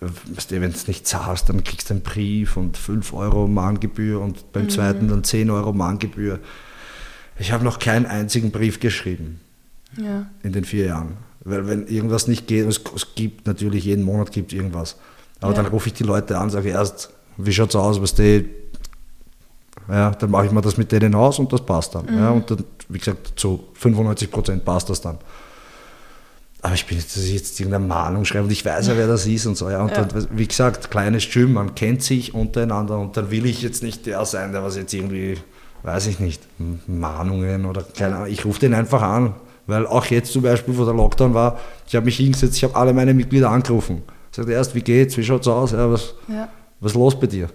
wenn 0.00 0.60
du 0.62 0.68
es 0.68 0.88
nicht 0.88 1.06
zahlst, 1.06 1.48
dann 1.48 1.64
kriegst 1.64 1.90
du 1.90 1.94
einen 1.94 2.02
Brief 2.02 2.56
und 2.56 2.76
5 2.76 3.12
Euro 3.12 3.46
Mahngebühr 3.46 4.20
und 4.20 4.52
beim 4.52 4.64
mhm. 4.64 4.70
zweiten 4.70 5.08
dann 5.08 5.24
10 5.24 5.50
Euro 5.50 5.72
Mahngebühr. 5.72 6.38
Ich 7.38 7.52
habe 7.52 7.64
noch 7.64 7.78
keinen 7.78 8.06
einzigen 8.06 8.50
Brief 8.50 8.80
geschrieben 8.80 9.40
ja. 9.96 10.26
in 10.42 10.52
den 10.52 10.64
vier 10.64 10.86
Jahren. 10.86 11.16
Weil 11.44 11.66
wenn 11.66 11.86
irgendwas 11.86 12.26
nicht 12.26 12.46
geht, 12.46 12.66
es, 12.66 12.80
es 12.94 13.14
gibt 13.14 13.46
natürlich, 13.46 13.84
jeden 13.84 14.04
Monat 14.04 14.32
gibt 14.32 14.52
irgendwas. 14.52 14.96
Aber 15.40 15.52
ja. 15.52 15.62
dann 15.62 15.70
rufe 15.70 15.88
ich 15.88 15.94
die 15.94 16.04
Leute 16.04 16.38
an, 16.38 16.50
sage 16.50 16.70
erst, 16.70 17.10
wie 17.36 17.52
schaut 17.52 17.70
es 17.70 17.76
aus, 17.76 18.00
was 18.00 18.14
die, 18.14 18.48
ja, 19.88 20.10
dann 20.10 20.30
mache 20.30 20.46
ich 20.46 20.52
mir 20.52 20.62
das 20.62 20.76
mit 20.76 20.92
denen 20.92 21.14
aus 21.14 21.38
und 21.38 21.52
das 21.52 21.60
passt 21.64 21.94
dann. 21.94 22.06
Mhm. 22.06 22.18
Ja, 22.18 22.30
und 22.30 22.50
dann, 22.50 22.64
wie 22.88 22.98
gesagt, 22.98 23.32
zu 23.36 23.64
95 23.74 24.30
Prozent 24.30 24.64
passt 24.64 24.90
das 24.90 25.00
dann. 25.00 25.18
Aber 26.62 26.74
ich 26.74 26.86
bin 26.86 26.96
jetzt, 26.96 27.14
dass 27.14 27.24
ich 27.24 27.34
jetzt 27.34 27.60
irgendeine 27.60 27.86
Mahnung 27.86 28.24
schreibe 28.24 28.44
und 28.44 28.50
ich 28.50 28.64
weiß 28.64 28.86
ja, 28.86 28.96
wer 28.96 29.06
das 29.06 29.26
ist 29.26 29.44
und 29.44 29.56
so. 29.56 29.68
Ja. 29.68 29.82
Und 29.82 29.90
ja. 29.90 30.04
Dann, 30.04 30.28
wie 30.30 30.48
gesagt, 30.48 30.90
kleines 30.90 31.30
Gym, 31.30 31.52
man 31.52 31.74
kennt 31.74 32.02
sich 32.02 32.34
untereinander 32.34 32.98
und 32.98 33.16
dann 33.18 33.30
will 33.30 33.44
ich 33.44 33.60
jetzt 33.60 33.82
nicht 33.82 34.06
der 34.06 34.24
sein, 34.24 34.52
der 34.52 34.62
was 34.64 34.76
jetzt 34.76 34.94
irgendwie, 34.94 35.36
weiß 35.82 36.06
ich 36.06 36.20
nicht, 36.20 36.42
Mahnungen 36.86 37.66
oder 37.66 37.82
keine 37.82 38.16
Ahnung. 38.16 38.28
Ich 38.28 38.46
rufe 38.46 38.60
den 38.60 38.72
einfach 38.72 39.02
an. 39.02 39.34
Weil 39.66 39.86
auch 39.86 40.04
jetzt 40.06 40.32
zum 40.32 40.42
Beispiel, 40.42 40.76
wo 40.76 40.84
der 40.84 40.94
Lockdown 40.94 41.32
war, 41.32 41.58
ich 41.86 41.94
habe 41.96 42.04
mich 42.04 42.16
hingesetzt, 42.16 42.56
ich 42.56 42.64
habe 42.64 42.76
alle 42.76 42.92
meine 42.92 43.14
Mitglieder 43.14 43.50
angerufen. 43.50 44.02
Ich 44.30 44.36
sagte 44.36 44.52
erst, 44.52 44.74
wie 44.74 44.82
geht's, 44.82 45.16
wie 45.16 45.24
schaut's 45.24 45.48
aus, 45.48 45.72
ja, 45.72 45.90
was, 45.90 46.14
ja. 46.28 46.48
was 46.80 46.92
ist 46.92 46.96
los 46.96 47.18
bei 47.18 47.26
dir? 47.26 47.48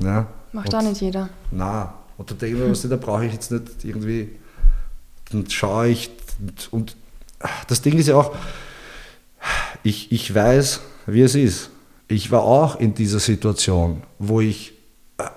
Ja. 0.00 0.26
Macht 0.52 0.74
auch 0.74 0.82
nicht 0.82 1.00
jeder. 1.00 1.28
Na, 1.50 1.94
und 2.16 2.30
da 2.30 2.34
denke 2.34 2.70
ich 2.72 2.84
mir, 2.84 2.88
da 2.88 2.96
brauche 2.96 3.26
ich 3.26 3.32
jetzt 3.32 3.50
nicht 3.50 3.84
irgendwie, 3.84 4.30
dann 5.30 5.48
schaue 5.50 5.88
ich 5.88 6.10
und, 6.40 6.72
und 6.72 6.96
das 7.68 7.82
Ding 7.82 7.98
ist 7.98 8.08
ja 8.08 8.16
auch, 8.16 8.34
ich, 9.82 10.10
ich 10.12 10.34
weiß, 10.34 10.80
wie 11.06 11.22
es 11.22 11.34
ist. 11.34 11.70
Ich 12.08 12.30
war 12.30 12.42
auch 12.42 12.78
in 12.78 12.94
dieser 12.94 13.18
Situation, 13.18 14.02
wo 14.18 14.40
ich, 14.40 14.74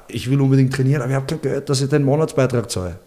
ich 0.08 0.30
will 0.30 0.40
unbedingt 0.42 0.74
trainieren, 0.74 1.02
aber 1.02 1.12
ich 1.12 1.16
habe 1.16 1.26
kein 1.26 1.42
Geld, 1.42 1.70
dass 1.70 1.82
ich 1.82 1.90
den 1.90 2.04
Monatsbeitrag 2.04 2.70
zahle. 2.70 3.00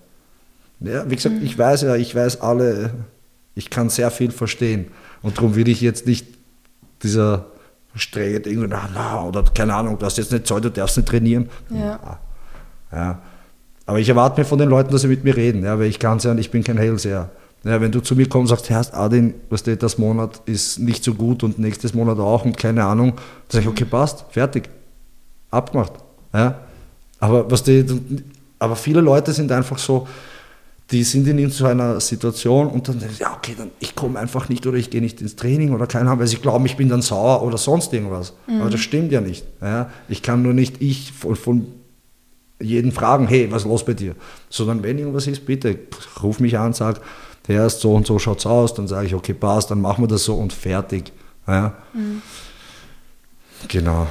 Ja, 0.81 1.09
wie 1.09 1.17
gesagt, 1.17 1.37
mhm. 1.37 1.45
ich 1.45 1.57
weiß 1.57 1.83
ja, 1.83 1.97
ich 1.97 2.15
weiß 2.15 2.41
alle, 2.41 2.93
ich 3.55 3.71
kann 3.71 3.89
sehr 3.89 4.11
viel 4.11 4.33
verstehen. 4.33 4.87
Und 5.23 5.39
darum 5.39 5.55
will 5.55 5.69
ich 5.69 5.81
jetzt 5.81 6.07
nicht 6.07 6.27
dieser 7.03 7.47
strenge 7.95 8.41
Ding, 8.41 8.67
na, 8.69 8.89
na, 8.95 9.25
oder 9.25 9.45
keine 9.55 9.75
Ahnung, 9.75 9.99
du 9.99 10.07
hast 10.07 10.19
jetzt 10.19 10.33
nicht 10.33 10.47
Zeit, 10.47 10.65
du 10.65 10.71
darfst 10.71 10.97
nicht 10.97 11.09
trainieren. 11.09 11.49
Ja. 11.71 12.19
ja. 12.91 13.19
Aber 13.85 13.99
ich 13.99 14.09
erwarte 14.09 14.41
mir 14.41 14.45
von 14.45 14.59
den 14.59 14.69
Leuten, 14.69 14.93
dass 14.93 15.03
sie 15.03 15.09
mit 15.09 15.25
mir 15.25 15.37
reden, 15.37 15.65
ja, 15.65 15.79
weil 15.79 15.87
ich 15.87 15.99
kann 15.99 16.19
es 16.19 16.25
ja, 16.25 16.35
ich 16.35 16.51
bin 16.51 16.65
kein 16.65 16.79
Hellseher. 16.79 17.31
Ja, 17.65 17.81
wenn 17.81 17.93
du 17.93 18.01
zu 18.01 18.17
mir 18.17 18.29
kommst 18.29 18.51
und 18.51 18.59
sagst, 18.59 18.71
Herr 18.71 18.99
Adin, 18.99 19.35
was 19.49 19.63
du, 19.63 19.77
das 19.77 19.97
Monat 19.97 20.41
ist 20.47 20.81
nicht 20.81 21.05
so 21.05 21.15
gut 21.15 21.45
und 21.45 21.59
nächstes 21.59 21.95
Monat 21.95 22.19
auch 22.19 22.45
und 22.45 22.57
keine 22.57 22.85
Ahnung, 22.85 23.13
dann 23.13 23.23
sage 23.49 23.65
ich, 23.65 23.69
okay, 23.69 23.85
passt, 23.85 24.25
fertig, 24.31 24.69
abgemacht. 25.51 25.93
Ja. 26.35 26.59
Aber, 27.21 27.49
was 27.49 27.63
die, 27.63 27.85
aber 28.59 28.75
viele 28.75 29.01
Leute 29.01 29.33
sind 29.33 29.53
einfach 29.53 29.79
so, 29.79 30.09
die 30.91 31.05
sind 31.05 31.27
in 31.27 31.51
so 31.51 31.67
einer 31.67 32.01
Situation 32.01 32.67
und 32.67 32.89
dann 32.89 32.99
denken 32.99 33.15
sie, 33.15 33.23
ja, 33.23 33.35
okay, 33.35 33.55
dann 33.57 33.71
ich 33.81 33.95
komme 33.95 34.19
einfach 34.19 34.49
nicht 34.49 34.67
oder 34.67 34.77
ich 34.77 34.91
gehe 34.91 35.01
nicht 35.01 35.21
ins 35.21 35.37
Training 35.37 35.73
oder 35.73 35.87
keine 35.87 36.09
Ahnung, 36.09 36.21
weil 36.21 36.27
sie 36.27 36.37
glauben, 36.37 36.67
ich 36.67 36.77
bin 36.77 36.89
dann 36.89 37.01
sauer 37.01 37.43
oder 37.43 37.57
sonst 37.57 37.93
irgendwas. 37.93 38.35
Mhm. 38.47 38.61
Aber 38.61 38.71
das 38.71 38.81
stimmt 38.81 39.11
ja 39.13 39.21
nicht. 39.21 39.47
Ja? 39.61 39.91
Ich 40.09 40.23
kann 40.23 40.43
nur 40.43 40.53
nicht 40.53 40.83
ich 40.83 41.13
von, 41.13 41.37
von 41.37 41.67
jedem 42.61 42.93
fragen, 42.93 43.27
hey, 43.27 43.51
was 43.51 43.63
ist 43.63 43.69
los 43.69 43.85
bei 43.85 43.95
dir? 43.95 44.15
Sondern 44.51 44.83
wenn 44.83 44.99
irgendwas 44.99 45.27
ist, 45.27 45.47
bitte 45.47 45.79
ruf 46.23 46.41
mich 46.41 46.59
an, 46.59 46.75
sag, 46.75 47.01
der 47.49 47.57
erst 47.57 47.81
so 47.81 47.95
und 47.95 48.07
so 48.07 48.19
schaut 48.19 48.39
es 48.39 48.47
aus, 48.47 48.75
dann 48.75 48.87
sage 48.87 49.07
ich, 49.07 49.15
okay, 49.15 49.35
passt, 49.35 49.71
dann 49.71 49.81
machen 49.81 50.05
wir 50.05 50.09
das 50.09 50.25
so 50.25 50.35
und 50.35 50.53
fertig. 50.53 51.13
Ja? 51.47 51.75
Mhm. 51.93 52.23
Genau. 53.69 54.07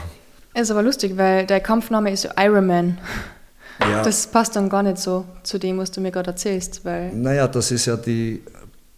Es 0.54 0.64
ist 0.64 0.72
aber 0.72 0.84
lustig, 0.84 1.16
weil 1.16 1.46
der 1.46 1.60
Kampfname 1.60 2.12
ist 2.12 2.28
Iron 2.38 2.68
Man. 2.68 2.98
Ja. 3.90 4.04
Das 4.04 4.28
passt 4.28 4.56
dann 4.56 4.70
gar 4.70 4.84
nicht 4.84 4.98
so 4.98 5.26
zu 5.44 5.58
dem, 5.58 5.78
was 5.78 5.92
du 5.92 6.02
mir 6.02 6.12
gerade 6.12 6.32
erzählst. 6.32 6.86
Weil 6.86 7.14
naja, 7.14 7.48
das 7.48 7.72
ist 7.72 7.86
ja 7.86 7.98
die 7.98 8.42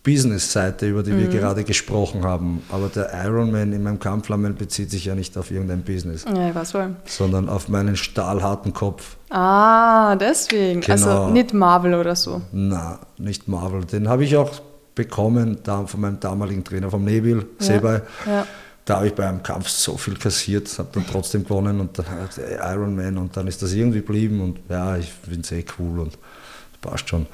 Business-Seite, 0.04 0.88
über 0.88 1.02
die 1.02 1.12
mhm. 1.12 1.20
wir 1.20 1.28
gerade 1.40 1.64
gesprochen 1.64 2.24
haben. 2.26 2.62
Aber 2.70 2.90
der 2.90 3.10
Ironman 3.24 3.72
in 3.72 3.84
meinem 3.84 4.00
Kampflammen 4.00 4.56
bezieht 4.56 4.92
sich 4.92 5.06
ja 5.06 5.16
nicht 5.16 5.38
auf 5.38 5.50
irgendein 5.50 5.82
Business. 5.84 6.26
Ja, 6.26 6.54
weiß 6.54 6.74
wohl. 6.74 6.96
Sondern 7.06 7.48
auf 7.48 7.70
meinen 7.70 7.96
stahlharten 7.96 8.74
Kopf. 8.74 9.16
Ah, 9.30 10.16
deswegen. 10.18 10.84
Also 10.90 11.06
genau. 11.06 11.22
Also 11.22 11.34
nicht 11.34 11.54
Marvel 11.54 11.94
oder 11.94 12.16
so. 12.16 12.42
Na, 12.52 13.00
nicht 13.18 13.48
Marvel. 13.48 13.86
Den 13.86 14.10
habe 14.10 14.26
ich 14.26 14.36
auch 14.36 14.52
bekommen 14.94 15.60
von 15.64 16.02
meinem 16.02 16.20
damaligen 16.20 16.64
Trainer 16.64 16.92
vom 16.92 17.04
Nebil, 17.04 17.46
ja. 17.60 17.66
Sebay. 17.66 18.02
Ja 18.26 18.46
da 18.86 18.98
habe 18.98 19.08
ich 19.08 19.16
beim 19.16 19.42
Kampf 19.42 19.70
so 19.70 19.98
viel 19.98 20.16
kassiert, 20.16 20.78
habe 20.78 20.90
dann 20.94 21.06
trotzdem 21.10 21.44
gewonnen 21.44 21.80
und 21.80 21.98
dann 21.98 22.06
Ironman 22.60 23.18
und 23.18 23.38
dann 23.38 23.48
ist 23.48 23.62
das 23.62 23.72
irgendwie 23.74 24.00
geblieben 24.00 24.42
und 24.42 24.60
ja, 24.70 24.98
ich 24.98 25.12
finde 25.12 25.42
es 25.42 25.52
eh 25.52 25.66
cool 25.80 26.00
und 26.00 26.18
passt 26.82 27.08
schon. 27.10 27.26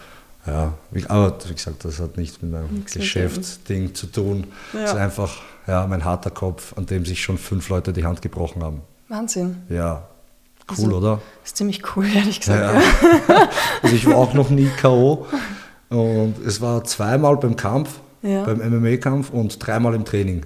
Ja, 0.46 0.74
aber 1.08 1.38
wie 1.48 1.54
gesagt, 1.54 1.86
das 1.86 2.00
hat 2.00 2.18
nichts 2.18 2.42
mit 2.42 2.52
meinem 2.52 2.86
Geschäftsding 2.86 3.94
zu 3.94 4.08
tun. 4.08 4.46
Es 4.74 4.80
ja. 4.80 4.86
ist 4.86 4.96
einfach 4.96 5.42
ja, 5.68 5.86
mein 5.88 6.06
harter 6.06 6.32
Kopf, 6.32 6.76
an 6.78 6.86
dem 6.86 7.06
sich 7.06 7.22
schon 7.22 7.38
fünf 7.38 7.70
Leute 7.70 7.94
die 7.94 8.06
Hand 8.06 8.22
gebrochen 8.22 8.64
haben. 8.64 8.82
Wahnsinn. 9.10 9.64
Ja, 9.70 10.08
cool, 10.72 10.86
also, 10.86 10.98
oder? 10.98 11.22
Ist 11.44 11.58
ziemlich 11.58 11.84
cool, 11.96 12.06
ehrlich 12.06 12.40
gesagt. 12.40 12.82
Ja. 13.28 13.50
also 13.82 13.96
ich 13.96 14.06
war 14.06 14.16
auch 14.16 14.34
noch 14.34 14.50
nie 14.50 14.70
K.O. 14.78 15.28
und 15.90 16.36
es 16.46 16.62
war 16.62 16.84
zweimal 16.84 17.38
beim 17.38 17.56
Kampf, 17.56 18.00
beim 18.22 18.58
MMA-Kampf 18.58 19.32
und 19.32 19.66
dreimal 19.66 19.94
im 19.94 20.06
Training. 20.06 20.46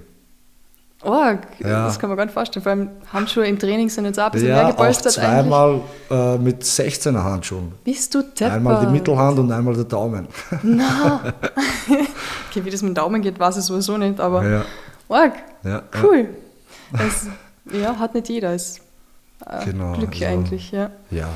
Oh, 1.04 1.22
ja. 1.58 1.86
das 1.86 1.98
kann 1.98 2.08
man 2.08 2.16
gar 2.16 2.24
nicht 2.24 2.32
vorstellen. 2.32 2.62
Vor 2.62 2.72
allem 2.72 2.90
Handschuhe 3.12 3.46
im 3.46 3.58
Training 3.58 3.88
sind 3.88 4.06
jetzt 4.06 4.18
auch 4.18 4.26
ein 4.26 4.32
bisschen 4.32 4.48
ja, 4.48 4.62
mehr 4.62 4.72
gepolstert. 4.72 5.18
Auch 5.18 5.22
zweimal 5.22 5.80
äh, 6.10 6.38
mit 6.38 6.62
16er 6.62 7.22
Handschuhen. 7.22 7.72
Bist 7.84 8.14
du 8.14 8.22
deppert? 8.22 8.52
Einmal 8.52 8.86
die 8.86 8.92
Mittelhand 8.92 9.38
und 9.38 9.52
einmal 9.52 9.74
der 9.74 9.84
Daumen. 9.84 10.28
Na. 10.62 11.20
okay, 12.48 12.64
wie 12.64 12.70
das 12.70 12.82
mit 12.82 12.90
dem 12.90 12.94
Daumen 12.94 13.20
geht, 13.20 13.38
weiß 13.38 13.58
ich 13.58 13.64
sowieso 13.64 13.98
nicht, 13.98 14.18
aber 14.18 14.48
ja. 14.48 14.64
Org. 15.08 15.34
Ja, 15.62 15.82
cool. 16.02 16.28
Das, 16.92 17.26
ja, 17.72 17.98
hat 17.98 18.14
nicht 18.14 18.28
jeder. 18.28 18.54
Ist 18.54 18.80
äh, 19.46 19.64
genau, 19.64 19.92
Glück 19.92 20.12
also, 20.14 20.24
eigentlich, 20.24 20.70
ja. 20.70 20.90
Ja. 21.10 21.28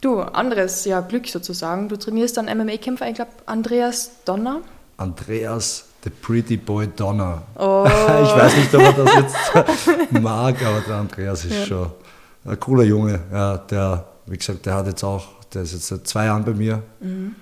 Du, 0.00 0.20
anderes 0.20 0.84
ja, 0.84 1.00
Glück 1.00 1.26
sozusagen. 1.26 1.88
Du 1.88 1.96
trainierst 1.96 2.36
dann 2.36 2.46
MMA-Kämpfer, 2.46 3.08
ich 3.08 3.16
glaube, 3.16 3.32
Andreas 3.46 4.10
Donner. 4.24 4.60
Andreas 4.96 5.86
The 6.02 6.10
Pretty 6.10 6.56
Boy 6.56 6.88
Donner. 6.88 7.42
Oh. 7.56 7.84
Ich 8.22 8.36
weiß 8.36 8.56
nicht, 8.56 8.74
ob 8.74 8.82
er 8.82 8.92
das 8.92 9.14
jetzt 9.14 10.12
mag, 10.20 10.62
aber 10.64 10.80
der 10.80 10.96
Andreas 10.96 11.44
ist 11.44 11.52
ja. 11.52 11.66
schon 11.66 11.90
ein 12.44 12.60
cooler 12.60 12.84
Junge. 12.84 13.20
Ja, 13.32 13.58
der, 13.58 14.04
wie 14.26 14.36
gesagt, 14.36 14.66
der 14.66 14.74
hat 14.74 14.86
jetzt 14.86 15.04
auch, 15.04 15.26
der 15.52 15.62
ist 15.62 15.72
jetzt 15.72 15.88
seit 15.88 16.06
zwei 16.06 16.26
Jahren 16.26 16.44
bei 16.44 16.52
mir 16.52 16.82
mhm. 17.00 17.34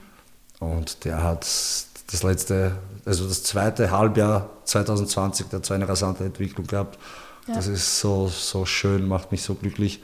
und 0.60 1.04
der 1.04 1.22
hat 1.22 1.40
das 1.42 2.22
letzte, 2.22 2.72
also 3.04 3.26
das 3.26 3.42
zweite 3.42 3.90
Halbjahr 3.90 4.48
2020, 4.64 5.48
der 5.48 5.58
hat 5.58 5.66
so 5.66 5.74
eine 5.74 5.88
rasante 5.88 6.24
Entwicklung 6.24 6.66
gehabt. 6.66 6.98
Ja. 7.46 7.54
Das 7.54 7.66
ist 7.66 8.00
so, 8.00 8.28
so 8.28 8.66
schön, 8.66 9.06
macht 9.06 9.32
mich 9.32 9.42
so 9.42 9.54
glücklich. 9.54 10.02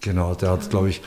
Genau, 0.00 0.34
der 0.34 0.50
hat, 0.50 0.68
glaube 0.70 0.90
ich, 0.90 1.02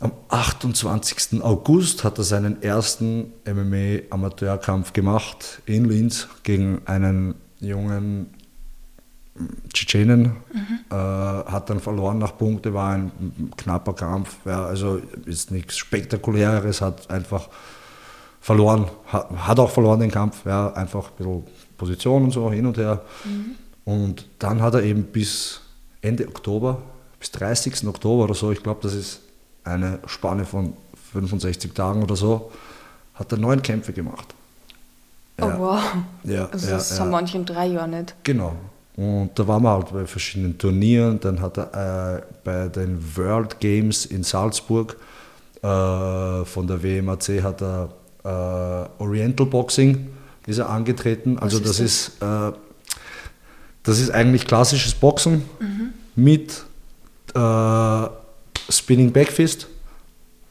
am 0.00 0.12
28. 0.28 1.42
August 1.42 2.04
hat 2.04 2.18
er 2.18 2.24
seinen 2.24 2.62
ersten 2.62 3.32
MMA-Amateurkampf 3.46 4.92
gemacht 4.92 5.62
in 5.66 5.84
Linz 5.84 6.28
gegen 6.42 6.82
einen 6.86 7.36
jungen 7.60 8.26
Tschetschenen. 9.72 10.22
Mhm. 10.52 10.80
Äh, 10.90 10.94
hat 10.94 11.70
dann 11.70 11.80
verloren 11.80 12.18
nach 12.18 12.36
Punkte, 12.36 12.74
war 12.74 12.92
ein 12.92 13.12
knapper 13.56 13.94
Kampf. 13.94 14.36
Ja, 14.44 14.64
also 14.64 15.00
ist 15.26 15.50
nichts 15.50 15.76
Spektakuläres, 15.76 16.80
hat 16.80 17.10
einfach 17.10 17.48
verloren, 18.40 18.86
hat, 19.06 19.30
hat, 19.30 19.58
auch 19.58 19.70
verloren 19.70 20.00
den 20.00 20.10
Kampf, 20.10 20.44
ja, 20.44 20.72
einfach 20.74 21.10
ein 21.10 21.16
bisschen 21.16 21.44
Position 21.76 22.24
und 22.24 22.30
so 22.30 22.50
hin 22.50 22.66
und 22.66 22.76
her. 22.76 23.02
Mhm. 23.24 23.54
Und 23.84 24.26
dann 24.38 24.60
hat 24.62 24.74
er 24.74 24.82
eben 24.82 25.04
bis 25.04 25.60
Ende 26.00 26.28
Oktober, 26.28 26.82
bis 27.18 27.30
30. 27.32 27.86
Oktober 27.88 28.24
oder 28.24 28.34
so, 28.34 28.52
ich 28.52 28.62
glaube, 28.62 28.80
das 28.82 28.94
ist 28.94 29.20
eine 29.64 29.98
Spanne 30.06 30.44
von 30.44 30.74
65 31.12 31.72
Tagen 31.72 32.02
oder 32.02 32.16
so, 32.16 32.50
hat 33.14 33.32
er 33.32 33.38
neun 33.38 33.62
Kämpfe 33.62 33.92
gemacht. 33.92 34.34
Oh 35.40 35.50
wow. 35.56 35.80
Ja, 36.24 36.46
Also 36.46 36.68
ja, 36.68 36.72
das 36.74 36.90
ja. 36.90 36.98
haben 37.00 37.10
manche 37.10 37.36
in 37.38 37.44
drei 37.44 37.66
Jahren 37.66 37.90
nicht. 37.90 38.14
Genau. 38.22 38.54
Und 38.96 39.30
da 39.34 39.48
waren 39.48 39.62
wir 39.62 39.70
halt 39.70 39.92
bei 39.92 40.06
verschiedenen 40.06 40.56
Turnieren. 40.56 41.18
Dann 41.18 41.40
hat 41.40 41.58
er 41.58 42.18
äh, 42.18 42.22
bei 42.44 42.68
den 42.68 43.16
World 43.16 43.58
Games 43.58 44.06
in 44.06 44.22
Salzburg 44.22 44.96
äh, 45.62 46.44
von 46.44 46.66
der 46.66 46.82
WMAC 46.82 47.42
hat 47.42 47.62
er 47.62 47.88
äh, 48.24 49.02
Oriental 49.02 49.46
Boxing 49.46 50.08
ist 50.46 50.58
er 50.58 50.68
angetreten. 50.68 51.38
Also 51.38 51.58
ist 51.58 51.66
das 51.66 51.76
das? 51.78 51.86
ist 51.86 52.22
äh, 52.22 52.52
das 53.82 53.98
ist 53.98 54.10
eigentlich 54.10 54.46
klassisches 54.46 54.94
Boxen 54.94 55.42
mit 56.16 56.64
äh, 57.34 58.06
Spinning 58.68 59.12
Backfist 59.12 59.66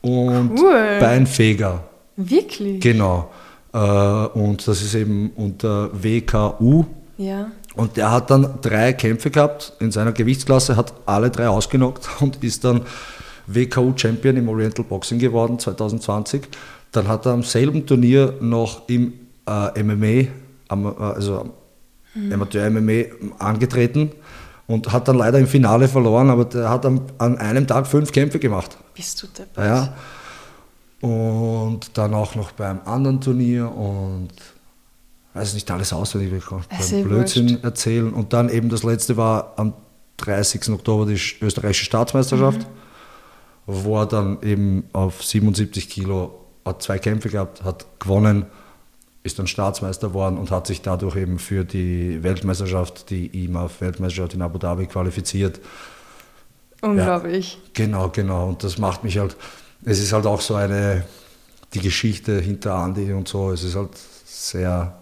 und 0.01 0.59
Cool. 0.59 0.97
Beinfeger. 0.99 1.83
Wirklich? 2.15 2.79
Genau. 2.81 3.31
Äh, 3.73 3.77
und 3.77 4.67
das 4.67 4.81
ist 4.81 4.93
eben 4.95 5.31
unter 5.35 5.89
WKU. 5.93 6.85
ja. 7.17 7.51
Und 7.75 7.97
der 7.97 8.11
hat 8.11 8.29
dann 8.29 8.59
drei 8.61 8.93
Kämpfe 8.93 9.31
gehabt 9.31 9.73
in 9.79 9.91
seiner 9.91 10.11
Gewichtsklasse, 10.11 10.77
hat 10.77 10.93
alle 11.07 11.31
drei 11.31 11.47
ausgenockt 11.47 12.07
und 12.21 12.43
ist 12.43 12.63
dann 12.63 12.81
WKU-Champion 13.47 14.37
im 14.37 14.47
Oriental 14.47 14.85
Boxing 14.85 15.17
geworden 15.17 15.57
2020. 15.57 16.43
Dann 16.91 17.07
hat 17.07 17.25
er 17.25 17.31
am 17.31 17.41
selben 17.41 17.87
Turnier 17.87 18.35
noch 18.41 18.87
im 18.89 19.13
äh, 19.47 19.81
MMA, 19.83 20.29
am, 20.67 20.85
äh, 20.85 20.89
also 20.99 21.49
Amateur-MMA 22.31 23.05
angetreten 23.39 24.11
und 24.67 24.91
hat 24.91 25.07
dann 25.07 25.17
leider 25.17 25.39
im 25.39 25.47
Finale 25.47 25.87
verloren, 25.87 26.29
aber 26.29 26.45
der 26.45 26.69
hat 26.69 26.85
am, 26.85 27.01
an 27.17 27.37
einem 27.37 27.67
Tag 27.67 27.85
fünf 27.87 28.11
Kämpfe 28.11 28.39
gemacht. 28.39 28.77
Bist 28.93 29.21
du 29.21 29.27
deppert? 29.27 29.65
Ja. 29.65 29.93
Und 31.01 31.97
dann 31.97 32.13
auch 32.13 32.35
noch 32.35 32.51
beim 32.53 32.79
anderen 32.85 33.19
Turnier 33.19 33.69
und 33.75 34.29
weiß 35.33 35.53
nicht 35.53 35.69
alles 35.69 35.91
auswendig, 35.91 36.31
ich 36.37 36.45
kann 36.45 36.61
eh 36.91 37.03
Blödsinn 37.03 37.49
wurscht. 37.49 37.63
erzählen. 37.63 38.13
Und 38.13 38.31
dann 38.33 38.49
eben 38.49 38.69
das 38.69 38.83
letzte 38.83 39.17
war 39.17 39.53
am 39.57 39.73
30. 40.17 40.69
Oktober 40.69 41.05
die 41.05 41.19
österreichische 41.41 41.85
Staatsmeisterschaft, 41.85 42.59
Mhm. 42.59 42.65
wo 43.65 43.97
er 43.99 44.05
dann 44.05 44.37
eben 44.43 44.85
auf 44.93 45.23
77 45.23 45.89
Kilo 45.89 46.39
hat 46.65 46.81
zwei 46.81 46.97
Kämpfe 46.99 47.27
gehabt, 47.29 47.63
hat 47.65 47.85
gewonnen, 47.99 48.45
ist 49.23 49.39
dann 49.39 49.47
Staatsmeister 49.47 50.09
geworden 50.09 50.37
und 50.37 50.51
hat 50.51 50.67
sich 50.67 50.81
dadurch 50.81 51.15
eben 51.15 51.39
für 51.39 51.63
die 51.63 52.21
Weltmeisterschaft, 52.23 53.09
die 53.09 53.45
IMAF-Weltmeisterschaft 53.45 54.33
in 54.33 54.41
Abu 54.41 54.57
Dhabi 54.57 54.85
qualifiziert. 54.85 55.61
Unglaublich. 56.81 57.57
Genau, 57.73 58.09
genau. 58.09 58.49
Und 58.49 58.63
das 58.63 58.77
macht 58.77 59.05
mich 59.05 59.17
halt, 59.17 59.37
es 59.85 59.99
ist 59.99 60.11
halt 60.11 60.25
auch 60.25 60.41
so 60.41 60.55
eine, 60.55 61.05
die 61.73 61.79
Geschichte 61.79 62.39
hinter 62.39 62.75
Andi 62.75 63.13
und 63.13 63.29
so, 63.29 63.51
es 63.51 63.63
ist 63.63 63.75
halt 63.75 63.91
sehr, 64.25 64.93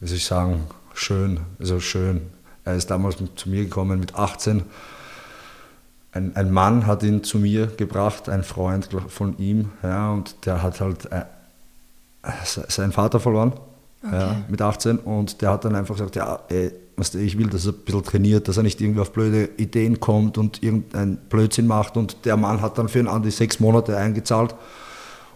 wie 0.00 0.08
soll 0.08 0.16
ich 0.16 0.24
sagen, 0.24 0.66
schön, 0.92 1.40
also 1.60 1.78
schön. 1.78 2.22
Er 2.64 2.74
ist 2.74 2.90
damals 2.90 3.20
mit, 3.20 3.38
zu 3.38 3.48
mir 3.48 3.64
gekommen 3.64 4.00
mit 4.00 4.16
18. 4.16 4.64
Ein, 6.10 6.34
ein 6.34 6.50
Mann 6.50 6.86
hat 6.86 7.04
ihn 7.04 7.22
zu 7.22 7.38
mir 7.38 7.68
gebracht, 7.68 8.28
ein 8.28 8.42
Freund 8.42 8.88
von 9.06 9.38
ihm, 9.38 9.70
ja, 9.84 10.10
und 10.10 10.44
der 10.44 10.62
hat 10.62 10.80
halt 10.80 11.10
äh, 11.12 11.22
seinen 12.44 12.92
Vater 12.92 13.20
verloren 13.20 13.52
ja, 14.04 14.36
mit 14.48 14.60
18 14.60 14.98
und 14.98 15.42
der 15.42 15.50
hat 15.50 15.64
dann 15.64 15.74
einfach 15.74 15.94
gesagt, 15.94 16.16
ja, 16.16 16.40
ey, 16.48 16.72
weißt 16.96 17.14
du, 17.14 17.18
ich 17.18 17.38
will, 17.38 17.48
dass 17.48 17.66
er 17.66 17.72
ein 17.72 17.78
bisschen 17.84 18.02
trainiert, 18.02 18.48
dass 18.48 18.56
er 18.56 18.62
nicht 18.62 18.80
irgendwie 18.80 19.00
auf 19.00 19.12
blöde 19.12 19.48
Ideen 19.56 20.00
kommt 20.00 20.38
und 20.38 20.62
irgendeinen 20.62 21.16
Blödsinn 21.28 21.66
macht. 21.66 21.96
Und 21.96 22.24
der 22.24 22.36
Mann 22.36 22.60
hat 22.60 22.78
dann 22.78 22.88
für 22.88 22.98
den 22.98 23.08
Andi 23.08 23.30
sechs 23.30 23.60
Monate 23.60 23.96
eingezahlt. 23.96 24.54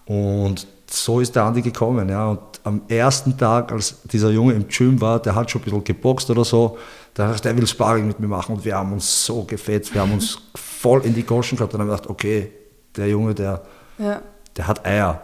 Und 0.04 0.66
so 0.88 1.20
ist 1.20 1.34
der 1.34 1.44
Andi 1.44 1.62
gekommen, 1.62 2.08
ja, 2.08 2.30
und 2.30 2.40
am 2.64 2.82
ersten 2.88 3.36
Tag, 3.38 3.72
als 3.72 4.02
dieser 4.04 4.30
Junge 4.30 4.54
im 4.54 4.68
Gym 4.68 5.00
war, 5.00 5.20
der 5.20 5.34
hat 5.34 5.50
schon 5.50 5.60
ein 5.60 5.64
bisschen 5.64 5.84
geboxt 5.84 6.30
oder 6.30 6.44
so, 6.44 6.76
der 7.16 7.26
hat 7.26 7.32
gesagt, 7.32 7.44
der 7.46 7.56
will 7.56 7.66
Sparring 7.66 8.06
mit 8.06 8.20
mir 8.20 8.28
machen. 8.28 8.56
Und 8.56 8.64
wir 8.64 8.76
haben 8.76 8.92
uns 8.92 9.24
so 9.24 9.44
gefetzt, 9.44 9.94
wir 9.94 10.02
haben 10.02 10.12
uns 10.12 10.38
voll 10.54 11.04
in 11.04 11.14
die 11.14 11.22
Goschen 11.22 11.56
gehabt 11.56 11.72
und 11.74 11.80
haben 11.80 11.88
gedacht, 11.88 12.08
okay, 12.08 12.52
der 12.96 13.08
Junge, 13.08 13.34
der, 13.34 13.62
Ja. 13.98 14.20
der 14.56 14.66
hat 14.66 14.84
Eier. 14.84 15.20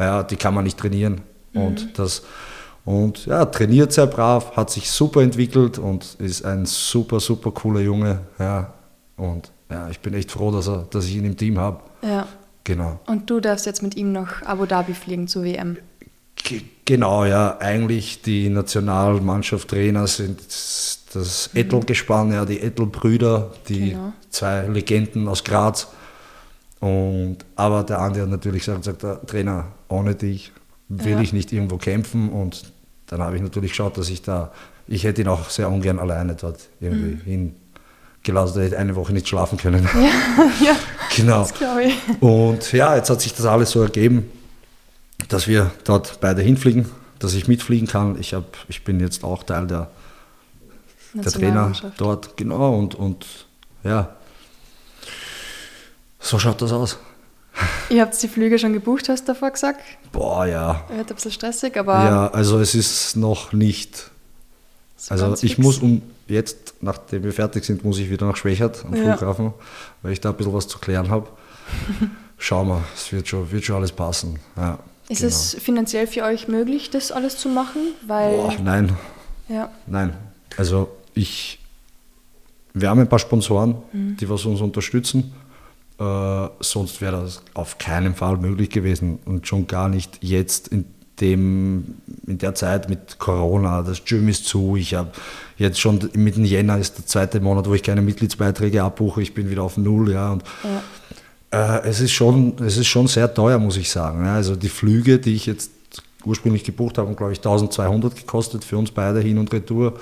Ja, 0.00 0.22
die 0.24 0.36
kann 0.36 0.54
man 0.54 0.64
nicht 0.64 0.78
trainieren. 0.78 1.20
Und 1.54 1.98
das 1.98 2.22
und 2.84 3.26
ja, 3.26 3.44
trainiert 3.44 3.92
sehr 3.92 4.06
brav, 4.06 4.56
hat 4.56 4.70
sich 4.70 4.90
super 4.90 5.20
entwickelt 5.22 5.78
und 5.78 6.16
ist 6.18 6.44
ein 6.44 6.64
super, 6.64 7.20
super 7.20 7.50
cooler 7.52 7.80
Junge. 7.80 8.20
Ja, 8.38 8.72
und 9.16 9.52
ja, 9.70 9.88
ich 9.90 10.00
bin 10.00 10.14
echt 10.14 10.32
froh, 10.32 10.50
dass, 10.50 10.66
er, 10.66 10.86
dass 10.90 11.04
ich 11.04 11.16
ihn 11.16 11.24
im 11.26 11.36
Team 11.36 11.58
habe. 11.58 11.80
ja. 12.02 12.26
Genau. 12.64 13.00
Und 13.06 13.28
du 13.30 13.40
darfst 13.40 13.64
jetzt 13.64 13.82
mit 13.82 13.96
ihm 13.96 14.12
nach 14.12 14.42
Abu 14.42 14.66
Dhabi 14.66 14.92
fliegen 14.92 15.26
zur 15.28 15.44
WM. 15.44 15.78
Ge- 16.36 16.60
Genau, 16.84 17.24
ja, 17.24 17.56
eigentlich 17.58 18.20
die 18.22 18.48
Nationalmannschaft 18.50 19.68
Trainer 19.68 20.06
sind 20.06 20.40
das 21.14 21.50
Ettel-Gespann, 21.54 22.32
ja, 22.32 22.44
die 22.44 22.60
Ettel-Brüder, 22.60 23.50
die 23.68 23.90
Genau. 23.90 24.12
zwei 24.28 24.66
Legenden 24.66 25.26
aus 25.28 25.42
Graz. 25.42 25.88
Und, 26.80 27.38
aber 27.56 27.82
der 27.84 27.98
Andi 28.00 28.20
hat 28.20 28.28
natürlich 28.28 28.64
gesagt, 28.64 28.84
sagt, 28.84 29.02
der 29.02 29.24
Trainer, 29.26 29.66
ohne 29.90 30.14
dich 30.14 30.52
will 30.88 31.12
Ja. 31.12 31.20
ich 31.20 31.32
nicht 31.34 31.52
irgendwo 31.52 31.76
kämpfen. 31.76 32.30
Und 32.30 32.72
dann 33.06 33.20
habe 33.20 33.36
ich 33.36 33.42
natürlich 33.42 33.72
geschaut, 33.72 33.96
dass 33.98 34.08
ich 34.08 34.22
da, 34.22 34.52
ich 34.88 35.04
hätte 35.04 35.20
ihn 35.22 35.28
auch 35.28 35.50
sehr 35.50 35.68
ungern 35.70 35.98
alleine 35.98 36.34
dort 36.34 36.60
irgendwie 36.80 37.16
Mhm. 37.16 37.52
hingelassen, 38.22 38.56
da 38.56 38.60
hätte 38.62 38.74
ich 38.74 38.80
eine 38.80 38.96
Woche 38.96 39.12
nicht 39.12 39.28
schlafen 39.28 39.58
können. 39.58 39.88
ja, 40.64 40.74
genau. 41.16 41.44
glaube 41.58 41.84
ich. 41.84 41.94
Und 42.22 42.72
ja, 42.72 42.96
jetzt 42.96 43.10
hat 43.10 43.20
sich 43.20 43.34
das 43.34 43.46
alles 43.46 43.70
so 43.70 43.82
ergeben, 43.82 44.30
dass 45.28 45.46
wir 45.46 45.70
dort 45.84 46.18
beide 46.20 46.40
hinfliegen, 46.42 46.86
dass 47.18 47.34
ich 47.34 47.46
mitfliegen 47.46 47.86
kann. 47.86 48.18
Ich, 48.18 48.32
hab, 48.34 48.44
ich 48.68 48.82
bin 48.84 48.98
jetzt 49.00 49.22
auch 49.22 49.42
Teil 49.44 49.66
der, 49.66 49.90
der 51.14 51.30
Trainer 51.32 51.72
dort, 51.98 52.36
genau. 52.36 52.76
Und, 52.78 52.94
und 52.94 53.26
ja, 53.84 54.14
so 56.18 56.38
schaut 56.38 56.60
das 56.62 56.72
aus. 56.72 56.98
Ihr 57.90 58.02
habt 58.02 58.20
die 58.22 58.28
Flüge 58.28 58.58
schon 58.58 58.72
gebucht, 58.72 59.08
hast 59.08 59.22
du 59.22 59.32
davor 59.32 59.50
gesagt. 59.50 59.80
Boah, 60.12 60.46
ja. 60.46 60.84
Wird 60.88 61.10
ein 61.10 61.14
bisschen 61.14 61.32
stressig, 61.32 61.76
aber 61.76 61.94
Ja, 62.04 62.26
also 62.28 62.60
es 62.60 62.74
ist 62.74 63.16
noch 63.16 63.52
nicht. 63.52 64.10
so 64.96 65.12
Also 65.12 65.34
ich 65.44 65.56
fix. 65.56 65.58
muss 65.58 65.78
um 65.78 66.00
jetzt, 66.28 66.74
nachdem 66.80 67.24
wir 67.24 67.32
fertig 67.32 67.64
sind, 67.64 67.84
muss 67.84 67.98
ich 67.98 68.08
wieder 68.10 68.26
nach 68.26 68.36
Schwächert 68.36 68.84
am 68.84 68.94
Ja. 68.94 69.16
Flughafen, 69.16 69.52
weil 70.02 70.12
ich 70.12 70.20
da 70.20 70.30
ein 70.30 70.36
bisschen 70.36 70.54
was 70.54 70.68
zu 70.68 70.78
klären 70.78 71.10
habe. 71.10 71.28
Schauen 72.38 72.68
wir, 72.68 72.84
es 72.94 73.10
wird 73.12 73.28
schon, 73.28 73.50
wird 73.50 73.64
schon 73.64 73.76
alles 73.76 73.92
passen. 73.92 74.38
Ja, 74.56 74.78
Ist 75.08 75.18
genau. 75.18 75.28
es 75.28 75.54
finanziell 75.60 76.06
für 76.06 76.22
euch 76.22 76.48
möglich, 76.48 76.90
das 76.90 77.10
alles 77.12 77.36
zu 77.36 77.48
machen? 77.48 77.80
Weil, 78.06 78.30
Boah, 78.36 78.54
nein, 78.62 78.96
ja, 79.48 79.68
nein. 79.86 80.14
Also 80.56 80.88
ich, 81.14 81.58
wir 82.72 82.88
haben 82.88 83.00
ein 83.00 83.08
paar 83.08 83.18
Sponsoren, 83.18 83.76
Mhm. 83.92 84.16
die 84.16 84.28
was 84.28 84.44
uns 84.44 84.60
unterstützen. 84.60 85.34
Äh, 86.00 86.48
sonst 86.60 87.02
wäre 87.02 87.20
das 87.20 87.42
auf 87.52 87.76
keinen 87.76 88.14
Fall 88.14 88.38
möglich 88.38 88.70
gewesen 88.70 89.18
und 89.26 89.46
schon 89.46 89.66
gar 89.66 89.90
nicht 89.90 90.18
jetzt 90.22 90.68
in 90.68 90.86
dem 91.20 91.96
in 92.26 92.38
der 92.38 92.54
Zeit 92.54 92.88
mit 92.88 93.18
Corona. 93.18 93.82
Das 93.82 94.06
Gym 94.06 94.28
ist 94.28 94.46
zu. 94.46 94.76
Ich 94.76 94.94
habe 94.94 95.10
jetzt 95.58 95.78
schon 95.78 96.08
mitten 96.14 96.46
Jänner 96.46 96.78
ist 96.78 96.96
der 96.96 97.06
zweite 97.06 97.40
Monat, 97.40 97.68
wo 97.68 97.74
ich 97.74 97.82
keine 97.82 98.00
Mitgliedsbeiträge 98.00 98.82
abbuche. 98.82 99.20
Ich 99.20 99.34
bin 99.34 99.50
wieder 99.50 99.62
auf 99.62 99.76
null, 99.76 100.10
ja 100.10 100.32
und 100.32 100.42
ja. 101.52 101.76
äh, 101.76 101.88
es, 101.88 102.00
ist 102.00 102.12
schon, 102.12 102.54
es 102.64 102.78
ist 102.78 102.86
schon 102.86 103.06
sehr 103.06 103.34
teuer, 103.34 103.58
muss 103.58 103.76
ich 103.76 103.90
sagen. 103.90 104.24
Ja, 104.24 104.36
also 104.36 104.56
die 104.56 104.70
Flüge, 104.70 105.18
die 105.18 105.34
ich 105.34 105.44
jetzt 105.44 105.70
ursprünglich 106.24 106.64
gebucht 106.64 106.96
habe, 106.96 107.08
haben, 107.08 107.16
glaube 107.16 107.32
ich, 107.32 107.40
1200 107.40 108.16
gekostet 108.16 108.64
für 108.64 108.78
uns 108.78 108.90
beide 108.90 109.20
hin 109.20 109.36
und 109.36 109.52
retour. 109.52 110.00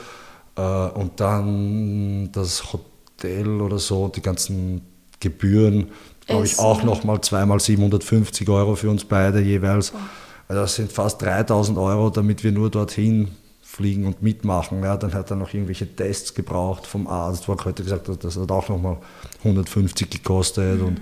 Äh, 0.54 0.60
und 0.60 1.18
dann 1.18 2.30
das 2.30 2.72
Hotel 2.72 3.60
oder 3.60 3.80
so, 3.80 4.06
die 4.06 4.22
ganzen 4.22 4.82
Gebühren, 5.20 5.88
glaube 6.26 6.46
ich, 6.46 6.58
auch 6.58 6.82
nochmal 6.82 7.20
zweimal 7.20 7.60
750 7.60 8.48
Euro 8.48 8.76
für 8.76 8.90
uns 8.90 9.04
beide 9.04 9.40
jeweils. 9.40 9.92
Also 10.46 10.62
das 10.62 10.74
sind 10.76 10.92
fast 10.92 11.20
3000 11.22 11.78
Euro, 11.78 12.10
damit 12.10 12.44
wir 12.44 12.52
nur 12.52 12.70
dorthin 12.70 13.28
fliegen 13.62 14.06
und 14.06 14.22
mitmachen. 14.22 14.82
Ja, 14.82 14.96
dann 14.96 15.12
hat 15.12 15.30
er 15.30 15.36
noch 15.36 15.52
irgendwelche 15.52 15.86
Tests 15.94 16.34
gebraucht 16.34 16.86
vom 16.86 17.06
Arzt, 17.06 17.48
wo 17.48 17.52
er 17.52 17.64
heute 17.64 17.82
gesagt 17.82 18.08
hat, 18.08 18.24
das 18.24 18.36
hat 18.36 18.50
auch 18.50 18.68
nochmal 18.68 18.96
150 19.44 20.08
gekostet. 20.08 20.80
Und 20.80 21.00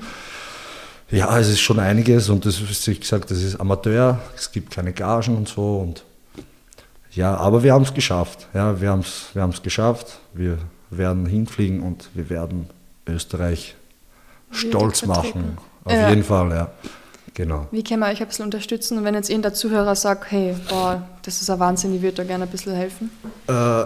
ja, 1.11 1.39
es 1.39 1.49
ist 1.49 1.61
schon 1.61 1.79
einiges 1.79 2.29
und 2.29 2.45
das 2.45 2.61
ist, 2.61 2.87
wie 2.89 2.99
gesagt, 2.99 3.31
das 3.31 3.43
ist 3.43 3.61
Amateur, 3.61 4.21
es 4.37 4.51
gibt 4.51 4.73
keine 4.73 4.93
Gagen 4.93 5.37
und 5.37 5.49
so. 5.49 5.79
Und 5.79 6.05
ja, 7.13 7.37
aber 7.37 7.63
wir 7.63 7.73
haben 7.73 7.85
es 7.85 7.95
geschafft. 7.95 8.49
Ja, 8.53 8.81
wir 8.81 8.91
haben 8.91 9.01
es 9.01 9.31
wir 9.33 9.43
haben's 9.43 9.63
geschafft. 9.63 10.19
Wir 10.35 10.59
werden 10.91 11.25
hinfliegen 11.27 11.81
und 11.81 12.11
wir 12.15 12.29
werden 12.29 12.69
Österreich 13.07 13.77
stolz 14.51 15.05
machen. 15.07 15.59
Auf 15.85 15.93
Ja. 15.93 16.09
jeden 16.09 16.25
Fall, 16.25 16.51
ja. 16.51 16.71
Genau. 17.35 17.67
Wie 17.71 17.85
kann 17.85 18.01
man 18.01 18.11
euch 18.13 18.21
ein 18.21 18.29
bisschen 18.29 18.47
unterstützen? 18.47 18.97
Und 18.99 19.05
wenn 19.05 19.15
jetzt 19.15 19.29
irgendein 19.29 19.55
Zuhörer 19.55 19.95
sagt, 19.95 20.31
hey, 20.31 20.55
boah, 20.71 21.07
das 21.23 21.43
ist 21.43 21.51
ein 21.51 21.59
Wahnsinn, 21.59 21.95
ich 21.95 22.01
würde 22.01 22.17
da 22.17 22.25
gerne 22.25 22.45
ein 22.45 22.51
bisschen 22.51 22.75
helfen. 22.75 23.11
Äh, 23.47 23.85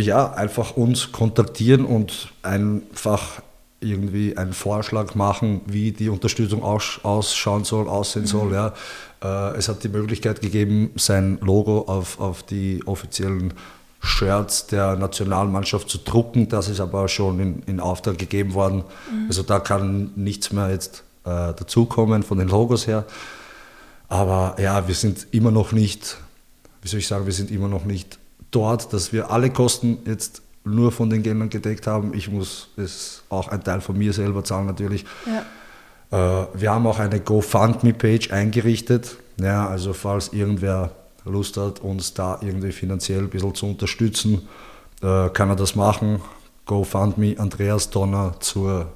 ja, 0.00 0.32
einfach 0.32 0.76
uns 0.76 1.10
kontaktieren 1.10 1.84
und 1.84 2.28
einfach 2.42 3.42
irgendwie 3.80 4.36
einen 4.36 4.52
Vorschlag 4.52 5.14
machen, 5.14 5.62
wie 5.66 5.92
die 5.92 6.08
Unterstützung 6.08 6.62
aus, 6.62 7.00
ausschauen 7.02 7.64
soll, 7.64 7.88
aussehen 7.88 8.22
mhm. 8.22 8.26
soll. 8.26 8.52
Ja. 8.52 8.72
Äh, 9.22 9.56
es 9.56 9.68
hat 9.68 9.82
die 9.82 9.88
Möglichkeit 9.88 10.40
gegeben, 10.40 10.92
sein 10.96 11.38
Logo 11.40 11.80
auf, 11.82 12.20
auf 12.20 12.42
die 12.42 12.82
offiziellen 12.86 13.52
Shirts 14.00 14.66
der 14.66 14.96
Nationalmannschaft 14.96 15.88
zu 15.88 15.98
drucken. 15.98 16.48
Das 16.48 16.68
ist 16.68 16.80
aber 16.80 17.08
schon 17.08 17.40
in, 17.40 17.62
in 17.66 17.80
Auftrag 17.80 18.18
gegeben 18.18 18.54
worden. 18.54 18.84
Mhm. 19.10 19.26
Also 19.28 19.42
da 19.42 19.58
kann 19.58 20.12
nichts 20.14 20.52
mehr 20.52 20.70
jetzt 20.70 21.02
äh, 21.24 21.52
dazukommen 21.54 22.22
von 22.22 22.38
den 22.38 22.48
Logos 22.48 22.86
her. 22.86 23.04
Aber 24.08 24.56
ja, 24.60 24.86
wir 24.86 24.94
sind 24.94 25.26
immer 25.32 25.50
noch 25.50 25.72
nicht, 25.72 26.16
wie 26.82 26.88
soll 26.88 27.00
ich 27.00 27.08
sagen, 27.08 27.26
wir 27.26 27.32
sind 27.32 27.50
immer 27.50 27.68
noch 27.68 27.84
nicht 27.84 28.18
dort, 28.50 28.92
dass 28.92 29.12
wir 29.12 29.30
alle 29.30 29.50
Kosten 29.50 29.98
jetzt 30.06 30.42
nur 30.64 30.92
von 30.92 31.10
den 31.10 31.22
Geldern 31.22 31.48
gedeckt 31.48 31.86
haben. 31.86 32.14
Ich 32.14 32.30
muss 32.30 32.68
es 32.76 33.22
auch 33.28 33.48
ein 33.48 33.62
Teil 33.62 33.80
von 33.80 33.96
mir 33.96 34.12
selber 34.12 34.44
zahlen 34.44 34.66
natürlich. 34.66 35.04
Ja. 35.26 36.42
Äh, 36.42 36.46
wir 36.54 36.70
haben 36.70 36.86
auch 36.86 36.98
eine 36.98 37.20
GoFundMe-Page 37.20 38.30
eingerichtet. 38.32 39.16
Ja, 39.40 39.68
also 39.68 39.92
falls 39.92 40.32
irgendwer 40.32 40.90
Lust 41.30 41.56
hat, 41.56 41.80
uns 41.80 42.14
da 42.14 42.38
irgendwie 42.40 42.72
finanziell 42.72 43.20
ein 43.20 43.30
bisschen 43.30 43.54
zu 43.54 43.66
unterstützen, 43.66 44.48
äh, 45.02 45.28
kann 45.30 45.50
er 45.50 45.56
das 45.56 45.74
machen. 45.74 46.20
GoFundMe 46.66 47.36
Andreas 47.38 47.90
Donner 47.90 48.34
zur 48.40 48.92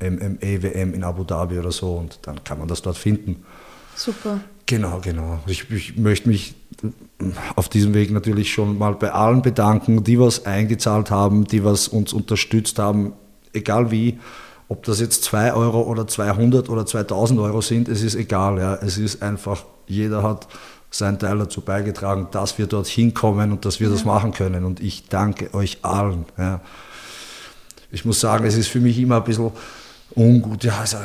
MMA-WM 0.00 0.94
in 0.94 1.04
Abu 1.04 1.24
Dhabi 1.24 1.58
oder 1.58 1.72
so 1.72 1.94
und 1.94 2.18
dann 2.22 2.42
kann 2.44 2.58
man 2.58 2.68
das 2.68 2.82
dort 2.82 2.96
finden. 2.96 3.44
Super. 3.94 4.40
Genau, 4.66 5.00
genau. 5.02 5.40
Ich, 5.46 5.70
ich, 5.70 5.96
möchte 5.96 6.28
mich 6.28 6.54
auf 7.56 7.68
diesem 7.68 7.92
Weg 7.92 8.12
natürlich 8.12 8.52
schon 8.52 8.78
mal 8.78 8.94
bei 8.94 9.12
allen 9.12 9.42
bedanken, 9.42 10.04
die 10.04 10.18
was 10.18 10.46
eingezahlt 10.46 11.10
haben, 11.10 11.44
die 11.44 11.64
was 11.64 11.88
uns 11.88 12.12
unterstützt 12.12 12.78
haben, 12.78 13.12
egal 13.52 13.90
wie, 13.90 14.20
ob 14.68 14.84
das 14.84 15.00
jetzt 15.00 15.24
2 15.24 15.54
Euro 15.54 15.82
oder 15.82 16.06
200 16.06 16.68
oder 16.68 16.86
2000 16.86 17.40
Euro 17.40 17.60
sind, 17.60 17.88
es 17.88 18.02
ist 18.02 18.14
egal. 18.14 18.58
Ja. 18.58 18.76
Es 18.76 18.96
ist 18.96 19.22
einfach, 19.22 19.64
jeder 19.86 20.22
hat 20.22 20.46
seinen 20.90 21.18
Teil 21.18 21.38
dazu 21.38 21.60
beigetragen, 21.60 22.28
dass 22.32 22.58
wir 22.58 22.66
dorthin 22.66 23.14
kommen 23.14 23.52
und 23.52 23.64
dass 23.64 23.80
wir 23.80 23.88
ja. 23.88 23.92
das 23.92 24.04
machen 24.04 24.32
können. 24.32 24.64
Und 24.64 24.80
ich 24.80 25.08
danke 25.08 25.54
euch 25.54 25.78
allen. 25.82 26.24
Ja. 26.36 26.60
Ich 27.92 28.04
muss 28.04 28.20
sagen, 28.20 28.44
es 28.44 28.56
ist 28.56 28.68
für 28.68 28.80
mich 28.80 28.98
immer 28.98 29.16
ein 29.16 29.24
bisschen 29.24 29.50
ungut, 30.14 30.64
ja, 30.64 30.78
also 30.80 30.98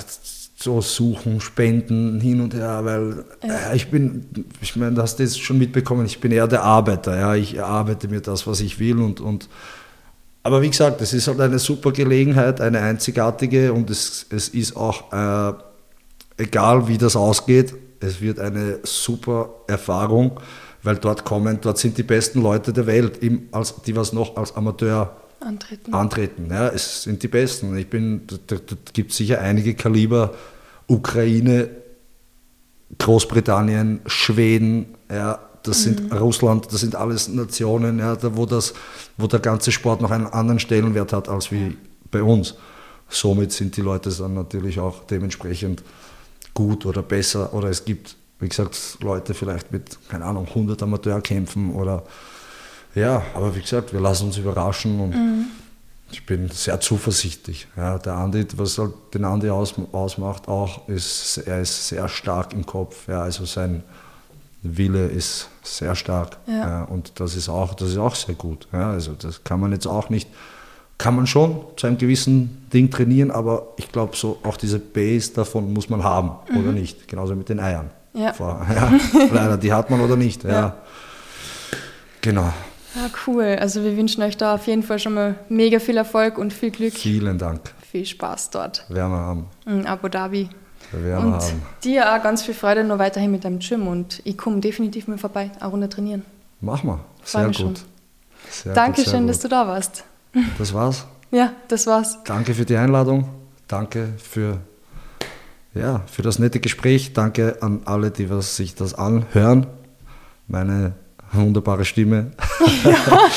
so 0.58 0.82
suchen, 0.82 1.42
spenden, 1.42 2.20
hin 2.20 2.42
und 2.42 2.54
her, 2.54 2.82
weil 2.84 3.26
äh, 3.44 3.76
ich 3.76 3.92
bin, 3.92 4.26
ich 4.62 4.76
meine, 4.76 4.96
du 4.96 5.02
hast 5.02 5.20
das 5.20 5.38
schon 5.38 5.58
mitbekommen, 5.58 6.06
ich 6.06 6.20
bin 6.20 6.32
eher 6.32 6.48
der 6.48 6.64
Arbeiter, 6.64 7.18
ja, 7.18 7.36
ich 7.36 7.62
arbeite 7.62 8.08
mir 8.08 8.22
das, 8.22 8.48
was 8.48 8.62
ich 8.62 8.80
will 8.80 9.00
und, 9.00 9.20
und 9.20 9.50
aber 10.44 10.62
wie 10.62 10.70
gesagt, 10.70 11.02
es 11.02 11.12
ist 11.12 11.28
halt 11.28 11.42
eine 11.42 11.60
super 11.60 11.92
Gelegenheit, 11.92 12.62
eine 12.62 12.80
einzigartige 12.80 13.74
und 13.74 13.90
es, 13.90 14.28
es 14.30 14.48
ist 14.50 14.76
auch, 14.76 15.12
äh, 15.12 15.54
egal 16.38 16.88
wie 16.88 16.98
das 16.98 17.16
ausgeht, 17.16 17.74
es 18.00 18.22
wird 18.22 18.40
eine 18.40 18.80
super 18.84 19.50
Erfahrung, 19.68 20.40
weil 20.84 20.98
dort 20.98 21.26
kommen, 21.26 21.60
dort 21.62 21.78
sind 21.78 21.98
die 21.98 22.04
besten 22.04 22.42
Leute 22.42 22.74
der 22.74 22.86
Welt, 22.86 23.20
als, 23.52 23.82
die 23.82 23.96
was 23.96 24.14
noch 24.14 24.38
als 24.38 24.56
Amateur 24.56 25.16
antreten. 25.40 25.94
antreten. 25.94 26.48
Ja, 26.50 26.68
es 26.70 27.04
sind 27.04 27.24
die 27.24 27.28
Besten. 27.28 27.76
Ich 27.78 27.90
bin, 27.90 28.28
da, 28.28 28.56
da 28.56 28.76
gibt 28.94 29.12
es 29.12 29.18
sicher 29.18 29.42
einige 29.42 29.74
Kaliber, 29.74 30.34
Ukraine, 30.88 31.70
Großbritannien, 32.98 34.02
Schweden, 34.06 34.96
ja, 35.10 35.40
das 35.64 35.84
sind 35.84 36.12
mhm. 36.12 36.18
Russland, 36.18 36.68
das 36.72 36.82
sind 36.82 36.96
alles 36.96 37.28
Nationen, 37.28 38.00
ja, 38.00 38.16
da, 38.16 38.36
wo, 38.38 38.46
das, 38.46 38.74
wo 39.18 39.28
der 39.28 39.40
ganze 39.40 39.72
Sport 39.72 40.02
noch 40.02 40.12
einen 40.12 40.28
anderen 40.28 40.60
Stellenwert 40.60 41.12
hat 41.12 41.28
als 41.28 41.52
wie 41.52 41.76
bei 42.12 42.22
uns. 42.22 42.56
Somit 43.10 43.52
sind 43.52 43.76
die 43.78 43.82
Leute 43.82 44.10
dann 44.12 44.34
natürlich 44.34 44.80
auch 44.80 45.04
dementsprechend 45.06 45.84
gut 46.56 46.88
oder 46.88 47.04
besser. 47.04 47.54
Oder 47.54 47.70
es 47.70 47.86
gibt, 47.86 48.16
wie 48.40 48.50
gesagt, 48.50 48.98
Leute 49.02 49.36
vielleicht 49.36 49.72
mit, 49.72 50.00
keine 50.10 50.26
Ahnung, 50.26 50.48
100 50.48 50.82
Amateurkämpfen 50.82 51.76
oder 51.76 52.04
ja, 52.96 53.22
aber 53.36 53.54
wie 53.56 53.62
gesagt, 53.62 53.94
wir 53.94 54.00
lassen 54.00 54.28
uns 54.28 54.38
überraschen 54.38 55.00
und 55.02 55.10
mhm. 55.10 55.46
ich 56.12 56.26
bin 56.26 56.50
sehr 56.50 56.80
zuversichtlich. 56.80 57.68
Ja, 57.76 58.00
der 58.00 58.14
Andi, 58.14 58.48
was 58.56 58.78
halt 58.78 58.94
den 59.14 59.26
Andi 59.26 59.50
aus, 59.50 59.76
ausmacht, 59.92 60.48
auch 60.48 60.88
ist, 60.88 61.38
er 61.46 61.60
ist 61.60 61.90
sehr 61.90 62.08
stark 62.08 62.54
im 62.54 62.66
Kopf. 62.66 63.10
Ja, 63.10 63.22
also 63.22 63.46
sein 63.46 63.84
Wille 64.64 65.08
ist 65.08 65.50
sehr 65.62 65.94
stark. 65.94 66.38
Ja. 66.48 66.54
ja. 66.54 66.84
und 66.86 67.20
das 67.20 67.36
ist 67.36 67.50
auch, 67.50 67.74
das 67.74 67.90
ist 67.90 67.98
auch 67.98 68.16
sehr 68.16 68.36
gut. 68.36 68.66
Ja, 68.72 68.92
also 68.92 69.12
das 69.12 69.44
kann 69.44 69.60
man 69.60 69.74
jetzt 69.74 69.88
auch 69.88 70.10
nicht, 70.10 70.30
kann 70.98 71.16
man 71.16 71.28
schon 71.28 71.62
zu 71.76 71.88
einem 71.88 71.98
gewissen 71.98 72.68
Ding 72.74 72.90
trainieren, 72.90 73.32
aber 73.32 73.74
ich 73.78 73.92
glaube, 73.92 74.16
so 74.16 74.38
auch 74.44 74.58
diese 74.58 74.80
Base 74.80 75.34
davon 75.34 75.74
muss 75.74 75.90
man 75.90 76.04
haben 76.04 76.32
mhm. 76.50 76.58
oder 76.58 76.72
nicht. 76.72 77.08
Genauso 77.08 77.36
mit 77.36 77.50
den 77.50 77.60
Eiern. 77.60 77.90
Ja. 78.14 78.34
Ja, 78.40 78.92
leider, 79.32 79.58
die 79.58 79.74
hat 79.74 79.90
man 79.90 80.00
oder 80.00 80.16
nicht. 80.16 80.44
Ja. 80.44 80.78
Genau. 82.22 82.54
Ja, 82.96 83.10
cool. 83.28 83.58
Also 83.60 83.84
wir 83.84 83.98
wünschen 83.98 84.24
euch 84.24 84.38
da 84.38 84.56
auf 84.56 84.68
jeden 84.68 84.84
Fall 84.84 85.00
schon 85.00 85.14
mal 85.14 85.36
mega 85.50 85.80
viel 85.80 85.98
Erfolg 85.98 86.38
und 86.38 86.54
viel 86.54 86.72
Glück. 86.72 86.94
Vielen 86.94 87.38
Dank. 87.38 87.74
Viel 87.92 88.06
Spaß 88.06 88.52
dort. 88.52 88.86
Werden 88.90 89.12
wir 89.12 89.20
haben. 89.20 89.46
In 89.66 89.86
Abu 89.86 90.08
Dhabi. 90.08 90.50
Werden 90.94 91.26
und 91.26 91.32
wir 91.34 91.40
haben. 91.40 91.62
dir 91.84 92.16
auch 92.16 92.24
ganz 92.24 92.44
viel 92.44 92.54
Freude 92.54 92.86
noch 92.86 93.00
weiterhin 93.00 93.32
mit 93.32 93.44
deinem 93.44 93.60
Gym 93.60 93.88
und 93.88 94.22
ich 94.24 94.38
komme 94.38 94.62
definitiv 94.62 95.08
mal 95.08 95.18
vorbei, 95.18 95.52
eine 95.60 95.70
Runde 95.70 95.90
trainieren. 95.90 96.24
Machen 96.62 96.90
wir. 96.90 97.00
Sehr 97.24 97.48
gut. 97.48 97.82
Sehr 98.50 98.74
Dankeschön, 98.74 99.22
gut, 99.22 99.30
dass 99.30 99.40
du 99.40 99.50
da 99.50 99.68
warst. 99.68 100.06
Das 100.58 100.74
war's. 100.74 101.06
Ja, 101.32 101.54
das 101.68 101.88
war's. 101.88 102.20
Danke 102.26 102.54
für 102.54 102.66
die 102.66 102.76
Einladung. 102.76 103.30
Danke 103.68 104.10
für, 104.18 104.60
ja, 105.74 106.02
für 106.08 106.22
das 106.22 106.40
nette 106.40 106.60
Gespräch. 106.60 107.14
Danke 107.14 107.62
an 107.62 107.82
alle, 107.86 108.12
die 108.12 108.30
was 108.30 108.56
sich 108.56 108.76
das 108.76 108.94
anhören. 108.94 109.68
Meine 110.48 110.94
wunderbare 111.32 111.86
Stimme. 111.86 112.32
Ja, 112.84 112.92
genau. 112.96 113.28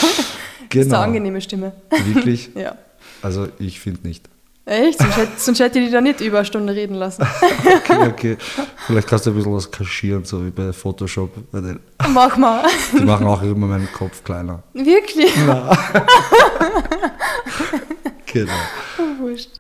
Das 0.69 0.87
ist 0.87 0.93
eine 0.93 0.99
angenehme 0.99 1.41
Stimme. 1.41 1.73
Wirklich? 2.05 2.51
ja. 2.55 2.77
Also 3.23 3.49
ich 3.59 3.81
finde 3.81 4.07
nicht. 4.07 4.29
Echt? 4.69 4.99
Sonst 4.99 5.17
hätte, 5.17 5.33
sonst 5.39 5.61
hätte 5.61 5.79
ich 5.79 5.87
die 5.87 5.93
da 5.93 6.03
nicht 6.03 6.21
über 6.21 6.39
eine 6.39 6.45
Stunde 6.45 6.75
reden 6.75 6.95
lassen. 6.95 7.27
okay, 7.63 8.07
okay. 8.07 8.37
Vielleicht 8.87 9.09
kannst 9.09 9.25
du 9.25 9.31
ein 9.31 9.37
bisschen 9.37 9.55
was 9.55 9.71
kaschieren, 9.71 10.25
so 10.25 10.45
wie 10.45 10.51
bei 10.51 10.75
Photoshop. 10.75 11.31
Mach 12.13 12.37
mal. 12.37 12.67
Die 12.93 13.03
machen 13.03 13.27
auch 13.27 13.41
immer 13.41 13.67
meinen 13.67 13.91
Kopf 13.91 14.23
kleiner. 14.23 14.63
Wirklich? 14.75 15.33
Na. 15.47 15.71
genau. 18.27 18.53
Oh, 18.99 19.23
wurscht. 19.23 19.57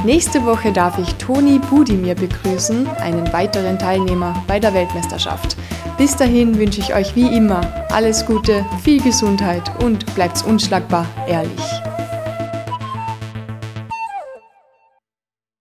Nächste 0.07 0.45
Woche 0.45 0.71
darf 0.71 0.97
ich 0.99 1.15
Toni 1.15 1.59
Budimir 1.59 2.15
begrüßen, 2.15 2.87
einen 3.01 3.33
weiteren 3.33 3.77
Teilnehmer 3.77 4.41
bei 4.47 4.57
der 4.57 4.73
Weltmeisterschaft. 4.73 5.57
Bis 5.97 6.15
dahin 6.15 6.57
wünsche 6.57 6.79
ich 6.79 6.95
euch 6.95 7.13
wie 7.17 7.35
immer 7.35 7.59
alles 7.89 8.25
Gute, 8.25 8.65
viel 8.81 9.03
Gesundheit 9.03 9.69
und 9.83 10.05
bleibt 10.15 10.45
unschlagbar 10.45 11.05
ehrlich. 11.27 11.61